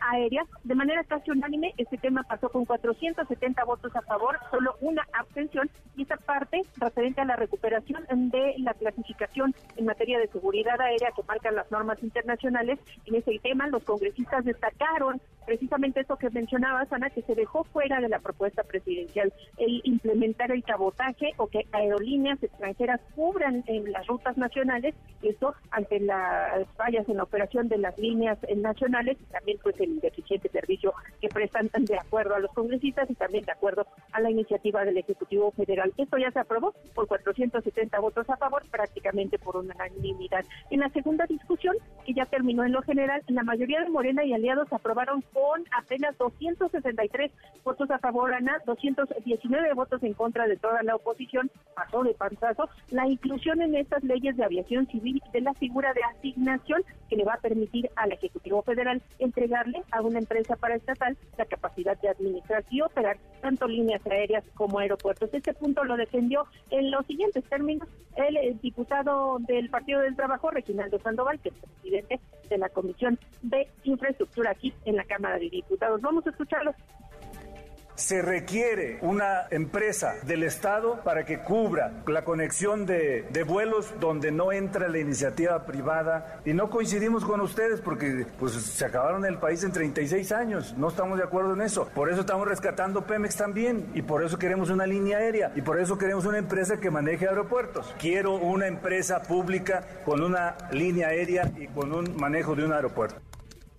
aérea. 0.00 0.46
De 0.62 0.74
manera 0.74 1.04
casi 1.04 1.30
unánime, 1.30 1.74
este 1.76 1.98
tema 1.98 2.22
pasó 2.22 2.48
con 2.48 2.64
470 2.64 3.64
votos 3.64 3.94
a 3.94 4.02
favor, 4.02 4.38
solo 4.50 4.76
una 4.80 5.06
abstención, 5.12 5.68
y 5.96 6.02
esa 6.02 6.16
parte 6.16 6.62
referente 6.76 7.20
a 7.20 7.24
la 7.24 7.36
recuperación 7.36 8.04
de 8.08 8.54
la 8.58 8.74
clasificación 8.74 9.54
en 9.76 9.86
materia 9.86 10.18
de 10.18 10.28
seguridad 10.28 10.80
aérea 10.80 11.12
que 11.14 11.22
marcan 11.22 11.56
las 11.56 11.70
normas 11.70 12.02
internacionales. 12.02 12.78
En 13.06 13.14
ese 13.14 13.38
tema, 13.42 13.68
los 13.68 13.84
congresistas 13.84 14.44
destacaron 14.44 15.20
precisamente 15.46 16.00
eso 16.00 16.16
que 16.16 16.30
mencionabas, 16.30 16.92
Ana, 16.92 17.10
que 17.10 17.22
se 17.22 17.34
dejó 17.34 17.64
fuera 17.64 18.00
de 18.00 18.08
la 18.08 18.18
propuesta 18.18 18.62
presidencial 18.62 19.32
el 19.58 19.80
implementar 19.84 20.50
el 20.52 20.64
cabotaje 20.64 21.32
o 21.36 21.46
que 21.48 21.66
aerolíneas 21.72 22.42
extranjeras 22.42 23.00
cubran 23.14 23.62
en 23.66 23.92
las 23.92 24.06
rutas 24.06 24.36
nacionales, 24.36 24.94
esto 25.22 25.54
ante 25.70 26.00
las 26.00 26.66
fallas 26.76 27.08
en 27.08 27.18
la 27.18 27.24
operación 27.24 27.68
de 27.68 27.78
las 27.78 27.98
líneas 27.98 28.38
nacionales 28.56 29.18
y 29.20 29.24
también 29.32 29.58
pues 29.62 29.78
el 29.80 30.00
deficiente 30.00 30.48
servicio 30.48 30.94
que 31.20 31.28
prestan 31.28 31.68
de 31.80 31.98
acuerdo 31.98 32.34
a 32.34 32.40
los 32.40 32.52
congresistas 32.52 33.10
y 33.10 33.14
también 33.14 33.44
de 33.44 33.52
acuerdo 33.52 33.86
a 34.12 34.20
la 34.20 34.30
iniciativa 34.30 34.84
del 34.84 34.98
Ejecutivo 34.98 35.50
Federal. 35.52 35.83
Esto 35.96 36.18
ya 36.18 36.30
se 36.30 36.40
aprobó 36.40 36.74
por 36.94 37.06
470 37.06 37.98
votos 38.00 38.28
a 38.30 38.36
favor, 38.36 38.62
prácticamente 38.70 39.38
por 39.38 39.56
unanimidad. 39.56 40.44
En 40.70 40.80
la 40.80 40.88
segunda 40.90 41.26
discusión, 41.26 41.76
que 42.04 42.14
ya 42.14 42.26
terminó 42.26 42.64
en 42.64 42.72
lo 42.72 42.82
general, 42.82 43.22
la 43.28 43.42
mayoría 43.42 43.80
de 43.80 43.90
Morena 43.90 44.24
y 44.24 44.32
aliados 44.32 44.72
aprobaron 44.72 45.22
con 45.32 45.64
apenas 45.76 46.16
263 46.18 47.30
votos 47.64 47.90
a 47.90 47.98
favor, 47.98 48.32
Ana, 48.34 48.58
219 48.66 49.74
votos 49.74 50.02
en 50.02 50.14
contra 50.14 50.46
de 50.46 50.56
toda 50.56 50.82
la 50.82 50.96
oposición, 50.96 51.50
pasó 51.74 52.02
de 52.02 52.14
panzazo, 52.14 52.68
la 52.90 53.06
inclusión 53.06 53.62
en 53.62 53.74
estas 53.74 54.02
leyes 54.04 54.36
de 54.36 54.44
aviación 54.44 54.86
civil 54.86 55.22
de 55.32 55.40
la 55.40 55.54
figura 55.54 55.92
de 55.92 56.02
asignación 56.02 56.82
que 57.08 57.16
le 57.16 57.24
va 57.24 57.34
a 57.34 57.40
permitir 57.40 57.90
al 57.96 58.12
Ejecutivo 58.12 58.62
Federal 58.62 59.02
entregarle 59.18 59.82
a 59.90 60.00
una 60.00 60.18
empresa 60.18 60.56
paraestatal 60.56 61.16
la 61.36 61.44
capacidad 61.44 62.00
de 62.00 62.08
administrar 62.08 62.64
y 62.70 62.80
operar 62.80 63.18
tanto 63.40 63.66
líneas 63.66 64.04
aéreas 64.06 64.44
como 64.54 64.78
aeropuertos. 64.78 65.32
Este 65.32 65.54
punto 65.54 65.73
lo 65.82 65.96
defendió 65.96 66.46
en 66.70 66.90
los 66.90 67.04
siguientes 67.06 67.42
términos 67.44 67.88
el, 68.16 68.60
diputado 68.60 69.38
del 69.40 69.70
Partido 69.70 70.00
del 70.00 70.14
Trabajo, 70.14 70.50
Reginaldo 70.50 71.00
Sandoval, 71.00 71.40
que 71.40 71.48
es 71.48 71.54
presidente 71.54 72.20
de 72.48 72.58
la 72.58 72.68
Comisión 72.68 73.18
de 73.42 73.66
Infraestructura 73.82 74.52
aquí 74.52 74.72
en 74.84 74.96
la 74.96 75.04
Cámara 75.04 75.38
de 75.38 75.50
Diputados. 75.50 76.00
Vamos 76.00 76.26
a 76.26 76.30
escucharlo 76.30 76.74
se 77.96 78.22
requiere 78.22 78.98
una 79.02 79.46
empresa 79.50 80.14
del 80.22 80.42
Estado 80.42 81.00
para 81.04 81.24
que 81.24 81.38
cubra 81.38 81.92
la 82.06 82.24
conexión 82.24 82.86
de, 82.86 83.44
vuelos 83.46 83.94
donde 84.00 84.32
no 84.32 84.52
entra 84.52 84.88
la 84.88 84.98
iniciativa 84.98 85.64
privada. 85.66 86.40
Y 86.44 86.54
no 86.54 86.70
coincidimos 86.70 87.24
con 87.24 87.40
ustedes 87.40 87.80
porque 87.80 88.26
pues 88.38 88.52
se 88.52 88.84
acabaron 88.84 89.24
el 89.24 89.38
país 89.38 89.62
en 89.64 89.72
36 89.72 90.32
años, 90.32 90.74
no 90.76 90.88
estamos 90.88 91.18
de 91.18 91.24
acuerdo 91.24 91.54
en 91.54 91.62
eso. 91.62 91.88
Por 91.94 92.10
eso 92.10 92.20
estamos 92.20 92.48
rescatando 92.48 93.02
Pemex 93.02 93.36
también. 93.36 93.86
Y 93.94 94.02
por 94.02 94.24
eso 94.24 94.38
queremos 94.38 94.70
una 94.70 94.86
línea 94.86 95.18
aérea. 95.18 95.52
Y 95.54 95.62
por 95.62 95.80
eso 95.80 95.98
queremos 95.98 96.24
una 96.24 96.38
empresa 96.38 96.78
que 96.78 96.90
maneje 96.90 97.28
aeropuertos. 97.28 97.94
Quiero 97.98 98.36
una 98.36 98.66
empresa 98.66 99.22
pública 99.22 99.84
con 100.04 100.22
una 100.22 100.56
línea 100.72 101.08
aérea 101.08 101.50
y 101.56 101.68
con 101.68 101.92
un 101.92 102.16
manejo 102.16 102.54
de 102.54 102.64
un 102.64 102.72
aeropuerto 102.72 103.20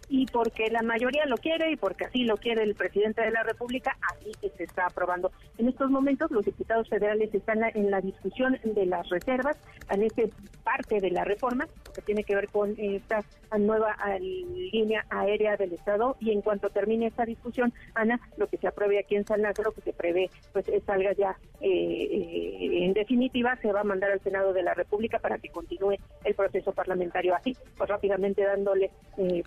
y 0.09 0.25
porque 0.27 0.69
la 0.69 0.81
mayoría 0.81 1.25
lo 1.25 1.37
quiere 1.37 1.71
y 1.71 1.75
porque 1.75 2.05
así 2.05 2.23
lo 2.23 2.37
quiere 2.37 2.63
el 2.63 2.75
presidente 2.75 3.21
de 3.21 3.31
la 3.31 3.43
República, 3.43 3.97
así 4.11 4.31
que 4.41 4.49
se 4.49 4.63
está 4.63 4.87
aprobando. 4.87 5.31
En 5.57 5.67
estos 5.67 5.89
momentos 5.89 6.31
los 6.31 6.45
diputados 6.45 6.89
federales 6.89 7.33
están 7.33 7.63
en 7.63 7.91
la 7.91 8.01
discusión 8.01 8.57
de 8.63 8.85
las 8.85 9.07
reservas, 9.09 9.57
en 9.89 10.03
esta 10.03 10.23
parte 10.63 10.99
de 10.99 11.11
la 11.11 11.23
reforma 11.23 11.67
que 11.93 12.01
tiene 12.01 12.23
que 12.23 12.35
ver 12.35 12.47
con 12.49 12.75
esta 12.77 13.23
nueva 13.57 13.95
línea 14.19 15.05
aérea 15.09 15.55
del 15.55 15.73
Estado 15.73 16.17
y 16.19 16.31
en 16.31 16.41
cuanto 16.41 16.69
termine 16.69 17.07
esta 17.07 17.25
discusión, 17.25 17.73
Ana, 17.93 18.19
lo 18.37 18.47
que 18.47 18.57
se 18.57 18.67
apruebe 18.67 18.99
aquí 18.99 19.15
en 19.15 19.25
San 19.25 19.41
Lázaro, 19.41 19.71
que 19.71 19.81
se 19.81 19.93
prevé, 19.93 20.29
pues 20.51 20.65
salga 20.85 21.13
ya 21.13 21.37
eh, 21.61 21.67
eh, 21.69 22.85
en 22.85 22.93
definitiva, 22.93 23.55
se 23.61 23.71
va 23.71 23.81
a 23.81 23.83
mandar 23.83 24.11
al 24.11 24.19
Senado 24.21 24.53
de 24.53 24.63
la 24.63 24.73
República 24.73 25.19
para 25.19 25.37
que 25.37 25.49
continúe 25.49 25.95
el 26.23 26.35
proceso 26.35 26.71
parlamentario 26.73 27.35
así, 27.35 27.55
pues 27.77 27.89
rápidamente 27.89 28.43
dándole 28.43 28.91
eh, 29.17 29.43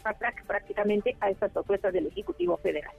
prácticamente 0.49 1.16
a 1.20 1.31
estas 1.31 1.53
propuestas 1.53 1.93
del 1.93 2.07
Ejecutivo 2.07 2.57
Federal. 2.57 2.95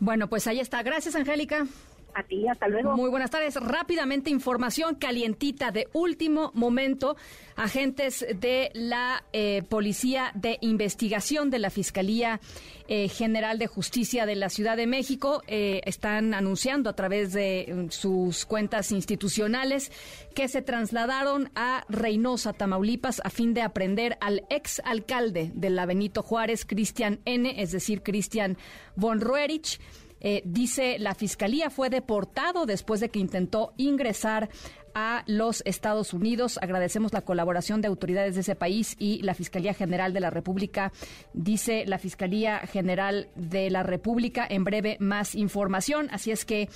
Bueno, 0.00 0.28
pues 0.28 0.48
ahí 0.48 0.58
está. 0.58 0.82
Gracias, 0.82 1.14
Angélica. 1.14 1.66
A 2.14 2.22
ti, 2.22 2.46
hasta 2.48 2.68
luego. 2.68 2.96
Muy 2.96 3.10
buenas 3.10 3.30
tardes. 3.30 3.56
Rápidamente, 3.56 4.30
información 4.30 4.94
calientita 4.94 5.70
de 5.70 5.88
último 5.92 6.50
momento. 6.54 7.16
Agentes 7.56 8.26
de 8.40 8.70
la 8.74 9.24
eh, 9.32 9.62
Policía 9.68 10.32
de 10.34 10.58
Investigación 10.60 11.50
de 11.50 11.58
la 11.58 11.70
Fiscalía 11.70 12.40
eh, 12.88 13.08
General 13.08 13.58
de 13.58 13.68
Justicia 13.68 14.26
de 14.26 14.34
la 14.34 14.48
Ciudad 14.48 14.76
de 14.76 14.86
México 14.86 15.42
eh, 15.46 15.80
están 15.84 16.34
anunciando 16.34 16.90
a 16.90 16.94
través 16.94 17.32
de 17.32 17.72
mm, 17.72 17.90
sus 17.90 18.46
cuentas 18.46 18.90
institucionales 18.90 19.92
que 20.34 20.48
se 20.48 20.60
trasladaron 20.60 21.50
a 21.54 21.84
Reynosa, 21.88 22.52
Tamaulipas, 22.52 23.20
a 23.24 23.30
fin 23.30 23.54
de 23.54 23.62
aprender 23.62 24.18
al 24.20 24.44
ex 24.50 24.80
alcalde 24.84 25.52
de 25.54 25.70
la 25.70 25.86
Benito 25.86 26.22
Juárez, 26.22 26.64
Cristian 26.64 27.20
N., 27.24 27.62
es 27.62 27.70
decir, 27.70 28.02
Cristian 28.02 28.58
von 28.96 29.20
Roerich. 29.20 29.78
Eh, 30.20 30.42
dice 30.44 30.98
la 30.98 31.14
fiscalía 31.14 31.70
fue 31.70 31.90
deportado 31.90 32.66
después 32.66 33.00
de 33.00 33.08
que 33.08 33.18
intentó 33.18 33.72
ingresar 33.76 34.50
a 34.94 35.22
los 35.26 35.62
Estados 35.64 36.12
Unidos. 36.12 36.58
Agradecemos 36.60 37.12
la 37.12 37.22
colaboración 37.22 37.80
de 37.80 37.88
autoridades 37.88 38.34
de 38.34 38.40
ese 38.42 38.56
país 38.56 38.96
y 38.98 39.22
la 39.22 39.34
Fiscalía 39.34 39.74
General 39.74 40.12
de 40.12 40.20
la 40.20 40.30
República. 40.30 40.92
Dice 41.32 41.84
la 41.86 41.98
Fiscalía 41.98 42.58
General 42.60 43.28
de 43.36 43.70
la 43.70 43.82
República 43.82 44.46
en 44.48 44.64
breve 44.64 44.96
más 45.00 45.34
información. 45.34 46.08
Así 46.10 46.30
es 46.30 46.44
que 46.44 46.68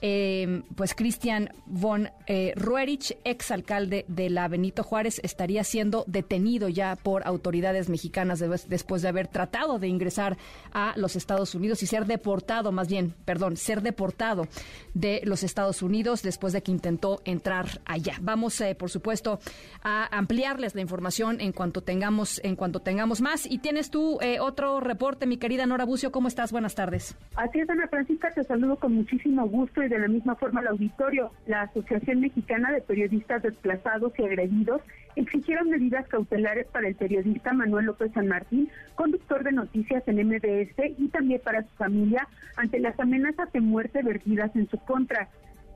eh, 0.00 0.62
pues 0.76 0.94
Cristian 0.94 1.50
von 1.66 2.10
eh, 2.26 2.52
Ruerich, 2.56 3.16
exalcalde 3.24 4.04
de 4.08 4.30
la 4.30 4.48
Benito 4.48 4.82
Juárez, 4.82 5.20
estaría 5.22 5.64
siendo 5.64 6.04
detenido 6.06 6.68
ya 6.68 6.96
por 6.96 7.26
autoridades 7.26 7.88
mexicanas 7.88 8.38
después 8.68 9.02
de 9.02 9.08
haber 9.08 9.28
tratado 9.28 9.78
de 9.78 9.88
ingresar 9.88 10.36
a 10.72 10.92
los 10.96 11.16
Estados 11.16 11.54
Unidos 11.54 11.82
y 11.82 11.86
ser 11.86 12.06
deportado, 12.06 12.72
más 12.72 12.88
bien, 12.88 13.14
perdón, 13.24 13.56
ser 13.56 13.82
deportado 13.82 14.46
de 14.94 15.20
los 15.24 15.42
Estados 15.42 15.82
Unidos 15.82 16.22
después 16.22 16.52
de 16.52 16.62
que 16.62 16.70
intentó 16.70 17.20
entrar 17.24 17.66
allá. 17.84 18.14
Vamos, 18.20 18.60
eh, 18.60 18.74
por 18.74 18.90
supuesto, 18.90 19.40
a 19.82 20.16
ampliarles 20.16 20.74
la 20.74 20.80
información 20.80 21.40
en 21.40 21.52
cuanto 21.52 21.82
tengamos, 21.82 22.40
en 22.44 22.56
cuanto 22.56 22.80
tengamos 22.80 23.20
más. 23.20 23.46
Y 23.50 23.58
tienes 23.58 23.90
tú 23.90 24.18
eh, 24.20 24.40
otro 24.40 24.80
reporte, 24.80 25.26
mi 25.26 25.36
querida 25.38 25.66
Nora 25.66 25.84
Bucio, 25.84 26.12
¿cómo 26.12 26.28
estás? 26.28 26.52
Buenas 26.52 26.74
tardes. 26.74 27.16
Así 27.36 27.60
es, 27.60 27.68
Ana 27.68 27.88
Francisca, 27.88 28.32
te 28.34 28.44
saludo 28.44 28.76
con 28.76 28.94
muchísimo 28.94 29.46
gusto 29.48 29.82
de 29.88 29.98
la 29.98 30.08
misma 30.08 30.36
forma 30.36 30.60
al 30.60 30.68
auditorio. 30.68 31.30
La 31.46 31.62
Asociación 31.62 32.20
Mexicana 32.20 32.72
de 32.72 32.80
Periodistas 32.80 33.42
Desplazados 33.42 34.12
y 34.18 34.24
Agredidos 34.24 34.82
exigieron 35.16 35.70
medidas 35.70 36.06
cautelares 36.08 36.66
para 36.66 36.88
el 36.88 36.94
periodista 36.94 37.52
Manuel 37.52 37.86
López 37.86 38.12
San 38.12 38.28
Martín, 38.28 38.68
conductor 38.94 39.42
de 39.42 39.52
noticias 39.52 40.02
en 40.06 40.26
MBS 40.28 40.94
y 40.96 41.08
también 41.08 41.40
para 41.44 41.62
su 41.62 41.74
familia 41.76 42.28
ante 42.56 42.78
las 42.78 42.98
amenazas 43.00 43.52
de 43.52 43.60
muerte 43.60 44.02
vertidas 44.02 44.54
en 44.54 44.68
su 44.68 44.78
contra. 44.78 45.28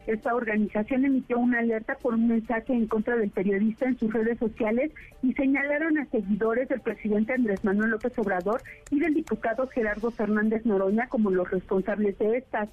Esta 0.07 0.35
organización 0.35 1.05
emitió 1.05 1.39
una 1.39 1.61
alerta 1.61 1.95
por 1.95 2.15
un 2.15 2.27
mensaje 2.27 2.73
en 2.73 2.89
contra 2.89 3.17
del 3.17 3.31
periodista 3.31 3.87
en 3.87 3.97
sus 3.99 4.13
redes 4.13 4.39
sociales 4.39 4.91
y 5.23 5.33
señalaron 5.35 5.97
a 5.99 6.07
seguidores 6.07 6.69
del 6.69 6.81
presidente 6.81 7.35
Andrés 7.35 7.65
Manuel 7.65 7.91
López 7.91 8.19
Obrador 8.19 8.63
y 8.91 8.99
del 8.99 9.15
diputado 9.15 9.69
Gerardo 9.69 10.11
Fernández 10.11 10.67
Noroña 10.67 11.09
como 11.09 11.31
los 11.31 11.49
responsables 11.51 12.19
de 12.19 12.39
estas. 12.39 12.69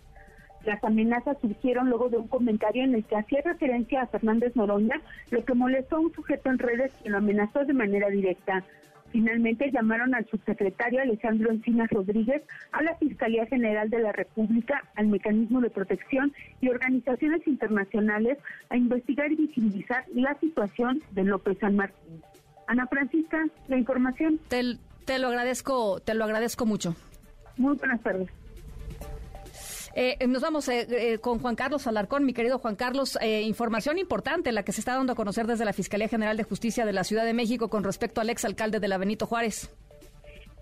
Las 0.65 0.84
amenazas 0.84 1.38
surgieron 1.41 1.90
luego 1.90 2.10
de 2.10 2.18
un 2.18 2.27
comentario 2.27 2.84
en 2.84 2.95
el 2.95 3.03
que 3.06 3.15
hacía 3.15 3.41
referencia 3.44 4.02
a 4.02 4.07
Fernández 4.07 4.56
Noroña, 4.56 5.02
lo 5.31 5.44
que 5.44 5.53
molestó 5.53 5.98
a 5.98 5.99
un 6.02 6.14
sujeto 6.14 6.49
en 6.49 6.60
redes 6.60 6.91
que 7.02 7.10
lo 7.10 7.18
amenazó 7.18 7.65
de 7.65 7.73
manera 7.73 8.10
directa. 8.10 8.64
Finalmente 9.11 9.72
llamaron 9.72 10.14
al 10.14 10.27
subsecretario 10.27 11.02
Alejandro 11.02 11.52
Encinas 11.52 11.90
Rodríguez, 11.90 12.44
a 12.72 12.84
la 12.84 12.95
Fiscalía 12.95 13.45
General 13.48 13.90
de 13.90 13.99
la 13.99 14.11
República, 14.11 14.84
al 14.95 15.07
Mecanismo 15.07 15.61
de 15.61 15.69
Protección 15.69 16.31
y 16.61 16.69
organizaciones 16.69 17.45
internacionales 17.48 18.38
a 18.69 18.77
investigar 18.77 19.31
y 19.31 19.36
visibilizar 19.36 20.06
la 20.14 20.36
situación 20.40 21.02
de 21.11 21.23
López 21.23 21.57
San 21.60 21.76
Martín. 21.76 22.22
Ana 22.68 22.86
Francisca, 22.86 23.45
la 23.68 23.77
información. 23.77 24.40
Te, 24.48 24.77
te 25.06 25.18
lo 25.18 25.30
agradezco, 25.30 25.99
te 26.02 26.14
lo 26.14 26.23
agradezco 26.23 26.68
mucho. 26.68 26.95
Muy 27.57 27.76
buenas 27.77 28.02
tardes. 28.02 28.30
Eh, 29.95 30.18
nos 30.28 30.41
vamos 30.41 30.68
eh, 30.70 30.88
eh, 30.90 31.18
con 31.20 31.40
Juan 31.40 31.56
Carlos 31.56 31.88
Alarcón, 31.88 32.26
mi 32.26 32.34
querido 32.34 32.60
Juan 32.60 32.76
Carlos. 32.76 33.18
información 33.22 33.98
importante 33.98 34.52
la 34.52 34.64
que 34.64 34.72
se 34.72 34.82
está 34.82 34.95
dando 34.95 35.14
a 35.14 35.16
conocer 35.16 35.48
desde 35.48 35.66
la 35.66 35.74
Fiscalía 35.74 36.07
General 36.07 36.38
de 36.38 36.44
Justicia 36.44 36.86
de 36.86 36.94
la 36.94 37.03
Ciudad 37.03 37.26
de 37.26 37.34
México 37.34 37.70
con 37.70 37.84
respecto 37.84 38.22
al 38.22 38.30
exalcalde 38.30 38.80
de 38.80 38.88
la 38.88 38.98
Benito 38.98 39.26
Juárez. 39.26 39.70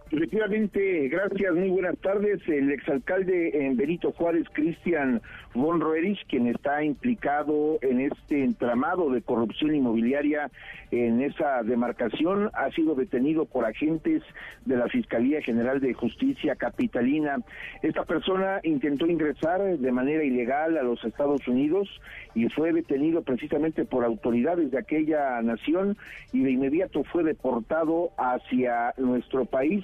Efectivamente, 0.09 1.09
gracias, 1.09 1.53
muy 1.53 1.69
buenas 1.69 1.97
tardes. 1.97 2.39
El 2.47 2.71
exalcalde 2.71 3.65
en 3.65 3.75
Benito 3.75 4.13
Juárez, 4.13 4.45
Cristian 4.53 5.21
von 5.57 5.81
Roerich, 5.81 6.25
quien 6.27 6.47
está 6.47 6.83
implicado 6.83 7.79
en 7.81 7.99
este 7.99 8.43
entramado 8.43 9.09
de 9.09 9.21
corrupción 9.21 9.75
inmobiliaria 9.75 10.51
en 10.91 11.21
esa 11.21 11.63
demarcación, 11.63 12.49
ha 12.53 12.71
sido 12.71 12.95
detenido 12.95 13.45
por 13.45 13.65
agentes 13.65 14.23
de 14.65 14.77
la 14.77 14.87
Fiscalía 14.87 15.41
General 15.41 15.79
de 15.79 15.93
Justicia 15.93 16.55
Capitalina. 16.55 17.39
Esta 17.81 18.05
persona 18.05 18.59
intentó 18.63 19.07
ingresar 19.07 19.61
de 19.77 19.91
manera 19.91 20.23
ilegal 20.23 20.77
a 20.77 20.83
los 20.83 21.03
Estados 21.03 21.47
Unidos 21.47 21.89
y 22.35 22.47
fue 22.49 22.71
detenido 22.71 23.23
precisamente 23.23 23.83
por 23.83 24.05
autoridades 24.05 24.71
de 24.71 24.77
aquella 24.77 25.41
nación 25.41 25.97
y 26.31 26.43
de 26.43 26.51
inmediato 26.51 27.03
fue 27.03 27.23
deportado 27.23 28.11
hacia 28.17 28.93
nuestro 28.97 29.45
país 29.45 29.83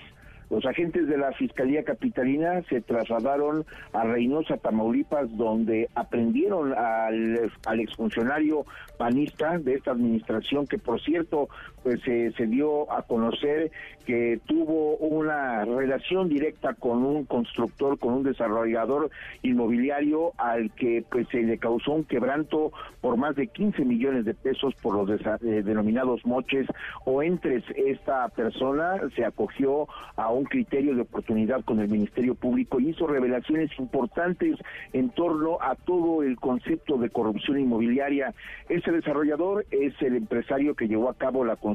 Los 0.53 0.67
agentes 0.67 1.07
de 1.07 1.17
la 1.17 1.31
Fiscalía 1.31 1.83
Capitalina 1.83 2.61
se 2.69 2.79
trasladaron 2.79 3.65
a 3.91 4.03
Reynosa, 4.03 4.57
Tamaulipas, 4.57 5.35
donde 5.35 5.89
aprendieron 5.95 6.75
al, 6.77 7.79
exfuncionario 7.79 8.63
panista 8.99 9.57
de 9.57 9.73
esta 9.73 9.93
administración, 9.93 10.67
que 10.67 10.77
por 10.77 11.01
cierto, 11.01 11.49
pues 11.83 12.01
se 12.01 12.47
dio 12.47 12.91
a 12.91 13.03
conocer 13.03 13.71
que 14.05 14.39
tuvo 14.45 14.97
una 14.97 15.65
relación 15.65 16.29
directa 16.29 16.73
con 16.73 17.03
un 17.03 17.25
constructor, 17.25 17.97
con 17.99 18.13
un 18.13 18.23
desarrollador 18.23 19.09
inmobiliario 19.41 20.33
al 20.37 20.71
que 20.71 21.03
pues 21.09 21.27
se 21.29 21.41
le 21.41 21.57
causó 21.57 21.93
un 21.93 22.03
quebranto 22.03 22.71
por 23.01 23.17
más 23.17 23.35
de 23.35 23.47
15 23.47 23.85
millones 23.85 24.25
de 24.25 24.33
pesos 24.33 24.73
por 24.81 24.95
los 24.95 25.21
eh, 25.21 25.63
denominados 25.63 26.25
moches 26.25 26.67
o 27.05 27.23
entres. 27.23 27.63
Esta 27.75 28.27
persona 28.29 28.99
se 29.15 29.25
acogió 29.25 29.87
a 30.15 30.29
un 30.31 30.45
criterio 30.45 30.95
de 30.95 31.01
oportunidad 31.01 31.63
con 31.63 31.79
el 31.79 31.87
Ministerio 31.87 32.35
Público 32.35 32.79
y 32.79 32.89
hizo 32.89 33.07
revelaciones 33.07 33.71
importantes 33.79 34.57
en 34.91 35.09
torno 35.11 35.57
a 35.61 35.75
todo 35.75 36.23
el 36.23 36.37
concepto 36.37 36.97
de 36.97 37.09
corrupción 37.09 37.59
inmobiliaria. 37.59 38.33
Ese 38.69 38.91
desarrollador 38.91 39.65
es 39.71 39.93
el 40.01 40.15
empresario 40.15 40.75
que 40.75 40.87
llevó 40.87 41.09
a 41.09 41.17
cabo 41.17 41.45
la 41.45 41.55
construcción 41.55 41.72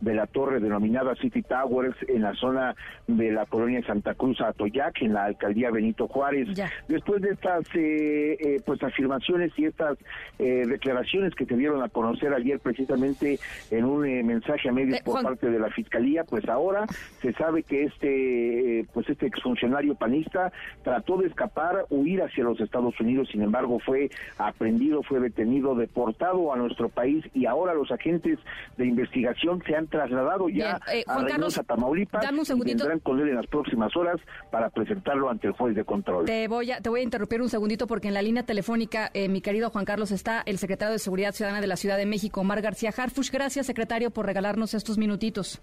de 0.00 0.14
la 0.14 0.26
torre 0.26 0.60
denominada 0.60 1.14
City 1.16 1.42
Towers 1.42 1.96
en 2.08 2.22
la 2.22 2.34
zona 2.34 2.74
de 3.06 3.32
la 3.32 3.46
colonia 3.46 3.84
Santa 3.86 4.14
Cruz 4.14 4.40
Atoyac, 4.40 5.02
en 5.02 5.14
la 5.14 5.24
alcaldía 5.24 5.70
Benito 5.70 6.08
Juárez. 6.08 6.48
Después 6.88 7.22
de 7.22 7.30
estas 7.30 7.64
eh, 7.74 8.36
eh, 8.40 8.60
pues 8.64 8.82
afirmaciones 8.82 9.52
y 9.56 9.66
estas 9.66 9.98
eh, 10.38 10.64
declaraciones 10.66 11.34
que 11.34 11.46
te 11.46 11.56
dieron 11.56 11.82
a 11.82 11.88
conocer 11.88 12.32
ayer 12.32 12.60
precisamente 12.60 13.38
en 13.70 13.84
un 13.84 14.02
mensaje 14.26 14.68
a 14.68 14.72
medios 14.72 15.00
por 15.00 15.22
parte 15.22 15.50
de 15.50 15.58
la 15.58 15.70
fiscalía, 15.70 16.24
pues 16.24 16.48
ahora 16.48 16.86
se 17.20 17.32
sabe 17.34 17.62
que 17.62 17.84
este 17.84 18.86
pues 18.92 19.08
este 19.08 19.26
exfuncionario 19.26 19.94
panista 19.94 20.52
trató 20.82 21.18
de 21.18 21.28
escapar, 21.28 21.86
huir 21.90 22.22
hacia 22.22 22.44
los 22.44 22.60
Estados 22.60 22.98
Unidos, 23.00 23.28
sin 23.30 23.42
embargo 23.42 23.78
fue 23.80 24.10
aprendido, 24.38 25.02
fue 25.02 25.20
detenido, 25.20 25.74
deportado 25.74 26.52
a 26.52 26.56
nuestro 26.56 26.88
país 26.88 27.24
y 27.34 27.46
ahora 27.46 27.74
los 27.74 27.90
agentes 27.90 28.38
de 28.76 28.86
investigación 28.96 29.62
se 29.66 29.74
han 29.74 29.86
trasladado 29.88 30.48
ya 30.48 30.80
a 31.06 31.22
Reynosa, 31.22 31.62
Tamaulipas 31.62 32.24
y 32.24 32.64
vendrán 32.64 33.00
con 33.00 33.20
él 33.20 33.28
en 33.28 33.36
las 33.36 33.46
próximas 33.46 33.94
horas 33.96 34.16
para 34.50 34.70
presentarlo 34.70 35.28
ante 35.28 35.48
el 35.48 35.52
juez 35.52 35.74
de 35.74 35.84
control. 35.84 36.24
Te 36.24 36.48
voy 36.48 36.72
a, 36.72 36.80
te 36.80 36.88
voy 36.88 37.00
a 37.00 37.02
interrumpir 37.02 37.42
un 37.42 37.48
segundito 37.48 37.86
porque 37.86 38.08
en 38.08 38.14
la 38.14 38.22
línea 38.22 38.44
telefónica, 38.44 39.10
eh, 39.14 39.28
mi 39.28 39.40
querido 39.40 39.70
Juan 39.70 39.84
Carlos, 39.84 40.10
está 40.10 40.42
el 40.46 40.58
secretario 40.58 40.92
de 40.92 40.98
Seguridad 40.98 41.32
Ciudadana 41.32 41.60
de 41.60 41.66
la 41.66 41.76
Ciudad 41.76 41.96
de 41.96 42.06
México, 42.06 42.40
Omar 42.40 42.62
García 42.62 42.92
Harfush. 42.96 43.30
Gracias, 43.30 43.66
secretario, 43.66 44.10
por 44.10 44.26
regalarnos 44.26 44.74
estos 44.74 44.98
minutitos. 44.98 45.60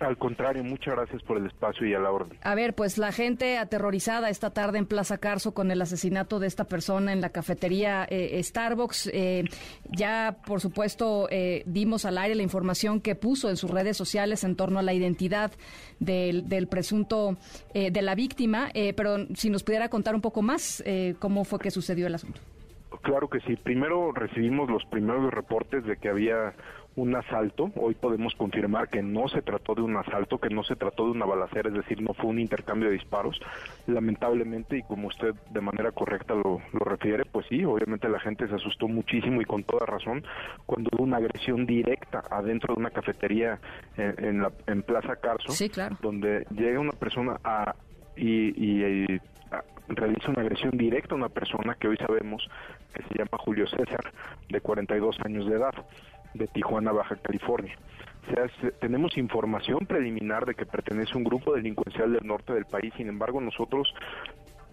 Al 0.00 0.16
contrario, 0.16 0.64
muchas 0.64 0.94
gracias 0.94 1.22
por 1.22 1.36
el 1.36 1.46
espacio 1.46 1.86
y 1.86 1.92
a 1.92 1.98
la 1.98 2.10
orden. 2.10 2.38
A 2.42 2.54
ver, 2.54 2.74
pues 2.74 2.96
la 2.96 3.12
gente 3.12 3.58
aterrorizada 3.58 4.30
esta 4.30 4.48
tarde 4.50 4.78
en 4.78 4.86
Plaza 4.86 5.18
Carso 5.18 5.52
con 5.52 5.70
el 5.70 5.82
asesinato 5.82 6.38
de 6.38 6.46
esta 6.46 6.64
persona 6.64 7.12
en 7.12 7.20
la 7.20 7.28
cafetería 7.28 8.06
eh, 8.08 8.42
Starbucks. 8.42 9.10
Eh, 9.12 9.44
ya, 9.90 10.38
por 10.46 10.62
supuesto, 10.62 11.28
eh, 11.30 11.64
dimos 11.66 12.06
al 12.06 12.16
aire 12.16 12.34
la 12.34 12.42
información 12.42 13.02
que 13.02 13.14
puso 13.14 13.50
en 13.50 13.58
sus 13.58 13.70
redes 13.70 13.98
sociales 13.98 14.42
en 14.42 14.56
torno 14.56 14.78
a 14.78 14.82
la 14.82 14.94
identidad 14.94 15.52
del, 15.98 16.48
del 16.48 16.66
presunto 16.66 17.36
de 17.74 18.02
la 18.02 18.14
víctima, 18.14 18.70
pero 18.96 19.26
si 19.34 19.50
nos 19.50 19.62
pudiera 19.62 19.90
contar 19.90 20.14
un 20.14 20.22
poco 20.22 20.40
más 20.40 20.82
cómo 21.18 21.44
fue 21.44 21.58
que 21.58 21.70
sucedió 21.70 22.06
el 22.06 22.14
asunto. 22.14 22.40
Claro 23.02 23.28
que 23.28 23.40
sí. 23.40 23.56
Primero 23.56 24.12
recibimos 24.12 24.68
los 24.68 24.84
primeros 24.86 25.32
reportes 25.32 25.84
de 25.84 25.96
que 25.96 26.08
había 26.08 26.54
un 26.96 27.14
asalto. 27.14 27.70
Hoy 27.76 27.94
podemos 27.94 28.34
confirmar 28.34 28.88
que 28.88 29.02
no 29.02 29.28
se 29.28 29.42
trató 29.42 29.74
de 29.74 29.82
un 29.82 29.96
asalto, 29.96 30.38
que 30.38 30.50
no 30.50 30.64
se 30.64 30.76
trató 30.76 31.04
de 31.04 31.12
una 31.12 31.24
balacera, 31.24 31.68
es 31.68 31.74
decir, 31.74 32.02
no 32.02 32.14
fue 32.14 32.26
un 32.26 32.38
intercambio 32.38 32.88
de 32.88 32.94
disparos. 32.94 33.40
Lamentablemente, 33.86 34.78
y 34.78 34.82
como 34.82 35.08
usted 35.08 35.34
de 35.50 35.60
manera 35.60 35.92
correcta 35.92 36.34
lo, 36.34 36.60
refiere, 36.72 37.24
pues 37.24 37.46
sí, 37.48 37.64
obviamente 37.64 38.08
la 38.08 38.20
gente 38.20 38.48
se 38.48 38.54
asustó 38.54 38.88
muchísimo 38.88 39.40
y 39.40 39.44
con 39.44 39.62
toda 39.62 39.86
razón 39.86 40.24
cuando 40.66 40.90
hubo 40.92 41.04
una 41.04 41.18
agresión 41.18 41.66
directa 41.66 42.24
adentro 42.30 42.74
de 42.74 42.80
una 42.80 42.90
cafetería 42.90 43.60
en, 43.96 44.42
la, 44.42 44.50
en 44.66 44.82
Plaza 44.82 45.16
Carso, 45.16 45.52
donde 46.02 46.46
llega 46.50 46.80
una 46.80 46.92
persona 46.92 47.38
a, 47.44 47.74
y, 48.16 48.52
y 48.56 49.20
realiza 49.88 50.30
una 50.30 50.42
agresión 50.42 50.72
directa 50.76 51.14
a 51.14 51.18
una 51.18 51.28
persona 51.28 51.74
que 51.74 51.88
hoy 51.88 51.96
sabemos 51.96 52.48
que 52.94 53.02
se 53.02 53.18
llama 53.18 53.38
Julio 53.38 53.66
César, 53.68 54.12
de 54.48 54.60
42 54.60 55.16
años 55.24 55.46
de 55.46 55.56
edad 55.56 55.74
de 56.34 56.46
Tijuana, 56.48 56.92
Baja 56.92 57.16
California. 57.16 57.76
O 58.28 58.34
sea, 58.34 58.70
tenemos 58.80 59.16
información 59.16 59.86
preliminar 59.86 60.46
de 60.46 60.54
que 60.54 60.66
pertenece 60.66 61.12
a 61.14 61.16
un 61.16 61.24
grupo 61.24 61.54
delincuencial 61.54 62.12
del 62.12 62.26
norte 62.26 62.52
del 62.52 62.66
país, 62.66 62.92
sin 62.96 63.08
embargo 63.08 63.40
nosotros 63.40 63.92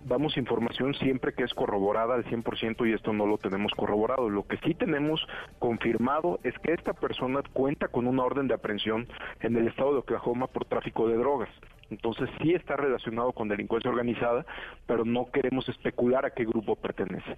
damos 0.06 0.38
información 0.38 0.94
siempre 0.96 1.34
que 1.34 1.44
es 1.44 1.54
corroborada 1.54 2.16
al 2.16 2.26
100% 2.26 2.88
y 2.88 2.94
esto 2.94 3.14
no 3.14 3.26
lo 3.26 3.38
tenemos 3.38 3.74
corroborado. 3.74 4.30
Lo 4.30 4.48
que 4.48 4.58
sí 4.58 4.74
tenemos 4.74 5.26
confirmado 5.60 6.40
es 6.44 6.58
que 6.60 6.74
esta 6.74 6.94
persona 6.94 7.42
cuenta 7.54 7.88
con 7.88 8.08
una 8.08 8.24
orden 8.24 8.48
de 8.48 8.54
aprehensión 8.54 9.08
en 9.42 9.58
el 9.58 9.68
estado 9.68 9.94
de 9.94 10.00
Oklahoma 10.00 10.48
por 10.48 10.66
tráfico 10.66 11.08
de 11.08 11.18
drogas. 11.18 11.50
Entonces 11.90 12.30
sí 12.42 12.54
está 12.54 12.76
relacionado 12.76 13.32
con 13.32 13.48
delincuencia 13.48 13.90
organizada, 13.90 14.46
pero 14.86 15.06
no 15.06 15.30
queremos 15.32 15.68
especular 15.70 16.26
a 16.26 16.32
qué 16.32 16.46
grupo 16.46 16.76
pertenece. 16.76 17.38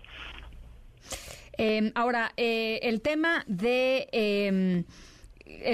Em, 1.61 1.91
ahora, 1.94 2.31
eh, 2.38 2.80
el 2.84 3.02
tema 3.02 3.44
de 3.45 4.07
em, 4.14 4.86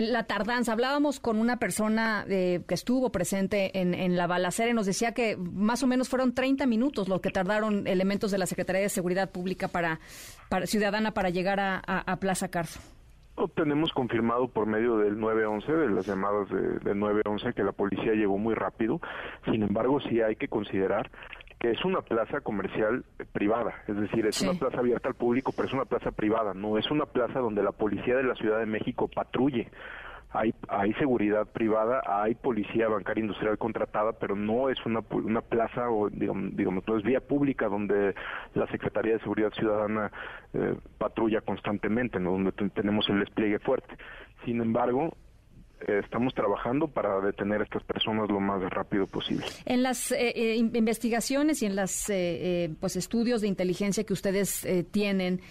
la 0.01 0.23
tardanza. 0.23 0.71
Hablábamos 0.71 1.19
con 1.19 1.37
una 1.37 1.57
persona 1.57 2.25
eh, 2.27 2.61
que 2.67 2.73
estuvo 2.73 3.11
presente 3.11 3.69
en, 3.79 4.17
la 4.17 4.25
balacera 4.25 4.71
y 4.71 4.73
nos 4.73 4.87
decía 4.87 5.13
que 5.13 5.37
más 5.37 5.83
o 5.83 5.87
menos 5.87 6.09
fueron 6.09 6.33
30 6.33 6.65
minutos 6.65 7.07
lo 7.07 7.21
que 7.21 7.29
tardaron 7.29 7.85
elementos 7.85 8.31
de 8.31 8.39
la 8.39 8.47
Secretaría 8.47 8.81
de 8.81 8.89
Seguridad 8.89 9.29
Pública 9.29 9.67
para, 9.67 9.99
para 10.49 10.65
Ciudadana 10.65 11.11
para 11.11 11.29
llegar 11.29 11.59
a, 11.59 12.17
Plaza 12.19 12.47
Carso. 12.49 12.79
tenemos 13.53 13.91
confirmado 13.93 14.47
por 14.47 14.65
medio 14.65 14.97
del 14.97 15.19
911, 15.19 15.71
de 15.71 15.89
las 15.91 16.07
llamadas 16.07 16.49
de, 16.49 16.79
del 16.79 16.97
911, 16.97 17.53
que 17.53 17.63
la 17.63 17.73
policía 17.73 18.13
llegó 18.13 18.39
muy 18.39 18.55
rápido. 18.55 18.99
Sin 19.51 19.61
embargo, 19.61 19.99
sí 19.99 20.19
hay 20.19 20.35
que 20.35 20.47
considerar 20.47 21.11
que 21.65 21.71
es 21.71 21.83
una 21.83 22.01
plaza 22.01 22.41
comercial 22.41 23.03
privada, 23.31 23.73
es 23.87 23.99
decir, 23.99 24.23
es 24.27 24.39
una 24.43 24.53
plaza 24.53 24.77
abierta 24.77 25.09
al 25.09 25.15
público, 25.15 25.51
pero 25.51 25.67
es 25.67 25.73
una 25.73 25.85
plaza 25.85 26.11
privada, 26.11 26.53
no 26.53 26.77
es 26.77 26.91
una 26.91 27.07
plaza 27.07 27.39
donde 27.39 27.63
la 27.63 27.71
policía 27.71 28.17
de 28.17 28.21
la 28.21 28.35
Ciudad 28.35 28.59
de 28.59 28.67
México 28.67 29.07
patrulle. 29.07 29.71
Hay, 30.29 30.53
hay 30.67 30.93
seguridad 30.93 31.47
privada, 31.47 32.03
hay 32.05 32.35
policía 32.35 32.87
bancaria 32.87 33.21
industrial 33.21 33.57
contratada, 33.57 34.11
pero 34.11 34.35
no 34.35 34.69
es 34.69 34.77
una, 34.85 34.99
una 35.09 35.41
plaza 35.41 35.89
o 35.89 36.07
digamos, 36.11 36.55
digamos 36.55 36.87
no 36.87 36.97
es 36.97 37.03
vía 37.03 37.21
pública 37.21 37.67
donde 37.67 38.13
la 38.53 38.67
Secretaría 38.67 39.13
de 39.13 39.19
Seguridad 39.21 39.51
Ciudadana 39.53 40.11
eh, 40.53 40.75
patrulla 40.99 41.41
constantemente, 41.41 42.19
¿no? 42.19 42.33
donde 42.33 42.51
tenemos 42.51 43.09
el 43.09 43.21
despliegue 43.21 43.57
fuerte. 43.57 43.97
Sin 44.43 44.61
embargo, 44.61 45.15
eh, 45.15 45.24
estamos 45.87 46.33
trabajando 46.33 46.87
para 46.87 47.19
detener 47.21 47.61
a 47.61 47.63
estas 47.63 47.83
personas 47.83 48.29
lo 48.29 48.39
más 48.39 48.61
rápido 48.69 49.07
posible. 49.07 49.45
En 49.65 49.83
las 49.83 50.11
eh, 50.11 50.33
eh, 50.35 50.55
investigaciones 50.55 51.61
y 51.61 51.65
en 51.65 51.75
los 51.75 52.05
pues 52.79 52.95
estudios 52.95 53.41
de 53.41 53.47
inteligencia 53.47 54.03
que 54.03 54.13
ustedes 54.13 54.67
tienen, 54.91 55.41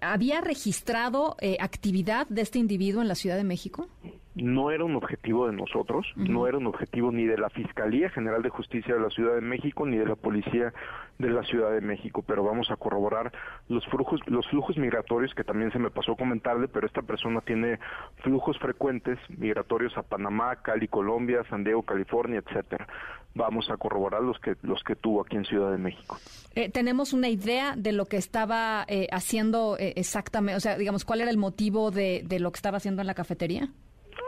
¿había 0.00 0.40
registrado 0.40 1.36
actividad 1.58 2.26
de 2.28 2.42
este 2.42 2.58
individuo 2.58 3.02
en 3.02 3.08
la 3.08 3.14
Ciudad 3.14 3.36
de 3.36 3.44
México? 3.44 3.88
No 4.34 4.70
era 4.70 4.84
un 4.84 4.96
objetivo 4.96 5.46
de 5.46 5.52
nosotros, 5.52 6.06
no 6.16 6.46
era 6.46 6.56
un 6.56 6.66
objetivo 6.66 7.12
ni 7.12 7.26
de 7.26 7.36
la 7.36 7.50
Fiscalía 7.50 8.08
General 8.10 8.42
de 8.42 8.48
Justicia 8.48 8.94
de 8.94 9.00
la 9.00 9.10
Ciudad 9.10 9.34
de 9.34 9.42
México 9.42 9.86
ni 9.86 9.98
de 9.98 10.06
la 10.06 10.16
Policía 10.16 10.72
de 11.18 11.28
la 11.28 11.42
Ciudad 11.42 11.70
de 11.70 11.82
México, 11.82 12.24
pero 12.26 12.42
vamos 12.42 12.70
a 12.70 12.76
corroborar 12.76 13.32
los 13.68 13.86
flujos 13.88 14.20
los 14.26 14.48
flujos 14.48 14.78
migratorios 14.78 15.34
que 15.34 15.44
también 15.44 15.70
se 15.72 15.78
me 15.78 15.90
pasó 15.90 16.16
comentarle, 16.16 16.68
pero 16.68 16.86
esta 16.86 17.02
persona 17.02 17.42
tiene 17.42 17.78
flujos 18.22 18.58
frecuentes 18.58 19.18
migratorios 19.28 19.96
a 19.98 20.02
Panamá, 20.02 20.56
Cali, 20.56 20.88
Colombia, 20.88 21.44
San 21.50 21.62
Diego, 21.62 21.82
California, 21.82 22.42
etcétera. 22.44 22.88
Vamos 23.34 23.70
a 23.70 23.76
corroborar 23.76 24.22
los 24.22 24.38
que 24.40 24.56
los 24.62 24.82
que 24.82 24.94
tuvo 24.96 25.22
aquí 25.22 25.36
en 25.36 25.44
Ciudad 25.44 25.70
de 25.70 25.78
México. 25.78 26.18
Eh, 26.54 26.70
tenemos 26.70 27.12
una 27.12 27.28
idea 27.28 27.74
de 27.76 27.92
lo 27.92 28.06
que 28.06 28.16
estaba 28.16 28.84
eh, 28.88 29.08
haciendo 29.10 29.76
eh, 29.78 29.92
exactamente, 29.96 30.56
o 30.56 30.60
sea, 30.60 30.76
digamos, 30.76 31.04
¿cuál 31.04 31.20
era 31.20 31.30
el 31.30 31.38
motivo 31.38 31.90
de, 31.90 32.22
de 32.26 32.40
lo 32.40 32.50
que 32.50 32.56
estaba 32.56 32.78
haciendo 32.78 33.02
en 33.02 33.06
la 33.06 33.14
cafetería? 33.14 33.68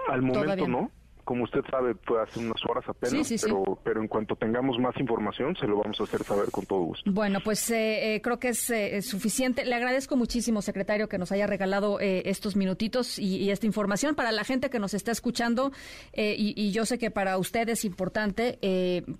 Al 0.08 0.22
momento 0.22 0.68
no. 0.68 0.90
Como 1.24 1.44
usted 1.44 1.60
sabe, 1.70 1.94
fue 2.04 2.22
hace 2.22 2.38
unas 2.38 2.62
horas 2.68 2.84
apenas, 2.86 3.32
pero, 3.42 3.78
pero 3.82 4.02
en 4.02 4.08
cuanto 4.08 4.36
tengamos 4.36 4.78
más 4.78 4.94
información, 4.98 5.56
se 5.56 5.66
lo 5.66 5.78
vamos 5.78 5.98
a 5.98 6.04
hacer 6.04 6.22
saber 6.22 6.50
con 6.50 6.66
todo 6.66 6.80
gusto. 6.80 7.10
Bueno, 7.10 7.38
pues 7.42 7.70
eh, 7.70 8.16
eh, 8.16 8.20
creo 8.20 8.38
que 8.38 8.48
es 8.48 8.68
eh, 8.68 9.00
suficiente. 9.00 9.64
Le 9.64 9.74
agradezco 9.74 10.16
muchísimo, 10.16 10.60
secretario, 10.60 11.08
que 11.08 11.16
nos 11.16 11.32
haya 11.32 11.46
regalado 11.46 11.98
estos 11.98 12.56
minutitos 12.56 13.18
y, 13.18 13.50
esta 13.50 13.64
información 13.64 14.14
para 14.14 14.32
la 14.32 14.44
gente 14.44 14.68
que 14.68 14.78
nos 14.78 14.92
está 14.92 15.12
escuchando. 15.12 15.72
Y, 16.14 16.72
yo 16.72 16.84
sé 16.84 16.98
que 16.98 17.10
para 17.10 17.38
usted 17.38 17.70
es 17.70 17.86
importante, 17.86 18.58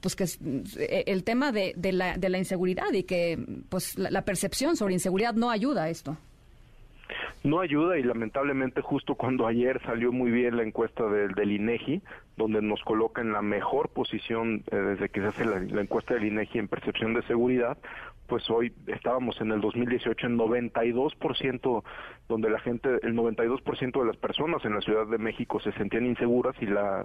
pues 0.01 0.15
que 0.15 0.27
el 1.07 1.25
tema 1.25 1.53
de, 1.53 1.73
de, 1.77 1.93
la, 1.93 2.19
de 2.19 2.29
la 2.29 2.37
inseguridad 2.37 2.93
y 2.93 3.05
que 3.05 3.39
pues 3.71 3.97
la 3.99 4.23
percepción 4.27 4.77
sobre 4.77 4.93
inseguridad 4.93 5.35
no 5.35 5.51
ayuda 5.51 5.85
a 5.85 5.89
esto. 5.89 6.19
No 7.43 7.61
ayuda 7.61 7.99
y 7.99 8.03
lamentablemente 8.03 8.81
justo 8.81 9.15
cuando 9.15 9.47
ayer 9.47 9.81
salió 9.85 10.12
muy 10.12 10.31
bien 10.31 10.57
la 10.57 10.62
encuesta 10.62 11.05
del, 11.09 11.51
INEGI, 11.51 12.03
donde 12.36 12.62
nos 12.62 12.82
coloca 12.82 13.20
en 13.20 13.32
la 13.32 13.43
mejor 13.43 13.91
posición 13.91 14.65
eh, 14.70 14.77
desde 14.77 15.09
que 15.09 15.20
se 15.20 15.27
hace 15.27 15.45
la, 15.45 15.81
encuesta 15.81 16.15
del 16.15 16.27
INEGI 16.27 16.59
en 16.59 16.69
percepción 16.69 17.15
de 17.15 17.23
seguridad, 17.23 17.78
pues 18.27 18.49
hoy 18.49 18.73
estábamos 18.86 19.39
en 19.41 19.51
el 19.51 19.61
2018 19.61 20.27
en 20.27 20.39
92%, 20.39 21.82
donde 22.28 22.51
la 22.51 22.59
gente, 22.59 22.89
el 23.03 23.15
92% 23.15 24.01
de 24.01 24.07
las 24.07 24.16
personas 24.16 24.65
en 24.65 24.74
la 24.74 24.81
Ciudad 24.81 25.07
de 25.07 25.19
México 25.19 25.61
se 25.61 25.73
sentían 25.73 26.07
inseguras 26.07 26.57
y 26.61 26.66
la, 26.66 27.05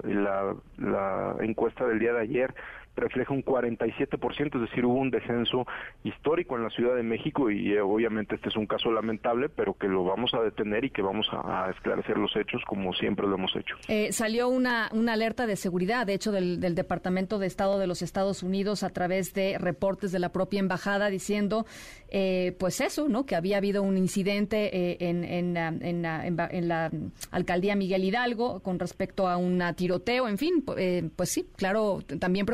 la 0.77 1.35
encuesta 1.41 1.85
del 1.85 1.99
día 1.99 2.13
de 2.13 2.21
ayer 2.21 2.55
refleja 2.99 3.33
un 3.33 3.43
47%, 3.43 4.55
es 4.55 4.61
decir, 4.61 4.85
hubo 4.85 4.95
un 4.95 5.11
descenso 5.11 5.65
histórico 6.03 6.57
en 6.57 6.63
la 6.63 6.69
Ciudad 6.69 6.95
de 6.95 7.03
México 7.03 7.49
y 7.49 7.73
eh, 7.73 7.81
obviamente 7.81 8.35
este 8.35 8.49
es 8.49 8.55
un 8.55 8.65
caso 8.65 8.91
lamentable, 8.91 9.49
pero 9.49 9.73
que 9.73 9.87
lo 9.87 10.03
vamos 10.03 10.33
a 10.33 10.41
detener 10.41 10.85
y 10.85 10.89
que 10.89 11.01
vamos 11.01 11.27
a, 11.31 11.69
esclarecer 11.69 12.17
los 12.17 12.35
hechos 12.35 12.61
como 12.65 12.93
siempre 12.93 13.27
lo 13.27 13.35
hemos 13.35 13.55
hecho. 13.55 13.75
Eh, 13.87 14.11
salió 14.11 14.49
una, 14.49 14.89
una 14.93 15.13
alerta 15.13 15.47
de 15.47 15.55
seguridad, 15.55 16.05
de 16.05 16.13
hecho, 16.13 16.31
del, 16.31 16.59
Departamento 16.59 17.39
de 17.39 17.47
Estado 17.47 17.79
de 17.79 17.87
los 17.87 18.01
Estados 18.01 18.43
Unidos 18.43 18.83
a 18.83 18.89
través 18.89 19.33
de 19.33 19.57
reportes 19.57 20.11
de 20.11 20.19
la 20.19 20.31
propia 20.31 20.59
embajada 20.59 21.09
diciendo, 21.09 21.65
eh, 22.09 22.55
pues 22.59 22.79
eso, 22.81 23.07
¿no? 23.09 23.25
Que 23.25 23.35
había 23.35 23.57
habido 23.57 23.83
un 23.83 23.97
incidente 23.97 24.75
eh, 24.75 24.97
en, 24.99 25.23
en, 25.23 25.57
en, 25.57 26.05
en, 26.05 26.67
la 26.67 26.91
alcaldía 27.31 27.75
Miguel 27.75 28.03
Hidalgo 28.03 28.61
con 28.61 28.79
respecto 28.79 29.27
a 29.27 29.37
un 29.37 29.61
tiroteo, 29.75 30.27
en 30.27 30.37
fin, 30.37 30.63
eh, 30.77 31.09
pues 31.15 31.29
sí, 31.29 31.47
claro, 31.55 31.99
también 32.19 32.45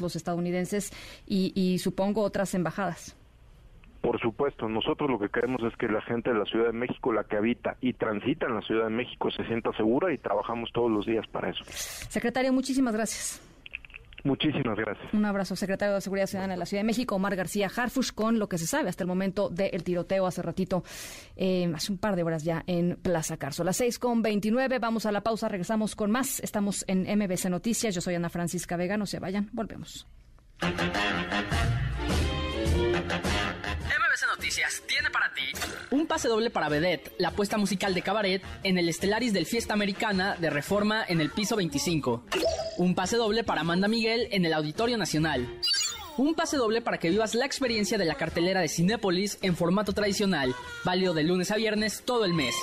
los 0.00 0.16
estadounidenses 0.16 0.92
y, 1.26 1.52
y 1.54 1.78
supongo 1.78 2.22
otras 2.22 2.54
embajadas. 2.54 3.16
Por 4.06 4.20
supuesto, 4.20 4.68
nosotros 4.68 5.10
lo 5.10 5.18
que 5.18 5.28
queremos 5.28 5.60
es 5.64 5.76
que 5.76 5.88
la 5.88 6.00
gente 6.02 6.30
de 6.30 6.38
la 6.38 6.44
Ciudad 6.44 6.66
de 6.66 6.72
México, 6.72 7.12
la 7.12 7.24
que 7.24 7.36
habita 7.36 7.76
y 7.80 7.92
transita 7.92 8.46
en 8.46 8.54
la 8.54 8.62
Ciudad 8.62 8.84
de 8.84 8.90
México, 8.90 9.30
se 9.32 9.44
sienta 9.46 9.72
segura 9.76 10.12
y 10.12 10.18
trabajamos 10.18 10.70
todos 10.72 10.90
los 10.90 11.06
días 11.06 11.26
para 11.26 11.50
eso. 11.50 11.64
Secretario, 11.64 12.52
muchísimas 12.52 12.94
gracias. 12.94 13.40
Muchísimas 14.26 14.76
gracias. 14.76 15.14
Un 15.14 15.24
abrazo, 15.24 15.54
secretario 15.54 15.94
de 15.94 16.00
Seguridad 16.00 16.26
Ciudadana 16.26 16.54
de 16.54 16.58
la 16.58 16.66
Ciudad 16.66 16.82
de 16.82 16.86
México, 16.86 17.14
Omar 17.14 17.36
García 17.36 17.70
Harfush, 17.74 18.10
con 18.10 18.40
lo 18.40 18.48
que 18.48 18.58
se 18.58 18.66
sabe 18.66 18.88
hasta 18.88 19.04
el 19.04 19.08
momento 19.08 19.48
del 19.50 19.84
tiroteo 19.84 20.26
hace 20.26 20.42
ratito, 20.42 20.82
eh, 21.36 21.70
hace 21.72 21.92
un 21.92 21.98
par 21.98 22.16
de 22.16 22.24
horas 22.24 22.42
ya 22.42 22.64
en 22.66 22.96
Plaza 22.96 23.36
Carso. 23.36 23.62
Las 23.62 23.76
seis 23.76 24.00
con 24.00 24.22
29, 24.22 24.80
vamos 24.80 25.06
a 25.06 25.12
la 25.12 25.22
pausa, 25.22 25.48
regresamos 25.48 25.94
con 25.94 26.10
más. 26.10 26.40
Estamos 26.40 26.84
en 26.88 27.02
MBC 27.02 27.48
Noticias, 27.50 27.94
yo 27.94 28.00
soy 28.00 28.16
Ana 28.16 28.28
Francisca 28.28 28.76
Vega, 28.76 28.96
no 28.96 29.06
se 29.06 29.20
vayan, 29.20 29.48
volvemos. 29.52 30.08
MBC 32.96 34.26
Noticias 34.34 34.82
tiene 34.86 35.10
para 35.10 35.32
ti 35.34 35.42
un 35.90 36.06
pase 36.06 36.28
doble 36.28 36.50
para 36.50 36.70
Vedette, 36.70 37.12
la 37.18 37.28
apuesta 37.28 37.58
musical 37.58 37.92
de 37.94 38.00
cabaret 38.02 38.42
en 38.62 38.78
el 38.78 38.88
Estelaris 38.88 39.32
del 39.32 39.44
Fiesta 39.44 39.74
Americana 39.74 40.36
de 40.36 40.48
Reforma 40.50 41.04
en 41.06 41.20
el 41.20 41.30
piso 41.30 41.56
25. 41.56 42.24
Un 42.78 42.94
pase 42.94 43.16
doble 43.16 43.44
para 43.44 43.60
Amanda 43.60 43.86
Miguel 43.86 44.28
en 44.30 44.46
el 44.46 44.54
Auditorio 44.54 44.96
Nacional. 44.96 45.46
Un 46.16 46.34
pase 46.34 46.56
doble 46.56 46.80
para 46.80 46.98
que 46.98 47.10
vivas 47.10 47.34
la 47.34 47.44
experiencia 47.44 47.98
de 47.98 48.06
la 48.06 48.14
cartelera 48.14 48.60
de 48.60 48.68
Cinépolis 48.68 49.38
en 49.42 49.54
formato 49.54 49.92
tradicional, 49.92 50.54
válido 50.82 51.12
de 51.12 51.24
lunes 51.24 51.50
a 51.50 51.56
viernes 51.56 52.02
todo 52.06 52.24
el 52.24 52.32
mes. 52.32 52.54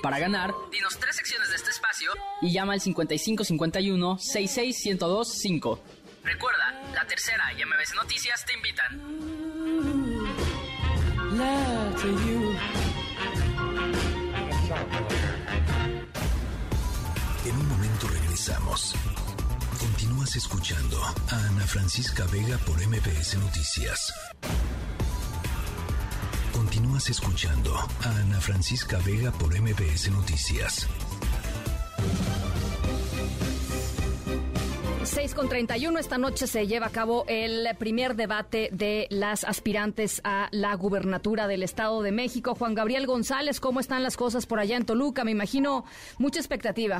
Para 0.00 0.20
ganar, 0.20 0.54
dinos 0.70 0.96
tres 1.00 1.16
secciones 1.16 1.48
de 1.50 1.56
este 1.56 1.70
espacio 1.70 2.12
y 2.40 2.52
llama 2.52 2.74
al 2.74 2.80
5551 2.80 4.18
66125. 4.18 5.80
Recuerda, 6.24 6.72
la 6.94 7.04
tercera 7.06 7.52
y 7.52 7.64
MBC 7.64 7.94
Noticias 7.96 8.44
te 8.46 8.54
invitan. 8.54 9.00
En 17.44 17.56
un 17.56 17.68
momento 17.68 18.08
regresamos. 18.08 18.94
Continúas 19.80 20.36
escuchando 20.36 21.02
a 21.02 21.36
Ana 21.48 21.66
Francisca 21.66 22.24
Vega 22.26 22.56
por 22.58 22.76
MBS 22.86 23.36
Noticias. 23.38 24.12
Continúas 26.52 27.10
escuchando 27.10 27.76
a 27.76 28.08
Ana 28.20 28.40
Francisca 28.40 28.98
Vega 29.04 29.32
por 29.32 29.58
MBS 29.58 30.10
Noticias. 30.10 30.86
6 35.04 35.34
con 35.34 35.48
31, 35.48 35.98
esta 35.98 36.16
noche 36.16 36.46
se 36.46 36.66
lleva 36.66 36.86
a 36.86 36.90
cabo 36.90 37.24
el 37.26 37.66
primer 37.76 38.14
debate 38.14 38.68
de 38.72 39.08
las 39.10 39.42
aspirantes 39.42 40.20
a 40.22 40.48
la 40.52 40.74
gubernatura 40.76 41.48
del 41.48 41.64
Estado 41.64 42.02
de 42.02 42.12
México. 42.12 42.54
Juan 42.54 42.74
Gabriel 42.74 43.06
González, 43.06 43.58
¿cómo 43.58 43.80
están 43.80 44.02
las 44.04 44.16
cosas 44.16 44.46
por 44.46 44.60
allá 44.60 44.76
en 44.76 44.86
Toluca? 44.86 45.24
Me 45.24 45.32
imagino 45.32 45.84
mucha 46.18 46.38
expectativa. 46.38 46.98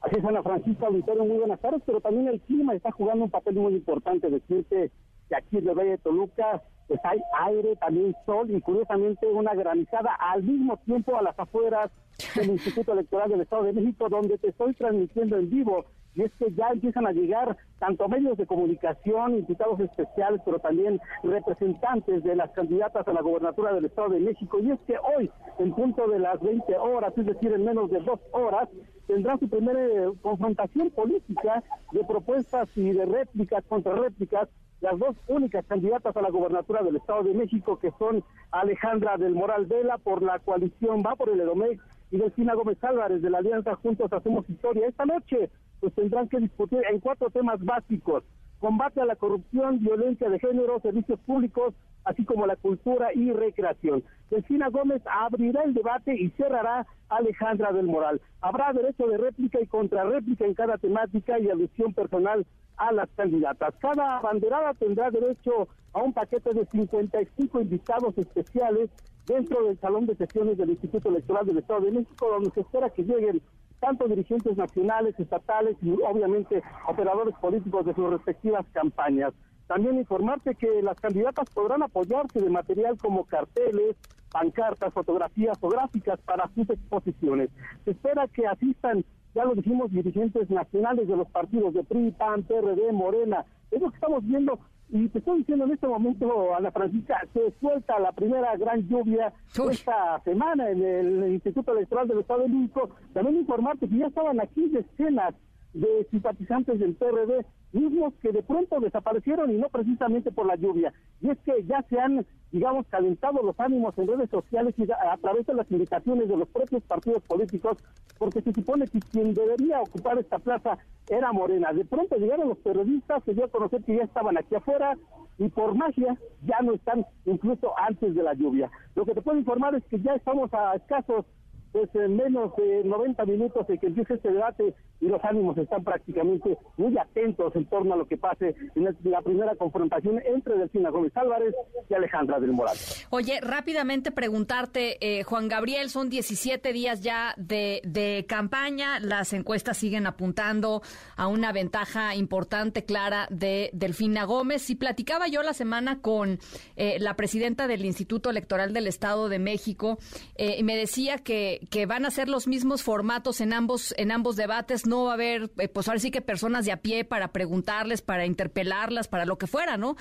Así 0.00 0.16
es, 0.16 0.24
Ana 0.24 0.42
Francisca 0.42 0.86
Auditorio, 0.86 1.24
muy 1.24 1.38
buenas 1.38 1.60
tardes, 1.60 1.82
pero 1.84 2.00
también 2.00 2.28
el 2.28 2.40
clima 2.42 2.74
está 2.74 2.92
jugando 2.92 3.24
un 3.24 3.30
papel 3.30 3.56
muy 3.56 3.74
importante. 3.74 4.30
Decirte 4.30 4.92
que 5.28 5.36
aquí 5.36 5.58
en 5.58 5.68
el 5.68 5.74
Valle 5.74 5.90
de 5.90 5.98
Toluca 5.98 6.62
pues 6.86 7.00
hay 7.04 7.20
aire, 7.46 7.76
también 7.76 8.16
sol 8.26 8.50
y 8.50 8.60
curiosamente 8.60 9.26
una 9.26 9.54
granizada 9.54 10.14
al 10.14 10.42
mismo 10.42 10.76
tiempo 10.78 11.16
a 11.16 11.22
las 11.22 11.38
afueras 11.38 11.90
del 12.34 12.50
Instituto 12.50 12.92
Electoral 12.92 13.30
del 13.30 13.42
Estado 13.42 13.64
de 13.64 13.72
México, 13.72 14.08
donde 14.08 14.38
te 14.38 14.48
estoy 14.48 14.74
transmitiendo 14.74 15.36
en 15.36 15.50
vivo 15.50 15.84
y 16.14 16.22
es 16.22 16.32
que 16.38 16.52
ya 16.52 16.68
empiezan 16.68 17.06
a 17.06 17.12
llegar 17.12 17.56
tanto 17.78 18.08
medios 18.08 18.36
de 18.36 18.46
comunicación, 18.46 19.36
invitados 19.36 19.80
especiales, 19.80 20.40
pero 20.44 20.58
también 20.58 21.00
representantes 21.22 22.22
de 22.24 22.36
las 22.36 22.50
candidatas 22.50 23.06
a 23.06 23.12
la 23.12 23.22
gobernatura 23.22 23.72
del 23.72 23.86
Estado 23.86 24.10
de 24.10 24.20
México. 24.20 24.58
Y 24.60 24.70
es 24.72 24.80
que 24.86 24.96
hoy, 24.98 25.30
en 25.58 25.72
punto 25.72 26.08
de 26.08 26.18
las 26.18 26.40
20 26.40 26.76
horas, 26.76 27.16
es 27.16 27.26
decir, 27.26 27.52
en 27.52 27.64
menos 27.64 27.90
de 27.90 28.00
dos 28.00 28.20
horas, 28.32 28.68
tendrá 29.06 29.38
su 29.38 29.48
primera 29.48 29.80
eh, 29.80 30.12
confrontación 30.20 30.90
política 30.90 31.62
de 31.92 32.04
propuestas 32.04 32.68
y 32.76 32.90
de 32.92 33.06
réplicas 33.06 33.64
contra 33.68 33.94
réplicas 33.94 34.48
las 34.80 34.98
dos 34.98 35.14
únicas 35.28 35.64
candidatas 35.66 36.16
a 36.16 36.22
la 36.22 36.30
gobernatura 36.30 36.82
del 36.82 36.96
Estado 36.96 37.22
de 37.22 37.34
México, 37.34 37.78
que 37.78 37.92
son 37.98 38.24
Alejandra 38.50 39.16
del 39.18 39.34
Moral 39.34 39.66
Vela 39.66 39.98
por 39.98 40.22
la 40.22 40.38
coalición 40.38 41.02
Va 41.06 41.16
por 41.16 41.28
el 41.28 41.40
Edomex 41.40 41.82
y 42.10 42.18
Delfina 42.18 42.54
Gómez 42.54 42.82
Álvarez 42.82 43.22
de 43.22 43.30
la 43.30 43.38
Alianza 43.38 43.76
Juntos 43.76 44.12
Hacemos 44.12 44.48
Historia. 44.48 44.86
Esta 44.86 45.06
noche 45.06 45.50
pues 45.80 45.94
tendrán 45.94 46.28
que 46.28 46.38
discutir 46.38 46.80
en 46.90 47.00
cuatro 47.00 47.30
temas 47.30 47.64
básicos. 47.64 48.24
Combate 48.60 49.00
a 49.00 49.06
la 49.06 49.16
corrupción, 49.16 49.80
violencia 49.80 50.28
de 50.28 50.38
género, 50.38 50.80
servicios 50.80 51.18
públicos, 51.20 51.74
así 52.04 52.24
como 52.24 52.46
la 52.46 52.56
cultura 52.56 53.08
y 53.14 53.32
recreación. 53.32 54.04
Delfina 54.30 54.68
Gómez 54.68 55.02
abrirá 55.06 55.62
el 55.62 55.74
debate 55.74 56.14
y 56.14 56.30
cerrará 56.30 56.86
Alejandra 57.08 57.72
del 57.72 57.86
Moral. 57.86 58.20
Habrá 58.40 58.72
derecho 58.72 59.06
de 59.06 59.16
réplica 59.16 59.60
y 59.60 59.66
contrarréplica 59.66 60.44
en 60.44 60.54
cada 60.54 60.78
temática 60.78 61.38
y 61.38 61.48
alusión 61.48 61.94
personal 61.94 62.46
a 62.76 62.92
las 62.92 63.08
candidatas. 63.16 63.74
Cada 63.80 64.20
banderada 64.20 64.74
tendrá 64.74 65.10
derecho 65.10 65.68
a 65.92 66.02
un 66.02 66.12
paquete 66.12 66.52
de 66.54 66.66
55 66.66 67.60
invitados 67.60 68.16
especiales 68.16 68.90
dentro 69.26 69.64
del 69.64 69.78
salón 69.78 70.06
de 70.06 70.16
sesiones 70.16 70.58
del 70.58 70.70
Instituto 70.70 71.08
Electoral 71.08 71.46
del 71.46 71.58
Estado 71.58 71.80
de 71.80 71.92
México, 71.92 72.28
donde 72.30 72.50
se 72.50 72.60
espera 72.60 72.90
que 72.90 73.02
lleguen 73.02 73.40
tanto 73.80 74.06
dirigentes 74.06 74.56
nacionales, 74.56 75.18
estatales 75.18 75.76
y 75.82 75.90
obviamente 75.90 76.62
operadores 76.86 77.34
políticos 77.36 77.86
de 77.86 77.94
sus 77.94 78.10
respectivas 78.10 78.66
campañas. 78.72 79.32
También 79.66 79.98
informarte 79.98 80.54
que 80.54 80.82
las 80.82 80.98
candidatas 81.00 81.48
podrán 81.50 81.82
apoyarse 81.82 82.40
de 82.40 82.50
material 82.50 82.98
como 82.98 83.24
carteles, 83.24 83.96
pancartas, 84.30 84.92
fotografías 84.92 85.58
o 85.60 85.68
gráficas 85.68 86.20
para 86.22 86.48
sus 86.54 86.68
exposiciones. 86.68 87.50
Se 87.84 87.92
espera 87.92 88.28
que 88.28 88.46
asistan, 88.46 89.04
ya 89.34 89.44
lo 89.44 89.54
dijimos, 89.54 89.90
dirigentes 89.92 90.50
nacionales 90.50 91.08
de 91.08 91.16
los 91.16 91.28
partidos 91.30 91.74
de 91.74 91.84
PRI, 91.84 92.10
PAN, 92.12 92.42
PRD, 92.42 92.92
Morena. 92.92 93.44
Es 93.70 93.80
lo 93.80 93.90
que 93.90 93.94
estamos 93.94 94.26
viendo 94.26 94.58
y 94.92 95.08
te 95.08 95.18
estoy 95.18 95.38
diciendo 95.38 95.64
en 95.66 95.72
este 95.72 95.86
momento, 95.86 96.54
Ana 96.54 96.70
Francisca, 96.70 97.20
se 97.32 97.52
suelta 97.60 97.98
la 98.00 98.12
primera 98.12 98.56
gran 98.56 98.86
lluvia 98.88 99.32
esta 99.70 100.20
semana 100.24 100.70
en 100.70 100.82
el 100.84 101.32
Instituto 101.32 101.72
Electoral 101.72 102.08
del 102.08 102.20
Estado 102.20 102.42
de 102.42 102.48
México. 102.48 102.90
También 103.12 103.36
informarte 103.36 103.88
que 103.88 103.98
ya 103.98 104.06
estaban 104.06 104.40
aquí 104.40 104.68
decenas 104.68 105.34
de 105.72 106.06
simpatizantes 106.10 106.78
del 106.78 106.94
PRD, 106.94 107.44
mismos 107.72 108.14
que 108.20 108.32
de 108.32 108.42
pronto 108.42 108.80
desaparecieron 108.80 109.50
y 109.50 109.58
no 109.58 109.68
precisamente 109.68 110.32
por 110.32 110.46
la 110.46 110.56
lluvia. 110.56 110.92
Y 111.20 111.30
es 111.30 111.38
que 111.40 111.64
ya 111.64 111.84
se 111.88 112.00
han, 112.00 112.26
digamos, 112.50 112.86
calentado 112.88 113.42
los 113.42 113.58
ánimos 113.60 113.96
en 113.96 114.08
redes 114.08 114.30
sociales 114.30 114.74
y 114.76 114.90
a, 114.90 115.16
través 115.18 115.46
de 115.46 115.54
las 115.54 115.70
invitaciones 115.70 116.28
de 116.28 116.36
los 116.36 116.48
propios 116.48 116.82
partidos 116.82 117.22
políticos, 117.22 117.78
porque 118.18 118.42
se 118.42 118.52
supone 118.52 118.86
que 118.88 119.00
quien 119.00 119.34
debería 119.34 119.80
ocupar 119.80 120.18
esta 120.18 120.38
plaza 120.38 120.78
era 121.08 121.32
Morena. 121.32 121.72
De 121.72 121.84
pronto 121.84 122.16
llegaron 122.16 122.48
los 122.48 122.58
periodistas, 122.58 123.22
se 123.24 123.34
dio 123.34 123.44
a 123.44 123.48
conocer 123.48 123.82
que 123.84 123.96
ya 123.96 124.04
estaban 124.04 124.36
aquí 124.36 124.54
afuera 124.54 124.96
y 125.38 125.48
por 125.48 125.74
magia 125.74 126.16
ya 126.44 126.58
no 126.62 126.74
están 126.74 127.06
incluso 127.24 127.72
antes 127.78 128.14
de 128.14 128.22
la 128.22 128.34
lluvia. 128.34 128.70
Lo 128.94 129.06
que 129.06 129.14
te 129.14 129.22
puedo 129.22 129.38
informar 129.38 129.74
es 129.74 129.84
que 129.84 130.00
ya 130.00 130.14
estamos 130.14 130.52
a 130.52 130.74
escasos 130.74 131.24
pues 131.72 131.88
en 131.94 132.16
menos 132.16 132.54
de 132.56 132.84
90 132.84 133.24
minutos 133.26 133.66
de 133.66 133.78
que 133.78 133.86
empiece 133.86 134.14
este 134.14 134.32
debate 134.32 134.74
y 135.00 135.06
los 135.06 135.22
ánimos 135.24 135.56
están 135.56 135.82
prácticamente 135.82 136.58
muy 136.76 136.96
atentos 136.98 137.54
en 137.56 137.64
torno 137.66 137.94
a 137.94 137.96
lo 137.96 138.06
que 138.06 138.16
pase 138.16 138.54
en 138.74 138.96
la 139.04 139.22
primera 139.22 139.54
confrontación 139.56 140.20
entre 140.24 140.58
Delfina 140.58 140.90
Gómez 140.90 141.16
Álvarez 141.16 141.54
y 141.88 141.94
Alejandra 141.94 142.38
del 142.38 142.52
Moral. 142.52 142.76
Oye, 143.10 143.40
rápidamente 143.40 144.10
preguntarte, 144.10 144.98
eh, 145.00 145.22
Juan 145.22 145.48
Gabriel, 145.48 145.88
son 145.90 146.10
17 146.10 146.72
días 146.72 147.00
ya 147.00 147.34
de, 147.36 147.80
de, 147.84 148.26
campaña, 148.28 149.00
las 149.00 149.32
encuestas 149.32 149.78
siguen 149.78 150.06
apuntando 150.06 150.82
a 151.16 151.28
una 151.28 151.52
ventaja 151.52 152.14
importante, 152.14 152.84
clara, 152.84 153.26
de 153.30 153.70
Delfina 153.72 154.24
Gómez. 154.24 154.68
Y 154.70 154.74
platicaba 154.74 155.28
yo 155.28 155.42
la 155.42 155.54
semana 155.54 156.00
con 156.00 156.38
eh, 156.76 156.98
la 157.00 157.14
presidenta 157.14 157.66
del 157.66 157.84
Instituto 157.84 158.30
Electoral 158.30 158.72
del 158.72 158.86
Estado 158.86 159.28
de 159.28 159.38
México 159.38 159.98
eh, 160.36 160.56
y 160.58 160.62
me 160.62 160.76
decía 160.76 161.18
que, 161.18 161.59
que 161.70 161.86
van 161.86 162.06
a 162.06 162.10
ser 162.10 162.28
los 162.28 162.46
mismos 162.46 162.82
formatos 162.82 163.40
en 163.40 163.52
ambos, 163.52 163.94
en 163.98 164.12
ambos 164.12 164.36
debates, 164.36 164.86
no 164.86 165.04
va 165.04 165.12
a 165.12 165.14
haber, 165.14 165.50
eh, 165.58 165.68
pues 165.68 165.88
ahora 165.88 166.00
sí 166.00 166.10
que 166.10 166.20
personas 166.20 166.64
de 166.64 166.72
a 166.72 166.78
pie 166.78 167.04
para 167.04 167.32
preguntarles, 167.32 168.02
para 168.02 168.26
interpelarlas, 168.26 169.08
para 169.08 169.26
lo 169.26 169.38
que 169.38 169.46
fuera, 169.46 169.76
¿no? 169.76 169.96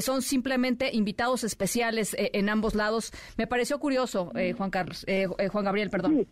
son 0.00 0.22
simplemente 0.22 0.90
invitados 0.92 1.44
especiales 1.44 2.16
en 2.18 2.48
ambos 2.48 2.74
lados. 2.74 3.12
Me 3.36 3.46
pareció 3.46 3.78
curioso, 3.78 4.32
eh, 4.34 4.52
Juan 4.52 4.70
Carlos, 4.70 5.04
eh, 5.06 5.26
eh, 5.38 5.48
Juan 5.48 5.64
Gabriel, 5.64 5.90
perdón. 5.90 6.16
Sí, 6.16 6.28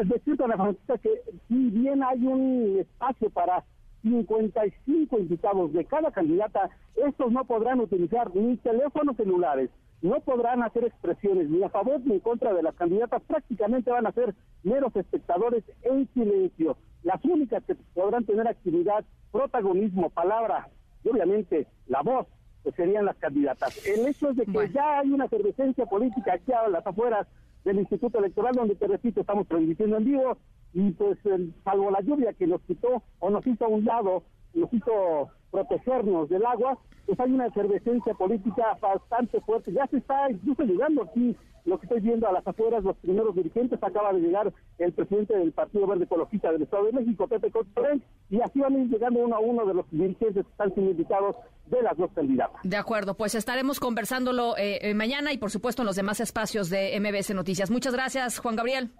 es 0.00 0.08
decir, 0.08 0.36
la 0.38 0.56
Francisca, 0.56 0.98
que 0.98 1.10
si 1.48 1.54
bien 1.70 2.02
hay 2.02 2.18
un 2.26 2.78
espacio 2.80 3.30
para 3.30 3.64
55 4.02 5.18
invitados 5.18 5.72
de 5.72 5.84
cada 5.84 6.10
candidata, 6.10 6.70
estos 6.96 7.30
no 7.32 7.44
podrán 7.44 7.80
utilizar 7.80 8.34
ni 8.34 8.56
teléfonos 8.58 9.16
celulares, 9.16 9.70
no 10.02 10.20
podrán 10.20 10.62
hacer 10.62 10.84
expresiones 10.84 11.50
ni 11.50 11.62
a 11.62 11.68
favor 11.68 12.00
ni 12.04 12.14
en 12.14 12.20
contra 12.20 12.54
de 12.54 12.62
las 12.62 12.74
candidatas, 12.74 13.22
prácticamente 13.22 13.90
van 13.90 14.06
a 14.06 14.12
ser 14.12 14.34
meros 14.62 14.94
espectadores 14.96 15.64
en 15.82 16.08
silencio. 16.14 16.76
Las 17.02 17.24
únicas 17.24 17.62
que 17.64 17.74
podrán 17.94 18.24
tener 18.24 18.46
actividad, 18.48 19.04
protagonismo, 19.30 20.10
palabra 20.10 20.68
y 21.04 21.08
obviamente 21.08 21.66
la 21.86 22.02
voz 22.02 22.26
pues 22.62 22.74
serían 22.74 23.06
las 23.06 23.16
candidatas. 23.16 23.86
El 23.86 24.06
hecho 24.06 24.30
es 24.30 24.36
de 24.36 24.44
que 24.44 24.68
ya 24.70 24.98
hay 24.98 25.10
una 25.10 25.24
efervescencia 25.26 25.86
política 25.86 26.34
aquí 26.34 26.52
a 26.52 26.68
las 26.68 26.86
afueras 26.86 27.26
del 27.64 27.78
Instituto 27.78 28.18
Electoral, 28.18 28.54
donde 28.54 28.74
te 28.74 28.86
repito, 28.86 29.20
estamos 29.20 29.46
transmitiendo 29.46 29.96
en 29.96 30.04
vivo, 30.04 30.38
y 30.72 30.90
pues 30.92 31.18
salvo 31.64 31.90
la 31.90 32.00
lluvia 32.00 32.32
que 32.32 32.46
nos 32.46 32.60
quitó 32.62 33.02
o 33.18 33.30
nos 33.30 33.46
hizo 33.46 33.64
a 33.64 33.68
un 33.68 33.84
lado, 33.84 34.22
nos 34.54 34.72
hizo 34.72 35.28
protegernos 35.50 36.28
del 36.28 36.46
agua, 36.46 36.78
pues 37.06 37.18
hay 37.18 37.32
una 37.32 37.46
efervescencia 37.46 38.14
política 38.14 38.78
bastante 38.80 39.40
fuerte. 39.40 39.72
Ya 39.72 39.86
se 39.88 39.98
está 39.98 40.30
incluso 40.30 40.62
llegando 40.62 41.02
aquí 41.02 41.36
lo 41.64 41.78
que 41.78 41.86
estoy 41.86 42.00
viendo 42.00 42.26
a 42.28 42.32
las 42.32 42.46
afueras, 42.46 42.82
los 42.84 42.96
primeros 42.98 43.34
dirigentes, 43.34 43.78
acaba 43.82 44.12
de 44.12 44.20
llegar 44.20 44.52
el 44.78 44.92
presidente 44.92 45.36
del 45.36 45.52
Partido 45.52 45.86
Verde 45.86 46.04
Ecologista 46.04 46.52
del 46.52 46.62
Estado 46.62 46.86
de 46.86 46.92
México, 46.92 47.28
Pepe 47.28 47.50
Cotorén, 47.50 48.02
y 48.30 48.40
así 48.40 48.60
van 48.60 48.88
llegando 48.88 49.20
uno 49.20 49.36
a 49.36 49.40
uno 49.40 49.66
de 49.66 49.74
los 49.74 49.90
dirigentes 49.90 50.44
que 50.44 50.50
están 50.50 50.72
invitados 50.76 51.36
de 51.66 51.82
las 51.82 51.96
dos 51.96 52.10
candidatas. 52.14 52.60
De 52.62 52.76
acuerdo, 52.76 53.14
pues 53.14 53.34
estaremos 53.34 53.78
conversándolo 53.78 54.56
eh, 54.56 54.78
eh, 54.82 54.94
mañana 54.94 55.32
y 55.32 55.38
por 55.38 55.50
supuesto 55.50 55.82
en 55.82 55.86
los 55.86 55.96
demás 55.96 56.20
espacios 56.20 56.70
de 56.70 56.98
MBS 56.98 57.34
Noticias. 57.34 57.70
Muchas 57.70 57.92
gracias, 57.92 58.38
Juan 58.38 58.56
Gabriel. 58.56 58.90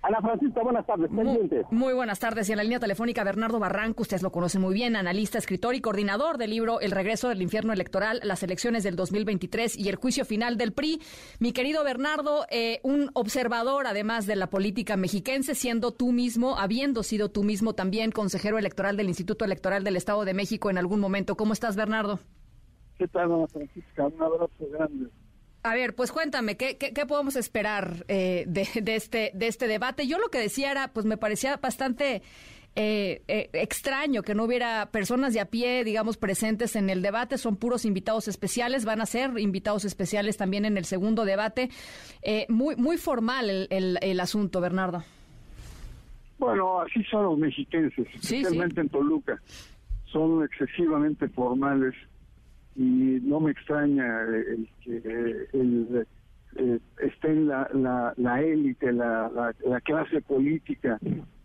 Ana 0.00 0.20
Francisca, 0.20 0.62
buenas 0.62 0.86
tardes. 0.86 1.10
Muy, 1.10 1.50
muy, 1.70 1.92
buenas 1.92 2.20
tardes. 2.20 2.48
Y 2.48 2.52
en 2.52 2.58
la 2.58 2.62
línea 2.62 2.78
telefónica, 2.78 3.24
Bernardo 3.24 3.58
Barranco, 3.58 4.02
ustedes 4.02 4.22
lo 4.22 4.30
conocen 4.30 4.60
muy 4.60 4.72
bien, 4.72 4.94
analista, 4.94 5.38
escritor 5.38 5.74
y 5.74 5.80
coordinador 5.80 6.38
del 6.38 6.50
libro 6.50 6.80
El 6.80 6.92
regreso 6.92 7.28
del 7.28 7.42
infierno 7.42 7.72
electoral, 7.72 8.20
las 8.22 8.44
elecciones 8.44 8.84
del 8.84 8.94
2023 8.94 9.76
y 9.76 9.88
el 9.88 9.96
juicio 9.96 10.24
final 10.24 10.56
del 10.56 10.72
PRI. 10.72 11.00
Mi 11.40 11.52
querido 11.52 11.82
Bernardo, 11.82 12.46
eh, 12.50 12.78
un 12.84 13.10
observador 13.14 13.88
además 13.88 14.26
de 14.26 14.36
la 14.36 14.48
política 14.48 14.96
mexiquense, 14.96 15.56
siendo 15.56 15.90
tú 15.92 16.12
mismo, 16.12 16.56
habiendo 16.58 17.02
sido 17.02 17.30
tú 17.30 17.42
mismo 17.42 17.74
también 17.74 18.12
consejero 18.12 18.56
electoral 18.56 18.96
del 18.96 19.08
Instituto 19.08 19.44
Electoral 19.44 19.82
del 19.82 19.96
Estado 19.96 20.24
de 20.24 20.32
México 20.32 20.70
en 20.70 20.78
algún 20.78 21.00
momento. 21.00 21.36
¿Cómo 21.36 21.52
estás, 21.52 21.74
Bernardo? 21.74 22.20
¿Qué 22.98 23.08
tal, 23.08 23.32
Ana 23.32 23.46
Francisca? 23.48 24.06
Un 24.06 24.22
abrazo 24.22 24.68
grande. 24.70 25.10
A 25.62 25.74
ver, 25.74 25.94
pues 25.94 26.12
cuéntame, 26.12 26.56
¿qué, 26.56 26.78
qué, 26.78 27.06
podemos 27.06 27.34
esperar 27.34 28.04
eh, 28.08 28.44
de, 28.46 28.68
de, 28.80 28.94
este, 28.94 29.32
de 29.34 29.48
este 29.48 29.66
debate? 29.66 30.06
Yo 30.06 30.18
lo 30.18 30.28
que 30.28 30.38
decía 30.38 30.70
era, 30.70 30.88
pues 30.88 31.04
me 31.04 31.16
parecía 31.16 31.56
bastante 31.56 32.22
eh, 32.76 33.22
eh, 33.26 33.50
extraño 33.52 34.22
que 34.22 34.36
no 34.36 34.44
hubiera 34.44 34.86
personas 34.92 35.34
de 35.34 35.40
a 35.40 35.46
pie, 35.46 35.82
digamos, 35.82 36.16
presentes 36.16 36.76
en 36.76 36.90
el 36.90 37.02
debate. 37.02 37.38
Son 37.38 37.56
puros 37.56 37.84
invitados 37.84 38.28
especiales, 38.28 38.84
van 38.84 39.00
a 39.00 39.06
ser 39.06 39.36
invitados 39.38 39.84
especiales 39.84 40.36
también 40.36 40.64
en 40.64 40.78
el 40.78 40.84
segundo 40.84 41.24
debate. 41.24 41.70
muy, 42.48 42.76
muy 42.76 42.96
formal 42.96 43.50
el, 43.50 43.66
el, 43.70 43.98
el, 44.00 44.20
asunto, 44.20 44.60
Bernardo. 44.60 45.02
Bueno, 46.38 46.82
así 46.82 47.02
son 47.10 47.24
los 47.24 47.36
mexiquenses, 47.36 48.06
especialmente 48.14 48.80
en 48.80 48.88
Toluca. 48.90 49.42
Son 50.12 50.44
excesivamente 50.44 51.28
formales 51.28 51.94
y 52.78 53.18
no 53.24 53.40
me 53.40 53.50
extraña 53.50 54.22
el 54.22 54.68
que 54.84 55.48
el, 55.52 56.06
eh, 56.54 56.78
esté 57.02 57.34
la, 57.34 57.68
la, 57.74 58.14
la 58.16 58.40
élite, 58.40 58.92
la, 58.92 59.28
la, 59.66 59.80
clase 59.80 60.20
política 60.22 60.96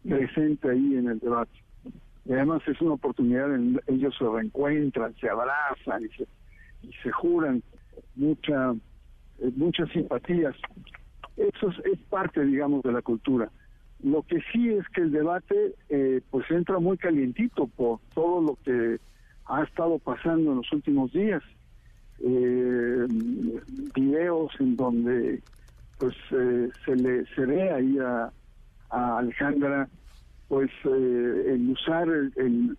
presente 0.08 0.70
ahí 0.70 0.96
en 0.96 1.08
el 1.10 1.18
debate. 1.18 1.60
Y 2.26 2.34
además 2.34 2.62
es 2.68 2.80
una 2.82 2.94
oportunidad, 2.94 3.54
en, 3.56 3.82
ellos 3.88 4.16
se 4.16 4.26
reencuentran, 4.26 5.16
se 5.20 5.28
abrazan 5.28 6.04
y 6.04 6.10
se, 6.10 6.28
y 6.84 6.94
se 7.02 7.12
juran 7.12 7.64
mucha, 8.16 8.76
eh, 9.40 9.52
muchas 9.56 9.90
simpatías. 9.90 10.56
Eso 11.36 11.70
es, 11.70 12.00
parte, 12.12 12.46
digamos, 12.46 12.84
de 12.84 12.92
la 12.92 13.02
cultura. 13.02 13.50
Lo 14.04 14.22
que 14.22 14.40
sí 14.52 14.70
es 14.70 14.88
que 14.90 15.02
el 15.02 15.12
debate 15.12 15.74
eh, 15.90 16.22
pues 16.30 16.46
entra 16.52 16.78
muy 16.78 16.96
calientito 16.98 17.66
por 17.66 18.02
todo 18.14 18.40
lo 18.40 18.58
que 18.64 19.00
ha 19.46 19.64
estado 19.64 20.00
pasando 20.00 20.52
en 20.52 20.58
los 20.58 20.72
últimos 20.72 21.12
días. 21.12 21.44
Eh, 22.20 23.08
videos 23.96 24.52
en 24.60 24.76
donde 24.76 25.42
pues 25.98 26.16
eh, 26.32 26.70
se 26.86 26.96
le 26.96 27.26
se 27.36 27.46
ve 27.46 27.72
ahí 27.72 27.98
a, 28.00 28.32
Alejandra 28.90 29.90
pues 30.48 30.70
eh, 30.86 31.46
el 31.48 31.72
usar 31.72 32.08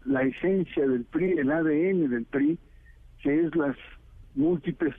la 0.05 0.23
esencia 0.23 0.87
del 0.87 1.05
PRI, 1.05 1.39
el 1.39 1.51
ADN 1.51 2.09
del 2.09 2.25
PRI, 2.27 2.57
que 3.21 3.41
es 3.41 3.57
las 3.57 3.77
múltiples 4.37 4.95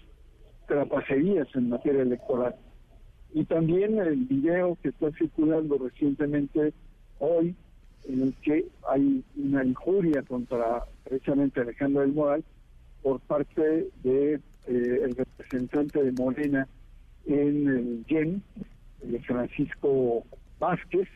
trapacerías 0.68 1.48
en 1.56 1.70
materia 1.70 2.02
electoral. 2.02 2.56
Y 3.34 3.46
también 3.46 3.98
el 4.00 4.26
video 4.26 4.78
que 4.82 4.90
está 4.90 5.10
circulando 5.12 5.78
recientemente 5.78 6.74
hoy 7.20 7.56
en 8.08 8.22
el 8.22 8.34
que 8.36 8.66
hay 8.90 9.24
una 9.36 9.64
injuria 9.64 10.22
contra 10.24 10.84
precisamente 11.04 11.62
Alejandro 11.62 12.02
del 12.02 12.14
Moral 12.14 12.44
por 13.02 13.20
parte 13.22 13.90
de 14.04 14.34
eh, 14.34 14.40
el 14.68 15.16
representante 15.16 16.04
de 16.04 16.12
Morena 16.12 16.68
en 17.26 17.68
el 17.68 18.06
YEN, 18.08 18.44
Francisco 19.26 20.24
Vázquez, 20.60 21.08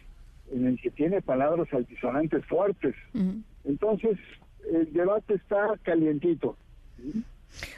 en 0.52 0.68
el 0.68 0.80
que 0.80 0.92
tiene 0.92 1.22
palabras 1.22 1.72
altisonantes 1.74 2.46
fuertes. 2.46 2.96
Entonces, 3.64 4.18
el 4.72 4.92
debate 4.94 5.36
está 5.36 5.78
calientito. 5.84 6.58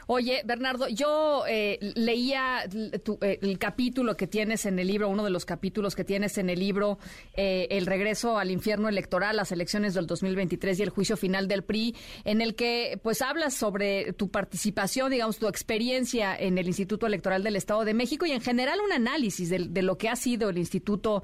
Oye, 0.07 0.41
Bernardo, 0.45 0.87
yo 0.87 1.43
eh, 1.47 1.79
leía 1.95 2.63
eh, 2.65 3.39
el 3.41 3.57
capítulo 3.57 4.15
que 4.17 4.27
tienes 4.27 4.65
en 4.65 4.79
el 4.79 4.87
libro, 4.87 5.09
uno 5.09 5.23
de 5.23 5.29
los 5.29 5.45
capítulos 5.45 5.95
que 5.95 6.03
tienes 6.03 6.37
en 6.37 6.49
el 6.49 6.59
libro, 6.59 6.99
eh, 7.35 7.67
El 7.71 7.85
regreso 7.85 8.37
al 8.37 8.51
infierno 8.51 8.89
electoral, 8.89 9.37
las 9.37 9.51
elecciones 9.51 9.93
del 9.93 10.07
2023 10.07 10.79
y 10.79 10.83
el 10.83 10.89
juicio 10.89 11.17
final 11.17 11.47
del 11.47 11.63
PRI, 11.63 11.95
en 12.25 12.41
el 12.41 12.55
que 12.55 12.99
pues 13.01 13.21
hablas 13.21 13.53
sobre 13.53 14.13
tu 14.13 14.29
participación, 14.29 15.11
digamos, 15.11 15.37
tu 15.37 15.47
experiencia 15.47 16.35
en 16.35 16.57
el 16.57 16.67
Instituto 16.67 17.07
Electoral 17.07 17.43
del 17.43 17.55
Estado 17.55 17.85
de 17.85 17.93
México 17.93 18.25
y 18.25 18.31
en 18.31 18.41
general 18.41 18.79
un 18.85 18.91
análisis 18.91 19.49
de, 19.49 19.81
lo 19.81 19.97
que 19.97 20.09
ha 20.09 20.15
sido 20.15 20.49
el 20.49 20.57
instituto 20.57 21.23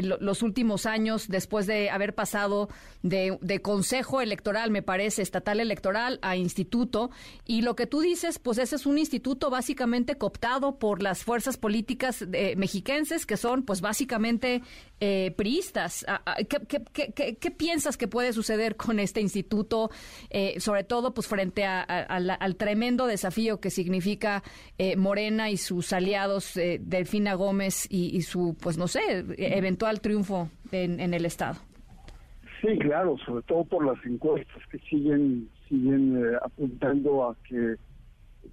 los 0.00 0.42
últimos 0.42 0.86
años 0.86 1.28
después 1.28 1.66
de 1.66 1.90
haber 1.90 2.14
pasado 2.14 2.68
de, 3.02 3.38
de 3.40 3.62
consejo 3.62 4.20
electoral, 4.20 4.70
me 4.70 4.82
parece, 4.82 5.22
estatal 5.22 5.60
electoral 5.60 6.18
a 6.22 6.36
instituto 6.36 7.10
y 7.46 7.62
lo 7.62 7.73
que 7.74 7.86
tú 7.86 8.00
dices, 8.00 8.38
pues 8.38 8.58
ese 8.58 8.76
es 8.76 8.86
un 8.86 8.98
instituto 8.98 9.50
básicamente 9.50 10.16
cooptado 10.16 10.78
por 10.78 11.02
las 11.02 11.24
fuerzas 11.24 11.56
políticas 11.56 12.26
eh, 12.32 12.54
mexiquenses 12.56 13.26
que 13.26 13.36
son 13.36 13.64
pues 13.64 13.80
básicamente 13.80 14.62
eh, 15.00 15.32
priistas. 15.36 16.04
Ah, 16.08 16.22
ah, 16.26 16.36
¿Qué, 16.44 17.50
piensas 17.50 17.96
que 17.96 18.08
puede 18.08 18.32
suceder 18.32 18.76
con 18.84 18.98
este 18.98 19.20
instituto, 19.20 19.90
eh, 20.30 20.60
sobre 20.60 20.84
todo 20.84 21.14
pues 21.14 21.26
frente 21.28 21.64
al 21.64 22.56
tremendo 22.56 23.06
desafío 23.06 23.60
que 23.60 23.70
significa 23.70 24.42
Morena 24.96 25.50
y 25.50 25.56
sus 25.56 25.92
aliados 25.92 26.54
Delfina 26.54 27.34
Gómez 27.34 27.86
y, 27.90 28.22
su 28.22 28.56
pues 28.60 28.76
no 28.78 28.88
sé 28.88 29.24
eventual 29.36 30.00
triunfo 30.00 30.48
en, 30.72 31.00
en 31.00 31.14
el 31.14 31.24
estado? 31.24 31.56
Sí, 32.60 32.78
claro, 32.78 33.16
sobre 33.18 33.42
todo 33.42 33.64
por 33.64 33.84
las 33.84 34.04
encuestas 34.06 34.62
que 34.70 34.78
siguen 34.90 35.48
siguen 35.68 36.16
eh, 36.16 36.36
apuntando 36.42 37.28
a 37.28 37.36
que 37.48 37.76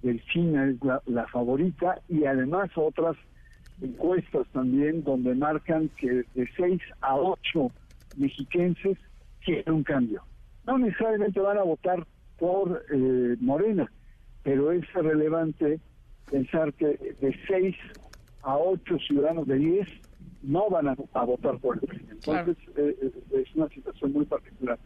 Delfina 0.02 0.68
es 0.68 0.76
la, 1.06 1.26
favorita 1.28 2.00
y 2.08 2.24
además 2.24 2.70
otras 2.76 3.16
encuestas 3.80 4.46
también 4.52 5.04
donde 5.04 5.34
marcan 5.34 5.88
que 5.96 6.24
de 6.34 6.48
6 6.56 6.80
a 7.00 7.16
8 7.16 7.70
mexiquenses 8.16 8.98
quieren 9.44 9.74
un 9.74 9.84
cambio. 9.84 10.22
No 10.66 10.78
necesariamente 10.78 11.40
van 11.40 11.58
a 11.58 11.62
votar 11.62 12.06
por 12.38 12.84
eh, 12.92 13.36
Morena, 13.40 13.90
pero 14.42 14.72
es 14.72 14.90
relevante 14.94 15.80
pensar 16.30 16.72
que 16.74 16.86
de 17.20 17.36
6 17.46 17.76
a 18.42 18.56
8 18.56 18.98
ciudadanos 19.06 19.46
de 19.46 19.56
10 19.56 19.88
no 20.42 20.68
van 20.68 20.88
a, 20.88 20.94
votar 21.24 21.58
por 21.58 21.76
el 21.76 21.88
PRI. 21.88 22.06
Entonces, 22.10 22.56
eh, 22.76 22.96
eh, 23.00 23.42
es 23.42 23.54
una 23.54 23.68
situación 23.68 24.12
muy 24.12 24.24
particular. 24.24 24.78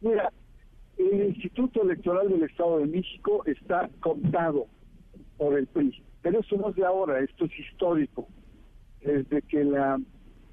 Mira, 0.00 0.32
el 0.98 1.28
Instituto 1.28 1.82
Electoral 1.82 2.28
del 2.28 2.42
Estado 2.42 2.78
de 2.78 2.86
México 2.86 3.42
está 3.46 3.88
contado 4.00 4.66
por 5.36 5.58
el 5.58 5.66
PRI, 5.66 6.02
pero 6.22 6.40
eso 6.40 6.56
no 6.56 6.70
es 6.70 6.76
de 6.76 6.84
ahora, 6.84 7.20
esto 7.20 7.46
es 7.46 7.58
histórico. 7.58 8.28
Desde 9.00 9.42
que 9.42 9.64
la 9.64 10.00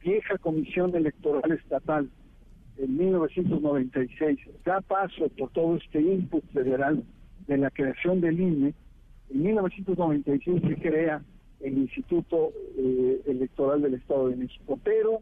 vieja 0.02 0.38
Comisión 0.38 0.96
Electoral 0.96 1.52
Estatal 1.52 2.10
en 2.78 2.98
1996 2.98 4.40
da 4.66 4.82
paso 4.82 5.30
por 5.38 5.52
todo 5.52 5.76
este 5.76 6.02
input 6.02 6.44
federal 6.52 7.04
de 7.48 7.58
la 7.58 7.70
creación 7.70 8.22
del 8.22 8.40
INE, 8.40 8.74
en 9.30 9.44
1996 9.44 10.62
se 10.68 10.76
crea 10.78 11.22
el 11.60 11.78
Instituto 11.78 12.52
eh, 12.78 13.22
Electoral 13.28 13.82
del 13.82 13.96
Estado 13.96 14.30
de 14.30 14.38
México, 14.38 14.80
pero 14.84 15.22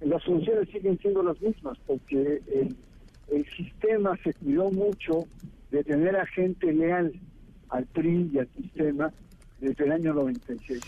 las 0.00 0.22
soluciones 0.22 0.68
siguen 0.68 0.98
siendo 0.98 1.22
las 1.22 1.40
mismas, 1.40 1.78
porque 1.86 2.42
el, 2.46 2.76
sistema 3.56 4.16
se 4.22 4.34
cuidó 4.34 4.70
mucho 4.70 5.24
de 5.70 5.84
tener 5.84 6.16
a 6.16 6.26
gente 6.26 6.72
leal 6.72 7.12
al 7.68 7.86
PRI 7.86 8.30
y 8.32 8.38
al 8.38 8.48
sistema 8.48 9.12
desde 9.60 9.84
el 9.84 9.92
año 9.92 10.14
96. 10.14 10.80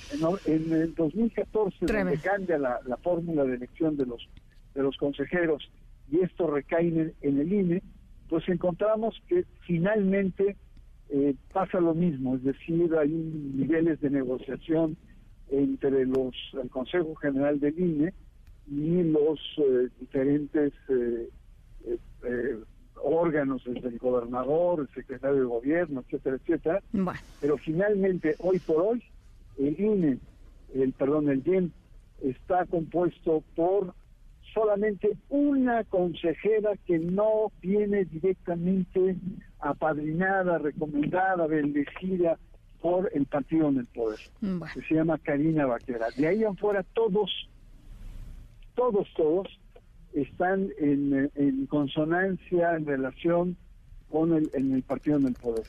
En, 0.46 0.72
el 0.72 0.94
2014, 0.94 1.86
donde 1.86 2.18
cambia 2.18 2.58
la, 2.58 2.96
fórmula 3.02 3.44
de 3.44 3.56
elección 3.56 3.96
de 3.96 4.06
los, 4.06 4.28
de 4.74 4.82
los 4.82 4.96
consejeros 4.96 5.70
y 6.10 6.20
esto 6.20 6.46
recae 6.46 7.14
en 7.20 7.40
el 7.40 7.52
INE, 7.52 7.82
pues 8.28 8.48
encontramos 8.48 9.20
que 9.28 9.44
finalmente 9.66 10.56
eh, 11.08 11.34
pasa 11.52 11.80
lo 11.80 11.94
mismo, 11.94 12.36
es 12.36 12.44
decir, 12.44 12.94
hay 12.96 13.08
niveles 13.08 14.00
de 14.00 14.10
negociación 14.10 14.96
entre 15.48 16.04
los 16.04 16.34
el 16.60 16.68
Consejo 16.70 17.14
General 17.16 17.60
del 17.60 17.78
INE 17.78 18.12
y 18.68 19.02
los 19.04 19.38
eh, 19.58 19.88
diferentes 20.00 20.72
eh, 20.88 21.28
órganos, 23.02 23.62
desde 23.64 23.88
el 23.88 23.98
gobernador, 23.98 24.80
el 24.80 24.94
secretario 24.94 25.40
de 25.40 25.44
gobierno, 25.44 26.00
etcétera, 26.00 26.36
etcétera. 26.36 26.82
Pero 27.40 27.56
finalmente, 27.58 28.34
hoy 28.38 28.58
por 28.58 28.80
hoy, 28.80 29.02
el 29.58 29.80
INE, 29.80 30.18
el 30.74 30.92
perdón, 30.92 31.28
el 31.28 31.42
IEM, 31.46 31.70
está 32.22 32.64
compuesto 32.66 33.42
por 33.54 33.94
solamente 34.54 35.16
una 35.28 35.84
consejera 35.84 36.76
que 36.86 36.98
no 36.98 37.52
viene 37.60 38.06
directamente 38.06 39.16
apadrinada, 39.58 40.58
recomendada, 40.58 41.46
bendecida 41.46 42.38
por 42.80 43.10
el 43.14 43.26
partido 43.26 43.68
en 43.68 43.78
el 43.78 43.86
poder, 43.86 44.18
que 44.72 44.82
se 44.82 44.94
llama 44.94 45.18
Karina 45.18 45.66
Vaquera. 45.66 46.06
De 46.16 46.26
ahí 46.26 46.44
afuera 46.44 46.82
todos, 46.94 47.30
todos, 48.74 49.06
todos 49.14 49.46
están 50.22 50.70
en, 50.78 51.66
consonancia, 51.66 52.74
en 52.74 52.86
relación 52.86 53.56
con 54.10 54.32
el, 54.32 54.50
en 54.54 54.72
el 54.72 54.82
partido 54.82 55.18
en 55.18 55.26
el 55.26 55.34
poder. 55.34 55.64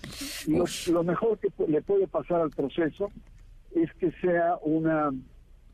Y 0.45 0.91
lo, 0.91 1.03
mejor 1.03 1.39
que 1.39 1.49
le 1.67 1.81
puede 1.81 2.07
pasar 2.07 2.41
al 2.41 2.51
proceso 2.51 3.11
es 3.75 3.91
que 3.95 4.11
sea 4.21 4.57
una 4.61 5.11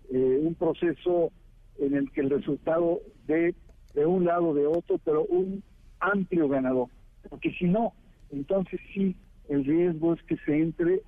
eh, 0.10 0.40
un 0.44 0.56
proceso 0.56 1.32
en 1.80 1.96
el 1.96 2.12
que 2.12 2.22
el 2.22 2.30
resultado 2.30 3.02
de, 3.28 3.56
de 3.94 4.06
un 4.06 4.26
lado 4.26 4.50
o 4.50 4.54
de 4.54 4.68
otro, 4.68 5.00
pero 5.04 5.26
un 5.26 5.64
amplio 6.00 6.48
ganador. 6.48 6.90
Porque 7.30 7.52
si 7.54 7.66
no, 7.66 7.94
entonces 8.32 8.80
sí, 8.94 9.16
el 9.50 9.66
riesgo 9.66 10.14
es 10.14 10.24
que 10.24 10.38
se 10.38 10.58
entre, 10.58 11.02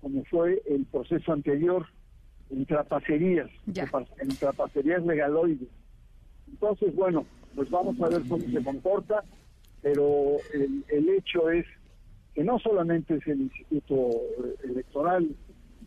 como 0.00 0.24
fue 0.24 0.62
el 0.66 0.84
proceso 0.86 1.32
anterior, 1.32 1.86
en 2.50 2.66
trapacerías, 2.66 3.48
en 3.66 4.36
trapacerías 4.36 5.04
legaloides. 5.04 5.68
Entonces, 6.50 6.94
bueno, 6.94 7.26
pues 7.54 7.70
vamos 7.70 8.00
a 8.00 8.08
ver 8.08 8.22
cómo 8.28 8.44
se 8.44 8.62
comporta, 8.62 9.24
pero 9.82 10.36
el, 10.52 10.84
el 10.88 11.08
hecho 11.10 11.50
es 11.50 11.66
que 12.34 12.44
no 12.44 12.58
solamente 12.58 13.16
es 13.16 13.26
el 13.26 13.40
Instituto 13.42 14.10
Electoral 14.62 15.28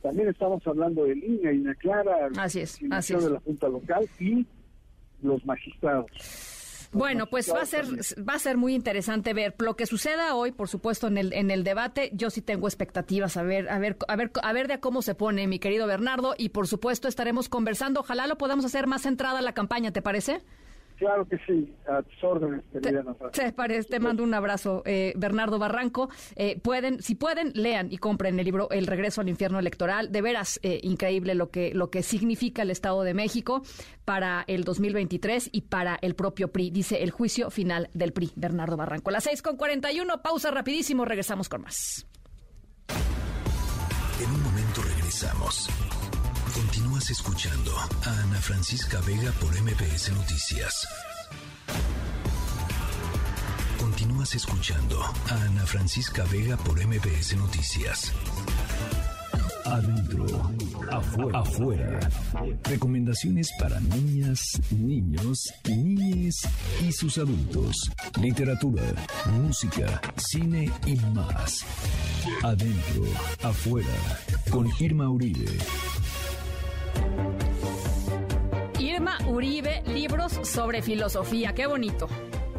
también 0.03 0.27
estamos 0.27 0.61
hablando 0.68 1.06
de 1.06 1.15
línea 1.15 1.53
y 1.53 1.60
una 1.60 1.73
clara 1.76 2.30
así 2.38 2.60
es, 2.60 2.77
así 2.91 3.15
de 3.15 3.30
la 3.30 3.40
Junta 3.40 3.69
Local 3.69 4.07
y 4.19 4.45
los 5.22 5.44
magistrados. 5.45 6.11
Bueno, 6.94 7.28
pues 7.28 7.52
va 7.52 7.61
a 7.61 7.65
ser 7.65 7.86
va 8.28 8.36
a 8.36 8.40
ser 8.40 8.57
muy 8.57 8.74
interesante 8.74 9.34
ver 9.34 9.56
lo 9.57 9.76
que 9.76 9.86
suceda 9.86 10.36
hoy, 10.36 10.52
por 10.52 10.70
supuesto, 10.70 11.07
en 11.07 11.18
el 11.18 11.34
en 11.34 11.52
el 11.52 11.64
debate. 11.64 12.11
Yo 12.14 12.30
sí 12.30 12.41
tengo 12.41 12.68
expectativas 12.68 13.38
a 13.38 13.44
ver 13.44 13.70
a 13.70 13.80
ver 13.80 13.98
a 14.07 14.15
ver 14.15 14.32
a 14.41 14.53
ver 14.53 14.68
de 14.68 14.80
cómo 14.80 15.02
se 15.02 15.15
pone 15.15 15.48
mi 15.48 15.60
querido 15.60 15.88
Bernardo 15.88 16.36
y 16.38 16.49
por 16.49 16.68
supuesto 16.68 17.07
estaremos 17.07 17.49
conversando. 17.49 18.02
Ojalá 18.02 18.28
lo 18.28 18.38
podamos 18.38 18.65
hacer 18.65 18.88
más 18.88 19.02
centrada 19.02 19.41
la 19.41 19.53
campaña, 19.53 19.91
¿te 19.91 20.02
parece? 20.02 20.41
Claro 20.98 21.28
que 21.28 21.38
sí, 21.45 21.74
a 21.88 22.02
tus 22.02 22.24
órdenes, 22.24 22.64
te, 23.32 23.52
parece, 23.52 23.90
te 23.90 23.99
mando 23.99 24.24
un 24.24 24.34
abrazo, 24.34 24.84
eh, 24.86 25.14
Bernardo 25.15 25.60
Barranco. 25.60 26.10
Eh, 26.36 26.60
pueden, 26.60 27.02
si 27.02 27.15
pueden, 27.15 27.52
lean 27.56 27.91
y 27.91 27.98
compren 27.98 28.40
el 28.40 28.45
libro 28.45 28.70
El 28.70 28.88
regreso 28.88 29.22
al 29.22 29.30
infierno 29.30 29.60
electoral. 29.60 30.11
De 30.11 30.22
veras 30.22 30.60
eh, 30.64 30.80
increíble 30.84 31.36
lo 31.36 31.49
que, 31.49 31.74
lo 31.74 31.90
que 31.90 32.03
significa 32.03 32.61
el 32.61 32.72
Estado 32.72 33.03
de 33.03 33.14
México 33.14 33.64
para 34.06 34.44
el 34.48 34.64
2023 34.64 35.49
y 35.52 35.61
para 35.61 35.98
el 36.02 36.15
propio 36.15 36.52
PRI. 36.52 36.70
Dice 36.70 37.03
el 37.03 37.11
juicio 37.11 37.49
final 37.49 37.90
del 37.94 38.14
PRI, 38.14 38.32
Bernardo 38.36 38.78
Barranco. 38.78 39.11
Las 39.11 39.24
6 39.26 39.41
con 39.41 39.57
41, 39.57 40.22
pausa 40.22 40.52
rapidísimo, 40.52 41.06
regresamos 41.06 41.49
con 41.49 41.61
más. 41.61 42.07
En 44.22 44.30
un 44.30 44.44
momento 44.44 44.82
regresamos. 44.82 45.70
Escuchando 47.09 47.71
a 48.05 48.09
Ana 48.21 48.38
Francisca 48.38 49.01
Vega 49.01 49.31
por 49.34 49.53
MPS 49.61 50.13
Noticias. 50.13 50.88
Continúas 53.77 54.34
escuchando 54.35 55.01
a 55.01 55.34
Ana 55.34 55.65
Francisca 55.65 56.23
Vega 56.31 56.55
por 56.55 56.80
MPS 56.80 57.35
Noticias. 57.35 58.13
Adentro, 59.65 60.51
afuera, 60.91 61.39
afuera. 61.39 61.99
Recomendaciones 62.63 63.51
para 63.59 63.80
niñas, 63.81 64.61
niños, 64.71 65.53
niñes 65.67 66.47
y 66.88 66.91
sus 66.93 67.17
adultos. 67.17 67.91
Literatura, 68.21 68.84
música, 69.41 70.01
cine 70.15 70.71
y 70.85 70.95
más. 71.13 71.65
Adentro, 72.43 73.03
afuera. 73.43 74.21
Con 74.49 74.69
Irma 74.80 75.09
Uribe. 75.09 75.57
Irma 78.80 79.18
Uribe, 79.28 79.82
libros 79.88 80.34
sobre 80.48 80.82
filosofía. 80.82 81.53
Qué 81.53 81.68
bonito. 81.68 82.07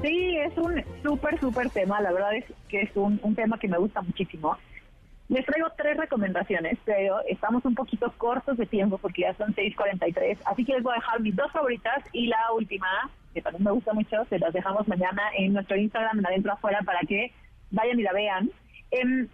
Sí, 0.02 0.36
es 0.36 0.56
un 0.58 0.84
súper, 1.02 1.40
súper 1.40 1.70
tema. 1.70 2.00
La 2.00 2.12
verdad 2.12 2.34
es 2.34 2.44
que 2.68 2.82
es 2.82 2.90
un, 2.94 3.18
tema 3.34 3.58
que 3.58 3.68
me 3.68 3.78
gusta 3.78 4.02
muchísimo. 4.02 4.56
Les 5.28 5.46
traigo 5.46 5.68
tres 5.78 5.96
recomendaciones, 5.96 6.78
pero 6.84 7.20
estamos 7.26 7.64
un 7.64 7.74
poquito 7.74 8.12
cortos 8.18 8.58
de 8.58 8.66
tiempo 8.66 8.98
porque 8.98 9.22
ya 9.22 9.34
son 9.34 9.54
6.43. 9.54 10.38
Así 10.44 10.64
que 10.64 10.74
les 10.74 10.82
voy 10.82 10.92
a 10.92 10.96
dejar 10.96 11.20
mis 11.20 11.34
dos 11.34 11.50
favoritas 11.52 12.04
y 12.12 12.26
la 12.26 12.52
última, 12.54 13.10
que 13.32 13.40
también 13.40 13.64
me 13.64 13.70
gusta 13.70 13.94
mucho, 13.94 14.24
se 14.28 14.38
las 14.38 14.52
dejamos 14.52 14.86
mañana 14.86 15.22
en 15.38 15.54
nuestro 15.54 15.76
Instagram, 15.76 16.18
en 16.18 16.26
adentro 16.26 16.52
afuera, 16.52 16.80
para 16.84 17.00
que 17.00 17.32
vayan 17.70 17.98
y 17.98 18.02
la 18.02 18.12
vean. 18.12 18.50
Em, 18.90 19.28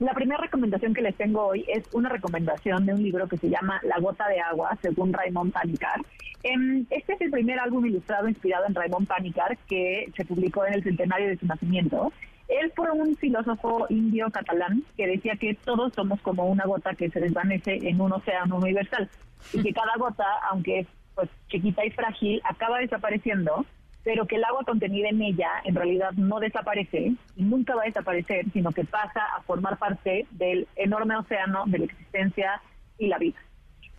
la 0.00 0.12
primera 0.12 0.40
recomendación 0.40 0.92
que 0.92 1.02
les 1.02 1.14
tengo 1.14 1.46
hoy 1.46 1.64
es 1.68 1.84
una 1.92 2.08
recomendación 2.08 2.84
de 2.84 2.94
un 2.94 3.02
libro 3.02 3.28
que 3.28 3.36
se 3.36 3.48
llama 3.48 3.80
La 3.84 3.98
gota 4.00 4.28
de 4.28 4.40
agua, 4.40 4.76
según 4.82 5.12
Raymond 5.12 5.52
Panicar. 5.52 6.00
Em, 6.42 6.84
este 6.90 7.14
es 7.14 7.20
el 7.20 7.30
primer 7.30 7.60
álbum 7.60 7.86
ilustrado 7.86 8.28
inspirado 8.28 8.66
en 8.66 8.74
Raymond 8.74 9.06
Panicar 9.06 9.56
que 9.68 10.10
se 10.16 10.24
publicó 10.24 10.66
en 10.66 10.74
el 10.74 10.82
centenario 10.82 11.28
de 11.28 11.36
su 11.36 11.46
nacimiento. 11.46 12.12
Él 12.48 12.72
fue 12.74 12.90
un 12.90 13.16
filósofo 13.16 13.86
indio 13.88 14.30
catalán 14.30 14.82
que 14.96 15.06
decía 15.06 15.36
que 15.36 15.54
todos 15.54 15.92
somos 15.94 16.20
como 16.20 16.46
una 16.46 16.66
gota 16.66 16.94
que 16.94 17.08
se 17.10 17.20
desvanece 17.20 17.78
en 17.88 18.00
un 18.00 18.12
océano 18.12 18.56
universal 18.56 19.08
y 19.52 19.62
que 19.62 19.72
cada 19.74 19.96
gota, 19.96 20.26
aunque 20.50 20.80
es 20.80 20.86
pues 21.14 21.30
chiquita 21.48 21.84
y 21.84 21.90
frágil, 21.90 22.42
acaba 22.44 22.80
desapareciendo 22.80 23.64
pero 24.04 24.26
que 24.26 24.36
el 24.36 24.44
agua 24.44 24.64
contenida 24.64 25.08
en 25.08 25.22
ella 25.22 25.50
en 25.64 25.74
realidad 25.74 26.12
no 26.12 26.38
desaparece 26.38 27.14
y 27.36 27.42
nunca 27.42 27.74
va 27.74 27.82
a 27.82 27.86
desaparecer, 27.86 28.44
sino 28.52 28.70
que 28.70 28.84
pasa 28.84 29.22
a 29.36 29.42
formar 29.42 29.78
parte 29.78 30.26
del 30.30 30.68
enorme 30.76 31.16
océano 31.16 31.64
de 31.66 31.78
la 31.78 31.84
existencia 31.86 32.60
y 32.98 33.08
la 33.08 33.18
vida. 33.18 33.38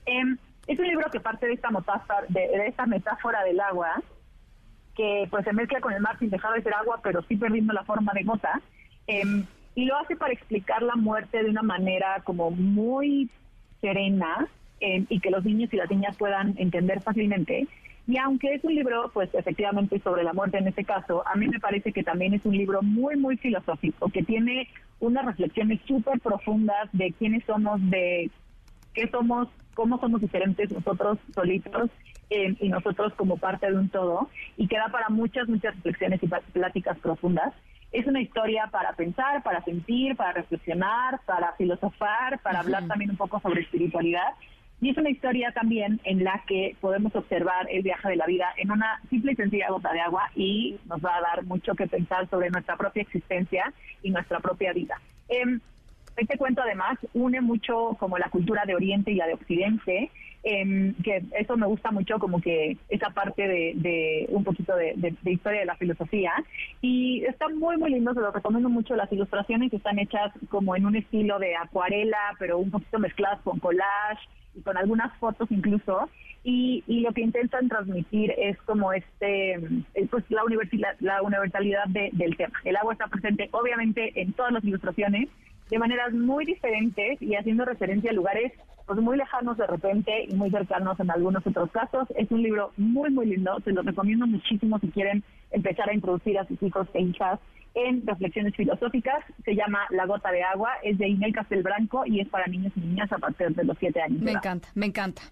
Em, 0.05 0.37
es 0.67 0.79
un 0.79 0.87
libro 0.87 1.09
que 1.11 1.19
parte 1.19 1.47
de 1.47 1.53
esta, 1.53 1.71
metáfora, 1.71 2.23
de, 2.29 2.67
esta 2.67 2.85
metáfora 2.85 3.43
del 3.43 3.59
agua, 3.59 4.01
que 4.95 5.27
pues 5.29 5.43
se 5.43 5.53
mezcla 5.53 5.81
con 5.81 5.91
el 5.91 6.01
mar 6.01 6.17
sin 6.19 6.29
dejar 6.29 6.53
de 6.53 6.61
ser 6.61 6.75
agua, 6.75 6.99
pero 7.03 7.23
sí 7.23 7.35
perdiendo 7.35 7.73
la 7.73 7.83
forma 7.83 8.13
de 8.13 8.23
gota, 8.23 8.61
em, 9.07 9.43
y 9.73 9.85
lo 9.85 9.97
hace 9.97 10.15
para 10.15 10.33
explicar 10.33 10.83
la 10.83 10.95
muerte 10.95 11.43
de 11.43 11.49
una 11.49 11.63
manera 11.63 12.21
como 12.23 12.51
muy 12.51 13.29
serena 13.81 14.47
em, 14.79 15.05
y 15.09 15.19
que 15.19 15.31
los 15.31 15.43
niños 15.43 15.73
y 15.73 15.77
las 15.77 15.89
niñas 15.89 16.15
puedan 16.15 16.53
entender 16.57 17.01
fácilmente 17.01 17.67
Y 18.07 18.17
aunque 18.17 18.53
es 18.53 18.63
un 18.63 18.75
libro, 18.75 19.09
pues 19.13 19.33
efectivamente 19.33 19.99
sobre 19.99 20.23
la 20.23 20.33
muerte 20.33 20.59
en 20.59 20.67
este 20.67 20.83
caso, 20.83 21.23
a 21.27 21.35
mí 21.35 21.47
me 21.47 21.59
parece 21.59 21.91
que 21.91 22.03
también 22.03 22.33
es 22.35 22.45
un 22.45 22.55
libro 22.55 22.81
muy, 22.83 23.15
muy 23.15 23.35
filosófico, 23.37 24.09
que 24.09 24.21
tiene 24.21 24.69
unas 24.99 25.25
reflexiones 25.25 25.81
súper 25.87 26.19
profundas 26.19 26.89
de 26.93 27.11
quiénes 27.13 27.43
somos, 27.45 27.79
de 27.89 28.29
qué 28.93 29.09
somos, 29.09 29.47
cómo 29.73 29.99
somos 29.99 30.21
diferentes 30.21 30.71
nosotros 30.71 31.17
solitos 31.33 31.89
eh, 32.29 32.55
y 32.59 32.69
nosotros 32.69 33.13
como 33.15 33.37
parte 33.37 33.71
de 33.71 33.77
un 33.77 33.89
todo, 33.89 34.29
y 34.55 34.67
que 34.67 34.77
da 34.77 34.89
para 34.89 35.09
muchas, 35.09 35.47
muchas 35.47 35.75
reflexiones 35.75 36.21
y 36.21 36.27
pláticas 36.27 36.99
profundas. 36.99 37.53
Es 37.91 38.05
una 38.05 38.21
historia 38.21 38.67
para 38.71 38.93
pensar, 38.93 39.41
para 39.41 39.63
sentir, 39.63 40.15
para 40.15 40.33
reflexionar, 40.33 41.21
para 41.25 41.53
filosofar, 41.53 42.39
para 42.43 42.59
hablar 42.59 42.87
también 42.87 43.11
un 43.11 43.17
poco 43.17 43.39
sobre 43.39 43.61
espiritualidad. 43.61 44.33
Y 44.85 44.91
es 44.91 44.97
una 44.97 45.09
historia 45.09 45.51
también 45.51 45.99
en 46.03 46.23
la 46.23 46.43
que 46.45 46.75
podemos 46.79 47.15
observar 47.15 47.67
el 47.71 47.81
viaje 47.81 48.07
de 48.07 48.17
la 48.17 48.27
vida 48.27 48.53
en 48.55 48.69
una 48.69 49.01
simple 49.09 49.31
y 49.31 49.35
sencilla 49.35 49.71
gota 49.71 49.91
de 49.91 49.99
agua 49.99 50.29
y 50.35 50.77
nos 50.85 51.03
va 51.03 51.15
a 51.15 51.21
dar 51.21 51.43
mucho 51.43 51.73
que 51.73 51.87
pensar 51.87 52.29
sobre 52.29 52.51
nuestra 52.51 52.77
propia 52.77 53.01
existencia 53.01 53.73
y 54.03 54.11
nuestra 54.11 54.39
propia 54.41 54.73
vida. 54.73 55.01
Eh, 55.27 55.57
este 56.17 56.37
cuento 56.37 56.61
además 56.61 56.99
une 57.15 57.41
mucho 57.41 57.97
como 57.99 58.19
la 58.19 58.29
cultura 58.29 58.63
de 58.67 58.75
Oriente 58.75 59.09
y 59.09 59.15
la 59.15 59.25
de 59.25 59.33
Occidente, 59.33 60.11
em, 60.43 60.93
que 61.01 61.23
eso 61.35 61.57
me 61.57 61.65
gusta 61.65 61.89
mucho 61.89 62.19
como 62.19 62.39
que 62.39 62.77
esa 62.87 63.09
parte 63.09 63.47
de, 63.47 64.27
un 64.29 64.43
poquito 64.43 64.75
de, 64.75 65.15
historia 65.23 65.61
de 65.61 65.65
la 65.65 65.77
filosofía 65.77 66.31
y 66.81 67.25
está 67.25 67.49
muy 67.49 67.77
muy 67.77 67.89
lindo, 67.89 68.13
se 68.13 68.19
lo 68.19 68.31
recomiendo 68.31 68.69
mucho, 68.69 68.95
las 68.95 69.11
ilustraciones 69.11 69.71
que 69.71 69.77
están 69.77 69.97
hechas 69.97 70.31
como 70.49 70.75
en 70.75 70.85
un 70.85 70.95
estilo 70.95 71.39
de 71.39 71.55
acuarela, 71.55 72.35
pero 72.37 72.59
un 72.59 72.69
poquito 72.69 72.99
mezcladas 72.99 73.41
con 73.41 73.57
collage 73.57 74.21
y 74.55 74.61
con 74.61 74.77
algunas 74.77 75.15
fotos 75.17 75.51
incluso, 75.51 76.09
y, 76.43 76.83
lo 76.87 77.11
que 77.11 77.21
intentan 77.21 77.67
transmitir 77.67 78.31
es 78.37 78.57
como 78.61 78.93
este, 78.93 79.53
eh, 79.53 80.07
pues 80.09 80.23
la 80.29 80.43
universalidad, 80.43 80.95
la 80.99 81.21
universalidad 81.23 81.85
del 81.87 82.37
tema. 82.37 82.53
El 82.63 82.75
agua 82.77 82.93
está 82.93 83.07
presente 83.07 83.49
obviamente 83.51 84.19
en 84.21 84.33
todas 84.33 84.51
las 84.51 84.63
ilustraciones, 84.63 85.27
de 85.69 85.79
maneras 85.79 86.13
muy 86.13 86.45
diferentes 86.45 87.21
y 87.21 87.35
haciendo 87.35 87.65
referencia 87.65 88.11
a 88.11 88.13
lugares 88.13 88.51
pues 88.85 88.99
muy 88.99 89.17
lejanos 89.17 89.57
de 89.57 89.65
repente 89.65 90.25
y 90.27 90.35
muy 90.35 90.51
cercanos 90.51 90.99
en 90.99 91.09
algunos 91.09 91.45
otros 91.45 91.71
casos. 91.71 92.07
Es 92.15 92.29
un 92.31 92.43
libro 92.43 92.71
muy, 92.77 93.09
muy 93.09 93.25
lindo, 93.25 93.59
se 93.63 93.71
lo 93.71 93.81
recomiendo 93.81 94.27
muchísimo 94.27 94.79
si 94.79 94.89
quieren 94.89 95.23
empezar 95.51 95.89
a 95.89 95.93
introducir 95.93 96.37
a 96.37 96.45
sus 96.45 96.61
hijos 96.61 96.87
e 96.93 97.01
hijas 97.01 97.39
en 97.73 98.05
reflexiones 98.05 98.55
filosóficas. 98.55 99.23
Se 99.43 99.55
llama 99.55 99.79
La 99.89 100.05
gota 100.05 100.31
de 100.31 100.43
agua, 100.43 100.71
es 100.83 100.97
de 100.97 101.07
Inel 101.07 101.33
Castelbranco 101.33 102.05
y 102.05 102.19
es 102.19 102.29
para 102.29 102.45
niños 102.47 102.73
y 102.75 102.81
niñas 102.81 103.11
a 103.11 103.17
partir 103.17 103.55
de 103.55 103.63
los 103.63 103.77
siete 103.79 104.01
años. 104.01 104.21
Me 104.21 104.31
encanta, 104.31 104.69
me 104.75 104.85
encanta. 104.85 105.23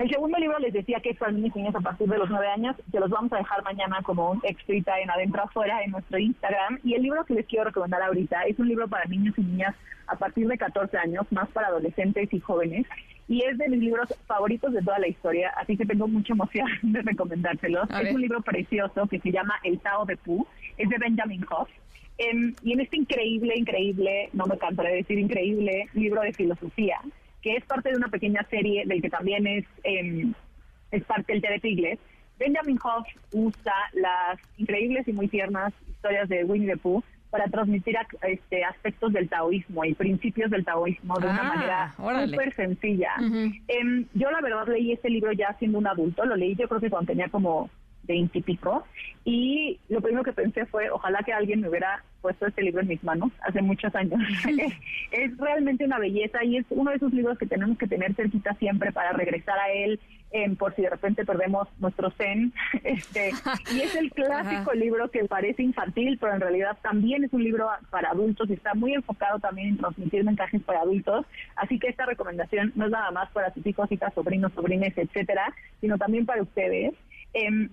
El 0.00 0.08
segundo 0.08 0.38
libro 0.38 0.58
les 0.58 0.72
decía 0.72 0.98
que 1.00 1.10
es 1.10 1.18
para 1.18 1.30
niños 1.30 1.54
y 1.54 1.58
niñas 1.58 1.74
a 1.74 1.80
partir 1.80 2.08
de 2.08 2.16
los 2.16 2.30
nueve 2.30 2.48
años, 2.48 2.74
que 2.90 2.98
los 2.98 3.10
vamos 3.10 3.30
a 3.34 3.36
dejar 3.36 3.62
mañana 3.62 4.00
como 4.02 4.30
un 4.30 4.40
escrita 4.44 4.98
en 4.98 5.10
adentro 5.10 5.42
afuera 5.42 5.84
en 5.84 5.90
nuestro 5.90 6.18
Instagram. 6.18 6.78
Y 6.82 6.94
el 6.94 7.02
libro 7.02 7.22
que 7.26 7.34
les 7.34 7.44
quiero 7.44 7.66
recomendar 7.66 8.00
ahorita 8.00 8.44
es 8.44 8.58
un 8.58 8.68
libro 8.68 8.88
para 8.88 9.04
niños 9.04 9.34
y 9.36 9.42
niñas 9.42 9.74
a 10.06 10.16
partir 10.16 10.48
de 10.48 10.56
14 10.56 10.96
años, 10.96 11.26
más 11.30 11.50
para 11.50 11.66
adolescentes 11.66 12.32
y 12.32 12.40
jóvenes. 12.40 12.86
Y 13.28 13.42
es 13.42 13.58
de 13.58 13.68
mis 13.68 13.80
libros 13.80 14.08
favoritos 14.26 14.72
de 14.72 14.80
toda 14.80 14.98
la 14.98 15.06
historia, 15.06 15.52
así 15.58 15.76
que 15.76 15.84
tengo 15.84 16.08
mucha 16.08 16.32
emoción 16.32 16.66
de 16.82 17.02
recomendárselos. 17.02 17.86
es 18.02 18.14
un 18.14 18.22
libro 18.22 18.40
precioso 18.40 19.06
que 19.06 19.20
se 19.20 19.30
llama 19.30 19.56
El 19.64 19.80
Tao 19.80 20.06
de 20.06 20.16
Pu, 20.16 20.46
es 20.78 20.88
de 20.88 20.96
Benjamin 20.96 21.44
Hoff. 21.50 21.68
Em, 22.16 22.54
y 22.62 22.72
en 22.72 22.80
este 22.80 22.96
increíble, 22.96 23.52
increíble, 23.54 24.30
no 24.32 24.46
me 24.46 24.56
cansaré 24.56 24.92
de 24.92 24.96
decir 24.96 25.18
increíble, 25.18 25.88
libro 25.92 26.22
de 26.22 26.32
filosofía, 26.32 27.02
que 27.42 27.56
es 27.56 27.64
parte 27.64 27.90
de 27.90 27.96
una 27.96 28.08
pequeña 28.08 28.46
serie 28.50 28.84
del 28.86 29.02
que 29.02 29.10
también 29.10 29.46
es, 29.46 29.64
eh, 29.84 30.26
es 30.90 31.04
parte 31.04 31.32
del 31.32 31.42
TV 31.42 31.60
Tigles. 31.60 31.98
Benjamin 32.38 32.78
Hoff 32.82 33.06
usa 33.32 33.74
las 33.92 34.38
increíbles 34.56 35.06
y 35.06 35.12
muy 35.12 35.28
tiernas 35.28 35.72
historias 35.88 36.28
de 36.28 36.44
Winnie 36.44 36.68
the 36.68 36.76
Pooh 36.76 37.02
para 37.30 37.46
transmitir 37.46 37.96
este, 38.22 38.64
aspectos 38.64 39.12
del 39.12 39.28
taoísmo 39.28 39.84
y 39.84 39.94
principios 39.94 40.50
del 40.50 40.64
taoísmo 40.64 41.18
de 41.20 41.26
una 41.26 41.40
ah, 41.40 41.54
manera 41.54 42.26
súper 42.26 42.54
sencilla. 42.54 43.12
Em, 43.68 44.06
yo 44.14 44.30
la 44.30 44.40
verdad 44.40 44.66
leí 44.66 44.92
este 44.92 45.10
libro 45.10 45.32
ya 45.32 45.54
siendo 45.58 45.78
un 45.78 45.86
adulto, 45.86 46.24
lo 46.24 46.34
leí 46.34 46.56
yo 46.56 46.68
creo 46.68 46.80
que 46.80 46.90
cuando 46.90 47.12
tenía 47.12 47.28
como 47.28 47.70
veintipico 48.12 48.84
y, 49.24 49.78
y 49.88 49.92
lo 49.92 50.00
primero 50.00 50.24
que 50.24 50.32
pensé 50.32 50.66
fue 50.66 50.90
ojalá 50.90 51.20
que 51.24 51.32
alguien 51.32 51.60
me 51.60 51.68
hubiera 51.68 52.02
puesto 52.20 52.46
este 52.46 52.62
libro 52.62 52.82
en 52.82 52.88
mis 52.88 53.02
manos 53.02 53.30
hace 53.46 53.62
muchos 53.62 53.94
años. 53.94 54.20
es, 55.12 55.36
realmente 55.38 55.84
una 55.84 55.98
belleza 55.98 56.44
y 56.44 56.58
es 56.58 56.66
uno 56.70 56.90
de 56.90 56.96
esos 56.96 57.12
libros 57.12 57.38
que 57.38 57.46
tenemos 57.46 57.78
que 57.78 57.86
tener 57.86 58.14
cerquita 58.14 58.54
siempre 58.54 58.92
para 58.92 59.12
regresar 59.12 59.58
a 59.58 59.72
él 59.72 59.98
por 60.58 60.74
si 60.76 60.82
de 60.82 60.90
repente 60.90 61.24
perdemos 61.24 61.68
nuestro 61.78 62.10
zen. 62.12 62.52
Este, 62.84 63.32
y 63.74 63.80
es 63.80 63.94
el 63.94 64.10
clásico 64.14 64.72
libro 64.72 65.10
que 65.10 65.24
parece 65.24 65.62
infantil, 65.62 66.18
pero 66.20 66.34
en 66.34 66.40
realidad 66.40 66.78
también 66.82 67.24
es 67.24 67.32
un 67.32 67.42
libro 67.42 67.68
para 67.90 68.10
adultos 68.10 68.48
y 68.48 68.54
está 68.54 68.74
muy 68.74 68.94
enfocado 68.94 69.38
también 69.38 69.68
en 69.68 69.76
transmitir 69.78 70.24
mensajes 70.24 70.62
para 70.62 70.80
adultos. 70.80 71.26
Así 71.56 71.78
que 71.78 71.88
esta 71.88 72.06
recomendación 72.06 72.72
no 72.74 72.86
es 72.86 72.90
nada 72.90 73.10
más 73.10 73.30
para 73.32 73.52
sus 73.52 73.66
hijos, 73.66 73.90
hijas, 73.90 74.14
sobrinos, 74.14 74.52
sobrines, 74.52 74.96
etcétera, 74.96 75.52
sino 75.80 75.98
también 75.98 76.26
para 76.26 76.42
ustedes. 76.42 76.94
Eh, 77.34 77.68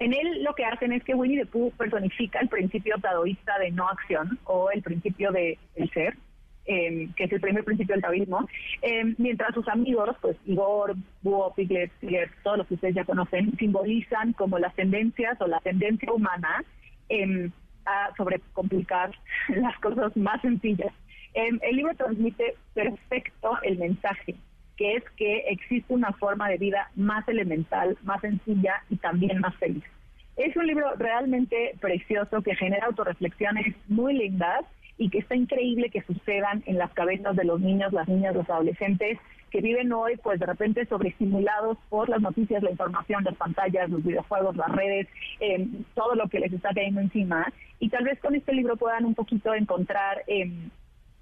en 0.00 0.14
él 0.14 0.42
lo 0.42 0.54
que 0.54 0.64
hacen 0.64 0.92
es 0.92 1.04
que 1.04 1.14
Winnie 1.14 1.38
the 1.38 1.46
Pooh 1.46 1.70
personifica 1.72 2.40
el 2.40 2.48
principio 2.48 2.96
taoísta 3.00 3.58
de 3.58 3.70
no 3.70 3.86
acción 3.86 4.38
o 4.44 4.70
el 4.70 4.82
principio 4.82 5.30
de 5.30 5.58
el 5.76 5.90
ser, 5.90 6.16
em, 6.64 7.12
que 7.12 7.24
es 7.24 7.32
el 7.32 7.40
primer 7.40 7.64
principio 7.64 7.94
del 7.94 8.02
taoísmo, 8.02 8.48
em, 8.80 9.14
mientras 9.18 9.54
sus 9.54 9.68
amigos, 9.68 10.16
pues 10.22 10.38
Igor, 10.46 10.94
Búho, 11.22 11.54
Piglet, 11.54 11.92
Piglet, 12.00 12.30
todos 12.42 12.58
los 12.58 12.66
que 12.66 12.74
ustedes 12.74 12.94
ya 12.94 13.04
conocen, 13.04 13.54
simbolizan 13.58 14.32
como 14.32 14.58
las 14.58 14.74
tendencias 14.74 15.38
o 15.40 15.46
la 15.46 15.60
tendencia 15.60 16.10
humana 16.10 16.64
em, 17.10 17.50
a 17.84 18.10
sobrecomplicar 18.16 19.10
las 19.48 19.78
cosas 19.80 20.16
más 20.16 20.40
sencillas. 20.40 20.92
el 21.34 21.76
libro 21.76 21.94
transmite 21.94 22.54
perfecto 22.74 23.58
el 23.62 23.78
mensaje 23.78 24.34
que 24.80 24.96
es 24.96 25.04
que 25.18 25.40
existe 25.48 25.92
una 25.92 26.10
forma 26.14 26.48
de 26.48 26.56
vida 26.56 26.90
más 26.96 27.28
elemental, 27.28 27.98
más 28.02 28.18
sencilla 28.22 28.82
y 28.88 28.96
también 28.96 29.38
más 29.38 29.54
feliz. 29.56 29.84
Es 30.38 30.56
un 30.56 30.66
libro 30.66 30.94
realmente 30.96 31.74
precioso 31.82 32.40
que 32.40 32.56
genera 32.56 32.86
autorreflexiones 32.86 33.76
muy 33.88 34.14
lindas 34.14 34.64
y 34.96 35.10
que 35.10 35.18
está 35.18 35.36
increíble 35.36 35.90
que 35.90 36.00
sucedan 36.00 36.62
en 36.64 36.78
las 36.78 36.90
cabezas 36.94 37.36
de 37.36 37.44
los 37.44 37.60
niños, 37.60 37.92
las 37.92 38.08
niñas, 38.08 38.34
los 38.34 38.48
adolescentes 38.48 39.18
que 39.50 39.60
viven 39.60 39.92
hoy 39.92 40.16
pues 40.16 40.40
de 40.40 40.46
repente 40.46 40.86
sobreestimulados 40.86 41.76
por 41.90 42.08
las 42.08 42.22
noticias, 42.22 42.62
la 42.62 42.70
información, 42.70 43.22
las 43.22 43.36
pantallas, 43.36 43.90
los 43.90 44.02
videojuegos, 44.02 44.56
las 44.56 44.72
redes, 44.72 45.08
eh, 45.40 45.68
todo 45.94 46.14
lo 46.14 46.26
que 46.28 46.40
les 46.40 46.54
está 46.54 46.70
cayendo 46.72 47.02
encima. 47.02 47.52
Y 47.80 47.90
tal 47.90 48.04
vez 48.04 48.18
con 48.20 48.34
este 48.34 48.54
libro 48.54 48.78
puedan 48.78 49.04
un 49.04 49.14
poquito 49.14 49.52
encontrar 49.52 50.22
eh, 50.26 50.50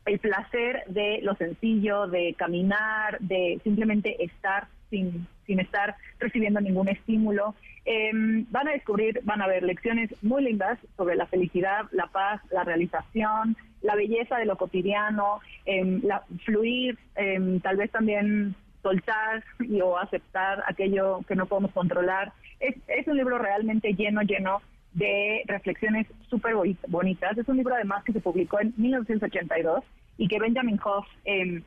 el 0.09 0.19
placer 0.19 0.85
de 0.87 1.21
lo 1.23 1.35
sencillo, 1.35 2.07
de 2.07 2.35
caminar, 2.35 3.19
de 3.21 3.61
simplemente 3.63 4.25
estar 4.25 4.69
sin, 4.89 5.27
sin 5.47 5.61
estar 5.61 5.97
recibiendo 6.19 6.61
ningún 6.61 6.89
estímulo. 6.89 7.55
Em, 7.85 8.47
van 8.51 8.69
a 8.69 8.73
descubrir, 8.73 9.21
van 9.25 9.43
a 9.43 9.47
ver 9.47 9.63
lecciones 9.63 10.11
muy 10.23 10.43
lindas 10.43 10.79
sobre 10.97 11.15
la 11.15 11.27
felicidad, 11.27 11.87
la 11.93 12.07
paz, 12.07 12.41
la 12.51 12.65
realización, 12.65 13.57
la 13.83 13.95
belleza 13.95 14.39
de 14.39 14.47
lo 14.47 14.57
cotidiano, 14.57 15.41
eh, 15.67 16.01
fluir, 16.45 16.99
em, 17.17 17.61
tal 17.61 17.77
vez 17.77 17.91
también 17.91 18.55
soltar 18.83 19.45
y, 19.61 19.81
o 19.83 19.99
aceptar 19.99 20.63
aquello 20.67 21.21
que 21.29 21.37
no 21.37 21.47
podemos 21.47 21.73
controlar. 21.73 22.33
Es 22.61 23.07
un 23.07 23.17
libro 23.17 23.39
realmente 23.39 23.93
lleno, 23.93 24.23
lleno 24.23 24.63
de 24.93 25.43
reflexiones 25.47 26.07
súper 26.29 26.55
bonitas. 26.89 27.37
Es 27.37 27.49
un 27.49 27.57
libro 27.57 27.75
además 27.75 28.05
que 28.05 28.13
se 28.13 28.21
publicó 28.21 28.61
en 28.61 28.75
1982 28.77 29.85
y 30.17 30.29
que 30.29 30.39
Benjamin 30.39 30.81
Hoff, 30.85 31.07
em, 31.25 31.63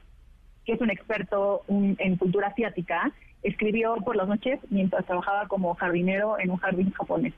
que 0.66 0.74
es 0.74 0.82
un 0.82 0.90
experto 0.90 1.64
en 1.68 2.16
cultura 2.18 2.48
asiática, 2.48 3.12
escribió 3.44 3.96
por 3.98 4.16
las 4.16 4.28
noches 4.28 4.60
mientras 4.70 5.06
trabajaba 5.06 5.48
como 5.48 5.74
jardinero 5.76 6.40
en 6.40 6.52
un 6.52 6.58
jardín 6.58 6.92
japonés. 6.92 7.34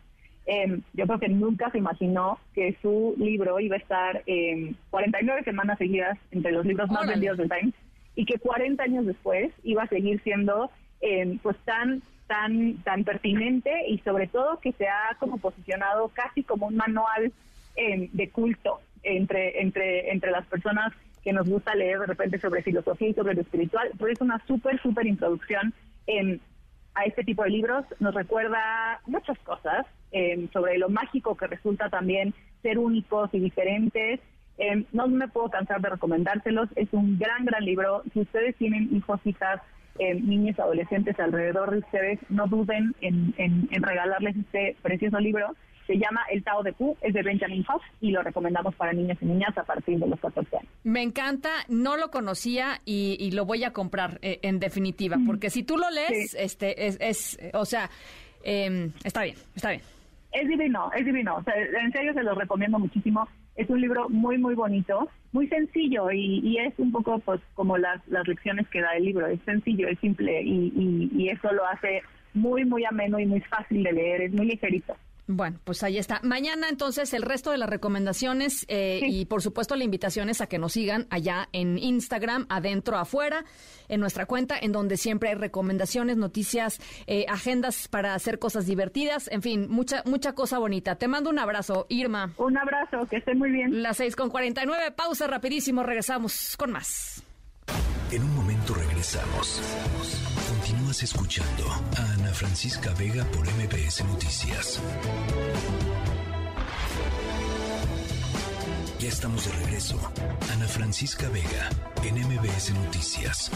Em, 0.45 0.81
yo 0.93 1.05
creo 1.07 1.19
que 1.19 1.29
nunca 1.29 1.71
se 1.71 1.77
imaginó 1.77 2.37
que 2.53 2.75
su 2.81 3.15
libro 3.17 3.59
iba 3.61 3.75
a 3.75 3.79
estar 3.79 4.23
en 4.25 4.75
49 4.89 5.43
semanas 5.43 5.77
seguidas 5.77 6.17
entre 6.31 6.51
los 6.51 6.65
libros 6.65 6.89
más 6.91 7.07
vendidos 7.07 7.37
del 7.37 7.49
Times 7.49 7.73
y 8.15 8.25
que 8.25 8.39
40 8.39 8.83
años 8.83 9.05
después 9.05 9.51
iba 9.63 9.83
a 9.83 9.87
seguir 9.87 10.21
siendo 10.23 10.69
em, 10.99 11.37
pues 11.39 11.57
tan 11.59 12.01
tan 12.27 12.77
tan 12.83 13.03
pertinente 13.03 13.71
y 13.87 13.99
sobre 13.99 14.27
todo 14.27 14.59
que 14.59 14.71
se 14.73 14.87
ha 14.87 15.15
como 15.19 15.37
posicionado 15.37 16.09
casi 16.09 16.43
como 16.43 16.67
un 16.67 16.75
manual 16.75 17.31
de 17.75 18.29
culto 18.29 18.81
entre, 19.01 19.61
entre, 19.61 20.11
entre 20.11 20.31
las 20.31 20.45
personas 20.45 20.93
que 21.23 21.33
nos 21.33 21.47
gusta 21.47 21.73
leer 21.73 21.99
de 21.99 22.05
repente 22.07 22.39
sobre 22.39 22.61
filosofía 22.61 23.09
y 23.09 23.13
sobre 23.13 23.33
lo 23.33 23.41
espiritual, 23.41 23.89
pero 23.97 24.11
es 24.11 24.21
una 24.21 24.43
súper, 24.45 24.81
súper 24.81 25.07
introducción 25.07 25.73
a 26.95 27.05
este 27.05 27.23
tipo 27.23 27.43
de 27.43 27.49
libros. 27.49 27.85
Nos 27.99 28.13
recuerda 28.13 28.99
muchas 29.05 29.37
cosas 29.39 29.85
sobre 30.51 30.77
lo 30.77 30.89
mágico 30.89 31.35
que 31.35 31.47
resulta 31.47 31.89
también 31.89 32.33
ser 32.61 32.77
únicos 32.77 33.29
y 33.33 33.39
diferentes. 33.39 34.19
no 34.91 35.07
me 35.07 35.27
puedo 35.27 35.49
cansar 35.49 35.81
de 35.81 35.89
recomendárselos. 35.89 36.69
Es 36.75 36.89
un 36.91 37.17
gran, 37.17 37.45
gran 37.45 37.63
libro. 37.63 38.03
Si 38.13 38.21
ustedes 38.21 38.55
tienen 38.57 38.95
hijos, 38.95 39.19
hijas, 39.25 39.61
eh, 39.99 40.15
niños 40.15 40.55
y 40.57 40.61
adolescentes 40.61 41.19
alrededor 41.19 41.71
de 41.71 41.77
ustedes, 41.79 42.19
no 42.29 42.47
duden 42.47 42.95
en, 43.01 43.33
en 43.37 43.83
regalarles 43.83 44.35
este 44.37 44.75
precioso 44.81 45.19
libro 45.19 45.55
se 45.87 45.97
llama 45.97 46.21
El 46.31 46.43
Tao 46.43 46.63
de 46.63 46.73
Q, 46.73 46.97
es 47.01 47.13
de 47.13 47.21
Benjamin 47.23 47.65
Hoff 47.67 47.83
y 48.01 48.11
lo 48.11 48.21
recomendamos 48.21 48.75
para 48.75 48.93
niños 48.93 49.17
y 49.21 49.25
niñas 49.25 49.57
a 49.57 49.63
partir 49.63 49.99
de 49.99 50.07
los 50.07 50.19
14 50.19 50.57
años. 50.57 50.71
Me 50.83 51.01
encanta, 51.01 51.49
no 51.67 51.97
lo 51.97 52.09
conocía 52.09 52.81
y, 52.85 53.31
lo 53.31 53.45
voy 53.45 53.63
a 53.63 53.71
comprar 53.71 54.19
eh, 54.21 54.39
en 54.43 54.59
definitiva, 54.59 55.17
porque 55.25 55.49
si 55.49 55.63
tú 55.63 55.77
lo 55.77 55.89
lees, 55.89 56.35
este 56.35 56.87
es, 56.87 57.39
o 57.53 57.65
sea, 57.65 57.89
em, 58.43 58.91
está 59.03 59.23
bien, 59.23 59.35
está 59.55 59.71
bien. 59.71 59.81
Es 60.31 60.47
divino, 60.47 60.91
es 60.95 61.05
divino. 61.05 61.35
O 61.37 61.43
sea, 61.43 61.53
en 61.55 61.91
serio 61.91 62.13
se 62.13 62.23
lo 62.23 62.33
recomiendo 62.35 62.79
muchísimo. 62.79 63.27
Es 63.55 63.69
un 63.69 63.81
libro 63.81 64.09
muy, 64.09 64.37
muy 64.37 64.55
bonito, 64.55 65.09
muy 65.31 65.47
sencillo 65.47 66.11
y, 66.11 66.57
es 66.57 66.73
un 66.77 66.91
poco 66.91 67.19
pues 67.19 67.41
como 67.53 67.77
las, 67.77 68.05
las 68.07 68.27
lecciones 68.27 68.67
que 68.69 68.81
da 68.81 68.95
el 68.95 69.05
libro. 69.05 69.27
Es 69.27 69.39
sencillo, 69.45 69.87
es 69.87 69.99
simple 69.99 70.41
y, 70.41 71.09
y 71.15 71.29
eso 71.29 71.51
lo 71.51 71.65
hace 71.67 72.01
muy, 72.33 72.65
muy 72.65 72.83
ameno 72.85 73.19
y 73.19 73.25
muy 73.25 73.41
fácil 73.41 73.83
de 73.83 73.91
leer. 73.91 74.21
Es 74.23 74.33
muy 74.33 74.47
ligerito. 74.47 74.95
Bueno, 75.27 75.59
pues 75.63 75.83
ahí 75.83 75.97
está. 75.97 76.19
Mañana 76.21 76.67
entonces 76.67 77.13
el 77.13 77.21
resto 77.21 77.51
de 77.51 77.57
las 77.57 77.69
recomendaciones 77.69 78.65
eh, 78.67 78.99
y 79.07 79.25
por 79.25 79.41
supuesto 79.41 79.75
la 79.75 79.85
invitación 79.85 80.29
es 80.29 80.41
a 80.41 80.47
que 80.47 80.59
nos 80.59 80.73
sigan 80.73 81.07
allá 81.09 81.47
en 81.53 81.77
Instagram, 81.77 82.45
adentro, 82.49 82.97
afuera, 82.97 83.45
en 83.87 84.01
nuestra 84.01 84.25
cuenta, 84.25 84.57
en 84.59 84.73
donde 84.73 84.97
siempre 84.97 85.29
hay 85.29 85.35
recomendaciones, 85.35 86.17
noticias, 86.17 86.81
eh, 87.07 87.25
agendas 87.29 87.87
para 87.87 88.15
hacer 88.15 88.37
cosas 88.37 88.65
divertidas, 88.65 89.29
en 89.31 89.41
fin, 89.41 89.67
mucha 89.69 90.03
mucha 90.05 90.33
cosa 90.33 90.59
bonita. 90.59 90.95
Te 90.95 91.07
mando 91.07 91.29
un 91.29 91.39
abrazo, 91.39 91.85
Irma. 91.87 92.33
Un 92.37 92.57
abrazo, 92.57 93.07
que 93.09 93.17
esté 93.17 93.33
muy 93.33 93.51
bien. 93.51 93.81
Las 93.81 93.97
seis 93.97 94.17
con 94.17 94.29
49, 94.29 94.91
pausa 94.91 95.27
rapidísimo, 95.27 95.83
regresamos 95.83 96.57
con 96.57 96.71
más. 96.71 97.23
En 98.11 98.23
un 98.23 98.35
momento 98.35 98.73
regresamos. 98.73 99.61
Continúas 100.93 101.03
escuchando 101.11 101.65
a 101.97 102.13
Ana 102.13 102.31
Francisca 102.33 102.93
Vega 102.93 103.25
por 103.25 103.41
MBS 103.53 104.05
Noticias. 104.05 104.79
Ya 108.99 109.07
estamos 109.07 109.43
de 109.45 109.51
regreso. 109.63 109.99
Ana 110.51 110.67
Francisca 110.67 111.27
Vega 111.29 111.69
en 112.03 112.15
MBS 112.15 112.73
Noticias. 112.75 113.49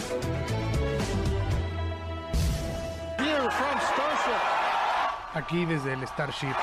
Aquí 5.36 5.66
desde 5.66 5.94
el 5.94 6.08
Starship. 6.08 6.56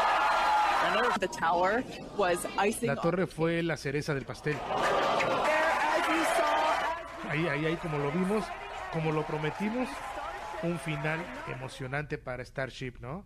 La 2.82 2.96
torre 2.96 3.28
fue 3.28 3.62
la 3.62 3.76
cereza 3.76 4.12
del 4.12 4.24
pastel. 4.24 4.56
Ahí, 7.30 7.46
ahí, 7.46 7.66
ahí, 7.66 7.76
como 7.76 7.98
lo 7.98 8.10
vimos, 8.10 8.44
como 8.92 9.12
lo 9.12 9.24
prometimos, 9.24 9.88
un 10.64 10.78
final 10.78 11.24
emocionante 11.48 12.18
para 12.18 12.44
Starship, 12.44 12.94
¿no? 13.00 13.24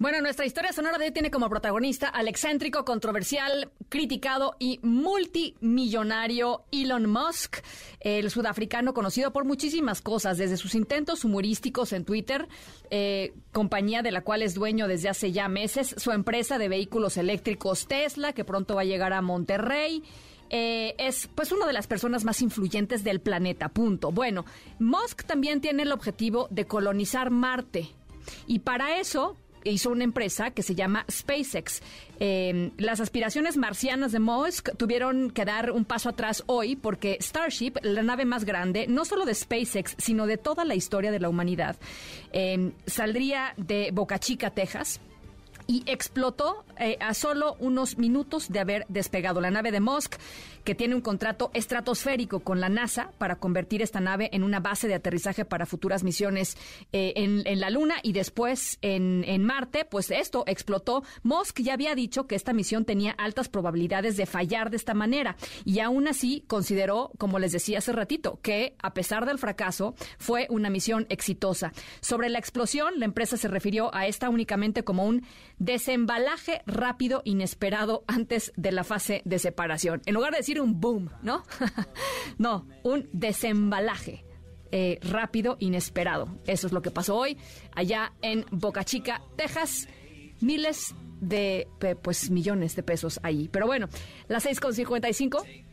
Bueno, 0.00 0.20
nuestra 0.20 0.46
historia 0.46 0.72
sonora 0.72 0.96
de 0.96 1.06
hoy 1.06 1.10
tiene 1.10 1.32
como 1.32 1.48
protagonista 1.48 2.08
al 2.08 2.28
excéntrico, 2.28 2.84
controversial, 2.84 3.72
criticado 3.88 4.54
y 4.60 4.78
multimillonario 4.84 6.62
Elon 6.70 7.10
Musk, 7.10 7.56
el 7.98 8.30
sudafricano 8.30 8.94
conocido 8.94 9.32
por 9.32 9.44
muchísimas 9.44 10.00
cosas, 10.00 10.38
desde 10.38 10.56
sus 10.56 10.76
intentos 10.76 11.24
humorísticos 11.24 11.92
en 11.92 12.04
Twitter, 12.04 12.46
eh, 12.90 13.32
compañía 13.50 14.02
de 14.02 14.12
la 14.12 14.20
cual 14.20 14.42
es 14.42 14.54
dueño 14.54 14.86
desde 14.86 15.08
hace 15.08 15.32
ya 15.32 15.48
meses, 15.48 15.96
su 15.98 16.12
empresa 16.12 16.58
de 16.58 16.68
vehículos 16.68 17.16
eléctricos 17.16 17.88
Tesla, 17.88 18.32
que 18.32 18.44
pronto 18.44 18.76
va 18.76 18.82
a 18.82 18.84
llegar 18.84 19.12
a 19.12 19.20
Monterrey, 19.20 20.04
eh, 20.50 20.94
es 20.98 21.28
pues 21.34 21.52
una 21.52 21.66
de 21.66 21.72
las 21.72 21.86
personas 21.86 22.24
más 22.24 22.42
influyentes 22.42 23.04
del 23.04 23.20
planeta, 23.20 23.68
punto. 23.68 24.12
Bueno, 24.12 24.44
Musk 24.78 25.24
también 25.24 25.60
tiene 25.60 25.82
el 25.82 25.92
objetivo 25.92 26.48
de 26.50 26.66
colonizar 26.66 27.30
Marte 27.30 27.88
y 28.46 28.60
para 28.60 28.98
eso 28.98 29.36
hizo 29.64 29.90
una 29.90 30.04
empresa 30.04 30.50
que 30.50 30.62
se 30.62 30.74
llama 30.74 31.04
SpaceX. 31.10 31.82
Eh, 32.20 32.70
las 32.78 33.00
aspiraciones 33.00 33.56
marcianas 33.56 34.12
de 34.12 34.20
Musk 34.20 34.70
tuvieron 34.76 35.30
que 35.30 35.44
dar 35.44 35.72
un 35.72 35.84
paso 35.84 36.08
atrás 36.08 36.42
hoy 36.46 36.76
porque 36.76 37.18
Starship, 37.20 37.74
la 37.82 38.02
nave 38.02 38.24
más 38.24 38.44
grande, 38.44 38.86
no 38.88 39.04
solo 39.04 39.24
de 39.24 39.34
SpaceX, 39.34 39.94
sino 39.98 40.26
de 40.26 40.38
toda 40.38 40.64
la 40.64 40.74
historia 40.74 41.10
de 41.10 41.20
la 41.20 41.28
humanidad, 41.28 41.76
eh, 42.32 42.72
saldría 42.86 43.54
de 43.56 43.90
Boca 43.92 44.18
Chica, 44.18 44.50
Texas 44.50 45.00
y 45.66 45.82
explotó 45.86 46.64
eh, 46.78 46.96
a 47.00 47.14
solo 47.14 47.56
unos 47.58 47.98
minutos 47.98 48.50
de 48.50 48.60
haber 48.60 48.86
despegado. 48.88 49.40
La 49.40 49.50
nave 49.50 49.72
de 49.72 49.80
Musk, 49.80 50.16
que 50.64 50.74
tiene 50.74 50.94
un 50.94 51.00
contrato 51.00 51.50
estratosférico 51.54 52.40
con 52.40 52.60
la 52.60 52.68
NASA 52.68 53.10
para 53.18 53.36
convertir 53.36 53.82
esta 53.82 54.00
nave 54.00 54.28
en 54.32 54.42
una 54.42 54.60
base 54.60 54.88
de 54.88 54.94
aterrizaje 54.94 55.44
para 55.44 55.66
futuras 55.66 56.04
misiones 56.04 56.56
eh, 56.92 57.12
en, 57.16 57.60
la 57.60 57.70
Luna 57.70 57.96
y 58.02 58.12
después 58.12 58.78
en, 58.82 59.24
en, 59.26 59.44
Marte, 59.44 59.84
pues 59.84 60.10
esto 60.10 60.44
explotó. 60.46 61.02
Musk 61.22 61.60
ya 61.60 61.74
había 61.74 61.94
dicho 61.94 62.26
que 62.26 62.34
esta 62.34 62.52
misión 62.52 62.84
tenía 62.84 63.12
altas 63.12 63.48
probabilidades 63.48 64.16
de 64.16 64.26
fallar 64.26 64.70
de 64.70 64.76
esta 64.76 64.94
manera 64.94 65.36
y 65.64 65.80
aún 65.80 66.06
así 66.08 66.44
consideró, 66.46 67.12
como 67.18 67.38
les 67.38 67.52
decía 67.52 67.78
hace 67.78 67.92
ratito, 67.92 68.38
que 68.42 68.74
a 68.82 68.94
pesar 68.94 69.26
del 69.26 69.38
fracaso 69.38 69.94
fue 70.18 70.46
una 70.50 70.70
misión 70.70 71.06
exitosa. 71.08 71.72
Sobre 72.00 72.28
la 72.28 72.38
explosión, 72.38 72.98
la 72.98 73.04
empresa 73.04 73.36
se 73.36 73.48
refirió 73.48 73.94
a 73.94 74.06
esta 74.06 74.28
únicamente 74.28 74.84
como 74.84 75.06
un 75.06 75.24
desembalaje 75.58 76.62
rápido, 76.68 77.22
inesperado 77.24 78.04
antes 78.06 78.52
de 78.56 78.70
la 78.70 78.84
fase 78.84 79.22
de 79.24 79.38
separación. 79.38 80.02
En 80.06 80.14
lugar 80.14 80.32
de 80.32 80.38
decir 80.38 80.60
un 80.60 80.80
boom, 80.80 81.10
¿no? 81.22 81.42
no, 82.38 82.68
un 82.84 83.08
desembalaje. 83.12 84.24
Eh, 84.70 84.98
rápido, 85.02 85.56
inesperado. 85.60 86.28
Eso 86.46 86.66
es 86.66 86.74
lo 86.74 86.82
que 86.82 86.90
pasó 86.90 87.16
hoy 87.16 87.38
allá 87.74 88.12
en 88.20 88.44
Boca 88.50 88.84
Chica, 88.84 89.22
Texas. 89.34 89.88
Miles 90.40 90.94
de, 91.20 91.66
pues, 92.02 92.30
millones 92.30 92.76
de 92.76 92.82
pesos 92.82 93.18
ahí. 93.22 93.48
Pero 93.50 93.66
bueno, 93.66 93.88
las 94.28 94.44
6.55 94.44 95.67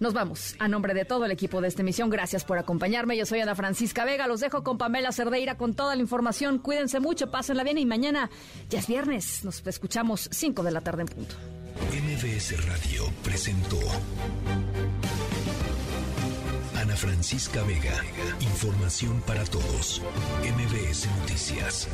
nos 0.00 0.12
vamos. 0.12 0.56
A 0.58 0.68
nombre 0.68 0.94
de 0.94 1.04
todo 1.04 1.24
el 1.24 1.30
equipo 1.30 1.60
de 1.60 1.68
esta 1.68 1.82
emisión, 1.82 2.10
gracias 2.10 2.44
por 2.44 2.58
acompañarme. 2.58 3.16
Yo 3.16 3.26
soy 3.26 3.40
Ana 3.40 3.54
Francisca 3.54 4.04
Vega. 4.04 4.26
Los 4.26 4.40
dejo 4.40 4.62
con 4.62 4.78
Pamela 4.78 5.12
Cerdeira 5.12 5.56
con 5.56 5.74
toda 5.74 5.94
la 5.94 6.02
información. 6.02 6.58
Cuídense 6.58 7.00
mucho, 7.00 7.30
pásenla 7.30 7.64
bien 7.64 7.78
y 7.78 7.86
mañana 7.86 8.30
ya 8.70 8.78
es 8.78 8.86
viernes. 8.86 9.44
Nos 9.44 9.66
escuchamos 9.66 10.28
5 10.32 10.62
de 10.62 10.70
la 10.70 10.80
tarde 10.80 11.02
en 11.02 11.08
punto. 11.08 11.34
MBS 11.90 12.66
Radio 12.66 13.10
presentó 13.22 13.78
Ana 16.76 16.96
Francisca 16.96 17.62
Vega. 17.62 18.04
Información 18.40 19.22
para 19.26 19.44
todos. 19.44 20.02
MBS 20.42 21.08
Noticias. 21.20 21.88